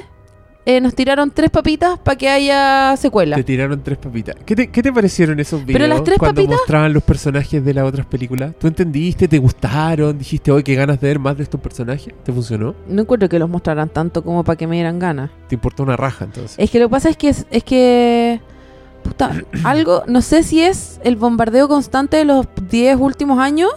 Eh, 0.65 0.79
nos 0.79 0.95
tiraron 0.95 1.29
tres 1.31 1.49
papitas 1.49 1.99
para 1.99 2.17
que 2.17 2.29
haya 2.29 2.95
secuela. 2.97 3.35
Te 3.35 3.43
tiraron 3.43 3.83
tres 3.83 3.97
papitas. 3.97 4.35
¿Qué 4.45 4.55
te, 4.55 4.67
qué 4.71 4.81
te 4.81 4.93
parecieron 4.93 5.39
esos 5.39 5.65
videos 5.65 5.79
Pero 5.81 5.87
las 5.93 6.03
tres 6.03 6.17
cuando 6.17 6.41
papitas- 6.41 6.57
mostraban 6.59 6.93
los 6.93 7.03
personajes 7.03 7.63
de 7.65 7.73
las 7.73 7.83
otras 7.85 8.05
películas? 8.05 8.53
¿Tú 8.59 8.67
entendiste? 8.67 9.27
¿Te 9.27 9.37
gustaron? 9.39 10.17
¿Dijiste, 10.17 10.51
hoy 10.51 10.63
qué 10.63 10.75
ganas 10.75 11.01
de 11.01 11.07
ver 11.07 11.19
más 11.19 11.35
de 11.37 11.43
estos 11.43 11.59
personajes? 11.59 12.13
¿Te 12.23 12.31
funcionó? 12.31 12.75
No 12.87 13.01
encuentro 13.01 13.27
que 13.27 13.39
los 13.39 13.49
mostraran 13.49 13.89
tanto 13.89 14.23
como 14.23 14.43
para 14.43 14.55
que 14.55 14.67
me 14.67 14.75
dieran 14.75 14.99
ganas. 14.99 15.29
¿Te 15.49 15.55
importó 15.55 15.83
una 15.83 15.97
raja 15.97 16.25
entonces? 16.25 16.55
Es 16.57 16.69
que 16.71 16.79
lo 16.79 16.87
que 16.87 16.91
pasa 16.91 17.09
es 17.09 17.17
que 17.17 17.29
es, 17.29 17.45
es 17.51 17.63
que. 17.63 18.39
Puta, 19.03 19.31
algo. 19.65 20.03
No 20.07 20.21
sé 20.21 20.43
si 20.43 20.61
es 20.61 20.99
el 21.03 21.17
bombardeo 21.17 21.67
constante 21.67 22.17
de 22.17 22.25
los 22.25 22.47
10 22.69 22.97
últimos 22.99 23.39
años. 23.39 23.69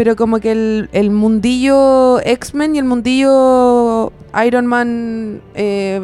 Pero 0.00 0.16
como 0.16 0.40
que 0.40 0.50
el, 0.52 0.88
el 0.92 1.10
mundillo 1.10 2.20
X-Men 2.24 2.74
y 2.74 2.78
el 2.78 2.86
mundillo 2.86 4.10
Iron 4.46 4.64
Man. 4.64 5.42
eh, 5.54 6.00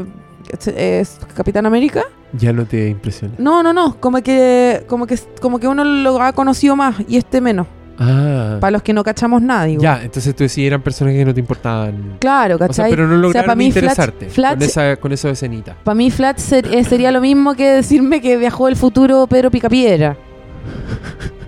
es, 0.51 0.69
es 0.69 1.19
Capitán 1.35 1.65
América. 1.65 2.03
Ya 2.35 2.53
no 2.53 2.67
te 2.67 2.89
impresiona. 2.91 3.33
No, 3.39 3.63
no, 3.63 3.73
no. 3.73 3.97
Como 3.99 4.21
que, 4.21 4.85
como 4.87 5.07
que, 5.07 5.19
como 5.41 5.59
que 5.59 5.67
uno 5.67 5.83
lo 5.83 6.21
ha 6.21 6.35
conocido 6.35 6.77
más 6.77 6.97
y 7.09 7.17
este 7.17 7.41
menos. 7.41 7.69
Ah. 7.99 8.59
Para 8.61 8.73
los 8.73 8.83
que 8.83 8.93
no 8.93 9.03
cachamos 9.03 9.41
nada, 9.41 9.65
digo. 9.65 9.81
Ya, 9.83 10.03
entonces 10.03 10.37
tú 10.37 10.45
decías 10.45 10.67
eran 10.67 10.83
personajes 10.83 11.19
que 11.19 11.25
no 11.25 11.33
te 11.33 11.41
importaban. 11.41 12.19
Claro, 12.21 12.57
O 12.57 12.59
sea, 12.59 12.67
¿cachai? 12.69 12.91
pero 12.91 13.09
no 13.09 13.17
lograron 13.17 13.57
mí 13.57 13.65
interesarte 13.65 14.29
Flash- 14.29 14.53
con 14.59 14.63
esa 14.63 14.97
con 14.97 15.13
esa 15.13 15.31
escenita. 15.31 15.75
Para 15.85 15.95
mí 15.95 16.11
Flash 16.11 16.37
ser- 16.37 16.67
eh, 16.75 16.85
sería 16.85 17.11
lo 17.11 17.23
mismo 17.23 17.55
que 17.55 17.71
decirme 17.71 18.21
que 18.21 18.37
viajó 18.37 18.69
el 18.69 18.77
futuro 18.77 19.27
Pedro 19.27 19.51
Picapiedra. 19.51 20.19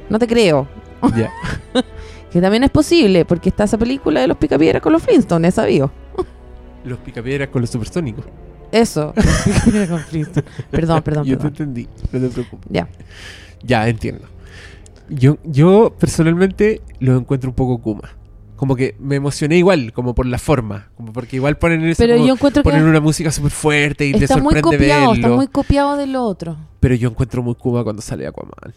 No 0.08 0.18
te 0.18 0.26
creo. 0.26 0.66
Ya. 1.14 1.30
Que 2.38 2.42
también 2.42 2.62
es 2.62 2.70
posible, 2.70 3.24
porque 3.24 3.48
está 3.48 3.64
esa 3.64 3.76
película 3.76 4.20
de 4.20 4.28
los 4.28 4.36
Picapiedras 4.36 4.80
con 4.80 4.92
los 4.92 5.02
Flintstones, 5.02 5.48
es 5.48 5.54
sabido. 5.56 5.90
Los 6.84 7.00
picapiedras 7.00 7.48
con 7.48 7.62
los 7.62 7.68
supersónicos. 7.68 8.24
Eso. 8.70 9.12
Con 9.88 9.98
Flintstones. 9.98 10.48
Perdón, 10.70 11.02
perdón, 11.02 11.24
Yo 11.24 11.36
te 11.36 11.48
entendí, 11.48 11.88
no 12.12 12.20
te 12.20 12.28
preocupes. 12.28 12.68
Ya. 12.70 12.88
Ya, 13.64 13.88
entiendo. 13.88 14.24
Yo, 15.08 15.38
yo 15.42 15.96
personalmente 15.98 16.80
lo 17.00 17.16
encuentro 17.16 17.50
un 17.50 17.56
poco 17.56 17.82
Kuma. 17.82 18.08
Como 18.54 18.76
que 18.76 18.94
me 19.00 19.16
emocioné 19.16 19.56
igual, 19.56 19.92
como 19.92 20.14
por 20.14 20.24
la 20.24 20.38
forma. 20.38 20.90
Como 20.96 21.12
porque 21.12 21.34
igual 21.34 21.58
ponen 21.58 21.84
eso, 21.86 22.00
Pero 22.00 22.24
yo 22.24 22.34
encuentro 22.34 22.62
ponen 22.62 22.84
que 22.84 22.88
una 22.88 23.00
música 23.00 23.32
súper 23.32 23.50
fuerte 23.50 24.06
y 24.06 24.12
te 24.12 24.26
está 24.26 24.36
muy 24.36 24.54
sorprende 24.54 24.78
copiado, 24.78 25.14
está 25.14 25.22
verlo. 25.22 25.36
muy 25.36 25.48
copiado 25.48 25.96
de 25.96 26.06
lo 26.06 26.22
otro. 26.22 26.56
Pero 26.78 26.94
yo 26.94 27.08
encuentro 27.08 27.42
muy 27.42 27.56
Kuma 27.56 27.82
cuando 27.82 28.00
sale 28.00 28.28
Aquaman. 28.28 28.72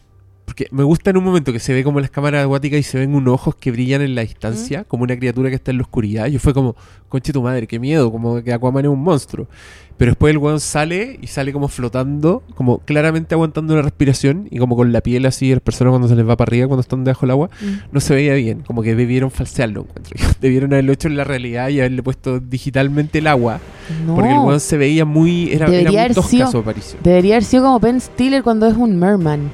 Porque 0.51 0.67
me 0.71 0.83
gusta 0.83 1.11
en 1.11 1.15
un 1.17 1.23
momento 1.23 1.53
que 1.53 1.59
se 1.59 1.71
ve 1.73 1.81
como 1.81 2.01
las 2.01 2.09
cámaras 2.09 2.43
acuáticas 2.43 2.77
y 2.77 2.83
se 2.83 2.99
ven 2.99 3.15
unos 3.15 3.35
ojos 3.35 3.55
que 3.55 3.71
brillan 3.71 4.01
en 4.01 4.15
la 4.15 4.21
distancia, 4.23 4.83
como 4.83 5.03
una 5.03 5.15
criatura 5.17 5.47
que 5.47 5.55
está 5.55 5.71
en 5.71 5.77
la 5.77 5.83
oscuridad. 5.83 6.25
Yo 6.27 6.39
fue 6.41 6.53
como, 6.53 6.75
conche 7.07 7.31
tu 7.31 7.41
madre, 7.41 7.67
qué 7.67 7.79
miedo, 7.79 8.11
como 8.11 8.43
que 8.43 8.51
Aquaman 8.51 8.83
es 8.83 8.91
un 8.91 9.01
monstruo. 9.01 9.47
Pero 9.95 10.11
después 10.11 10.31
el 10.31 10.39
weón 10.39 10.59
sale 10.59 11.17
y 11.21 11.27
sale 11.27 11.53
como 11.53 11.69
flotando, 11.69 12.43
como 12.55 12.79
claramente 12.79 13.33
aguantando 13.33 13.71
una 13.73 13.81
respiración 13.81 14.49
y 14.51 14.57
como 14.57 14.75
con 14.75 14.91
la 14.91 14.99
piel 14.99 15.25
así, 15.25 15.51
las 15.51 15.61
personas 15.61 15.91
cuando 15.91 16.09
se 16.09 16.15
les 16.17 16.27
va 16.27 16.35
para 16.35 16.49
arriba, 16.49 16.67
cuando 16.67 16.81
están 16.81 17.05
debajo 17.05 17.21
del 17.21 17.31
agua, 17.31 17.49
Mm. 17.61 17.93
no 17.93 17.99
se 18.01 18.13
veía 18.13 18.33
bien. 18.33 18.59
Como 18.67 18.81
que 18.81 18.93
debieron 18.93 19.31
falsearlo, 19.31 19.81
encuentro. 19.87 20.15
Debieron 20.41 20.73
haberlo 20.73 20.91
hecho 20.91 21.07
en 21.07 21.15
la 21.15 21.23
realidad 21.23 21.69
y 21.69 21.79
haberle 21.79 22.03
puesto 22.03 22.41
digitalmente 22.41 23.19
el 23.19 23.27
agua. 23.27 23.61
No. 24.05 24.15
Porque 24.15 24.31
el 24.31 24.39
weón 24.39 24.59
se 24.59 24.75
veía 24.75 25.05
muy. 25.05 25.45
Era, 25.53 25.67
era 25.67 25.69
Debería 25.69 25.89
muy 25.91 25.97
haber 25.99 26.13
tosca 26.15 26.29
sido- 26.29 26.51
su 26.51 26.57
aparición. 26.57 26.97
Debería 27.03 27.35
haber 27.35 27.45
sido 27.45 27.63
como 27.63 27.79
Ben 27.79 28.01
Stiller 28.01 28.43
cuando 28.43 28.67
es 28.67 28.75
un 28.75 28.97
merman. 28.99 29.49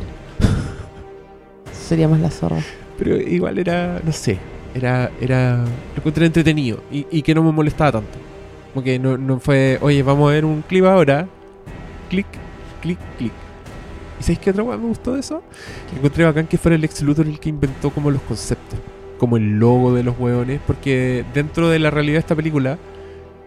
Sería 1.88 2.10
más 2.10 2.20
la 2.20 2.30
zorra. 2.30 2.58
Pero 2.98 3.16
igual 3.16 3.60
era, 3.60 4.02
no 4.04 4.12
sé, 4.12 4.38
era, 4.76 5.10
era, 5.22 5.58
lo 5.58 5.98
encontré 5.98 6.26
entretenido 6.26 6.84
y, 6.92 7.06
y 7.10 7.22
que 7.22 7.34
no 7.34 7.44
me 7.44 7.52
molestaba 7.52 7.94
tanto. 7.94 8.18
Como 8.74 8.84
que 8.84 9.00
no, 9.00 9.18
no 9.18 9.40
fue, 9.40 9.78
oye, 9.82 10.04
vamos 10.04 10.30
a 10.30 10.34
ver 10.34 10.44
un 10.44 10.64
clip 10.64 10.84
ahora, 10.84 11.28
clic, 12.10 12.28
clic, 12.82 13.00
clic. 13.18 13.32
¿Y 14.20 14.24
sabéis 14.24 14.40
qué 14.40 14.50
otra 14.50 14.64
weá 14.64 14.78
me 14.78 14.88
gustó 14.88 15.14
de 15.14 15.22
eso? 15.22 15.42
Que 15.90 15.98
encontré 15.98 16.26
bacán 16.26 16.48
que 16.48 16.58
fuera 16.58 16.76
el 16.76 16.84
ex 16.84 17.02
Luthor 17.02 17.28
el 17.28 17.40
que 17.40 17.50
inventó 17.50 17.90
como 17.92 18.12
los 18.12 18.22
conceptos, 18.24 18.80
como 19.18 19.38
el 19.38 19.58
logo 19.60 19.94
de 19.94 20.04
los 20.04 20.20
hueones, 20.20 20.60
porque 20.68 21.24
dentro 21.34 21.70
de 21.70 21.80
la 21.80 21.90
realidad 21.90 22.16
de 22.16 22.20
esta 22.20 22.36
película 22.36 22.78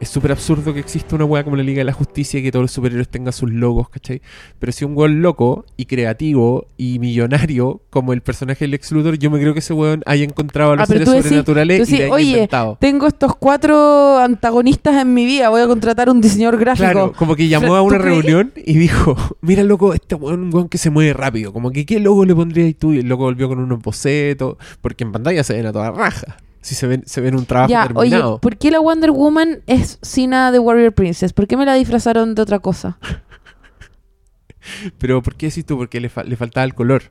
es 0.01 0.09
súper 0.09 0.33
absurdo 0.33 0.73
que 0.75 0.81
exista 0.81 1.15
una 1.15 1.25
weá 1.27 1.45
como 1.45 1.57
la 1.57 1.63
Liga 1.63 1.79
de 1.81 1.85
la 1.85 1.93
Justicia 1.93 2.41
y 2.41 2.43
que 2.43 2.51
todos 2.51 2.63
los 2.65 2.71
superhéroes 2.73 3.09
tengan 3.09 3.33
sus 3.35 3.51
logos, 3.53 3.89
¿cachai? 3.91 4.23
Pero 4.59 4.73
si 4.73 4.85
un 4.87 4.97
weón 4.97 5.21
loco 5.23 5.67
y 5.77 5.85
creativo 5.85 6.67
y 6.79 6.99
millonario 6.99 7.83
como 7.91 8.13
el 8.13 8.23
personaje 8.23 8.65
del 8.65 8.75
ex 8.75 8.91
Luthor, 8.93 9.19
yo 9.19 9.31
me 9.31 9.39
creo 9.39 9.53
que 9.53 9.59
ese 9.59 9.75
weón 9.75 10.03
haya 10.07 10.25
encontrado 10.25 10.73
a 10.73 10.77
los 10.77 10.85
Ah, 10.85 10.87
seres 10.87 11.07
decís- 11.09 11.23
sobrenaturales 11.23 11.77
tú 11.79 11.83
y 11.83 11.87
decís, 11.87 11.99
le 11.99 12.05
haya 12.07 12.15
"Oye, 12.15 12.25
inventado. 12.31 12.79
Tengo 12.81 13.07
estos 13.07 13.37
cuatro 13.37 14.19
antagonistas 14.19 14.97
en 15.01 15.13
mi 15.13 15.27
vida. 15.27 15.49
Voy 15.51 15.61
a 15.61 15.67
contratar 15.67 16.09
un 16.09 16.21
diseñador 16.21 16.59
gráfico. 16.59 16.91
Claro, 16.91 17.13
como 17.17 17.37
que 17.37 17.49
llamó 17.49 17.77
a 17.77 17.81
¿Tú 17.81 17.85
una 17.87 17.99
reunión 17.99 18.53
y 18.57 18.79
dijo, 18.79 19.17
mira 19.43 19.63
loco, 19.65 19.93
este 19.93 20.15
weón, 20.15 20.45
un 20.45 20.55
weón 20.55 20.69
que 20.69 20.79
se 20.79 20.89
mueve 20.91 21.13
rápido, 21.13 21.53
como 21.53 21.71
que 21.71 21.85
qué 21.85 22.01
logo 22.01 22.25
le 22.25 22.35
pondrías 22.35 22.75
tú 22.79 22.93
y 22.95 23.01
el 23.01 23.07
loco 23.09 23.25
volvió 23.25 23.49
con 23.49 23.59
unos 23.59 23.81
bocetos, 23.83 24.57
porque 24.81 25.05
en 25.05 25.13
pantalla 25.13 25.45
se 25.45 25.53
ven 25.53 25.67
a 25.67 25.73
toda 25.73 25.91
raja, 25.91 26.39
si 26.61 26.75
se 26.75 26.87
ven, 26.87 27.03
se 27.07 27.21
ven 27.21 27.35
un 27.37 27.47
trabajo 27.47 27.71
Ya, 27.71 27.85
oye, 27.95 28.11
terminado. 28.11 28.39
¿por 28.41 28.57
qué 28.59 28.71
la 28.71 28.81
Wonder 28.81 29.11
Woman 29.11 29.63
es 29.67 29.99
Sina 30.03 30.53
de 30.53 30.59
Warrior 30.59 30.93
Princess? 30.93 31.33
¿Por 31.33 31.47
qué 31.47 31.57
me 31.57 31.65
la 31.67 31.75
disfrazaron 31.75 32.35
de 32.35 32.43
otra 32.43 32.59
cosa? 32.59 32.99
Pero 34.99 35.23
¿por 35.23 35.37
qué 35.37 35.47
decís 35.47 35.65
tú? 35.65 35.77
Porque 35.79 36.01
le, 36.01 36.09
fa- 36.09 36.25
le 36.25 36.37
faltaba 36.37 36.65
el 36.65 36.75
color. 36.75 37.05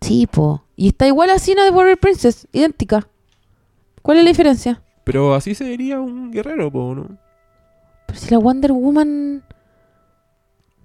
Sí, 0.00 0.26
po. 0.26 0.64
Y 0.76 0.88
está 0.88 1.06
igual 1.06 1.30
a 1.30 1.38
Sina 1.38 1.64
de 1.64 1.70
Warrior 1.70 1.98
Princess, 1.98 2.48
idéntica. 2.52 3.06
¿Cuál 4.02 4.18
es 4.18 4.24
la 4.24 4.30
diferencia? 4.30 4.82
Pero 5.04 5.34
así 5.34 5.54
se 5.54 5.64
vería 5.64 6.00
un 6.00 6.30
guerrero, 6.32 6.70
po, 6.70 6.94
¿no? 6.94 7.18
Pero 8.06 8.18
si 8.18 8.30
la 8.30 8.38
Wonder 8.38 8.72
Woman 8.72 9.44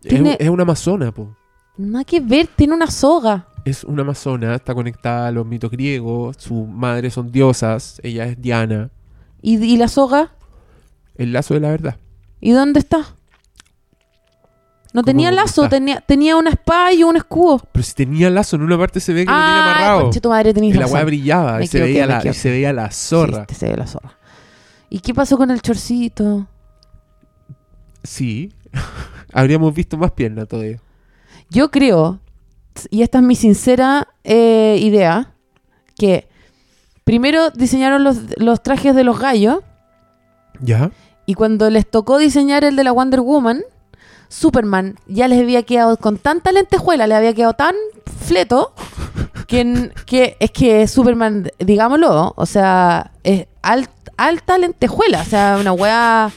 Es, 0.03 0.09
Tiene- 0.09 0.38
es 0.39 0.49
una 0.49 0.64
amazona, 0.64 1.12
po. 1.12 1.36
nada 1.78 2.03
que 2.03 2.20
ver, 2.20 2.47
tiene 2.47 2.74
una 2.74 2.88
soga. 2.88 3.47
Es 3.66 3.84
una 3.84 4.01
amazona, 4.01 4.55
está 4.55 4.74
conectada 4.74 5.28
a 5.28 5.32
los 5.32 5.45
mitos 5.45 5.70
griegos, 5.70 6.38
su 6.39 6.66
madre 6.66 7.12
son 7.12 7.32
diosas, 7.32 7.99
ella 8.03 8.26
es 8.26 8.41
Diana, 8.41 8.89
¿Y, 9.41 9.64
y 9.64 9.78
la 9.78 9.88
soga? 9.88 10.32
el 11.16 11.34
lazo 11.34 11.53
de 11.53 11.59
la 11.59 11.70
verdad. 11.70 11.97
¿Y 12.39 12.51
dónde 12.51 12.80
está? 12.80 12.97
No 14.93 15.01
¿Cómo 15.01 15.03
tenía 15.03 15.32
lazo, 15.32 15.70
tenía, 15.70 16.01
tenía 16.01 16.36
una 16.36 16.49
espada 16.49 16.91
y 16.91 17.03
un 17.03 17.16
escudo. 17.16 17.62
Pero 17.72 17.84
si 17.84 17.93
tenía 17.93 18.30
lazo, 18.30 18.55
en 18.57 18.64
una 18.64 18.78
parte 18.78 18.99
se 18.99 19.14
ve 19.14 19.22
que 19.26 19.32
lo 19.32 19.38
tiene 19.38 19.47
Ah, 19.49 19.72
amarrado. 19.76 20.01
conche 20.01 20.20
tu 20.20 20.30
madre, 20.30 20.53
tenías 20.53 20.76
Y 20.76 20.80
la 20.80 20.88
weá 20.88 21.03
brillaba 21.05 21.57
Me 21.59 21.64
y 21.64 21.68
se, 21.68 21.80
veía 21.80 22.05
la, 22.07 22.16
y 22.16 22.18
equivoqué. 22.18 22.39
se 22.39 22.49
veía 22.49 22.74
la 22.74 22.91
zorra. 22.91 23.45
Sí, 23.47 23.55
se 23.55 23.70
ve 23.70 23.78
la 23.78 23.88
zorra. 23.88 24.18
¿Y 24.89 24.99
qué 24.99 25.14
pasó 25.14 25.38
con 25.38 25.49
el 25.51 25.62
chorcito? 25.62 26.47
Sí. 28.03 28.51
Habríamos 29.34 29.74
visto 29.74 29.97
más 29.97 30.12
pierna 30.12 30.45
todavía. 30.45 30.82
Yo 31.49 31.72
creo, 31.72 32.20
y 32.89 33.01
esta 33.03 33.19
es 33.19 33.24
mi 33.24 33.36
sincera 33.36 34.07
eh, 34.24 34.78
idea, 34.80 35.34
que 35.97 36.28
primero 37.03 37.49
diseñaron 37.51 38.03
los, 38.03 38.17
los 38.38 38.61
trajes 38.63 38.95
de 38.95 39.03
los 39.03 39.19
gallos 39.19 39.59
¿Ya? 40.59 40.91
y 41.26 41.34
cuando 41.34 41.69
les 41.69 41.89
tocó 41.89 42.17
diseñar 42.17 42.63
el 42.63 42.76
de 42.76 42.84
la 42.84 42.91
Wonder 42.91 43.22
Woman, 43.22 43.61
Superman 44.30 44.95
ya 45.07 45.28
les 45.28 45.39
había 45.41 45.63
quedado 45.63 45.97
con 45.97 46.17
tanta 46.17 46.51
lentejuela, 46.51 47.07
le 47.07 47.15
había 47.15 47.34
quedado 47.34 47.53
tan 47.53 47.76
fleto, 48.26 48.74
que, 49.47 49.91
que 50.05 50.38
es 50.39 50.51
que 50.51 50.88
Superman, 50.88 51.49
digámoslo, 51.59 52.34
o 52.38 52.45
sea, 52.45 53.11
es 53.24 53.47
al- 53.61 53.89
alta 54.17 54.57
lentejuela, 54.57 55.22
o 55.22 55.26
sea, 55.26 55.57
una 55.59 55.74
wea 55.74 56.32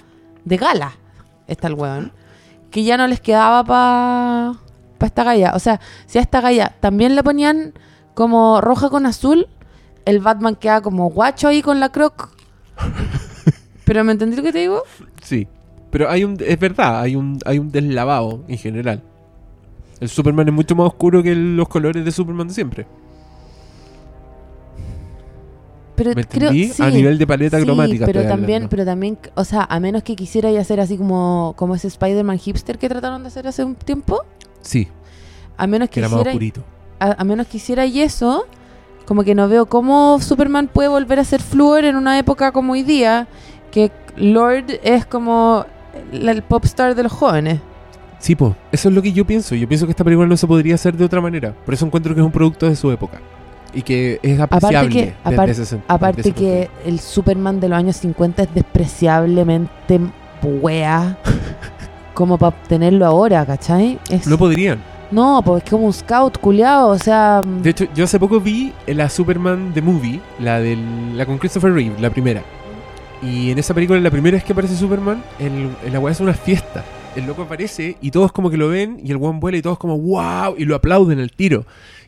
de 0.45 0.57
gala, 0.57 0.93
está 1.47 1.69
el 1.69 1.75
weón, 1.75 2.13
que 2.71 2.83
ya 2.83 2.97
no 2.97 3.07
les 3.07 3.21
quedaba 3.21 3.63
para 3.63 4.55
pa 5.05 5.09
esta 5.09 5.25
galla. 5.25 5.53
O 5.55 5.59
sea, 5.59 5.81
si 6.07 6.19
a 6.19 6.23
esta 6.23 6.41
galla 6.41 6.75
también 6.81 7.15
le 7.15 7.23
ponían 7.23 7.75
como 8.15 8.61
roja 8.63 8.89
con 8.89 9.05
azul, 9.07 9.49
el 10.07 10.21
Batman 10.21 10.57
queda 10.57 10.81
como 10.81 11.11
guacho 11.11 11.49
ahí 11.49 11.61
con 11.63 11.79
la 11.81 11.91
croc. 11.91 12.31
Pero 13.85 14.03
¿me 14.05 14.13
entendí 14.13 14.37
lo 14.37 14.43
que 14.43 14.53
te 14.53 14.61
digo? 14.61 14.83
Sí. 15.23 15.47
Pero 15.91 16.09
hay 16.11 16.25
un, 16.25 16.37
es 16.41 16.59
verdad, 16.59 17.01
hay 17.01 17.17
un, 17.17 17.39
hay 17.45 17.59
un 17.59 17.71
deslavado 17.71 18.43
en 18.49 18.59
general. 18.59 19.03
El 20.01 20.09
Superman 20.09 20.49
es 20.49 20.55
mucho 20.55 20.75
más 20.75 20.87
oscuro 20.89 21.23
que 21.23 21.33
el- 21.33 21.57
los 21.57 21.69
colores 21.69 22.05
de 22.05 22.11
Superman 22.11 22.49
de 22.49 22.55
siempre. 22.55 22.87
Pero 25.97 26.13
¿Me 26.15 26.25
creo 26.25 26.51
sí, 26.51 26.73
a 26.81 26.91
nivel 26.91 27.19
de 27.19 27.27
paleta 27.27 27.59
sí, 27.59 27.65
cromática. 27.65 28.05
pero 28.07 28.23
también, 28.25 28.57
hablando. 28.65 28.69
pero 28.71 28.85
también, 28.85 29.19
o 29.37 29.45
sea, 29.45 29.63
a 29.71 29.79
menos 29.79 30.03
que 30.03 30.17
quisiera 30.17 30.51
ya 30.51 30.61
hacer 30.61 30.81
así 30.81 30.97
como, 30.99 31.55
como 31.57 31.77
ese 31.77 31.87
Spider-Man 31.87 32.39
hipster 32.39 32.79
que 32.79 32.89
trataron 32.89 33.23
de 33.23 33.29
hacer 33.29 33.47
hace 33.47 33.63
un 33.63 33.77
tiempo, 33.77 34.25
Sí, 34.65 34.89
a 35.57 35.67
menos 35.67 35.89
que 35.89 35.95
que 35.95 36.01
era 36.01 36.09
más 36.09 36.21
hiciera, 36.21 36.33
a, 37.01 37.21
a 37.21 37.25
menos 37.25 37.47
que 37.47 37.59
hiciera 37.59 37.87
y 37.87 38.01
eso, 38.01 38.47
como 39.07 39.23
que 39.25 39.35
no 39.35 39.49
veo 39.49 39.67
cómo 39.67 40.19
Superman 40.21 40.69
puede 40.69 40.89
volver 40.89 41.19
a 41.21 41.25
ser 41.25 41.41
flúor 41.43 41.85
en 41.85 41.97
una 41.97 42.19
época 42.19 42.51
como 42.53 42.73
hoy 42.73 42.83
día, 42.83 43.29
que 43.71 43.93
Lord 44.17 44.65
es 44.83 45.05
como 45.07 45.67
el, 46.13 46.29
el 46.29 46.43
pop 46.43 46.65
star 46.65 46.95
de 46.95 47.03
los 47.03 47.13
jóvenes. 47.13 47.61
Sí, 48.19 48.35
po. 48.35 48.57
Eso 48.73 48.89
es 48.89 48.95
lo 48.95 49.03
que 49.03 49.13
yo 49.13 49.27
pienso. 49.27 49.55
Yo 49.55 49.69
pienso 49.69 49.85
que 49.87 49.91
esta 49.91 50.03
película 50.03 50.27
no 50.27 50.37
se 50.39 50.47
podría 50.47 50.77
hacer 50.77 50.97
de 50.97 51.05
otra 51.05 51.21
manera. 51.21 51.53
Por 51.65 51.75
eso 51.75 51.85
encuentro 51.85 52.15
que 52.15 52.21
es 52.23 52.25
un 52.25 52.33
producto 52.33 52.67
de 52.67 52.75
su 52.75 52.91
época. 52.91 53.21
Y 53.75 53.83
que 53.83 54.19
es 54.23 54.41
apreciable. 54.41 54.89
que- 54.89 55.15
aparte- 55.25 55.51
ese 55.53 55.61
desde 55.63 55.81
Aparte 55.89 56.21
ese 56.23 56.33
que 56.33 56.71
el 56.87 57.01
Superman 57.01 57.61
de 57.61 57.69
los 57.69 57.77
años 57.77 57.97
50 57.97 58.45
es 58.45 58.55
despreciablemente 58.55 60.01
wea 60.43 61.19
como 62.15 62.39
para 62.39 62.57
obtenerlo 62.57 63.05
ahora, 63.05 63.45
¿cachai? 63.45 63.99
Es- 64.09 64.27
No 64.27 64.39
podrían. 64.39 64.81
no, 65.11 65.43
pues 65.45 65.63
es 65.65 65.71
como 65.71 65.87
un 65.87 65.93
scout 65.93 66.39
culiado, 66.39 66.89
o 66.89 66.99
sea... 66.99 67.41
De 67.63 67.71
hecho, 67.71 67.87
yo 67.95 68.05
hace 68.05 68.19
poco 68.19 68.41
vi 68.41 68.73
la 68.87 69.09
Superman 69.09 69.73
The 69.75 69.83
Movie, 69.83 70.21
la 70.41 70.59
del, 70.61 71.17
la 71.17 71.27
con 71.27 71.39
Christopher 71.39 71.73
Reeve, 71.73 71.95
la 72.01 72.11
primera. 72.11 72.43
Y 73.23 73.51
en 73.51 73.59
esa 73.59 73.75
película, 73.75 74.01
la 74.01 74.11
primera 74.11 74.35
vez 74.37 74.45
que 74.45 74.53
aparece 74.53 74.77
Superman, 74.77 75.23
el, 75.39 75.71
el 75.87 75.99
weá 75.99 76.13
es 76.13 76.21
una 76.21 76.35
fiesta. 76.35 76.85
El 77.17 77.27
loco 77.27 77.43
aparece 77.43 77.97
y 78.01 78.11
todos 78.11 78.33
como 78.33 78.51
que 78.51 78.57
lo 78.57 78.69
ven 78.69 78.99
y 79.05 79.11
el 79.13 79.17
weón 79.19 79.39
vuela 79.39 79.57
y 79.57 79.63
todos 79.63 79.79
como 79.79 79.97
wow 79.97 80.57
y 80.59 80.65
lo 80.65 80.75
aplauden 80.75 81.21
al 81.21 81.31
tiro. 81.31 81.65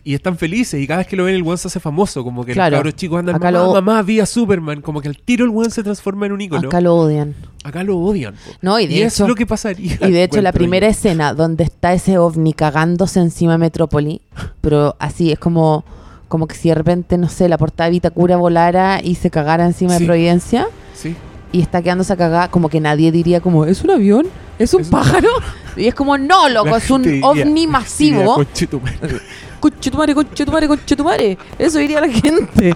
Y 0.09 0.15
están 0.15 0.39
felices 0.39 0.81
y 0.81 0.87
cada 0.87 0.99
vez 0.99 1.09
que 1.09 1.17
lo 1.17 1.25
ven 1.25 1.35
el 1.35 1.43
weón 1.43 1.59
se 1.59 1.67
hace 1.67 1.81
famoso, 1.81 2.23
como 2.23 2.45
que 2.45 2.53
Claro. 2.53 2.71
los 2.71 2.79
cabros 2.79 2.95
chicos 2.95 3.19
andan, 3.19 3.35
mamá, 3.41 3.51
lo- 3.51 3.73
mamá, 3.73 4.03
vi 4.03 4.21
a 4.21 4.27
Superman, 4.27 4.81
como 4.81 5.01
que 5.01 5.09
al 5.09 5.19
tiro 5.19 5.45
el 5.45 5.51
weón 5.51 5.71
se 5.73 5.83
transforma 5.83 6.27
en 6.27 6.33
un 6.33 6.41
ícono. 6.41 6.69
acá 6.69 6.81
lo 6.81 6.95
odian. 6.95 7.35
Acá 7.65 7.83
lo 7.83 7.99
odian. 7.99 8.35
po. 8.35 8.53
No, 8.63 8.79
y 8.79 8.85
Y, 8.85 8.87
de 8.87 9.03
es 9.03 9.15
hecho... 9.15 9.27
lo 9.27 9.35
que 9.35 9.47
pasaría. 9.47 9.99
Y 10.01 10.13
de 10.13 10.23
hecho 10.23 10.41
la 10.43 10.53
primera 10.53 10.87
yo. 10.87 10.93
escena 10.93 11.35
donde 11.35 11.65
está 11.65 11.93
ese 11.93 12.19
ovni 12.19 12.53
cagándose 12.53 13.19
encima 13.19 13.53
de 13.53 13.59
Metrópoli, 13.59 14.21
pero 14.61 14.95
así 15.01 15.33
es 15.33 15.41
como 15.41 15.85
como 16.29 16.47
que 16.49 16.55
si 16.57 16.69
de 16.69 16.75
repente, 16.77 17.19
no 17.19 17.29
sé, 17.29 17.49
la 17.49 17.57
portada 17.59 17.87
de 17.89 17.93
Vitacura 17.93 18.37
volara 18.37 19.01
y 19.03 19.15
se 19.17 19.31
cagara 19.31 19.65
encima 19.67 19.95
Sí. 19.95 20.01
de 20.01 20.07
Providencia 20.07 20.67
Sí. 20.95 21.15
Y 21.57 21.63
está 21.63 21.81
quedándose 21.81 22.13
a 22.13 22.17
cagar, 22.17 22.51
como 22.51 22.69
que 22.69 22.81
nadie 22.81 23.11
diría 23.11 23.41
como, 23.41 23.65
¿es 23.65 23.83
un 23.83 23.91
avión? 23.91 24.27
¿Es 24.59 24.75
un 24.75 24.83
Es 24.83 24.87
un 24.87 24.91
pájaro? 24.91 25.29
Y 25.77 25.87
es 25.89 25.95
como, 25.95 26.17
no, 26.19 26.49
loco, 26.49 26.71
La 26.71 26.77
es 26.79 26.91
un 26.91 27.03
diría- 27.03 27.27
ovni 27.27 27.67
masivo. 27.67 28.35
"Conchetumare". 28.35 28.99
Conchetumare, 29.61 30.15
conchetumare, 30.15 30.69
conchetumare. 30.69 31.39
Eso 31.59 31.79
diría 31.79 32.01
la 32.01 32.09
gente. 32.09 32.75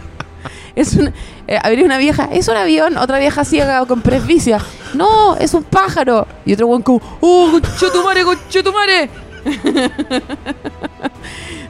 Es 0.74 0.94
un, 0.94 1.12
eh, 1.47 1.59
habría 1.62 1.85
una 1.85 1.98
vieja, 1.98 2.28
es 2.32 2.48
un 2.48 2.57
avión, 2.57 2.97
otra 2.97 3.19
vieja 3.19 3.44
ciega 3.44 3.85
con 3.86 4.01
presbicia. 4.02 4.59
No, 4.94 5.36
es 5.36 5.52
un 5.55 5.62
pájaro. 5.65 6.27
Y 6.47 6.55
otro 6.55 6.66
buen 6.69 6.82
como, 6.82 7.01
oh, 7.20 7.48
conchetumare, 7.52 8.24
conchetumare. 8.24 9.11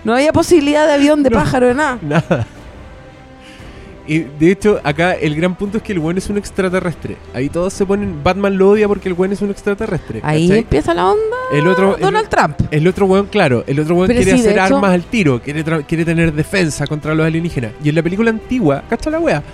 no 0.04 0.14
había 0.14 0.32
posibilidad 0.32 0.86
de 0.86 0.94
avión, 0.94 1.22
de 1.22 1.30
No. 1.30 1.38
pájaro, 1.38 1.66
de 1.68 1.74
nada. 1.74 1.98
Nada. 2.02 2.46
Y 4.10 4.26
de 4.40 4.50
hecho, 4.50 4.80
acá 4.82 5.12
el 5.12 5.36
gran 5.36 5.54
punto 5.54 5.76
es 5.76 5.84
que 5.84 5.92
el 5.92 6.00
buen 6.00 6.18
es 6.18 6.28
un 6.28 6.36
extraterrestre. 6.36 7.16
Ahí 7.32 7.48
todos 7.48 7.72
se 7.72 7.86
ponen. 7.86 8.24
Batman 8.24 8.58
lo 8.58 8.70
odia 8.70 8.88
porque 8.88 9.08
el 9.08 9.14
buen 9.14 9.30
es 9.30 9.40
un 9.40 9.50
extraterrestre. 9.50 10.18
Ahí 10.24 10.48
¿cachai? 10.48 10.58
empieza 10.62 10.94
la 10.94 11.10
onda 11.12 11.36
El 11.52 11.68
otro, 11.68 11.94
el, 11.94 12.02
Donald 12.02 12.28
Trump. 12.28 12.56
el 12.72 12.88
otro 12.88 13.06
weón, 13.06 13.26
claro, 13.26 13.62
el 13.68 13.78
otro 13.78 13.94
Pero 14.00 14.06
quiere 14.20 14.24
sí, 14.24 14.40
hacer 14.40 14.52
hecho- 14.54 14.62
armas 14.76 14.90
al 14.94 15.04
tiro, 15.04 15.40
quiere, 15.40 15.62
quiere 15.84 16.04
tener 16.04 16.32
defensa 16.32 16.88
contra 16.88 17.14
los 17.14 17.24
alienígenas. 17.24 17.70
Y 17.84 17.88
en 17.90 17.94
la 17.94 18.02
película 18.02 18.30
antigua, 18.30 18.82
¿cacha 18.90 19.10
la 19.10 19.20
wea? 19.20 19.44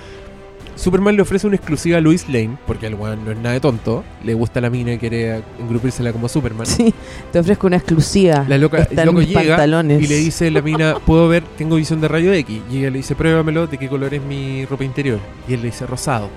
Superman 0.77 1.17
le 1.17 1.23
ofrece 1.23 1.47
una 1.47 1.57
exclusiva 1.57 1.99
a 1.99 2.01
Lois 2.01 2.29
Lane, 2.29 2.57
porque 2.67 2.87
el 2.87 2.95
weón 2.95 3.25
no 3.25 3.33
es 3.33 3.39
nada 3.39 3.53
de 3.55 3.61
tonto, 3.61 4.05
le 4.23 4.35
gusta 4.35 4.61
la 4.61 4.71
mina 4.71 4.93
y 4.93 4.99
quiere 4.99 5.43
engrupírsela 5.59 6.13
como 6.13 6.29
Superman. 6.29 6.67
Sí, 6.67 6.95
te 7.33 7.39
ofrezco 7.39 7.67
una 7.67 7.77
exclusiva. 7.77 8.45
La 8.49 8.59
loca, 8.59 8.79
Está 8.83 8.93
el 8.93 8.99
en 9.01 9.07
loco 9.07 9.19
mis 9.21 9.29
llega 9.29 9.57
pantalones. 9.57 10.03
y 10.03 10.07
le 10.07 10.17
dice 10.17 10.51
la 10.51 10.61
mina, 10.63 10.97
puedo 11.05 11.29
ver, 11.29 11.43
tengo 11.57 11.77
visión 11.77 12.01
de 12.01 12.09
rayo 12.09 12.33
X. 12.33 12.61
Y 12.71 12.79
ella 12.79 12.91
le 12.91 12.99
dice, 12.99 13.15
pruébamelo, 13.17 13.67
¿de 13.67 13.79
qué 13.79 13.89
color 13.89 14.13
es 14.15 14.23
mi 14.23 14.65
ropa 14.67 14.85
interior? 14.85 15.19
Y 15.49 15.55
él 15.55 15.61
le 15.63 15.67
dice, 15.67 15.87
rosado. 15.87 16.29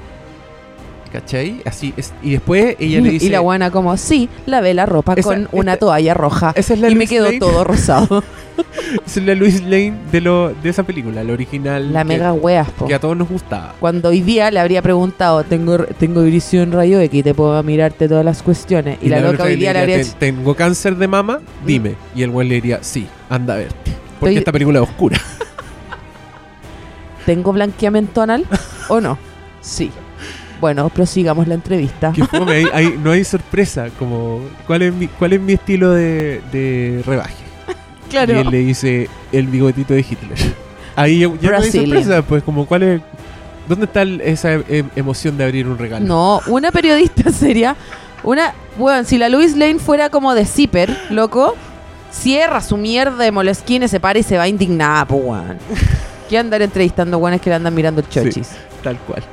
¿Cachai? 1.12 1.62
Así 1.66 1.94
es. 1.98 2.14
Y 2.22 2.32
después 2.32 2.76
ella 2.80 3.02
le 3.02 3.10
dice... 3.14 3.26
y 3.26 3.30
la 3.30 3.40
guana 3.40 3.72
como, 3.72 3.98
sí, 3.98 4.30
lavé 4.46 4.74
la 4.76 4.86
ropa 4.86 5.14
Esa- 5.16 5.24
con 5.30 5.50
una 5.52 5.74
esta- 5.74 5.86
toalla 5.88 6.14
roja. 6.14 6.52
Esa 6.56 6.74
es 6.76 6.80
la 6.80 6.90
Y 6.90 6.92
me 6.94 7.00
Lois 7.00 7.10
quedó 7.10 7.26
Lane. 7.26 7.40
todo 7.40 7.64
rosado. 7.64 8.24
Esa 9.06 9.20
es 9.20 9.26
la 9.26 9.34
Lois 9.36 9.62
Lane 9.64 9.94
de, 10.12 10.22
lo, 10.22 10.50
de 10.54 10.70
esa 10.70 10.84
película, 10.84 11.24
la 11.24 11.34
original. 11.34 11.92
la 11.94 12.02
que- 12.02 12.08
mega 12.10 12.34
weas, 12.34 12.70
po. 12.72 12.86
que 12.86 12.94
a 12.94 13.00
todos 13.00 13.18
nos 13.18 13.28
gustaba. 13.30 13.74
Cuando 13.80 14.10
hoy 14.10 14.22
día 14.22 14.52
le 14.52 14.60
habría 14.60 14.82
preguntado, 14.82 15.44
tengo, 15.44 15.78
tengo 15.80 16.22
visión 16.24 16.72
rayo 16.72 17.00
X, 17.00 17.24
te 17.24 17.34
puedo 17.34 17.62
mirarte 17.64 18.08
todas 18.08 18.24
las 18.26 18.44
cuestiones. 18.44 19.00
Y, 19.02 19.10
la, 19.10 19.20
loca 19.22 19.32
otra 19.32 19.46
hoy 19.46 19.56
día 19.56 19.74
le 19.74 19.80
habría 19.80 19.96
diría, 19.98 20.10
hecho, 20.12 20.20
"Ten- 20.20 20.36
Tengo 20.36 20.56
cáncer 20.56 20.96
de 20.98 21.08
mama, 21.08 21.40
dime. 21.66 21.96
Y 22.16 22.22
el 22.24 22.30
güey 22.32 22.48
le 22.48 22.56
diría, 22.56 22.80
sí, 22.82 23.08
anda 23.30 23.56
a 23.56 23.58
verte. 23.58 23.92
Porque 24.20 24.34
Estoy- 24.36 24.38
esta 24.40 24.52
película 24.52 24.80
es 24.80 24.84
oscura. 24.90 25.18
¿tengo 27.26 27.54
blanqueamiento 27.54 28.22
anal 28.22 28.46
o 28.90 29.00
no? 29.00 29.18
Sí. 29.62 29.92
Bueno, 30.60 30.90
prosigamos 30.90 31.48
la 31.48 31.54
entrevista. 31.56 32.14
Fome, 32.14 32.52
ahí- 32.54 32.66
ahí 32.74 33.00
no 33.02 33.12
hay 33.12 33.24
sorpresa. 33.24 33.88
Como, 33.98 34.42
¿cuál 34.68 34.82
es 34.84 34.94
mi, 34.94 35.08
cuál 35.08 35.34
es 35.34 35.42
mi 35.42 35.54
estilo 35.54 35.92
de, 35.92 36.42
de 36.52 37.02
rebaje? 37.06 37.34
Claro. 38.10 38.34
Y 38.34 38.38
él 38.40 38.50
le 38.50 38.58
dice, 38.58 39.08
el 39.32 39.46
bigotito 39.48 39.94
de 39.94 40.00
Hitler. 40.00 40.38
Ahí 40.96 41.20
ya, 41.20 41.28
ya 41.40 41.52
no 41.52 41.58
hay 41.58 41.72
sorpresa, 41.72 42.22
pues 42.24 42.42
como, 42.44 42.66
¿cuál 42.66 42.82
es? 42.84 43.02
¿Dónde 43.68 43.86
está 43.86 44.02
el- 44.02 44.20
esa 44.22 44.54
em- 44.54 44.90
emoción 44.96 45.38
de 45.38 45.44
abrir 45.44 45.68
un 45.68 45.78
regalo? 45.78 46.04
No, 46.08 46.42
una 46.48 46.72
periodista 46.72 47.32
seria, 47.32 47.76
una, 48.24 48.54
bueno, 48.80 49.04
si 49.04 49.20
la 49.20 49.30
Louis 49.30 49.56
Lane 49.56 49.78
fuera 49.78 50.10
como 50.10 50.34
de 50.34 50.46
zipper, 50.48 50.90
loco, 51.12 51.56
cierra 52.12 52.62
su 52.62 52.78
mierda 52.78 53.24
de 53.24 53.32
molesquine, 53.32 53.88
se 53.88 54.00
para 54.00 54.18
y 54.18 54.24
se 54.24 54.38
va 54.40 54.48
indignada, 54.48 55.06
pues, 55.06 55.22
weón. 55.24 55.58
¿Qué 56.30 56.38
andar 56.40 56.64
entrevistando 56.64 57.20
weones 57.20 57.42
que 57.42 57.52
le 57.52 57.58
andan 57.58 57.76
mirando 57.76 58.02
el 58.02 58.10
chochis? 58.10 58.50
Tal 58.84 58.98
cual. 58.98 59.24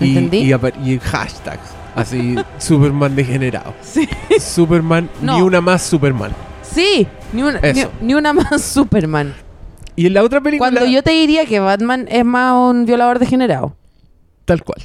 ¿Entendí? 0.00 0.38
Y, 0.38 0.52
y, 0.90 0.98
hashtags. 0.98 1.70
Así, 1.94 2.36
Superman 2.58 3.14
degenerado. 3.14 3.74
Sí. 3.82 4.08
Superman, 4.40 5.08
No. 5.20 5.36
ni 5.36 5.42
una 5.42 5.60
más 5.60 5.82
Superman. 5.82 6.32
Sí, 6.62 7.06
ni 7.32 7.42
una, 7.42 7.60
ni, 8.00 8.14
una 8.14 8.32
más 8.32 8.62
Superman. 8.62 9.34
Y 9.94 10.06
en 10.06 10.14
la 10.14 10.22
otra 10.22 10.40
película. 10.40 10.70
Cuando 10.70 10.90
yo 10.90 11.02
te 11.02 11.10
diría 11.10 11.44
que 11.44 11.60
Batman 11.60 12.06
es 12.10 12.24
más 12.24 12.54
un 12.54 12.86
violador 12.86 13.18
degenerado. 13.18 13.76
Tal 14.46 14.64
cual. 14.64 14.82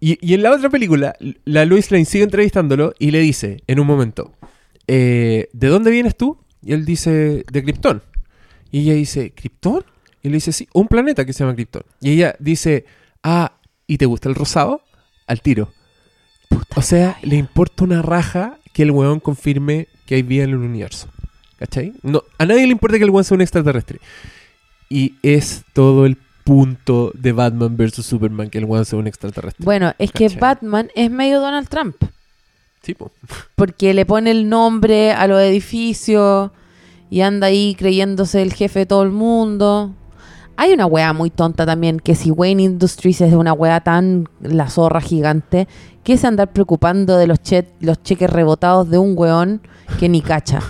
Y, 0.00 0.18
y 0.26 0.34
en 0.34 0.42
la 0.42 0.50
otra 0.52 0.70
película, 0.70 1.14
la 1.44 1.64
Lois 1.66 1.90
Lane 1.90 2.04
sigue 2.06 2.24
entrevistándolo 2.24 2.94
y 2.98 3.10
le 3.10 3.20
dice 3.20 3.62
en 3.66 3.80
un 3.80 3.86
momento: 3.86 4.32
eh, 4.86 5.48
¿De 5.52 5.68
dónde 5.68 5.90
vienes 5.90 6.16
tú? 6.16 6.38
Y 6.62 6.72
él 6.72 6.84
dice: 6.86 7.44
De 7.52 7.62
Krypton. 7.62 8.02
Y 8.70 8.80
ella 8.80 8.94
dice: 8.94 9.32
¿Krypton? 9.32 9.84
Y 10.22 10.28
él 10.28 10.32
dice: 10.34 10.52
Sí, 10.52 10.68
un 10.72 10.88
planeta 10.88 11.26
que 11.26 11.32
se 11.34 11.40
llama 11.44 11.54
Krypton. 11.54 11.82
Y 12.00 12.12
ella 12.12 12.34
dice: 12.38 12.86
Ah, 13.22 13.55
¿y 13.86 13.98
te 13.98 14.06
gusta 14.06 14.28
el 14.28 14.34
rosado? 14.34 14.82
Al 15.26 15.40
tiro. 15.40 15.72
O 16.74 16.82
sea, 16.82 17.18
le 17.22 17.36
importa 17.36 17.84
una 17.84 18.02
raja 18.02 18.58
que 18.72 18.82
el 18.82 18.90
weón 18.90 19.20
confirme 19.20 19.88
que 20.06 20.16
hay 20.16 20.22
vida 20.22 20.44
en 20.44 20.50
el 20.50 20.56
universo. 20.56 21.08
¿Cachai? 21.58 21.94
No, 22.02 22.22
a 22.38 22.44
nadie 22.44 22.66
le 22.66 22.72
importa 22.72 22.98
que 22.98 23.04
el 23.04 23.10
weón 23.10 23.24
sea 23.24 23.34
un 23.34 23.40
extraterrestre. 23.40 24.00
Y 24.88 25.14
es 25.22 25.64
todo 25.72 26.06
el 26.06 26.18
punto 26.44 27.10
de 27.14 27.32
Batman 27.32 27.76
vs 27.76 28.06
Superman 28.06 28.50
que 28.50 28.58
el 28.58 28.66
weón 28.66 28.84
sea 28.84 28.98
un 28.98 29.06
extraterrestre. 29.06 29.64
Bueno, 29.64 29.94
es 29.98 30.12
que. 30.12 30.28
Batman 30.28 30.90
es 30.94 31.10
medio 31.10 31.40
Donald 31.40 31.68
Trump. 31.68 31.96
Sí, 32.82 32.94
po. 32.94 33.10
Porque 33.56 33.94
le 33.94 34.06
pone 34.06 34.30
el 34.30 34.48
nombre 34.48 35.12
a 35.12 35.26
los 35.26 35.40
edificios 35.40 36.50
y 37.10 37.22
anda 37.22 37.48
ahí 37.48 37.74
creyéndose 37.76 38.42
el 38.42 38.52
jefe 38.52 38.80
de 38.80 38.86
todo 38.86 39.02
el 39.02 39.10
mundo. 39.10 39.94
Hay 40.56 40.72
una 40.72 40.86
wea 40.86 41.12
muy 41.12 41.30
tonta 41.30 41.66
también, 41.66 42.00
que 42.00 42.14
si 42.14 42.30
Wayne 42.30 42.62
Industries 42.62 43.20
es 43.20 43.34
una 43.34 43.52
wea 43.52 43.80
tan 43.80 44.28
la 44.40 44.68
zorra 44.70 45.00
gigante, 45.00 45.68
que 46.02 46.14
es 46.14 46.24
andar 46.24 46.52
preocupando 46.52 47.16
de 47.18 47.26
los, 47.26 47.42
che- 47.42 47.68
los 47.80 48.02
cheques 48.02 48.30
rebotados 48.30 48.88
de 48.88 48.98
un 48.98 49.14
weón 49.16 49.60
que 49.98 50.08
ni 50.08 50.22
cacha. 50.22 50.60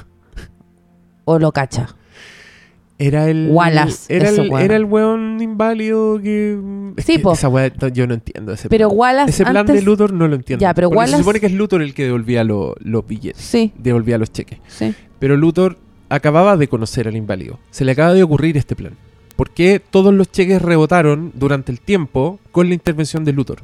O 1.25 1.39
lo 1.39 1.53
cacha. 1.53 1.89
Era 2.99 3.29
el. 3.29 3.51
Wallace, 3.53 4.15
Era 4.15 4.31
el, 4.31 4.51
weón. 4.51 4.63
era 4.63 4.77
el 4.77 4.85
weón 4.87 5.39
inválido 5.43 6.19
que. 6.21 6.59
Sí, 6.99 7.19
po. 7.19 7.33
Esa 7.35 7.49
weá, 7.49 7.71
yo 7.93 8.07
no 8.07 8.15
entiendo 8.15 8.53
ese 8.55 8.69
Pero 8.71 8.89
plan. 8.89 8.99
Wallace 8.99 9.31
Ese 9.31 9.45
plan 9.45 9.57
antes... 9.59 9.77
de 9.77 9.83
Luthor 9.83 10.13
no 10.15 10.27
lo 10.29 10.35
entiendo. 10.37 10.63
Ya, 10.63 10.73
pero 10.73 10.89
Porque 10.89 11.07
Se 11.07 11.13
Wallace- 11.13 11.19
supone 11.23 11.41
que 11.41 11.47
es 11.47 11.53
Luthor 11.53 11.83
el 11.83 11.93
que 11.95 12.05
devolvía 12.05 12.43
lo- 12.43 12.75
los 12.81 13.07
billetes. 13.07 13.43
Sí, 13.43 13.73
Devolvía 13.77 14.17
los 14.19 14.33
cheques. 14.33 14.61
sí. 14.69 14.95
Pero 15.19 15.37
Luthor 15.37 15.79
acababa 16.09 16.57
de 16.57 16.69
conocer 16.69 17.07
al 17.09 17.17
inválido. 17.17 17.59
Se 17.71 17.85
le 17.85 17.93
acaba 17.93 18.15
de 18.15 18.23
ocurrir 18.23 18.57
este 18.57 18.75
plan. 18.77 18.93
¿Por 19.37 19.51
qué 19.51 19.81
todos 19.91 20.13
los 20.15 20.31
cheques 20.33 20.61
rebotaron 20.63 21.31
durante 21.35 21.71
el 21.71 21.81
tiempo 21.81 22.39
con 22.53 22.69
la 22.69 22.75
intervención 22.75 23.25
de 23.25 23.33
Luthor? 23.33 23.59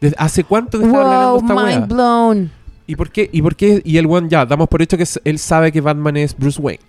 ¿Desde 0.00 0.16
¿Hace 0.18 0.44
cuánto 0.44 0.78
que 0.78 0.86
estaba 0.86 1.32
Wow, 1.32 1.40
planeando 1.46 1.66
esta 1.68 1.80
mind 1.80 1.92
blown. 1.92 2.50
¿Y 2.86 2.96
por 2.96 3.10
qué? 3.10 3.28
¿Y 3.30 3.42
por 3.42 3.54
qué? 3.54 3.82
Y 3.84 3.98
el 3.98 4.06
one 4.06 4.28
ya, 4.30 4.46
damos 4.46 4.68
por 4.68 4.80
hecho 4.80 4.96
que 4.96 5.04
él 5.24 5.38
sabe 5.38 5.70
que 5.70 5.80
Batman 5.82 6.16
es 6.16 6.36
Bruce 6.36 6.60
Wayne. 6.60 6.80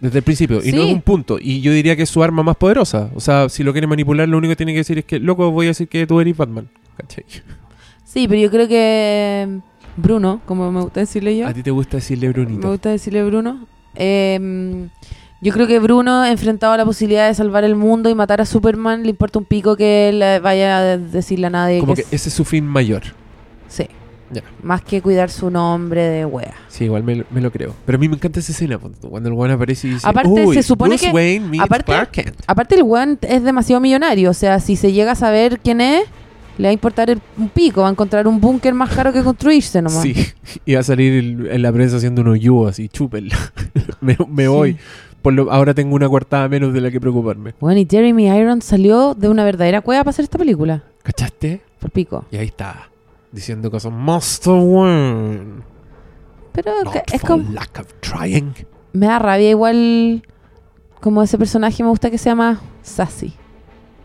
Desde 0.00 0.18
el 0.18 0.24
principio. 0.24 0.60
Y 0.62 0.72
no 0.72 0.82
es 0.82 0.92
un 0.92 1.00
punto. 1.00 1.38
Y 1.40 1.62
yo 1.62 1.72
diría 1.72 1.96
que 1.96 2.02
es 2.02 2.10
su 2.10 2.22
arma 2.22 2.42
más 2.42 2.56
poderosa. 2.56 3.10
O 3.14 3.20
sea, 3.20 3.48
si 3.48 3.62
lo 3.64 3.72
quiere 3.72 3.86
manipular, 3.86 4.28
lo 4.28 4.36
único 4.36 4.52
que 4.52 4.56
tiene 4.56 4.72
que 4.72 4.78
decir 4.78 4.98
es 4.98 5.06
que, 5.06 5.18
loco, 5.18 5.50
voy 5.50 5.66
a 5.66 5.68
decir 5.70 5.88
que 5.88 6.06
tú 6.06 6.20
eres 6.20 6.36
Batman. 6.36 6.68
¿Cachai? 6.98 7.24
Sí, 8.04 8.28
pero 8.28 8.40
yo 8.40 8.50
creo 8.50 8.68
que 8.68 9.60
Bruno, 9.96 10.42
como 10.44 10.70
me 10.70 10.82
gusta 10.82 11.00
decirle 11.00 11.36
yo, 11.38 11.46
A 11.46 11.54
ti 11.54 11.62
te 11.62 11.70
gusta 11.70 11.96
decirle 11.96 12.26
me 12.26 12.32
Brunito. 12.34 12.68
gusta 12.70 12.90
decirle 12.90 13.24
Bruno, 13.24 13.66
eh, 13.94 14.88
yo 15.40 15.52
creo 15.52 15.66
que 15.66 15.78
Bruno, 15.78 16.24
enfrentado 16.24 16.72
a 16.72 16.76
la 16.76 16.84
posibilidad 16.84 17.28
de 17.28 17.34
salvar 17.34 17.64
el 17.64 17.76
mundo 17.76 18.08
y 18.08 18.14
matar 18.14 18.40
a 18.40 18.46
Superman, 18.46 19.02
le 19.02 19.10
importa 19.10 19.38
un 19.38 19.44
pico 19.44 19.76
que 19.76 20.08
él 20.08 20.40
vaya 20.42 20.78
a 20.78 20.96
decirle 20.98 21.46
a 21.48 21.50
nadie 21.50 21.80
Como 21.80 21.94
que 21.94 22.02
que 22.02 22.08
es- 22.08 22.12
ese 22.22 22.28
es 22.30 22.34
su 22.34 22.44
fin 22.44 22.64
mayor. 22.66 23.02
Sí. 23.68 23.86
Ya. 24.32 24.42
Más 24.60 24.82
que 24.82 25.00
cuidar 25.00 25.30
su 25.30 25.50
nombre 25.50 26.02
de 26.02 26.24
wea. 26.24 26.52
Sí, 26.68 26.84
igual 26.86 27.04
me, 27.04 27.14
lo- 27.14 27.24
me 27.30 27.40
lo 27.40 27.52
creo. 27.52 27.74
Pero 27.86 27.94
a 27.96 27.98
mí 28.00 28.08
me 28.08 28.16
encanta 28.16 28.40
esa 28.40 28.50
escena. 28.50 28.76
tú, 28.78 29.08
Cuando 29.08 29.28
el 29.28 29.34
weón 29.34 29.52
aparece 29.52 29.86
y 29.86 29.90
dice, 29.92 30.08
Aparte, 30.08 30.28
"Uy, 30.30 30.54
se 30.56 30.64
supone 30.64 30.90
Bruce 30.96 31.06
que- 31.06 31.12
Wayne 31.12 31.46
meets 31.48 31.64
aparte- 31.64 31.84
Clark 31.84 32.10
Kent". 32.10 32.36
Aparte 32.46 32.74
el 32.74 32.82
weón 32.82 33.18
es 33.22 33.44
demasiado 33.44 33.80
millonario, 33.80 34.30
o 34.30 34.34
sea, 34.34 34.58
si 34.58 34.74
se 34.74 34.90
llega 34.92 35.12
a 35.12 35.14
saber 35.14 35.60
quién 35.60 35.80
es, 35.80 36.02
le 36.58 36.64
va 36.66 36.70
a 36.70 36.72
importar 36.72 37.08
el- 37.10 37.20
un 37.38 37.48
pico, 37.50 37.82
va 37.82 37.88
a 37.88 37.90
encontrar 37.92 38.26
un 38.26 38.40
búnker 38.40 38.74
más 38.74 38.90
caro 38.92 39.12
que 39.12 39.22
construirse 39.22 39.80
nomás. 39.80 40.02
Sí, 40.02 40.14
y 40.66 40.74
va 40.74 40.80
a 40.80 40.82
salir 40.82 41.12
el- 41.12 41.46
en 41.48 41.62
la 41.62 41.70
prensa 41.72 41.96
haciendo 41.98 42.22
unos 42.22 42.40
yugo 42.40 42.66
así, 42.66 42.88
chúpenla. 42.88 43.36
me, 44.00 44.16
me 44.28 44.42
Sí. 44.42 44.48
voy. 44.48 44.76
Por 45.22 45.32
lo, 45.32 45.50
ahora 45.52 45.74
tengo 45.74 45.94
una 45.96 46.08
cuartada 46.08 46.48
menos 46.48 46.72
de 46.72 46.80
la 46.80 46.90
que 46.90 47.00
preocuparme. 47.00 47.54
Bueno, 47.60 47.80
y 47.80 47.86
Jeremy 47.90 48.28
Irons 48.28 48.64
salió 48.64 49.14
de 49.14 49.28
una 49.28 49.44
verdadera 49.44 49.80
cueva 49.80 50.02
para 50.04 50.10
hacer 50.10 50.22
esta 50.24 50.38
película. 50.38 50.84
¿Cachaste? 51.02 51.62
Por 51.80 51.90
pico. 51.90 52.24
Y 52.30 52.36
ahí 52.36 52.46
está. 52.46 52.90
Diciendo 53.32 53.70
cosas 53.70 53.92
Master 53.92 54.52
Wayne. 54.54 55.62
Pero 56.52 56.72
Not 56.84 56.96
es 57.12 57.20
for 57.20 57.30
como. 57.30 57.52
lack 57.52 57.78
of 57.80 57.86
trying. 58.00 58.54
Me 58.92 59.06
da 59.06 59.18
rabia 59.18 59.50
igual. 59.50 60.22
Como 61.00 61.22
ese 61.22 61.36
personaje 61.36 61.82
me 61.82 61.90
gusta 61.90 62.10
que 62.10 62.18
se 62.18 62.30
llama 62.30 62.60
Sassy. 62.82 63.34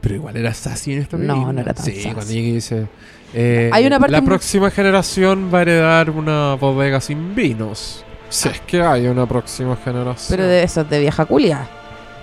Pero 0.01 0.15
igual 0.15 0.35
era 0.35 0.53
sassy 0.53 0.93
en 0.93 0.99
esta 0.99 1.15
No, 1.17 1.33
película. 1.33 1.53
no 1.53 1.61
era 1.61 1.73
tan 1.73 1.85
Sí, 1.85 1.91
sassy. 2.01 2.13
cuando 2.13 2.33
llegué 2.33 2.53
dice... 2.53 2.87
eh, 3.33 3.69
Hay 3.71 3.85
una 3.85 3.99
parte 3.99 4.11
la 4.11 4.21
próxima 4.23 4.69
generación 4.71 5.49
va 5.53 5.59
a 5.59 5.61
heredar 5.61 6.09
una 6.09 6.55
bodega 6.55 6.99
sin 6.99 7.33
vinos. 7.35 8.03
Si 8.31 8.47
es 8.47 8.61
que 8.61 8.81
hay 8.81 9.07
una 9.07 9.25
próxima 9.25 9.75
generación. 9.75 10.27
Pero 10.29 10.45
de 10.47 10.63
esos 10.63 10.89
de 10.89 10.99
vieja 10.99 11.25
culia. 11.25 11.67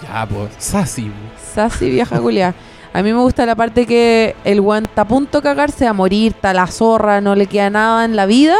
Ya, 0.02 0.26
pues, 0.26 0.48
sassy. 0.58 1.12
Sassy 1.54 1.90
vieja 1.90 2.18
culia. 2.18 2.54
A 2.94 3.02
mí 3.02 3.12
me 3.12 3.18
gusta 3.20 3.44
la 3.44 3.54
parte 3.54 3.84
que 3.86 4.34
el 4.44 4.60
guan 4.62 4.84
está 4.86 5.02
a 5.02 5.04
punto 5.06 5.38
de 5.38 5.42
cagarse, 5.42 5.86
a 5.86 5.92
morir, 5.92 6.32
está 6.34 6.54
la 6.54 6.66
zorra, 6.66 7.20
no 7.20 7.34
le 7.34 7.46
queda 7.46 7.68
nada 7.68 8.04
en 8.06 8.16
la 8.16 8.24
vida. 8.26 8.56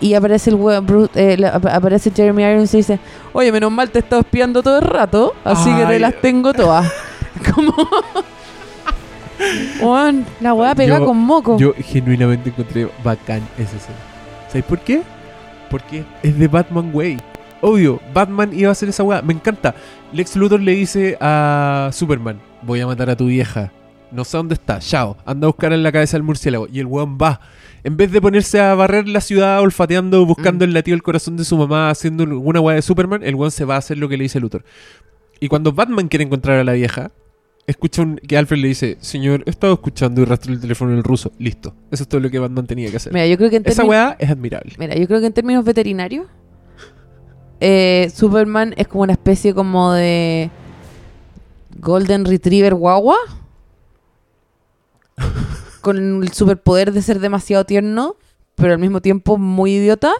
Y 0.00 0.14
aparece 0.14 0.50
el 0.50 0.56
weón, 0.56 0.84
Bru- 0.86 1.10
eh, 1.14 1.36
la- 1.38 1.50
aparece 1.50 2.10
Jeremy 2.10 2.42
Irons 2.42 2.74
y 2.74 2.78
dice, 2.78 2.98
oye, 3.32 3.52
menos 3.52 3.70
mal 3.70 3.90
te 3.90 4.00
he 4.00 4.02
estado 4.02 4.22
espiando 4.22 4.60
todo 4.62 4.78
el 4.80 4.84
rato, 4.84 5.32
así 5.44 5.72
que 5.74 5.86
te 5.86 6.00
las 6.00 6.20
tengo 6.20 6.52
todas. 6.52 6.92
Como... 7.54 7.72
Weón, 9.80 10.26
la 10.40 10.54
weá 10.54 10.74
pega 10.74 10.98
Yo- 10.98 11.06
con 11.06 11.18
moco. 11.18 11.56
Yo 11.58 11.72
genuinamente 11.78 12.50
encontré 12.50 12.88
bacán 13.02 13.40
esa 13.58 13.76
escena. 13.76 13.96
¿Sabes 14.48 14.64
por 14.64 14.80
qué? 14.80 15.02
Porque 15.70 16.04
es 16.22 16.38
de 16.38 16.48
Batman 16.48 16.90
Way. 16.92 17.18
Obvio, 17.60 18.00
Batman 18.12 18.50
iba 18.52 18.68
a 18.68 18.72
hacer 18.72 18.88
esa 18.90 19.02
weá. 19.02 19.22
Me 19.22 19.32
encanta. 19.32 19.74
Lex 20.12 20.36
Luthor 20.36 20.60
le 20.60 20.72
dice 20.72 21.16
a 21.20 21.90
Superman: 21.92 22.38
Voy 22.62 22.80
a 22.80 22.86
matar 22.86 23.10
a 23.10 23.16
tu 23.16 23.26
vieja. 23.26 23.72
no 24.12 24.22
sé 24.24 24.36
dónde 24.36 24.54
está, 24.54 24.78
chao, 24.78 25.16
anda 25.26 25.46
a 25.46 25.48
buscar 25.48 25.72
en 25.72 25.82
la 25.82 25.90
cabeza 25.90 26.16
del 26.16 26.22
murciélago. 26.22 26.68
Y 26.72 26.78
el 26.78 26.86
weón 26.86 27.18
va. 27.20 27.40
En 27.82 27.96
vez 27.96 28.12
de 28.12 28.20
ponerse 28.20 28.60
a 28.60 28.74
barrer 28.76 29.08
la 29.08 29.20
ciudad, 29.20 29.60
olfateando, 29.60 30.24
buscando 30.24 30.64
Mm. 30.64 30.68
el 30.68 30.74
latido 30.74 30.94
del 30.94 31.02
corazón 31.02 31.36
de 31.36 31.44
su 31.44 31.56
mamá, 31.56 31.90
haciendo 31.90 32.22
alguna 32.22 32.60
weá 32.60 32.76
de 32.76 32.82
Superman, 32.82 33.22
el 33.24 33.34
weón 33.34 33.50
se 33.50 33.64
va 33.64 33.74
a 33.74 33.78
hacer 33.78 33.98
lo 33.98 34.08
que 34.08 34.16
le 34.16 34.22
dice 34.24 34.38
Luthor. 34.40 34.62
Y 35.40 35.48
cuando 35.48 35.72
Batman 35.72 36.06
quiere 36.08 36.24
encontrar 36.24 36.60
a 36.60 36.64
la 36.64 36.74
vieja, 36.74 37.10
escucha 37.66 38.02
un- 38.02 38.16
que 38.16 38.36
Alfred 38.36 38.58
le 38.58 38.68
dice, 38.68 38.96
señor, 39.00 39.42
he 39.46 39.50
estado 39.50 39.72
escuchando 39.74 40.20
y 40.20 40.24
rastro 40.24 40.52
el 40.52 40.60
teléfono 40.60 40.92
en 40.92 40.98
el 40.98 41.04
ruso. 41.04 41.32
Listo. 41.38 41.74
Eso 41.90 42.02
es 42.02 42.08
todo 42.08 42.20
lo 42.20 42.30
que 42.30 42.38
Batman 42.38 42.66
tenía 42.66 42.90
que 42.90 42.96
hacer. 42.98 43.12
Mira, 43.12 43.26
yo 43.26 43.36
creo 43.36 43.50
que 43.50 43.56
en 43.56 43.62
Esa 43.66 43.84
weá 43.84 44.16
es 44.18 44.30
admirable. 44.30 44.74
Mira, 44.78 44.94
yo 44.96 45.06
creo 45.06 45.20
que 45.20 45.26
en 45.26 45.32
términos 45.32 45.64
veterinarios, 45.64 46.26
eh, 47.60 48.10
Superman 48.14 48.74
es 48.76 48.88
como 48.88 49.02
una 49.04 49.12
especie 49.12 49.54
como 49.54 49.92
de 49.92 50.50
Golden 51.80 52.24
Retriever 52.24 52.74
guagua. 52.74 53.16
con 55.80 56.22
el 56.22 56.32
superpoder 56.32 56.92
de 56.92 57.02
ser 57.02 57.20
demasiado 57.20 57.64
tierno, 57.66 58.16
pero 58.54 58.72
al 58.72 58.78
mismo 58.78 59.02
tiempo 59.02 59.36
muy 59.36 59.74
idiota. 59.74 60.12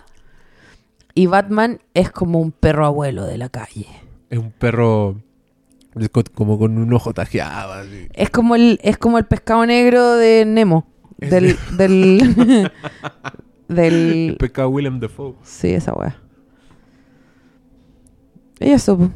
Y 1.15 1.27
Batman 1.27 1.81
es 1.95 2.11
como 2.11 2.39
un 2.39 2.53
perro 2.53 2.85
abuelo 2.85 3.25
de 3.25 3.39
la 3.39 3.49
calle. 3.49 3.87
Es 4.29 4.39
un 4.39 4.51
perro 4.53 5.17
como 6.35 6.59
con 6.59 6.79
un 6.79 6.93
ojo 6.93 7.13
tajeado. 7.15 7.73
así. 7.75 8.09
Es 8.15 8.31
como 8.31 8.57
el, 8.57 8.79
es 8.83 8.99
como 8.99 9.19
el 9.19 9.25
pescado 9.25 9.65
negro 9.67 10.15
de 10.17 10.45
Nemo. 10.47 10.87
Del, 11.19 11.57
del, 11.77 12.19
del, 13.69 13.89
El 14.29 14.37
pecado 14.39 14.69
Willem 14.69 15.01
Dafoe. 15.01 15.35
Sí, 15.43 15.69
esa 15.69 15.95
weá. 15.95 16.17
Y 18.61 18.71
eso, 18.71 18.99
po. 18.99 19.11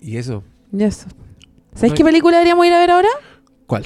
Y 0.00 0.16
eso, 0.16 0.42
Y 0.72 0.82
eso. 0.82 1.08
¿Sabéis 1.74 1.92
No 1.92 1.96
qué 1.96 2.04
película 2.04 2.36
deberíamos 2.38 2.66
ir 2.66 2.72
a 2.72 2.78
ver 2.78 2.90
ahora? 2.90 3.08
¿cuál? 3.66 3.84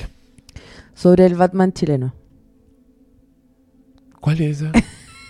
Sobre 0.95 1.27
el 1.27 1.35
Batman 1.35 1.73
chileno. 1.73 2.15
¿Cuál 4.21 4.41
es 4.43 4.61
esa? 4.63 4.73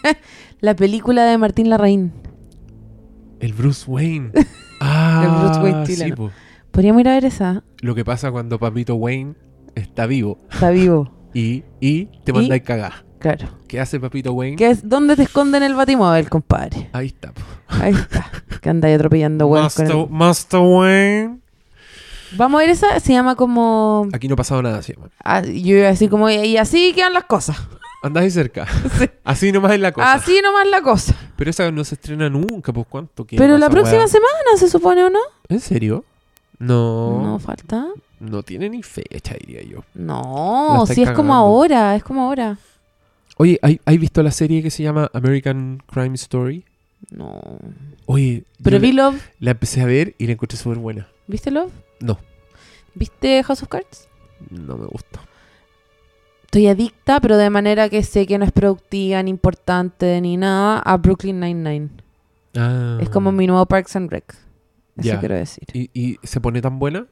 La 0.61 0.74
película 0.74 1.24
de 1.24 1.39
Martín 1.39 1.70
Larraín. 1.70 2.12
El 3.39 3.53
Bruce 3.53 3.85
Wayne. 3.89 4.32
Ah, 4.81 5.23
El 5.24 5.31
Bruce 5.45 5.61
Wayne 5.61 5.87
sí, 5.87 5.93
chileno. 5.95 6.16
po. 6.16 6.31
Podríamos 6.71 7.01
ir 7.01 7.09
a 7.09 7.15
ver 7.15 7.25
esa. 7.25 7.63
Lo 7.81 7.95
que 7.95 8.05
pasa 8.05 8.31
cuando 8.31 8.59
Papito 8.59 8.95
Wayne 8.95 9.35
está 9.75 10.07
vivo 10.07 10.39
Está 10.51 10.71
vivo. 10.71 11.11
y, 11.35 11.65
y 11.81 12.07
te 12.25 12.33
mandáis 12.33 12.63
cagar. 12.63 13.05
Claro. 13.19 13.49
¿Qué 13.69 13.79
hace 13.81 14.01
Papito 14.01 14.33
Wayne? 14.33 14.57
¿Qué 14.57 14.71
es? 14.71 14.89
¿Dónde 14.89 15.15
te 15.15 15.25
esconden 15.25 15.63
el 15.63 15.75
batimóvil, 15.75 16.29
compadre? 16.31 16.89
Ahí 16.93 17.09
está. 17.09 17.33
po. 17.33 17.43
Ahí 17.69 17.93
está. 17.93 18.31
que 18.61 18.71
ahí 18.71 18.93
atropellando 18.95 19.49
con 19.49 19.61
Master, 19.61 19.91
el- 19.91 20.09
Master 20.09 20.61
Wayne. 20.61 21.39
Vamos 22.37 22.59
a 22.61 22.63
ver 22.63 22.71
esa. 22.71 22.99
Se 23.01 23.13
llama 23.13 23.35
como. 23.37 24.09
Aquí 24.13 24.27
no 24.27 24.35
ha 24.35 24.37
pasado 24.37 24.63
nada, 24.63 24.83
se 24.83 24.95
llama. 24.95 25.11
ah, 25.23 25.43
yo 25.43 25.77
iba 25.77 25.87
a 25.87 25.91
decir 25.91 26.09
como. 26.09 26.31
Y 26.31 26.57
así 26.57 26.93
quedan 26.95 27.13
las 27.13 27.25
cosas. 27.25 27.59
Andás 28.03 28.23
ahí 28.23 28.31
cerca. 28.31 28.67
Sí. 28.99 29.11
Así 29.25 29.53
nomás 29.53 29.73
es 29.73 29.81
la 29.81 29.93
cosa. 29.93 30.13
Así 30.15 30.41
nomás 30.43 30.67
la 30.67 30.81
cosa. 30.83 31.15
Pero 31.37 31.51
esa 31.51 31.71
no 31.71 31.85
se 31.85 31.95
estrena 31.97 32.31
nunca, 32.31 32.73
pues 32.73 32.87
¿cuánto 32.89 33.27
queda 33.27 33.39
Pero 33.39 33.59
la 33.59 33.69
próxima 33.69 34.07
semana 34.09 34.57
se 34.57 34.69
supone 34.69 35.05
o 35.05 35.11
no? 35.11 35.21
¿En 35.49 35.61
serio? 35.61 36.05
No. 36.61 37.20
No 37.20 37.32
No, 37.32 37.39
falta. 37.41 37.89
tiene 38.45 38.69
ni 38.70 38.82
fecha, 38.85 39.35
diría 39.35 39.62
yo. 39.65 39.82
No, 39.95 40.85
si 40.87 41.03
es 41.03 41.11
como 41.11 41.35
ahora, 41.35 41.97
es 41.97 42.05
como 42.05 42.23
ahora. 42.23 42.59
Oye, 43.39 43.59
¿hay- 43.62 43.81
¿has 43.85 43.99
visto 43.99 44.23
la 44.23 44.31
serie 44.31 44.62
que 44.62 44.70
se 44.70 44.82
llama 44.82 45.11
American 45.15 45.82
Crime 45.93 46.15
Story? 46.15 46.65
No. 47.11 47.41
Oye, 48.07 48.45
Pero 48.62 48.78
vi 48.78 48.93
la, 48.93 49.05
Love. 49.11 49.23
la 49.41 49.51
empecé 49.53 49.81
a 49.81 49.87
ver 49.87 50.15
y 50.19 50.27
la 50.27 50.32
encontré 50.35 50.59
súper 50.59 50.78
buena. 50.78 51.09
¿Viste 51.27 51.51
Love? 51.51 51.73
No, 52.01 52.19
¿Viste 52.95 53.43
House 53.43 53.62
of 53.62 53.69
Cards? 53.69 54.07
no 54.51 54.77
me 54.77 54.87
gusta. 54.87 55.20
Estoy 56.45 56.66
adicta, 56.66 57.20
pero 57.20 57.37
de 57.37 57.49
manera 57.49 57.89
que 57.89 58.03
sé 58.03 58.27
que 58.27 58.37
no 58.37 58.45
es 58.45 58.53
productiva, 58.53 59.23
ni 59.23 59.31
importante, 59.31 60.20
ni 60.20 60.37
nada, 60.37 60.81
a 60.81 60.97
Brooklyn 60.97 61.39
Nine-Nine. 61.41 61.89
Ah. 62.57 62.99
Es 63.01 63.09
como 63.09 63.31
mi 63.32 63.47
nuevo 63.47 63.65
Parks 63.66 63.95
and 63.97 64.11
Rec. 64.11 64.35
Eso 65.01 65.19
quiero 65.21 65.35
decir. 65.35 65.65
¿Y, 65.73 65.91
y 65.95 66.19
se 66.23 66.41
pone 66.41 66.61
tan 66.61 66.79
buena? 66.79 67.07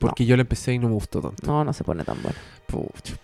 Porque 0.00 0.26
yo 0.26 0.36
la 0.36 0.42
empecé 0.42 0.74
y 0.74 0.78
no 0.78 0.88
me 0.88 0.94
gustó 0.94 1.20
tanto. 1.22 1.46
No, 1.46 1.64
no 1.64 1.72
se 1.72 1.82
pone 1.84 2.04
tan 2.04 2.16
bueno. 2.22 2.36
Pucha, 2.66 3.14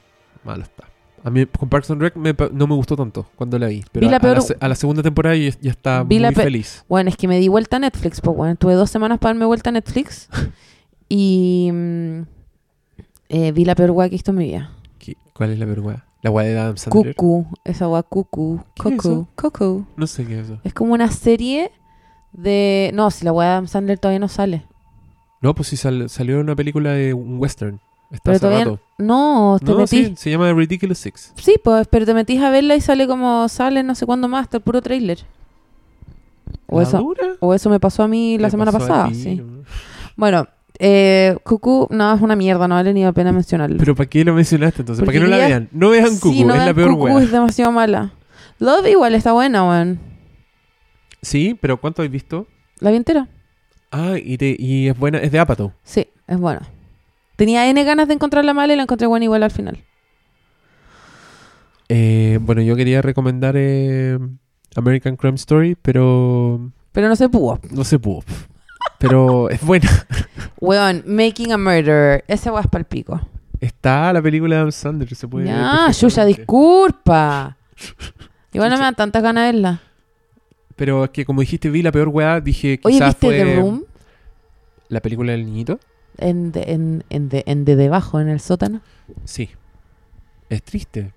malo 0.45 0.63
está. 0.63 0.85
A 1.25 1.31
mí 1.31 1.47
con 1.47 1.69
Parks 1.69 1.91
and 1.91 2.01
Rec 2.01 2.17
me 2.17 2.35
no 2.53 2.67
me 2.67 2.75
gustó 2.75 2.97
tanto 2.97 3.27
cuando 3.37 3.57
la 3.59 3.69
vi. 3.69 3.85
Pero 3.93 4.07
Vi 4.07 4.11
la 4.11 4.17
a, 4.17 4.19
a 4.19 4.21
peor- 4.21 4.35
la, 4.37 4.41
se- 4.41 4.57
a 4.59 4.69
la 4.69 4.75
segunda 4.75 5.03
temporada 5.03 5.37
ya, 5.37 5.51
ya 5.61 5.71
está 5.71 6.03
Vi 6.03 6.19
muy 6.19 6.35
pe- 6.35 6.43
feliz. 6.43 6.85
Bueno, 6.89 7.11
es 7.11 7.17
que 7.17 7.29
me 7.29 7.39
di 7.39 7.47
vuelta 7.49 7.77
a 7.77 7.81
Netflix, 7.81 8.21
pues 8.21 8.37
bueno, 8.37 8.57
tuve 8.57 8.75
dos 8.75 8.91
semanas 8.91 9.19
para 9.21 9.35
darme 9.35 9.45
vuelta 9.47 9.71
a 9.71 9.73
Netflix 9.73 10.29
y 11.09 11.71
mm, 11.73 12.23
eh, 13.29 13.53
vi 13.53 13.65
la 13.65 13.75
peor 13.75 13.95
que 13.97 14.05
he 14.07 14.09
visto 14.09 14.31
en 14.33 14.37
mi 14.39 14.45
vida. 14.47 14.73
¿Qué- 14.99 15.17
¿Cuál 15.35 15.51
es 15.51 15.59
la 15.59 15.67
vergüenza? 15.67 16.05
La 16.23 16.31
weá 16.31 16.47
de 16.47 16.59
Adam 16.59 16.77
Sandler. 16.77 17.15
Cuckoo, 17.17 17.47
esa 17.65 17.89
weá 17.89 18.03
Cuckoo, 18.05 18.65
¿Qué 18.77 18.89
es 18.91 18.97
Cuckoo, 18.97 19.13
eso? 19.13 19.29
Cuckoo. 19.37 19.87
No 19.97 20.07
sé 20.07 20.25
qué 20.27 20.39
es 20.41 20.45
eso. 20.47 20.61
Es 20.65 20.73
como 20.73 20.93
una 20.95 21.11
serie 21.11 21.71
de... 22.33 22.91
No, 22.95 23.11
si 23.11 23.25
la 23.25 23.33
weá 23.33 23.47
de 23.49 23.53
Adam 23.55 23.69
Sandler 23.69 23.99
todavía 23.99 24.19
no 24.19 24.29
sale. 24.29 24.65
No, 25.41 25.55
pues 25.55 25.69
sí 25.69 25.77
sal- 25.77 26.09
salió 26.09 26.41
una 26.41 26.55
película 26.55 26.93
de 26.93 27.15
un 27.15 27.39
western. 27.39 27.81
Está 28.11 28.23
Pero 28.25 28.37
hace 28.37 28.41
todavía 28.47 28.65
rato. 28.67 28.81
no, 28.99 29.57
te 29.59 29.73
No, 29.73 29.79
metís. 29.79 29.89
sí, 30.09 30.15
se 30.17 30.31
llama 30.31 30.53
Ridiculous 30.53 30.99
Six. 30.99 31.33
Sí, 31.37 31.55
pues, 31.63 31.89
pero 31.89 32.05
te 32.07 32.13
metís 32.15 32.41
a 32.43 32.51
verla 32.51 32.77
y 32.77 32.81
sale 32.81 33.07
como 33.07 33.49
sale 33.49 33.83
no 33.83 33.95
sé 33.95 34.05
cuándo 34.07 34.29
más, 34.29 34.43
hasta 34.45 34.59
el 34.59 34.63
puro 34.63 34.83
trailer. 34.83 35.19
O 36.67 36.77
¿La 36.81 36.87
eso, 36.87 36.99
dura? 36.99 37.23
o 37.41 37.55
eso 37.55 37.71
me 37.71 37.81
pasó 37.81 38.03
a 38.03 38.09
mí 38.09 38.37
la 38.39 38.49
¿Te 38.49 38.53
semana 38.53 38.71
pasada, 38.73 39.09
sí. 39.15 39.43
Bueno, 40.17 40.47
eh, 40.79 41.37
Cuckoo, 41.43 41.87
no, 41.91 42.15
es 42.15 42.21
una 42.21 42.37
mierda, 42.37 42.69
no 42.69 42.75
vale 42.75 42.93
ni 42.93 43.03
la 43.03 43.13
pena 43.13 43.33
mencionarlo. 43.33 43.79
Pero 43.79 43.95
¿para 43.95 44.09
qué 44.09 44.25
lo 44.25 44.35
mencionaste 44.35 44.83
entonces? 44.83 45.05
¿Para 45.05 45.13
que 45.13 45.21
no 45.21 45.27
la 45.27 45.39
vean? 45.39 45.69
No 45.73 45.89
vean 45.91 46.15
Cuckoo, 46.17 46.33
Sí, 46.33 46.45
no 46.45 46.55
es 46.55 46.65
la 46.67 46.75
peor 46.75 46.91
Cuckoo, 46.93 47.05
weá. 47.15 47.23
es 47.25 47.31
demasiado 47.33 47.73
mala. 47.73 48.13
Love 48.59 48.87
igual 48.89 49.15
está 49.15 49.33
buena, 49.33 49.67
weón. 49.69 49.99
Sí, 51.23 51.57
pero 51.61 51.81
¿cuánto 51.81 52.03
has 52.03 52.11
visto? 52.11 52.47
¿La 52.81 52.91
vi 52.91 52.97
entera? 52.97 53.29
Ah, 53.91 54.15
y, 54.23 54.37
te- 54.39 54.57
y 54.59 54.89
es 54.89 54.99
buena, 54.99 55.19
es 55.19 55.31
de 55.33 55.39
Apatow. 55.39 55.73
Sí, 55.85 56.09
es 56.27 56.39
buena. 56.39 56.63
Tenía 57.37 57.69
N 57.69 57.83
ganas 57.85 58.09
de 58.09 58.15
encontrarla 58.15 58.55
mala 58.55 58.73
y 58.73 58.77
la 58.77 58.83
encontré 58.83 59.07
buena 59.07 59.25
igual 59.25 59.43
al 59.43 59.51
final. 59.51 59.79
Eh, 61.89 62.39
bueno, 62.41 62.63
yo 62.63 62.75
quería 62.77 63.03
recomendar 63.03 63.55
eh, 63.57 64.19
American 64.77 65.17
Crime 65.17 65.35
Story, 65.37 65.77
pero 65.81 66.71
Pero 66.93 67.09
no 67.09 67.17
se 67.17 67.29
pudo. 67.29 67.61
no 67.71 67.85
se 67.85 67.99
pudo. 67.99 68.23
Pero 68.99 69.51
es 69.51 69.61
buena. 69.63 69.89
Weón, 70.61 71.03
Making 71.07 71.53
a 71.53 71.59
Murderer. 71.59 72.25
Ese 72.29 72.51
weón 72.51 72.65
es 72.65 72.71
palpico. 72.71 73.21
Está 73.61 74.13
la 74.13 74.23
película 74.23 74.55
de 74.57 74.61
Adam 74.61 74.73
Sandler, 74.73 75.15
se 75.15 75.27
puede 75.29 75.45
ver 75.47 75.55
Ya, 75.55 75.91
Yuya, 75.91 76.25
disculpa. 76.25 77.57
Igual 78.53 78.71
no 78.71 78.77
me 78.77 78.83
dan 78.83 78.95
tantas 78.95 79.23
ganas 79.23 79.45
de 79.47 79.53
verla. 79.53 79.81
Pero 80.77 81.05
es 81.05 81.11
que 81.11 81.25
como 81.25 81.41
dijiste, 81.41 81.71
vi 81.71 81.83
la 81.83 81.93
peor 81.93 82.09
weá, 82.09 82.41
dije 82.41 82.81
Oye, 82.83 82.95
quizás 82.95 83.09
¿viste 83.15 83.27
fue 83.27 83.37
The 83.37 83.57
Room? 83.57 83.85
la 84.89 85.01
película 85.01 85.33
del 85.33 85.47
niñito. 85.47 85.79
En 86.19 86.53
de, 86.53 86.63
en, 86.69 87.05
en 87.11 87.29
de, 87.29 87.43
en 87.47 87.65
de 87.65 87.77
debajo, 87.77 88.21
en 88.21 88.29
el 88.29 88.41
sótano. 88.41 88.83
Sí. 89.25 89.49
Es 90.51 90.63
triste, 90.63 91.13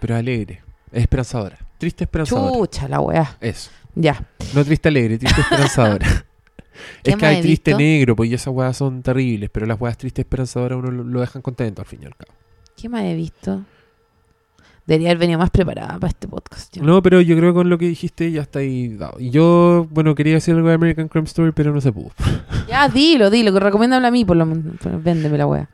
pero 0.00 0.16
alegre. 0.16 0.62
Es 0.92 1.02
esperanzadora. 1.02 1.58
Triste 1.76 2.04
esperanzadora. 2.04 2.54
Chucha, 2.56 2.88
la 2.88 3.00
weá. 3.00 3.36
Eso. 3.40 3.70
Ya. 3.94 4.26
No 4.54 4.64
triste 4.64 4.88
alegre, 4.88 5.18
triste 5.18 5.40
esperanzadora. 5.40 6.06
¿Qué 7.02 7.10
es 7.10 7.16
que 7.16 7.26
hay 7.26 7.42
triste 7.42 7.72
visto? 7.72 7.78
negro, 7.78 8.16
pues 8.16 8.30
y 8.30 8.34
esas 8.34 8.54
weas 8.54 8.76
son 8.76 9.02
terribles, 9.02 9.50
pero 9.50 9.66
las 9.66 9.80
weas 9.80 9.98
tristes 9.98 10.24
esperanzadoras 10.24 10.78
uno 10.78 10.90
lo, 10.90 11.04
lo 11.04 11.20
dejan 11.20 11.42
contento 11.42 11.82
al 11.82 11.86
fin 11.86 12.00
y 12.02 12.06
al 12.06 12.16
cabo. 12.16 12.32
¿Qué 12.76 12.88
más 12.88 13.02
he 13.02 13.14
visto? 13.14 13.64
Debería 14.88 15.10
haber 15.10 15.18
venido 15.18 15.38
más 15.38 15.50
preparada 15.50 15.98
para 16.00 16.08
este 16.08 16.26
podcast. 16.26 16.74
yo. 16.74 16.82
No, 16.82 17.02
pero 17.02 17.20
yo 17.20 17.36
creo 17.36 17.50
que 17.52 17.56
con 17.56 17.68
lo 17.68 17.76
que 17.76 17.86
dijiste 17.86 18.32
ya 18.32 18.40
está 18.42 18.60
ahí 18.60 18.88
dado. 18.88 19.20
Y 19.20 19.28
yo, 19.30 19.86
bueno, 19.90 20.14
quería 20.14 20.32
decir 20.34 20.54
algo 20.54 20.66
de 20.68 20.74
American 20.74 21.08
Crime 21.08 21.26
Story, 21.26 21.52
pero 21.52 21.72
no 21.74 21.80
se 21.82 21.92
pudo. 21.92 22.10
Ya, 22.68 22.88
dilo, 22.88 23.30
dilo, 23.30 23.52
que 23.52 23.60
recomiéndame 23.60 24.06
a 24.08 24.10
mí, 24.10 24.24
por 24.24 24.36
lo 24.36 24.44
menos. 24.46 24.74
Véndeme 25.02 25.38
la 25.38 25.46
weá. 25.46 25.68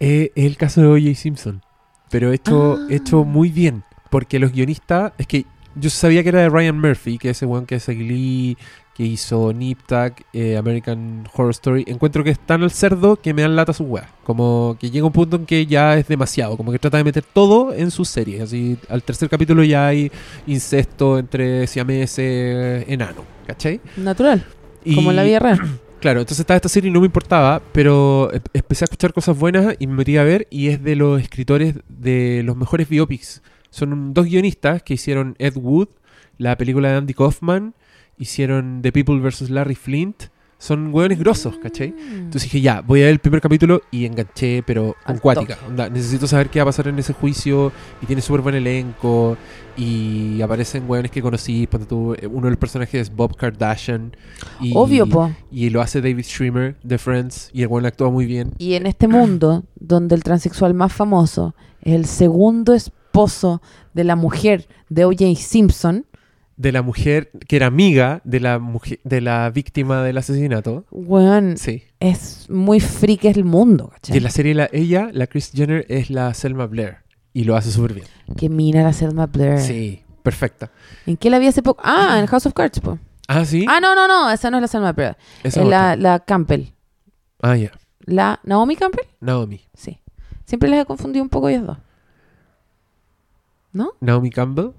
Eh, 0.00 0.30
Es 0.34 0.44
el 0.46 0.56
caso 0.56 0.80
de 0.80 0.86
O.J. 0.88 1.14
Simpson, 1.14 1.62
pero 2.10 2.32
hecho, 2.32 2.78
Ah. 2.80 2.86
hecho 2.90 3.24
muy 3.24 3.50
bien, 3.50 3.82
porque 4.10 4.38
los 4.40 4.50
guionistas, 4.52 5.12
es 5.18 5.26
que 5.28 5.46
yo 5.76 5.90
sabía 5.90 6.22
que 6.22 6.28
era 6.30 6.40
de 6.40 6.48
Ryan 6.48 6.80
Murphy, 6.80 7.18
que 7.18 7.30
es 7.30 7.36
ese 7.38 7.46
weón 7.46 7.66
que 7.66 7.74
hace 7.76 7.94
Glee, 7.94 8.56
que 8.94 9.02
hizo 9.04 9.52
Nip 9.52 9.80
Tuck, 9.86 10.20
eh, 10.32 10.56
American 10.56 11.28
Horror 11.34 11.50
Story. 11.50 11.84
Encuentro 11.88 12.22
que 12.22 12.30
es 12.30 12.38
tan 12.38 12.62
al 12.62 12.70
cerdo 12.70 13.16
que 13.16 13.34
me 13.34 13.42
dan 13.42 13.56
lata 13.56 13.72
su 13.72 13.84
weá. 13.84 14.08
Como 14.22 14.76
que 14.78 14.90
llega 14.90 15.04
un 15.06 15.12
punto 15.12 15.36
en 15.36 15.46
que 15.46 15.66
ya 15.66 15.96
es 15.98 16.06
demasiado, 16.06 16.56
como 16.56 16.70
que 16.72 16.78
trata 16.78 16.98
de 16.98 17.04
meter 17.04 17.24
todo 17.24 17.74
en 17.74 17.90
sus 17.90 18.08
series. 18.08 18.42
Así, 18.42 18.78
al 18.88 19.02
tercer 19.02 19.28
capítulo 19.28 19.64
ya 19.64 19.88
hay 19.88 20.12
incesto 20.46 21.18
entre 21.18 21.66
siameses, 21.66 22.84
enano, 22.88 23.24
¿cachai? 23.46 23.80
Natural, 23.96 24.44
Y- 24.84 24.94
como 24.94 25.10
en 25.10 25.16
la 25.16 25.22
vida 25.24 25.38
real. 25.38 25.58
Claro, 26.04 26.20
entonces 26.20 26.40
estaba 26.40 26.56
esta 26.56 26.68
serie 26.68 26.90
y 26.90 26.92
no 26.92 27.00
me 27.00 27.06
importaba, 27.06 27.62
pero 27.72 28.30
em- 28.30 28.42
empecé 28.52 28.84
a 28.84 28.86
escuchar 28.86 29.14
cosas 29.14 29.38
buenas 29.38 29.74
y 29.78 29.86
me 29.86 29.94
metí 29.94 30.18
a 30.18 30.22
ver 30.22 30.46
y 30.50 30.68
es 30.68 30.82
de 30.84 30.96
los 30.96 31.18
escritores 31.22 31.76
de 31.88 32.42
los 32.44 32.56
mejores 32.58 32.90
biopics. 32.90 33.40
Son 33.70 34.12
dos 34.12 34.26
guionistas 34.26 34.82
que 34.82 34.92
hicieron 34.92 35.34
Ed 35.38 35.56
Wood, 35.56 35.88
la 36.36 36.58
película 36.58 36.90
de 36.90 36.96
Andy 36.96 37.14
Kaufman, 37.14 37.72
hicieron 38.18 38.80
The 38.82 38.92
People 38.92 39.18
vs. 39.20 39.50
Larry 39.50 39.74
Flint. 39.74 40.24
Son 40.56 40.94
hueones 40.94 41.18
grosos, 41.18 41.58
¿cachai? 41.58 41.90
Mm. 41.90 42.14
Entonces 42.14 42.44
dije, 42.44 42.60
ya, 42.62 42.80
voy 42.80 43.00
a 43.00 43.04
ver 43.04 43.12
el 43.12 43.18
primer 43.18 43.42
capítulo 43.42 43.82
y 43.90 44.06
enganché, 44.06 44.62
pero 44.62 44.96
con 45.04 45.18
cuática. 45.18 45.58
Onda, 45.68 45.90
necesito 45.90 46.26
saber 46.26 46.48
qué 46.48 46.60
va 46.60 46.62
a 46.62 46.66
pasar 46.66 46.88
en 46.88 46.98
ese 46.98 47.12
juicio. 47.12 47.70
Y 48.00 48.06
tiene 48.06 48.22
súper 48.22 48.40
buen 48.40 48.54
elenco. 48.54 49.36
Y 49.76 50.40
aparecen 50.40 50.88
hueones 50.88 51.10
que 51.10 51.20
conocí. 51.20 51.66
Ponte 51.66 51.86
tú, 51.86 52.14
eh, 52.14 52.26
uno 52.26 52.44
de 52.44 52.50
los 52.50 52.58
personajes 52.58 53.08
es 53.08 53.14
Bob 53.14 53.36
Kardashian. 53.36 54.16
Y, 54.60 54.72
Obvio, 54.74 55.06
po. 55.06 55.32
Y 55.50 55.68
lo 55.68 55.82
hace 55.82 56.00
David 56.00 56.24
Schwimmer 56.24 56.76
de 56.82 56.96
Friends. 56.96 57.50
Y 57.52 57.60
el 57.60 57.68
hueón 57.68 57.84
actúa 57.84 58.10
muy 58.10 58.24
bien. 58.24 58.52
Y 58.56 58.74
en 58.74 58.86
este 58.86 59.06
mundo, 59.06 59.64
donde 59.74 60.14
el 60.14 60.22
transexual 60.22 60.72
más 60.72 60.94
famoso 60.94 61.54
es 61.82 61.94
el 61.94 62.06
segundo 62.06 62.72
esposo 62.72 63.60
de 63.92 64.04
la 64.04 64.16
mujer 64.16 64.66
de 64.88 65.04
O.J. 65.04 65.34
Simpson, 65.36 66.06
De 66.56 66.70
la 66.70 66.82
mujer 66.82 67.30
que 67.48 67.56
era 67.56 67.66
amiga 67.66 68.20
de 68.24 68.38
la 68.38 68.58
mujer, 68.60 69.00
de 69.02 69.20
la 69.20 69.50
víctima 69.50 70.02
del 70.04 70.18
asesinato. 70.18 70.84
weón, 70.92 71.56
Sí. 71.56 71.82
es 71.98 72.48
muy 72.48 72.78
freak 72.80 73.24
el 73.24 73.44
mundo, 73.44 73.88
Y 73.90 73.94
¿cachai? 73.94 74.16
en 74.18 74.22
la 74.22 74.30
serie, 74.30 74.54
la, 74.54 74.68
ella, 74.72 75.08
la 75.12 75.26
Chris 75.26 75.50
Jenner, 75.52 75.84
es 75.88 76.10
la 76.10 76.32
Selma 76.34 76.66
Blair. 76.66 76.98
Y 77.32 77.42
lo 77.44 77.56
hace 77.56 77.72
súper 77.72 77.94
bien. 77.94 78.06
Que 78.36 78.48
mina 78.48 78.82
la 78.84 78.92
Selma 78.92 79.26
Blair. 79.26 79.58
Sí, 79.58 80.02
perfecta. 80.22 80.70
¿En 81.06 81.16
qué 81.16 81.28
la 81.30 81.40
vi 81.40 81.48
hace 81.48 81.62
poco? 81.62 81.82
Ah, 81.84 82.18
en 82.20 82.26
House 82.26 82.46
of 82.46 82.52
Cards, 82.54 82.78
po. 82.78 82.98
Ah, 83.26 83.44
sí. 83.44 83.66
Ah, 83.68 83.80
no, 83.80 83.94
no, 83.96 84.06
no, 84.06 84.30
esa 84.30 84.48
no 84.50 84.58
es 84.58 84.60
la 84.62 84.68
Selma 84.68 84.92
Blair. 84.92 85.16
Esa 85.42 85.62
Es 85.62 85.66
la, 85.68 85.96
la 85.96 86.20
Campbell. 86.20 86.66
Ah, 87.42 87.56
ya. 87.56 87.72
¿La 88.06 88.38
Naomi 88.44 88.76
Campbell? 88.76 89.06
Naomi. 89.20 89.60
Sí. 89.74 89.98
Siempre 90.44 90.68
les 90.68 90.82
he 90.82 90.84
confundido 90.84 91.22
un 91.24 91.28
poco 91.30 91.48
ellas 91.48 91.66
dos. 91.66 91.78
¿No? 93.72 93.92
Naomi 94.00 94.30
Campbell. 94.30 94.70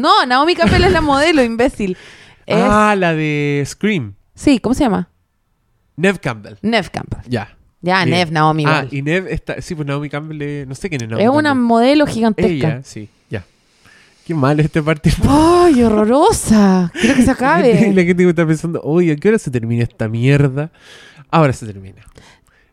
No, 0.00 0.24
Naomi 0.26 0.54
Campbell 0.54 0.84
es 0.84 0.92
la 0.92 1.00
modelo, 1.00 1.42
imbécil. 1.42 1.96
Es- 2.46 2.56
Ah, 2.58 2.96
la 2.98 3.14
de 3.14 3.62
Scream. 3.66 4.14
Sí, 4.34 4.58
¿cómo 4.58 4.74
se 4.74 4.82
llama? 4.84 5.08
Nev 5.96 6.18
Campbell. 6.20 6.54
Nev 6.62 6.90
Campbell. 6.90 7.20
Ya. 7.28 7.56
Ya, 7.82 8.04
Bien. 8.04 8.10
Nev, 8.18 8.32
Naomi 8.32 8.64
Ah, 8.66 8.80
igual. 8.84 8.88
y 8.94 9.02
Nev 9.02 9.26
está. 9.28 9.60
Sí, 9.62 9.74
pues 9.74 9.86
Naomi 9.86 10.08
Campbell. 10.10 10.40
eh, 10.42 10.64
no 10.66 10.74
sé 10.74 10.88
quién 10.88 11.02
es 11.02 11.08
Naomi 11.08 11.22
es 11.24 11.30
una 11.30 11.50
Campbell. 11.50 11.64
modelo 11.66 12.06
gigantesca. 12.06 12.50
Ella, 12.50 12.80
sí, 12.82 13.08
ya. 13.30 13.44
Qué 14.26 14.34
mal 14.34 14.58
este 14.60 14.82
partido. 14.82 15.16
¡Ay, 15.28 15.82
horrorosa! 15.82 16.90
Quiero 17.00 17.14
que 17.14 17.20
se 17.22 17.26
La 17.28 17.32
acabe. 17.32 17.74
gente 17.76 18.28
está 18.28 18.46
pensando, 18.46 18.80
oye, 18.82 19.12
¿a 19.12 19.16
qué 19.16 19.28
hora 19.28 19.38
se 19.38 19.50
termina 19.50 19.82
esta 19.84 20.08
mierda? 20.08 20.70
Ahora 21.30 21.52
se 21.52 21.66
termina. 21.66 22.02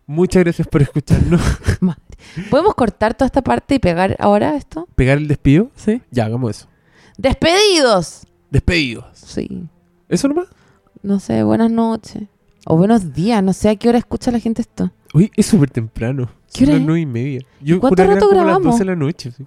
Muchas 0.08 0.44
gracias 0.44 0.68
por 0.68 0.82
escucharnos. 0.82 1.42
¿Podemos 2.50 2.74
cortar 2.76 3.14
toda 3.14 3.28
esta 3.28 3.42
parte 3.42 3.76
y 3.76 3.80
pegar 3.80 4.16
ahora 4.20 4.56
esto? 4.56 4.88
¿Pegar 4.96 5.18
el 5.18 5.28
despido? 5.28 5.70
Sí. 5.76 6.02
Ya, 6.12 6.26
hagamos 6.26 6.52
eso. 6.58 6.68
¡Despedidos! 7.18 8.24
Despedidos. 8.52 9.06
Sí. 9.14 9.64
¿Eso 10.10 10.28
nomás? 10.28 10.48
No 11.04 11.20
sé, 11.20 11.44
buenas 11.44 11.72
noches. 11.72 12.24
O 12.66 12.78
buenos 12.78 13.14
días, 13.14 13.42
no 13.44 13.54
sé 13.54 13.70
a 13.70 13.76
qué 13.76 13.90
hora 13.90 13.98
escucha 13.98 14.32
la 14.32 14.40
gente 14.40 14.62
esto. 14.62 14.92
Uy, 15.14 15.32
es 15.36 15.46
súper 15.46 15.70
temprano. 15.70 16.30
¿Qué 16.54 16.60
Son 16.66 16.70
hora 16.70 16.78
las 16.78 16.86
nueve 16.86 17.02
y 17.02 17.06
media. 17.06 17.42
Yo 17.62 17.80
¿Cuánto 17.80 18.04
rato 18.04 18.28
como 18.28 18.34
las 18.36 18.44
grabamos? 18.46 18.66
12 18.74 18.80
de 18.80 18.86
la 18.86 18.96
noche. 18.96 19.32
sí. 19.32 19.46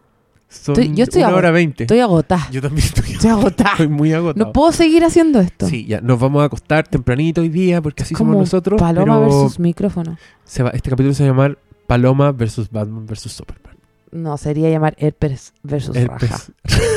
Son 0.49 0.73
Estoy- 0.75 0.95
yo 0.97 1.05
estoy 1.05 1.21
una 1.21 1.29
ago- 1.29 1.39
hora 1.39 1.51
veinte. 1.53 1.85
Estoy 1.85 2.01
agotada. 2.01 2.49
Yo 2.51 2.61
también 2.61 2.85
estoy, 2.85 3.13
Estoy 3.13 3.31
agotada. 3.31 3.71
estoy 3.73 3.87
muy 3.89 4.13
agotado. 4.13 4.47
No 4.47 4.53
puedo 4.53 4.73
seguir 4.73 5.05
haciendo 5.05 5.39
esto. 5.39 5.69
Sí, 5.69 5.87
ya, 5.87 6.01
nos 6.01 6.19
vamos 6.19 6.43
a 6.43 6.47
acostar 6.47 6.89
tempranito 6.89 7.41
hoy 7.41 7.49
día 7.51 7.81
porque 7.81 8.03
así 8.03 8.15
Como 8.17 8.33
somos 8.33 8.47
nosotros. 8.47 8.81
Paloma 8.81 9.21
versus 9.21 9.61
micrófono. 9.61 10.19
se 10.45 10.65
va- 10.65 10.71
este 10.71 10.91
capítulo 10.91 11.15
se 11.15 11.23
va 11.23 11.29
a 11.29 11.33
llamar 11.33 11.59
Paloma 11.87 12.33
versus 12.33 12.69
Batman 12.69 13.07
versus 13.07 13.33
Superman. 13.33 13.77
No, 14.11 14.37
sería 14.39 14.69
llamar 14.71 14.97
Herpes 14.99 15.53
versus 15.63 15.95
Herpes. 15.95 16.31
Raja. 16.31 16.43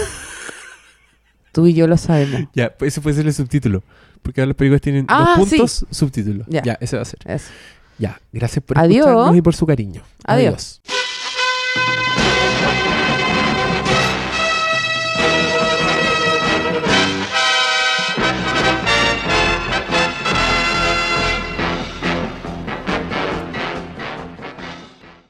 Tú 1.54 1.66
y 1.68 1.74
yo 1.74 1.88
lo 1.88 1.96
sabemos. 1.98 2.42
Ya, 2.54 2.76
pues 2.76 2.94
ese 2.94 3.00
puede 3.02 3.16
ser 3.16 3.26
el 3.28 3.34
subtítulo. 3.34 3.82
Porque 4.22 4.42
ahora 4.42 4.48
las 4.50 4.56
películas 4.58 4.82
tienen 4.82 5.06
Ah, 5.08 5.36
dos 5.38 5.48
sí. 5.50 5.56
puntos, 5.58 5.86
subtítulo. 5.90 6.44
Ya. 6.50 6.64
Ya. 6.64 6.78
ese 6.82 6.96
va 6.98 7.04
a 7.04 7.06
ser. 7.06 7.20
Eso. 7.26 7.50
Ya, 8.00 8.20
gracias 8.34 8.66
por 8.66 8.78
Adiós. 8.78 9.06
escucharnos 9.06 9.36
y 9.38 9.42
por 9.42 9.56
su 9.56 9.66
cariño. 9.66 10.02
Adiós. 10.26 10.82
Adiós. 10.84 11.03